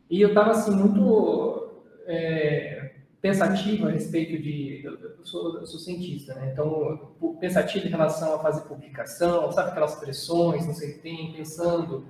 E 0.08 0.20
eu 0.20 0.28
estava 0.28 0.50
assim 0.50 0.76
muito 0.76 1.82
é, 2.06 2.95
pensativo 3.20 3.88
a 3.88 3.90
respeito 3.90 4.40
de, 4.40 4.82
eu 4.84 5.24
sou, 5.24 5.58
eu 5.58 5.66
sou 5.66 5.80
cientista, 5.80 6.34
né? 6.34 6.50
Então 6.52 7.14
pensativo 7.40 7.86
em 7.86 7.90
relação 7.90 8.34
a 8.34 8.38
fazer 8.38 8.62
publicação, 8.62 9.50
sabe 9.52 9.70
aquelas 9.70 9.96
pressões, 9.96 10.66
não 10.66 10.74
sei 10.74 10.90
o 10.90 10.94
que 10.94 11.00
tem, 11.00 11.32
pensando 11.32 12.04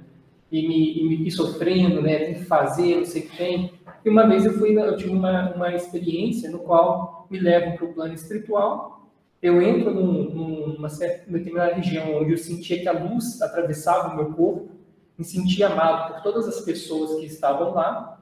e 0.50 0.66
me, 0.66 0.98
e 0.98 1.08
me 1.08 1.26
e 1.26 1.30
sofrendo, 1.30 2.00
né? 2.02 2.18
Tem 2.18 2.34
que 2.34 2.44
fazer, 2.44 2.96
não 2.96 3.04
sei 3.04 3.22
o 3.22 3.28
que 3.28 3.36
tem. 3.36 3.72
E 4.04 4.08
uma 4.08 4.26
vez 4.26 4.44
eu 4.44 4.52
fui, 4.52 4.78
eu 4.78 4.96
tive 4.96 5.10
uma, 5.10 5.54
uma 5.54 5.74
experiência 5.74 6.50
no 6.50 6.60
qual 6.60 7.26
me 7.30 7.38
levam 7.38 7.76
para 7.76 7.84
o 7.84 7.92
plano 7.92 8.14
espiritual. 8.14 9.10
Eu 9.42 9.60
entro 9.60 9.92
num, 9.92 10.74
numa 10.74 10.88
certa 10.88 11.30
determinada 11.30 11.74
região 11.74 12.16
onde 12.16 12.32
eu 12.32 12.38
sentia 12.38 12.80
que 12.80 12.88
a 12.88 12.92
luz 12.92 13.40
atravessava 13.42 14.12
o 14.12 14.16
meu 14.16 14.32
corpo, 14.32 14.70
me 15.18 15.24
sentia 15.24 15.68
amado 15.68 16.14
por 16.14 16.22
todas 16.22 16.46
as 16.46 16.60
pessoas 16.60 17.18
que 17.20 17.26
estavam 17.26 17.72
lá. 17.74 18.15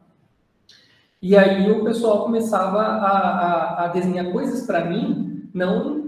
E 1.24 1.34
aí 1.34 1.70
o 1.70 1.82
pessoal 1.82 2.22
começava 2.24 2.82
a, 2.82 3.08
a, 3.08 3.84
a 3.84 3.88
desenhar 3.88 4.30
coisas 4.30 4.66
para 4.66 4.84
mim, 4.84 5.48
não 5.54 6.04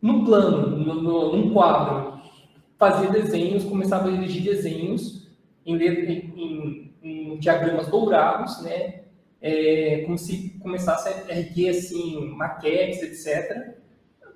no 0.00 0.24
plano, 0.24 0.70
no, 0.70 0.94
no, 0.94 1.36
num 1.36 1.52
quadro. 1.52 2.18
Fazia 2.78 3.10
desenhos, 3.10 3.62
começava 3.62 4.08
a 4.08 4.10
dirigir 4.10 4.42
desenhos 4.42 5.28
em, 5.66 5.76
em, 5.76 6.94
em 7.02 7.38
diagramas 7.38 7.88
dourados, 7.88 8.62
né? 8.62 9.02
É, 9.38 10.04
como 10.06 10.16
se 10.16 10.58
começasse 10.60 11.06
a 11.30 11.38
erguer 11.38 11.68
assim, 11.68 12.26
maquetes, 12.34 13.02
etc., 13.02 13.74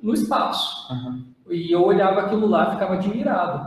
no 0.03 0.13
espaço. 0.13 0.93
Uhum. 0.93 1.25
E 1.49 1.73
eu 1.73 1.83
olhava 1.83 2.21
aquilo 2.21 2.47
lá 2.47 2.73
ficava 2.73 2.97
admirado. 2.97 3.67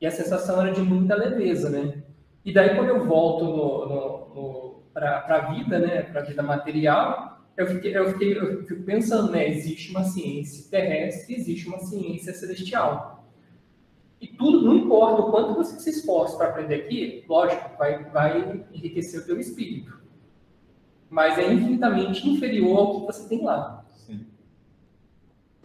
E 0.00 0.06
a 0.06 0.10
sensação 0.10 0.60
era 0.60 0.72
de 0.72 0.82
muita 0.82 1.14
leveza, 1.14 1.70
né? 1.70 2.02
E 2.44 2.52
daí, 2.52 2.74
quando 2.74 2.88
eu 2.88 3.06
volto 3.06 3.44
no, 3.44 3.88
no, 3.88 4.34
no 4.34 4.67
para 4.98 5.36
a 5.36 5.52
vida, 5.52 5.78
né, 5.78 6.02
para 6.02 6.20
a 6.20 6.24
vida 6.24 6.42
material, 6.42 7.46
eu, 7.56 7.66
fiquei, 7.66 7.96
eu, 7.96 8.10
fiquei, 8.12 8.38
eu 8.38 8.66
fico 8.66 8.82
pensando, 8.82 9.30
né, 9.30 9.48
existe 9.48 9.90
uma 9.90 10.04
ciência 10.04 10.70
terrestre, 10.70 11.36
existe 11.36 11.68
uma 11.68 11.78
ciência 11.78 12.32
celestial. 12.32 13.26
E 14.20 14.26
tudo, 14.26 14.62
não 14.62 14.74
importa 14.74 15.22
o 15.22 15.30
quanto 15.30 15.54
você 15.54 15.78
se 15.78 15.90
esforce 15.90 16.36
para 16.36 16.48
aprender 16.48 16.74
aqui, 16.74 17.24
lógico, 17.28 17.70
vai, 17.78 18.04
vai 18.04 18.64
enriquecer 18.72 19.20
o 19.20 19.26
teu 19.26 19.38
espírito. 19.38 19.96
Mas 21.08 21.38
é 21.38 21.52
infinitamente 21.52 22.28
inferior 22.28 22.78
ao 22.78 23.00
que 23.00 23.06
você 23.06 23.28
tem 23.28 23.44
lá. 23.44 23.86
Sim. 23.90 24.26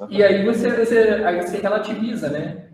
E 0.10 0.24
aí 0.24 0.46
você, 0.46 0.70
você, 0.72 1.00
aí 1.00 1.42
você 1.42 1.58
relativiza, 1.58 2.30
né? 2.30 2.70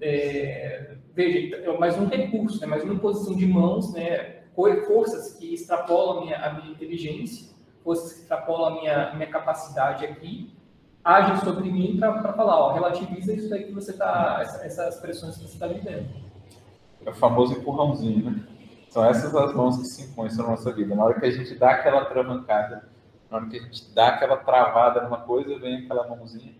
É, 0.00 0.96
veja, 1.14 1.56
é 1.56 1.78
mais 1.78 1.98
um 1.98 2.06
recurso, 2.06 2.60
né? 2.60 2.66
mais 2.66 2.82
uma 2.82 2.98
posição 2.98 3.36
de 3.36 3.46
mãos, 3.46 3.92
né? 3.92 4.39
Forças 4.54 5.34
que 5.34 5.54
extrapolam 5.54 6.18
a 6.18 6.20
minha, 6.24 6.36
a 6.44 6.54
minha 6.54 6.72
inteligência, 6.72 7.48
forças 7.82 8.12
que 8.12 8.20
extrapolam 8.20 8.66
a 8.66 8.80
minha, 8.80 9.14
minha 9.14 9.28
capacidade 9.28 10.04
aqui, 10.04 10.52
agem 11.04 11.36
sobre 11.38 11.70
mim 11.70 11.96
para 11.98 12.32
falar, 12.32 12.58
ó, 12.58 12.72
relativiza 12.72 13.32
isso 13.32 13.52
aí 13.52 13.64
que 13.64 13.72
você 13.72 13.92
está, 13.92 14.38
essas 14.40 15.00
pressões 15.00 15.36
que 15.36 15.44
você 15.44 15.54
está 15.54 15.66
vivendo. 15.66 16.08
É 17.04 17.10
o 17.10 17.14
famoso 17.14 17.54
empurrãozinho, 17.54 18.30
né? 18.30 18.44
São 18.90 19.04
essas 19.04 19.34
as 19.34 19.54
mãos 19.54 19.78
que 19.78 19.84
se 19.84 20.02
impõem 20.02 20.34
na 20.36 20.42
nossa 20.42 20.72
vida. 20.72 20.94
Na 20.94 21.04
hora 21.04 21.18
que 21.18 21.24
a 21.24 21.30
gente 21.30 21.54
dá 21.54 21.70
aquela 21.70 22.04
travancada, 22.06 22.88
na 23.30 23.36
hora 23.38 23.46
que 23.46 23.56
a 23.56 23.62
gente 23.62 23.94
dá 23.94 24.08
aquela 24.08 24.36
travada 24.36 25.02
numa 25.02 25.18
coisa, 25.18 25.56
vem 25.58 25.84
aquela 25.84 26.08
mãozinha. 26.08 26.54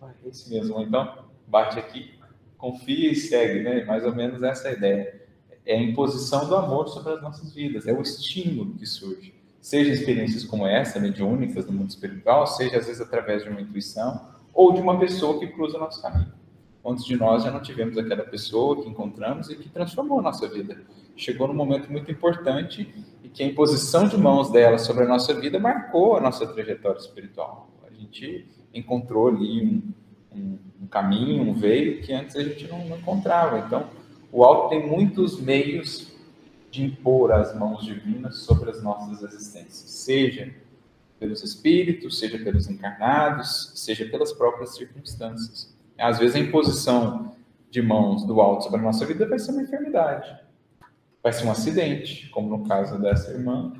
Ah, 0.00 0.10
é 0.24 0.28
isso 0.28 0.48
mesmo. 0.50 0.80
Então, 0.80 1.26
bate 1.46 1.78
aqui, 1.78 2.18
confia 2.56 3.12
e 3.12 3.14
segue, 3.14 3.62
né? 3.62 3.84
Mais 3.84 4.04
ou 4.04 4.14
menos 4.14 4.42
essa 4.42 4.68
é 4.68 4.70
a 4.70 4.74
ideia. 4.74 5.25
É 5.66 5.76
a 5.76 5.82
imposição 5.82 6.48
do 6.48 6.56
amor 6.56 6.88
sobre 6.88 7.12
as 7.12 7.22
nossas 7.22 7.52
vidas, 7.52 7.86
é 7.86 7.92
o 7.92 8.00
estímulo 8.00 8.74
que 8.74 8.86
surge 8.86 9.36
seja 9.66 9.92
experiências 9.92 10.44
como 10.44 10.64
essa, 10.64 11.00
mediúnicas 11.00 11.66
no 11.66 11.72
mundo 11.72 11.90
espiritual, 11.90 12.46
seja 12.46 12.76
às 12.78 12.86
vezes 12.86 13.00
através 13.00 13.42
de 13.42 13.50
uma 13.50 13.60
intuição 13.60 14.28
ou 14.54 14.72
de 14.72 14.80
uma 14.80 14.96
pessoa 14.96 15.40
que 15.40 15.48
cruza 15.48 15.76
nosso 15.76 16.00
caminho. 16.00 16.32
Antes 16.84 17.04
de 17.04 17.16
nós 17.16 17.42
já 17.42 17.50
não 17.50 17.60
tivemos 17.60 17.98
aquela 17.98 18.22
pessoa 18.22 18.80
que 18.80 18.88
encontramos 18.88 19.50
e 19.50 19.56
que 19.56 19.68
transformou 19.68 20.20
a 20.20 20.22
nossa 20.22 20.46
vida. 20.48 20.80
Chegou 21.16 21.48
num 21.48 21.54
momento 21.54 21.90
muito 21.90 22.08
importante 22.12 22.94
e 23.24 23.28
que 23.28 23.42
a 23.42 23.46
imposição 23.46 24.06
de 24.06 24.16
mãos 24.16 24.52
dela 24.52 24.78
sobre 24.78 25.02
a 25.02 25.08
nossa 25.08 25.34
vida 25.34 25.58
marcou 25.58 26.16
a 26.16 26.20
nossa 26.20 26.46
trajetória 26.46 27.00
espiritual. 27.00 27.68
A 27.84 27.92
gente 27.92 28.46
encontrou 28.72 29.26
ali 29.26 29.64
um, 29.66 29.82
um, 30.32 30.58
um 30.82 30.86
caminho, 30.86 31.42
um 31.42 31.52
veio 31.52 32.02
que 32.02 32.12
antes 32.12 32.36
a 32.36 32.42
gente 32.44 32.68
não, 32.68 32.86
não 32.86 32.98
encontrava. 32.98 33.58
Então, 33.66 33.90
o 34.32 34.44
alto 34.44 34.70
tem 34.70 34.86
muitos 34.86 35.40
meios 35.40 36.12
de 36.70 36.84
impor 36.84 37.32
as 37.32 37.54
mãos 37.54 37.84
divinas 37.84 38.38
sobre 38.38 38.70
as 38.70 38.82
nossas 38.82 39.22
existências, 39.22 39.90
seja 39.90 40.52
pelos 41.18 41.42
espíritos, 41.42 42.18
seja 42.18 42.38
pelos 42.38 42.68
encarnados, 42.68 43.72
seja 43.74 44.04
pelas 44.04 44.32
próprias 44.32 44.74
circunstâncias. 44.74 45.74
Às 45.98 46.18
vezes 46.18 46.36
a 46.36 46.38
imposição 46.38 47.34
de 47.70 47.80
mãos 47.80 48.24
do 48.24 48.40
alto 48.40 48.64
sobre 48.64 48.80
a 48.80 48.82
nossa 48.82 49.06
vida 49.06 49.26
vai 49.26 49.38
ser 49.38 49.52
uma 49.52 49.62
enfermidade, 49.62 50.38
vai 51.22 51.32
ser 51.32 51.46
um 51.46 51.50
acidente, 51.50 52.28
como 52.30 52.56
no 52.56 52.68
caso 52.68 53.00
dessa 53.00 53.32
irmã, 53.32 53.72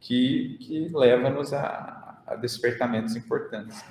que, 0.00 0.56
que 0.60 0.88
leva-nos 0.92 1.52
a, 1.52 2.22
a 2.26 2.34
despertamentos 2.34 3.14
importantes. 3.14 3.84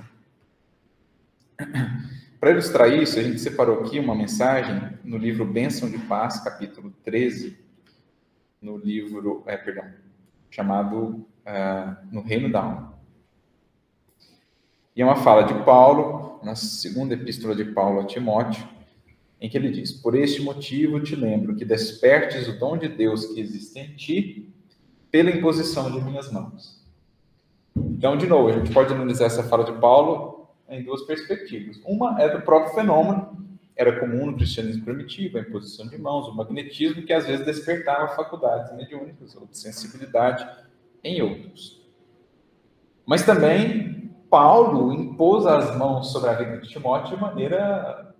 Para 2.42 2.50
ilustrar 2.50 2.92
isso, 2.92 3.20
a 3.20 3.22
gente 3.22 3.40
separou 3.40 3.82
aqui 3.82 4.00
uma 4.00 4.16
mensagem 4.16 4.98
no 5.04 5.16
livro 5.16 5.46
Bênção 5.46 5.88
de 5.88 6.00
Paz, 6.00 6.40
capítulo 6.44 6.92
13, 7.04 7.56
no 8.60 8.78
livro, 8.78 9.44
é, 9.46 9.56
perdão, 9.56 9.86
chamado 10.50 11.24
uh, 11.46 11.96
No 12.12 12.24
Reino 12.24 12.52
da 12.52 12.64
Alma. 12.64 13.00
E 14.96 15.04
é 15.04 15.06
uma 15.06 15.18
fala 15.18 15.44
de 15.44 15.54
Paulo, 15.64 16.40
na 16.44 16.56
segunda 16.56 17.14
epístola 17.14 17.54
de 17.54 17.64
Paulo 17.64 18.00
a 18.00 18.06
Timóteo, 18.06 18.68
em 19.40 19.48
que 19.48 19.56
ele 19.56 19.70
diz: 19.70 19.92
Por 19.92 20.16
este 20.16 20.42
motivo 20.42 21.00
te 21.00 21.16
lembro 21.16 21.56
que 21.56 21.64
despertes 21.64 22.48
o 22.48 22.58
dom 22.58 22.76
de 22.76 22.88
Deus 22.88 23.28
que 23.28 23.40
existe 23.40 23.78
em 23.78 23.96
ti 23.96 24.52
pela 25.12 25.30
imposição 25.30 25.92
de 25.92 26.02
minhas 26.02 26.32
mãos. 26.32 26.84
Então, 27.76 28.18
de 28.18 28.26
novo, 28.26 28.50
a 28.50 28.54
gente 28.54 28.74
pode 28.74 28.92
analisar 28.92 29.26
essa 29.26 29.44
fala 29.44 29.64
de 29.64 29.74
Paulo 29.74 30.31
em 30.72 30.84
duas 30.84 31.02
perspectivas. 31.04 31.80
Uma 31.86 32.22
é 32.22 32.30
do 32.30 32.42
próprio 32.42 32.74
fenômeno 32.74 33.38
era 33.76 34.00
comum 34.00 34.28
no 34.28 34.36
cristianismo 34.36 34.84
primitivo, 34.84 35.38
a 35.38 35.42
imposição 35.42 35.88
de 35.88 35.98
mãos, 35.98 36.28
o 36.28 36.36
magnetismo, 36.36 37.04
que 37.04 37.14
às 37.14 37.26
vezes 37.26 37.46
despertava 37.46 38.16
faculdades 38.16 38.76
mediúnicas 38.76 39.36
ou 39.36 39.46
de 39.48 39.58
sensibilidade 39.58 40.48
em 41.04 41.22
outros. 41.22 41.82
Mas 43.06 43.26
também 43.26 44.12
Paulo 44.30 44.94
impôs 44.94 45.46
as 45.46 45.76
mãos 45.78 46.12
sobre 46.12 46.30
a 46.30 46.34
vida 46.34 46.58
de 46.58 46.70
Timóteo 46.70 47.16
de 47.16 47.22
maneira 47.22 48.16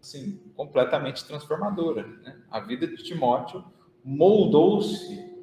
assim, 0.00 0.38
completamente 0.54 1.24
transformadora. 1.24 2.06
Né? 2.22 2.36
A 2.50 2.60
vida 2.60 2.86
de 2.86 3.02
Timóteo 3.02 3.64
moldou-se 4.04 5.33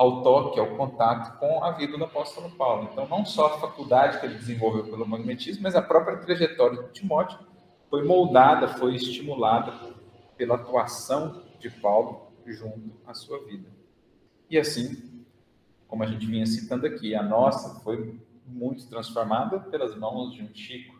ao 0.00 0.22
toque, 0.22 0.58
ao 0.58 0.78
contato 0.78 1.38
com 1.38 1.62
a 1.62 1.72
vida 1.72 1.98
do 1.98 2.04
apóstolo 2.04 2.50
Paulo. 2.52 2.88
Então, 2.90 3.06
não 3.06 3.22
só 3.22 3.48
a 3.48 3.58
faculdade 3.58 4.18
que 4.18 4.24
ele 4.24 4.38
desenvolveu 4.38 4.84
pelo 4.84 5.06
magnetismo, 5.06 5.62
mas 5.62 5.76
a 5.76 5.82
própria 5.82 6.16
trajetória 6.16 6.84
de 6.84 6.92
Timóteo 6.92 7.38
foi 7.90 8.02
moldada, 8.02 8.66
foi 8.66 8.94
estimulada 8.94 9.74
pela 10.38 10.54
atuação 10.54 11.42
de 11.58 11.68
Paulo 11.68 12.32
junto 12.46 12.92
à 13.06 13.12
sua 13.12 13.44
vida. 13.44 13.68
E 14.48 14.56
assim, 14.58 15.22
como 15.86 16.02
a 16.02 16.06
gente 16.06 16.24
vinha 16.24 16.46
citando 16.46 16.86
aqui, 16.86 17.14
a 17.14 17.22
nossa 17.22 17.78
foi 17.80 18.18
muito 18.46 18.88
transformada 18.88 19.60
pelas 19.60 19.94
mãos 19.94 20.32
de 20.32 20.42
um 20.42 20.48
Chico, 20.54 20.98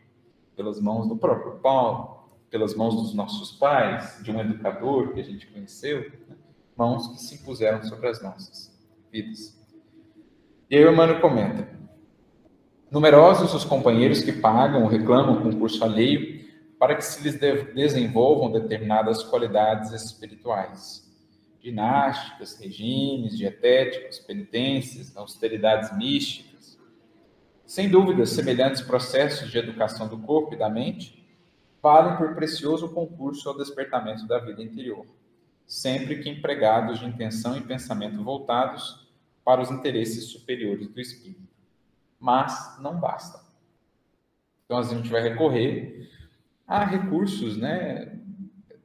pelas 0.55 0.79
mãos 0.79 1.09
do 1.09 1.17
próprio 1.17 1.59
Paulo, 1.61 2.29
pelas 2.51 2.75
mãos 2.75 2.95
dos 2.97 3.15
nossos 3.15 3.53
pais, 3.53 4.23
de 4.23 4.31
um 4.31 4.39
educador 4.39 5.15
que 5.15 5.21
a 5.21 5.25
gente 5.25 5.47
conheceu, 5.47 6.01
né? 6.29 6.37
mãos 6.77 7.09
que 7.09 7.19
se 7.23 7.37
impuseram 7.37 7.83
sobre 7.83 8.07
as 8.07 8.23
nossas 8.23 8.79
vidas. 9.11 9.59
E 10.71 10.77
aí 10.77 10.85
o 10.85 10.93
Emmanuel 10.93 11.21
comenta: 11.21 11.69
Numerosos 12.91 13.55
os 13.55 13.65
companheiros 13.65 14.23
que 14.23 14.33
pagam 14.33 14.83
ou 14.83 14.89
reclamam 14.89 15.43
concurso 15.43 15.85
alheio 15.85 16.41
para 16.79 16.95
que 16.95 17.05
se 17.05 17.23
lhes 17.23 17.39
desenvolvam 17.75 18.51
determinadas 18.51 19.23
qualidades 19.23 19.93
espirituais. 19.93 21.07
Ginásticas, 21.63 22.59
regimes 22.59 23.37
dietéticos, 23.37 24.19
penitências, 24.19 25.15
austeridades 25.15 25.95
místicas. 25.97 26.79
Sem 27.67 27.89
dúvida, 27.89 28.25
semelhantes 28.25 28.81
processos 28.81 29.51
de 29.51 29.59
educação 29.59 30.09
do 30.09 30.19
corpo 30.19 30.55
e 30.55 30.59
da 30.59 30.71
mente 30.71 31.21
valem 31.83 32.17
por 32.17 32.35
precioso 32.35 32.89
concurso 32.89 33.49
ao 33.49 33.57
despertamento 33.57 34.27
da 34.27 34.39
vida 34.39 34.63
interior, 34.63 35.07
sempre 35.71 36.21
que 36.21 36.29
empregados 36.29 36.99
de 36.99 37.07
intenção 37.07 37.57
e 37.57 37.61
pensamento 37.61 38.25
voltados 38.25 39.07
para 39.45 39.61
os 39.61 39.71
interesses 39.71 40.25
superiores 40.25 40.89
do 40.89 41.01
espírito. 41.01 41.49
Mas 42.19 42.77
não 42.81 42.99
basta. 42.99 43.41
Então, 44.65 44.79
a 44.79 44.83
gente 44.83 45.09
vai 45.09 45.23
recorrer 45.23 46.11
há 46.67 46.85
recursos 46.85 47.57
né, 47.57 48.19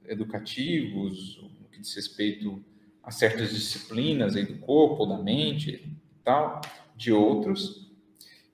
educativos, 0.08 1.42
no 1.60 1.68
que 1.70 1.80
diz 1.80 1.96
respeito 1.96 2.64
a 3.02 3.10
certas 3.10 3.50
disciplinas 3.50 4.36
aí 4.36 4.46
do 4.46 4.60
corpo, 4.60 5.08
da 5.08 5.18
mente 5.18 5.72
e 5.72 6.24
tal, 6.24 6.62
de 6.96 7.12
outros, 7.12 7.92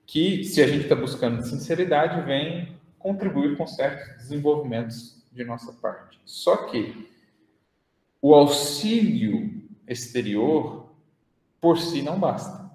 que, 0.06 0.42
se 0.42 0.62
a 0.62 0.66
gente 0.66 0.84
está 0.84 0.94
buscando 0.94 1.44
sinceridade, 1.44 2.24
vem 2.24 2.78
contribuir 2.98 3.58
com 3.58 3.66
certos 3.66 4.16
desenvolvimentos 4.16 5.22
de 5.30 5.44
nossa 5.44 5.70
parte. 5.74 6.18
Só 6.24 6.56
que 6.68 7.11
o 8.22 8.34
auxílio 8.34 9.62
exterior, 9.86 10.94
por 11.60 11.76
si, 11.76 12.02
não 12.02 12.20
basta. 12.20 12.70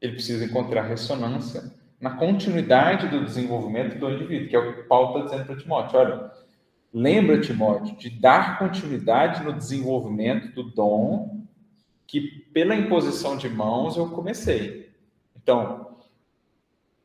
Ele 0.00 0.14
precisa 0.14 0.44
encontrar 0.44 0.82
ressonância 0.82 1.72
na 2.00 2.10
continuidade 2.10 3.08
do 3.08 3.24
desenvolvimento 3.24 3.96
do 3.98 4.10
indivíduo, 4.10 4.48
que 4.48 4.56
é 4.56 4.58
o 4.58 4.74
que 4.74 4.82
Paulo 4.82 5.10
está 5.10 5.22
dizendo 5.22 5.46
para 5.46 5.56
Timóteo. 5.56 5.98
Olha, 6.00 6.30
lembra, 6.92 7.40
Timóteo, 7.40 7.96
de 7.96 8.10
dar 8.10 8.58
continuidade 8.58 9.44
no 9.44 9.52
desenvolvimento 9.52 10.52
do 10.52 10.64
dom 10.64 11.46
que, 12.04 12.20
pela 12.52 12.74
imposição 12.74 13.36
de 13.36 13.48
mãos, 13.48 13.96
eu 13.96 14.08
comecei. 14.10 14.90
Então, 15.36 15.96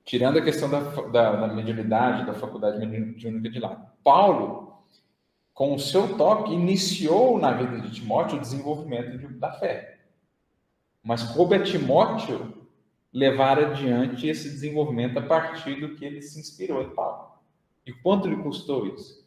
tirando 0.04 0.40
a 0.40 0.42
questão 0.42 0.70
da, 0.70 0.80
da, 0.80 1.48
da 1.48 1.54
mediunidade, 1.54 2.26
da 2.26 2.34
faculdade 2.34 2.84
mediúnica 2.86 3.50
de 3.50 3.60
lado, 3.60 3.86
Paulo, 4.04 4.73
com 5.54 5.76
o 5.76 5.80
seu 5.80 6.18
toque, 6.18 6.54
iniciou 6.54 7.38
na 7.38 7.52
vida 7.52 7.80
de 7.80 7.94
Timóteo 7.94 8.38
o 8.38 8.42
desenvolvimento 8.42 9.18
de, 9.18 9.28
da 9.36 9.52
fé. 9.52 10.00
Mas 11.04 11.24
coube 11.24 11.56
a 11.56 11.64
Timóteo 11.64 12.68
levar 13.12 13.60
adiante 13.60 14.28
esse 14.28 14.50
desenvolvimento 14.50 15.20
a 15.20 15.22
partir 15.22 15.80
do 15.80 15.96
que 15.96 16.04
ele 16.04 16.22
se 16.22 16.40
inspirou 16.40 16.82
em 16.82 16.90
Paulo. 16.90 17.34
E 17.86 17.94
quanto 17.94 18.28
lhe 18.28 18.38
custou 18.38 18.88
isso? 18.88 19.24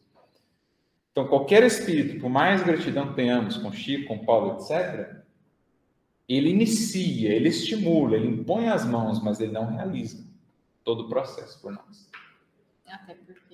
Então, 1.12 1.28
qualquer 1.28 1.62
espírito, 1.62 2.20
por 2.20 2.28
mais 2.28 2.62
gratidão 2.62 3.08
que 3.08 3.14
tenhamos 3.14 3.56
com 3.56 3.72
Chico, 3.72 4.08
com 4.08 4.24
Paulo, 4.24 4.58
etc., 4.58 5.16
ele 6.28 6.50
inicia, 6.50 7.32
ele 7.32 7.48
estimula, 7.48 8.16
ele 8.16 8.26
impõe 8.28 8.68
as 8.68 8.84
mãos, 8.84 9.22
mas 9.22 9.40
ele 9.40 9.52
não 9.52 9.66
realiza 9.66 10.26
todo 10.82 11.04
o 11.04 11.08
processo 11.08 11.60
por 11.62 11.72
nós. 11.72 12.10
Até 12.86 13.14
porque. 13.14 13.45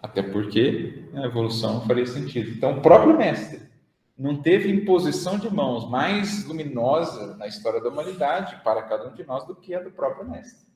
Até 0.00 0.22
porque 0.22 1.08
a 1.14 1.26
evolução 1.26 1.84
faria 1.86 2.06
sentido. 2.06 2.50
Então, 2.50 2.78
o 2.78 2.82
próprio 2.82 3.16
mestre 3.16 3.68
não 4.16 4.40
teve 4.40 4.70
imposição 4.70 5.38
de 5.38 5.48
mãos 5.52 5.88
mais 5.88 6.44
luminosa 6.44 7.36
na 7.36 7.46
história 7.46 7.80
da 7.80 7.88
humanidade 7.88 8.60
para 8.64 8.82
cada 8.82 9.08
um 9.08 9.14
de 9.14 9.24
nós 9.24 9.46
do 9.46 9.54
que 9.54 9.74
a 9.74 9.80
do 9.80 9.90
próprio 9.90 10.28
mestre. 10.28 10.66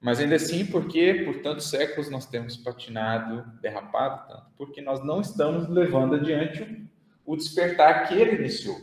Mas 0.00 0.20
ainda 0.20 0.36
assim, 0.36 0.66
porque 0.66 1.24
por 1.24 1.40
tantos 1.40 1.70
séculos 1.70 2.10
nós 2.10 2.26
temos 2.26 2.56
patinado, 2.56 3.42
derrapado 3.60 4.28
tanto? 4.28 4.46
Porque 4.56 4.82
nós 4.82 5.02
não 5.02 5.20
estamos 5.20 5.68
levando 5.68 6.14
adiante 6.14 6.86
o 7.24 7.36
despertar 7.36 8.06
que 8.06 8.14
ele 8.14 8.36
iniciou. 8.36 8.76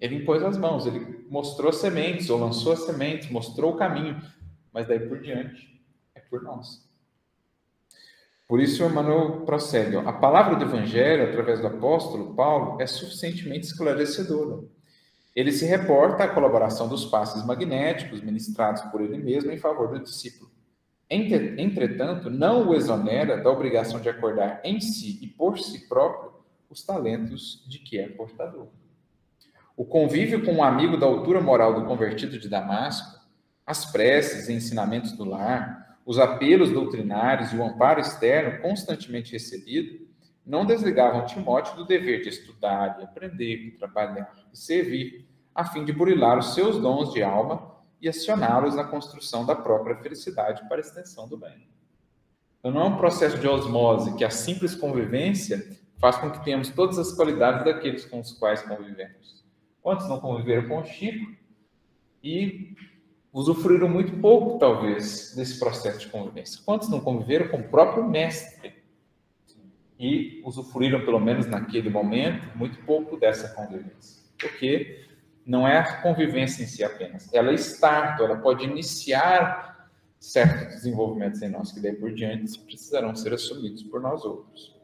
Ele 0.00 0.16
impôs 0.16 0.42
as 0.42 0.58
mãos, 0.58 0.86
ele 0.86 1.24
mostrou 1.30 1.72
sementes, 1.72 2.28
ou 2.28 2.38
lançou 2.38 2.72
as 2.72 2.80
sementes, 2.80 3.30
mostrou 3.30 3.72
o 3.72 3.76
caminho, 3.76 4.20
mas 4.72 4.86
daí 4.86 4.98
por 4.98 5.20
diante 5.20 5.82
é 6.14 6.20
por 6.20 6.42
nós. 6.42 6.84
Por 8.46 8.60
isso, 8.60 8.84
Emmanuel 8.84 9.42
prossegue. 9.46 9.96
A 9.96 10.12
palavra 10.12 10.56
do 10.56 10.64
Evangelho, 10.64 11.24
através 11.24 11.60
do 11.60 11.66
apóstolo 11.66 12.34
Paulo, 12.34 12.80
é 12.80 12.86
suficientemente 12.86 13.66
esclarecedora. 13.66 14.62
Ele 15.34 15.50
se 15.50 15.64
reporta 15.64 16.24
à 16.24 16.28
colaboração 16.28 16.86
dos 16.88 17.06
passes 17.06 17.44
magnéticos 17.44 18.20
ministrados 18.20 18.82
por 18.82 19.00
ele 19.00 19.18
mesmo 19.18 19.50
em 19.50 19.58
favor 19.58 19.88
do 19.88 19.98
discípulo. 20.02 20.50
Entretanto, 21.10 22.30
não 22.30 22.68
o 22.68 22.74
exonera 22.74 23.42
da 23.42 23.50
obrigação 23.50 24.00
de 24.00 24.08
acordar 24.08 24.60
em 24.62 24.80
si 24.80 25.18
e 25.22 25.26
por 25.26 25.58
si 25.58 25.88
próprio 25.88 26.32
os 26.70 26.84
talentos 26.84 27.64
de 27.68 27.78
que 27.78 27.98
é 27.98 28.08
portador. 28.08 28.68
O 29.76 29.84
convívio 29.84 30.44
com 30.44 30.52
um 30.52 30.64
amigo 30.64 30.96
da 30.96 31.06
altura 31.06 31.40
moral 31.40 31.74
do 31.74 31.86
convertido 31.86 32.38
de 32.38 32.48
Damasco, 32.48 33.20
as 33.66 33.90
preces 33.90 34.48
e 34.48 34.52
ensinamentos 34.52 35.12
do 35.12 35.24
lar, 35.24 35.93
os 36.04 36.18
apelos 36.18 36.70
doutrinários 36.70 37.52
e 37.52 37.56
o 37.56 37.64
amparo 37.64 38.00
externo 38.00 38.60
constantemente 38.60 39.32
recebido 39.32 40.06
não 40.44 40.66
desligavam 40.66 41.24
Timóteo 41.24 41.76
do 41.76 41.86
dever 41.86 42.20
de 42.20 42.28
estudar 42.28 42.98
e 43.00 43.04
aprender, 43.04 43.76
trabalhar 43.78 44.34
e 44.52 44.58
servir, 44.58 45.26
a 45.54 45.64
fim 45.64 45.84
de 45.84 45.92
burilar 45.92 46.38
os 46.38 46.54
seus 46.54 46.78
dons 46.78 47.12
de 47.12 47.22
alma 47.22 47.74
e 48.00 48.08
acioná-los 48.08 48.74
na 48.74 48.84
construção 48.84 49.46
da 49.46 49.54
própria 49.54 49.96
felicidade 49.96 50.68
para 50.68 50.76
a 50.76 50.80
extensão 50.80 51.26
do 51.26 51.38
bem. 51.38 51.66
Então, 52.58 52.70
não 52.70 52.82
é 52.82 52.84
um 52.84 52.96
processo 52.96 53.38
de 53.38 53.46
osmose 53.46 54.14
que 54.16 54.24
a 54.24 54.30
simples 54.30 54.74
convivência 54.74 55.66
faz 55.98 56.16
com 56.16 56.30
que 56.30 56.44
tenhamos 56.44 56.68
todas 56.70 56.98
as 56.98 57.12
qualidades 57.12 57.64
daqueles 57.64 58.04
com 58.04 58.20
os 58.20 58.32
quais 58.32 58.62
convivemos. 58.62 59.44
Quantos 59.80 60.08
não 60.08 60.20
conviveram 60.20 60.68
com 60.68 60.80
o 60.80 60.84
Chico 60.84 61.32
e 62.22 62.74
usufruíram 63.34 63.88
muito 63.88 64.16
pouco, 64.20 64.60
talvez, 64.60 65.34
desse 65.34 65.58
processo 65.58 65.98
de 65.98 66.06
convivência. 66.06 66.62
Quantos 66.64 66.88
não 66.88 67.00
conviveram 67.00 67.48
com 67.48 67.58
o 67.58 67.68
próprio 67.68 68.08
mestre? 68.08 68.72
E 69.98 70.40
usufruíram, 70.44 71.04
pelo 71.04 71.18
menos 71.18 71.46
naquele 71.46 71.90
momento, 71.90 72.56
muito 72.56 72.78
pouco 72.84 73.16
dessa 73.16 73.48
convivência. 73.48 74.22
Porque 74.38 75.04
não 75.44 75.66
é 75.66 75.78
a 75.78 76.00
convivência 76.00 76.62
em 76.62 76.66
si 76.66 76.84
apenas, 76.84 77.32
ela 77.34 77.50
é 77.50 77.54
ela 78.24 78.36
pode 78.36 78.64
iniciar 78.64 79.90
certos 80.18 80.76
desenvolvimentos 80.76 81.42
em 81.42 81.48
nós, 81.48 81.70
que 81.70 81.80
daí 81.80 81.92
por 81.92 82.12
diante 82.12 82.58
precisarão 82.60 83.14
ser 83.14 83.34
assumidos 83.34 83.82
por 83.82 84.00
nós 84.00 84.24
outros. 84.24 84.74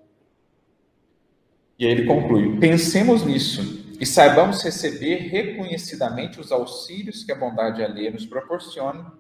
E 1.79 1.87
aí 1.87 1.93
ele 1.93 2.05
conclui: 2.05 2.59
pensemos 2.59 3.25
nisso 3.25 3.90
e 4.01 4.07
saibamos 4.07 4.63
receber 4.63 5.29
reconhecidamente 5.29 6.41
os 6.41 6.51
auxílios 6.51 7.23
que 7.23 7.31
a 7.31 7.35
bondade 7.35 7.85
alheia 7.85 8.11
nos 8.11 8.25
proporciona, 8.25 9.13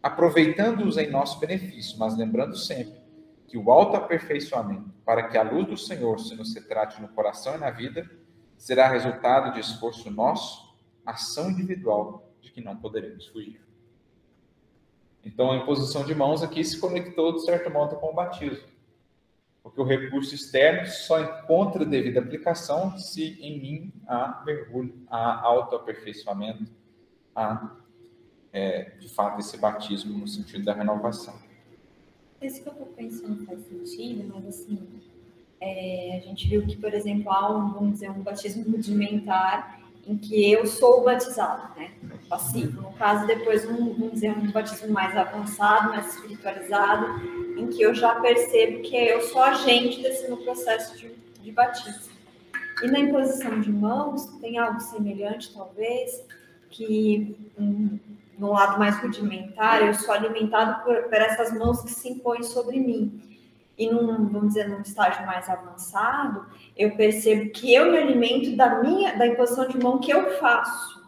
aproveitando-os 0.00 0.96
em 0.96 1.10
nosso 1.10 1.40
benefício, 1.40 1.98
mas 1.98 2.16
lembrando 2.16 2.56
sempre 2.56 3.02
que 3.48 3.58
o 3.58 3.68
autoaperfeiçoamento, 3.68 4.94
para 5.04 5.24
que 5.24 5.36
a 5.36 5.42
luz 5.42 5.66
do 5.66 5.76
Senhor 5.76 6.20
se 6.20 6.36
nos 6.36 6.54
retrate 6.54 7.02
no 7.02 7.08
coração 7.08 7.56
e 7.56 7.58
na 7.58 7.70
vida, 7.72 8.08
será 8.56 8.86
resultado 8.86 9.54
de 9.54 9.58
esforço 9.58 10.08
nosso, 10.08 10.72
ação 11.04 11.50
individual 11.50 12.32
de 12.40 12.52
que 12.52 12.60
não 12.60 12.76
poderemos 12.76 13.26
fugir. 13.26 13.60
Então, 15.24 15.50
a 15.50 15.56
imposição 15.56 16.04
de 16.04 16.14
mãos 16.14 16.44
aqui 16.44 16.62
se 16.62 16.78
conectou, 16.78 17.32
de 17.32 17.44
certo 17.44 17.68
modo, 17.70 17.96
com 17.96 18.10
o 18.10 18.14
batismo 18.14 18.71
porque 19.62 19.80
o 19.80 19.84
recurso 19.84 20.34
externo 20.34 20.86
só 20.86 21.20
encontra 21.20 21.84
devida 21.84 22.20
aplicação 22.20 22.98
se 22.98 23.38
em 23.40 23.60
mim 23.60 23.92
há 24.06 24.42
mergulho, 24.44 24.94
há 25.08 25.40
autoaperfeiçoamento, 25.40 26.70
há, 27.34 27.76
é, 28.52 28.90
de 28.98 29.08
fato, 29.08 29.38
esse 29.38 29.56
batismo 29.56 30.18
no 30.18 30.26
sentido 30.26 30.64
da 30.64 30.74
renovação. 30.74 31.34
Esse 32.40 32.60
que 32.60 32.68
eu 32.68 32.72
estou 32.72 32.88
pensando 32.88 33.46
faz 33.46 33.60
sentido, 33.66 34.32
mas 34.34 34.46
assim, 34.46 35.00
é, 35.60 36.16
a 36.16 36.20
gente 36.26 36.48
viu 36.48 36.66
que, 36.66 36.76
por 36.76 36.92
exemplo, 36.92 37.30
há 37.30 37.56
um, 37.56 37.72
vamos 37.72 37.92
dizer, 37.92 38.10
um 38.10 38.20
batismo 38.20 38.64
rudimentar 38.68 39.80
em 40.06 40.16
que 40.16 40.50
eu 40.50 40.66
sou 40.66 41.02
batizado, 41.04 41.78
né? 41.78 41.92
Passivo. 42.28 42.82
No 42.82 42.92
caso, 42.94 43.26
depois, 43.26 43.64
um, 43.64 43.92
vamos 43.92 44.14
dizer, 44.14 44.30
um 44.30 44.50
batismo 44.50 44.92
mais 44.92 45.16
avançado, 45.16 45.90
mais 45.90 46.14
espiritualizado, 46.14 47.06
em 47.56 47.68
que 47.68 47.82
eu 47.82 47.94
já 47.94 48.14
percebo 48.16 48.82
que 48.82 48.96
eu 48.96 49.20
sou 49.22 49.42
agente 49.42 50.02
desse 50.02 50.26
meu 50.26 50.38
processo 50.38 50.96
de, 50.96 51.14
de 51.40 51.52
batismo. 51.52 52.12
E 52.82 52.86
na 52.88 52.98
imposição 52.98 53.60
de 53.60 53.70
mãos, 53.70 54.26
tem 54.40 54.58
algo 54.58 54.80
semelhante, 54.80 55.54
talvez, 55.54 56.24
que 56.70 57.36
um, 57.58 57.98
no 58.38 58.52
lado 58.52 58.78
mais 58.78 58.98
rudimentar, 58.98 59.86
eu 59.86 59.94
sou 59.94 60.12
alimentado 60.12 60.82
por, 60.82 61.02
por 61.04 61.14
essas 61.14 61.52
mãos 61.56 61.82
que 61.82 61.92
se 61.92 62.08
impõem 62.08 62.42
sobre 62.42 62.80
mim 62.80 63.31
e 63.82 63.90
num, 63.90 64.28
vamos 64.28 64.48
dizer, 64.48 64.68
num 64.68 64.80
estágio 64.80 65.26
mais 65.26 65.48
avançado, 65.48 66.46
eu 66.76 66.96
percebo 66.96 67.50
que 67.50 67.74
eu 67.74 67.90
me 67.90 67.98
alimento 67.98 68.56
da 68.56 68.82
minha, 68.82 69.16
da 69.16 69.26
imposição 69.26 69.66
de 69.66 69.78
mão 69.78 69.98
que 69.98 70.12
eu 70.12 70.38
faço. 70.38 71.02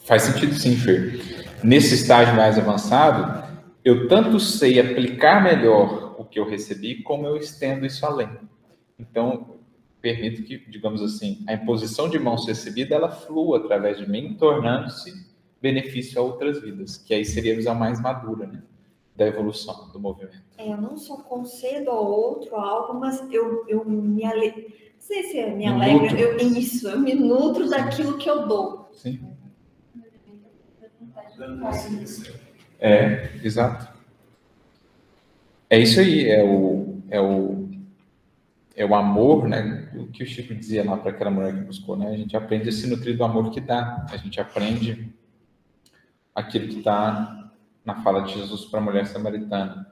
Faz 0.00 0.22
sentido 0.22 0.54
sim, 0.54 0.76
Fer. 0.76 1.46
Nesse 1.62 1.94
estágio 1.94 2.34
mais 2.34 2.58
avançado, 2.58 3.46
eu 3.84 4.08
tanto 4.08 4.40
sei 4.40 4.80
aplicar 4.80 5.42
melhor 5.42 6.16
o 6.18 6.24
que 6.24 6.40
eu 6.40 6.48
recebi, 6.48 7.02
como 7.02 7.26
eu 7.26 7.36
estendo 7.36 7.86
isso 7.86 8.04
além. 8.04 8.30
Então, 8.98 9.56
permito 10.00 10.42
que, 10.42 10.58
digamos 10.68 11.00
assim, 11.00 11.44
a 11.46 11.54
imposição 11.54 12.08
de 12.08 12.18
mãos 12.18 12.46
recebida, 12.46 12.96
ela 12.96 13.10
flua 13.10 13.58
através 13.58 13.98
de 13.98 14.10
mim, 14.10 14.34
tornando-se 14.34 15.12
benefício 15.60 16.20
a 16.20 16.24
outras 16.24 16.60
vidas, 16.60 16.96
que 16.96 17.14
aí 17.14 17.24
seria 17.24 17.52
a 17.52 17.56
visão 17.56 17.74
mais 17.76 18.00
madura, 18.00 18.48
né? 18.48 18.62
Da 19.16 19.26
evolução 19.26 19.90
do 19.92 20.00
movimento. 20.00 20.42
É, 20.56 20.72
eu 20.72 20.80
não 20.80 20.96
só 20.96 21.16
concedo 21.18 21.90
ao 21.90 22.04
outro 22.04 22.56
algo, 22.56 22.98
mas 22.98 23.20
eu, 23.30 23.66
eu 23.68 23.84
me 23.84 24.24
alegro. 24.24 24.62
Não 24.62 24.98
sei 24.98 25.24
se 25.24 25.38
é 25.38 25.54
me 25.54 25.66
alegra, 25.66 26.18
eu, 26.18 26.36
isso, 26.38 26.88
eu 26.88 26.98
me 26.98 27.14
nutro 27.14 27.68
daquilo 27.68 28.16
que 28.16 28.30
eu 28.30 28.46
dou. 28.46 28.88
Sim. 28.92 29.20
É, 32.80 33.30
exato. 33.42 33.92
É 35.68 35.78
isso 35.78 36.00
aí, 36.00 36.28
é 36.28 36.44
o, 36.44 37.00
é 37.10 37.20
o, 37.20 37.68
é 38.76 38.84
o 38.84 38.94
amor, 38.94 39.48
né? 39.48 39.90
O 39.94 40.06
que 40.06 40.22
o 40.22 40.26
Chico 40.26 40.54
dizia 40.54 40.84
lá 40.84 40.96
para 40.96 41.10
aquela 41.10 41.30
mulher 41.30 41.54
que 41.54 41.64
buscou, 41.64 41.96
né? 41.96 42.08
A 42.08 42.16
gente 42.16 42.36
aprende 42.36 42.68
a 42.68 42.72
se 42.72 42.86
nutrir 42.86 43.16
do 43.16 43.24
amor 43.24 43.50
que 43.50 43.60
dá, 43.60 44.06
a 44.10 44.16
gente 44.16 44.40
aprende 44.40 45.12
aquilo 46.34 46.68
que 46.68 46.78
está 46.78 47.41
na 47.84 48.02
fala 48.02 48.22
de 48.22 48.34
Jesus 48.34 48.64
para 48.66 48.80
a 48.80 48.82
mulher 48.82 49.06
samaritana. 49.06 49.90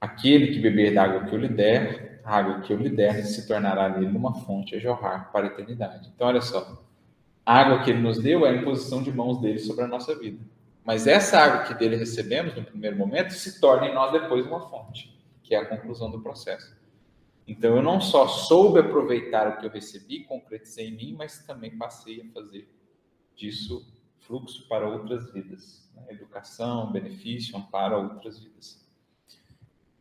Aquele 0.00 0.48
que 0.48 0.58
beber 0.58 0.94
da 0.94 1.04
água 1.04 1.24
que 1.24 1.34
eu 1.34 1.38
lhe 1.38 1.48
der, 1.48 2.20
a 2.24 2.36
água 2.36 2.60
que 2.60 2.72
eu 2.72 2.76
lhe 2.76 2.90
der 2.90 3.24
se 3.24 3.46
tornará 3.46 3.88
nele 3.88 4.16
uma 4.16 4.34
fonte 4.34 4.74
a 4.74 4.78
jorrar 4.78 5.30
para 5.32 5.46
a 5.46 5.50
eternidade. 5.50 6.10
Então, 6.14 6.26
olha 6.26 6.40
só, 6.40 6.82
a 7.44 7.58
água 7.58 7.82
que 7.82 7.90
ele 7.90 8.00
nos 8.00 8.18
deu 8.18 8.46
é 8.46 8.50
a 8.50 8.54
imposição 8.54 9.02
de 9.02 9.12
mãos 9.12 9.40
dele 9.40 9.58
sobre 9.58 9.84
a 9.84 9.88
nossa 9.88 10.16
vida. 10.18 10.38
Mas 10.84 11.06
essa 11.06 11.38
água 11.38 11.64
que 11.64 11.74
dele 11.74 11.96
recebemos 11.96 12.54
no 12.54 12.64
primeiro 12.64 12.96
momento 12.96 13.32
se 13.32 13.60
torna 13.60 13.86
em 13.86 13.94
nós 13.94 14.12
depois 14.12 14.46
uma 14.46 14.68
fonte, 14.68 15.16
que 15.42 15.54
é 15.54 15.58
a 15.58 15.66
conclusão 15.66 16.10
do 16.10 16.20
processo. 16.20 16.76
Então 17.46 17.76
eu 17.76 17.82
não 17.82 18.00
só 18.00 18.26
soube 18.26 18.80
aproveitar 18.80 19.48
o 19.48 19.56
que 19.58 19.66
eu 19.66 19.70
recebi, 19.70 20.24
concretizei 20.24 20.88
em 20.88 20.96
mim, 20.96 21.14
mas 21.16 21.44
também 21.44 21.76
passei 21.76 22.20
a 22.22 22.32
fazer 22.32 22.68
disso 23.36 23.86
fluxo 24.26 24.66
para 24.68 24.88
outras 24.88 25.32
vidas, 25.32 25.90
né? 25.94 26.06
educação, 26.10 26.90
benefício, 26.90 27.56
amparo 27.56 27.96
a 27.96 27.98
outras 27.98 28.38
vidas. 28.38 28.82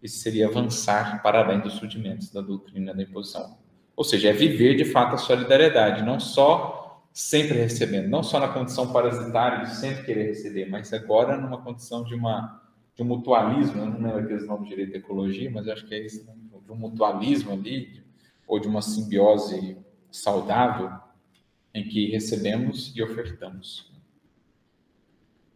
Isso 0.01 0.19
seria 0.19 0.47
avançar 0.47 1.21
para 1.21 1.43
além 1.43 1.59
dos 1.59 1.79
rudimentos 1.79 2.31
da 2.31 2.41
doutrina 2.41 2.93
da 2.93 3.03
imposição. 3.03 3.57
Ou 3.95 4.03
seja, 4.03 4.29
é 4.29 4.33
viver 4.33 4.75
de 4.75 4.85
fato 4.85 5.15
a 5.15 5.17
solidariedade, 5.17 6.03
não 6.03 6.19
só 6.19 7.03
sempre 7.13 7.57
recebendo, 7.57 8.07
não 8.07 8.23
só 8.23 8.39
na 8.39 8.47
condição 8.47 8.91
parasitária 8.91 9.65
de 9.65 9.75
sempre 9.75 10.05
querer 10.05 10.27
receber, 10.27 10.69
mas 10.69 10.91
agora 10.93 11.37
numa 11.37 11.61
condição 11.61 12.03
de 12.03 12.15
uma 12.15 12.59
de 12.95 13.03
um 13.03 13.05
mutualismo, 13.05 13.81
eu 13.81 13.85
não 13.85 14.01
lembro 14.01 14.19
aqueles 14.19 14.45
nomes 14.45 14.67
direito 14.67 14.91
de 14.91 14.97
ecologia, 14.97 15.49
mas 15.49 15.67
acho 15.67 15.85
que 15.87 15.95
é 15.95 16.05
isso, 16.05 16.25
né? 16.25 16.33
de 16.63 16.71
um 16.71 16.75
mutualismo 16.75 17.51
ali, 17.51 18.03
ou 18.47 18.59
de 18.59 18.67
uma 18.67 18.81
simbiose 18.81 19.77
saudável, 20.11 20.91
em 21.73 21.83
que 21.83 22.11
recebemos 22.11 22.93
e 22.95 23.01
ofertamos. 23.01 23.90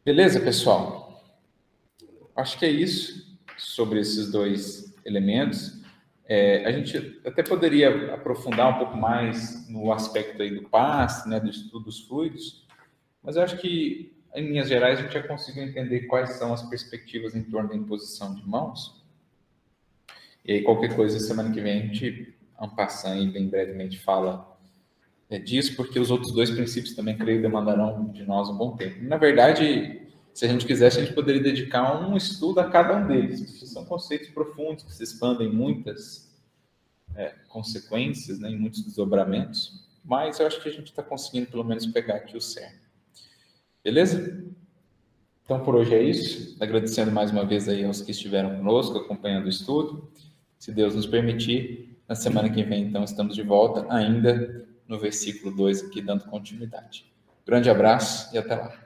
Beleza, 0.06 0.40
pessoal? 0.40 1.20
Acho 2.36 2.60
que 2.60 2.66
é 2.68 2.70
isso 2.70 3.40
sobre 3.58 4.00
esses 4.00 4.32
dois 4.32 4.96
elementos. 5.04 5.82
É, 6.26 6.64
a 6.64 6.72
gente 6.72 7.20
até 7.26 7.42
poderia 7.42 8.14
aprofundar 8.14 8.76
um 8.76 8.78
pouco 8.78 8.96
mais 8.96 9.68
no 9.68 9.92
aspecto 9.92 10.40
aí 10.44 10.54
do 10.54 10.70
passe, 10.70 11.28
né, 11.28 11.40
do 11.40 11.50
estudo 11.50 11.86
dos 11.86 12.02
fluidos, 12.02 12.68
mas 13.24 13.36
eu 13.36 13.42
acho 13.42 13.58
que, 13.58 14.16
em 14.36 14.50
linhas 14.50 14.68
gerais, 14.68 15.00
a 15.00 15.02
gente 15.02 15.14
já 15.16 15.24
conseguiu 15.28 15.64
entender 15.64 16.02
quais 16.02 16.34
são 16.34 16.54
as 16.54 16.62
perspectivas 16.70 17.36
em 17.36 17.42
torno 17.42 17.70
da 17.70 17.76
imposição 17.76 18.36
de 18.36 18.48
mãos. 18.48 19.04
E 20.46 20.52
aí, 20.52 20.62
qualquer 20.62 20.96
coisa, 20.96 21.20
semana 21.20 21.52
que 21.52 21.60
vem, 21.60 21.82
a 21.82 21.86
gente, 21.88 22.38
ampassando 22.60 23.24
e 23.24 23.32
bem 23.32 23.50
brevemente, 23.50 23.98
fala 23.98 24.55
é, 25.30 25.40
disso, 25.40 25.76
porque 25.76 26.00
os 26.00 26.12
outros 26.12 26.32
dois 26.34 26.52
princípios 26.52 26.96
também, 26.96 27.18
creio, 27.18 27.42
demandarão 27.42 28.06
de 28.10 28.24
nós 28.24 28.50
um 28.50 28.58
bom 28.58 28.76
tempo. 28.76 29.04
Na 29.04 29.18
verdade, 29.18 30.02
se 30.34 30.46
a 30.46 30.48
gente 30.48 30.66
quisesse, 30.66 31.00
a 31.00 31.04
gente 31.04 31.14
poderia 31.14 31.42
dedicar 31.42 32.00
um 32.08 32.16
estudo 32.16 32.60
a 32.60 32.70
cada 32.70 32.98
um 32.98 33.08
deles, 33.08 33.60
são 33.72 33.86
conceitos 33.86 34.30
profundos 34.30 34.84
que 34.84 34.94
se 34.94 35.04
expandem 35.04 35.48
em 35.48 35.54
muitas 35.54 36.36
é, 37.16 37.34
consequências, 37.48 38.40
né, 38.40 38.50
em 38.50 38.58
muitos 38.58 38.84
desdobramentos, 38.84 39.86
mas 40.04 40.40
eu 40.40 40.46
acho 40.46 40.62
que 40.62 40.70
a 40.70 40.72
gente 40.72 40.88
está 40.88 41.02
conseguindo 41.02 41.48
pelo 41.48 41.64
menos 41.64 41.86
pegar 41.88 42.16
aqui 42.16 42.38
o 42.38 42.42
cerne. 42.42 42.80
Beleza? 43.84 44.44
Então 45.44 45.60
por 45.64 45.76
hoje 45.76 45.94
é 45.94 46.04
isso. 46.04 46.58
Agradecendo 46.60 47.12
mais 47.12 47.32
uma 47.32 47.46
vez 47.46 47.70
aí 47.70 47.84
aos 47.84 48.02
que 48.02 48.12
estiveram 48.12 48.58
conosco, 48.58 48.98
acompanhando 48.98 49.46
o 49.46 49.50
estudo. 49.50 50.12
Se 50.58 50.72
Deus 50.72 50.96
nos 50.96 51.06
permitir, 51.06 51.98
na 52.08 52.16
semana 52.16 52.50
que 52.50 52.64
vem, 52.64 52.86
então, 52.86 53.04
estamos 53.04 53.36
de 53.36 53.44
volta, 53.44 53.86
ainda 53.90 54.65
no 54.88 55.00
versículo 55.00 55.56
2 55.56 55.86
aqui, 55.86 56.02
dando 56.02 56.26
continuidade. 56.26 57.12
Grande 57.46 57.70
abraço 57.70 58.34
e 58.34 58.38
até 58.38 58.56
lá. 58.56 58.85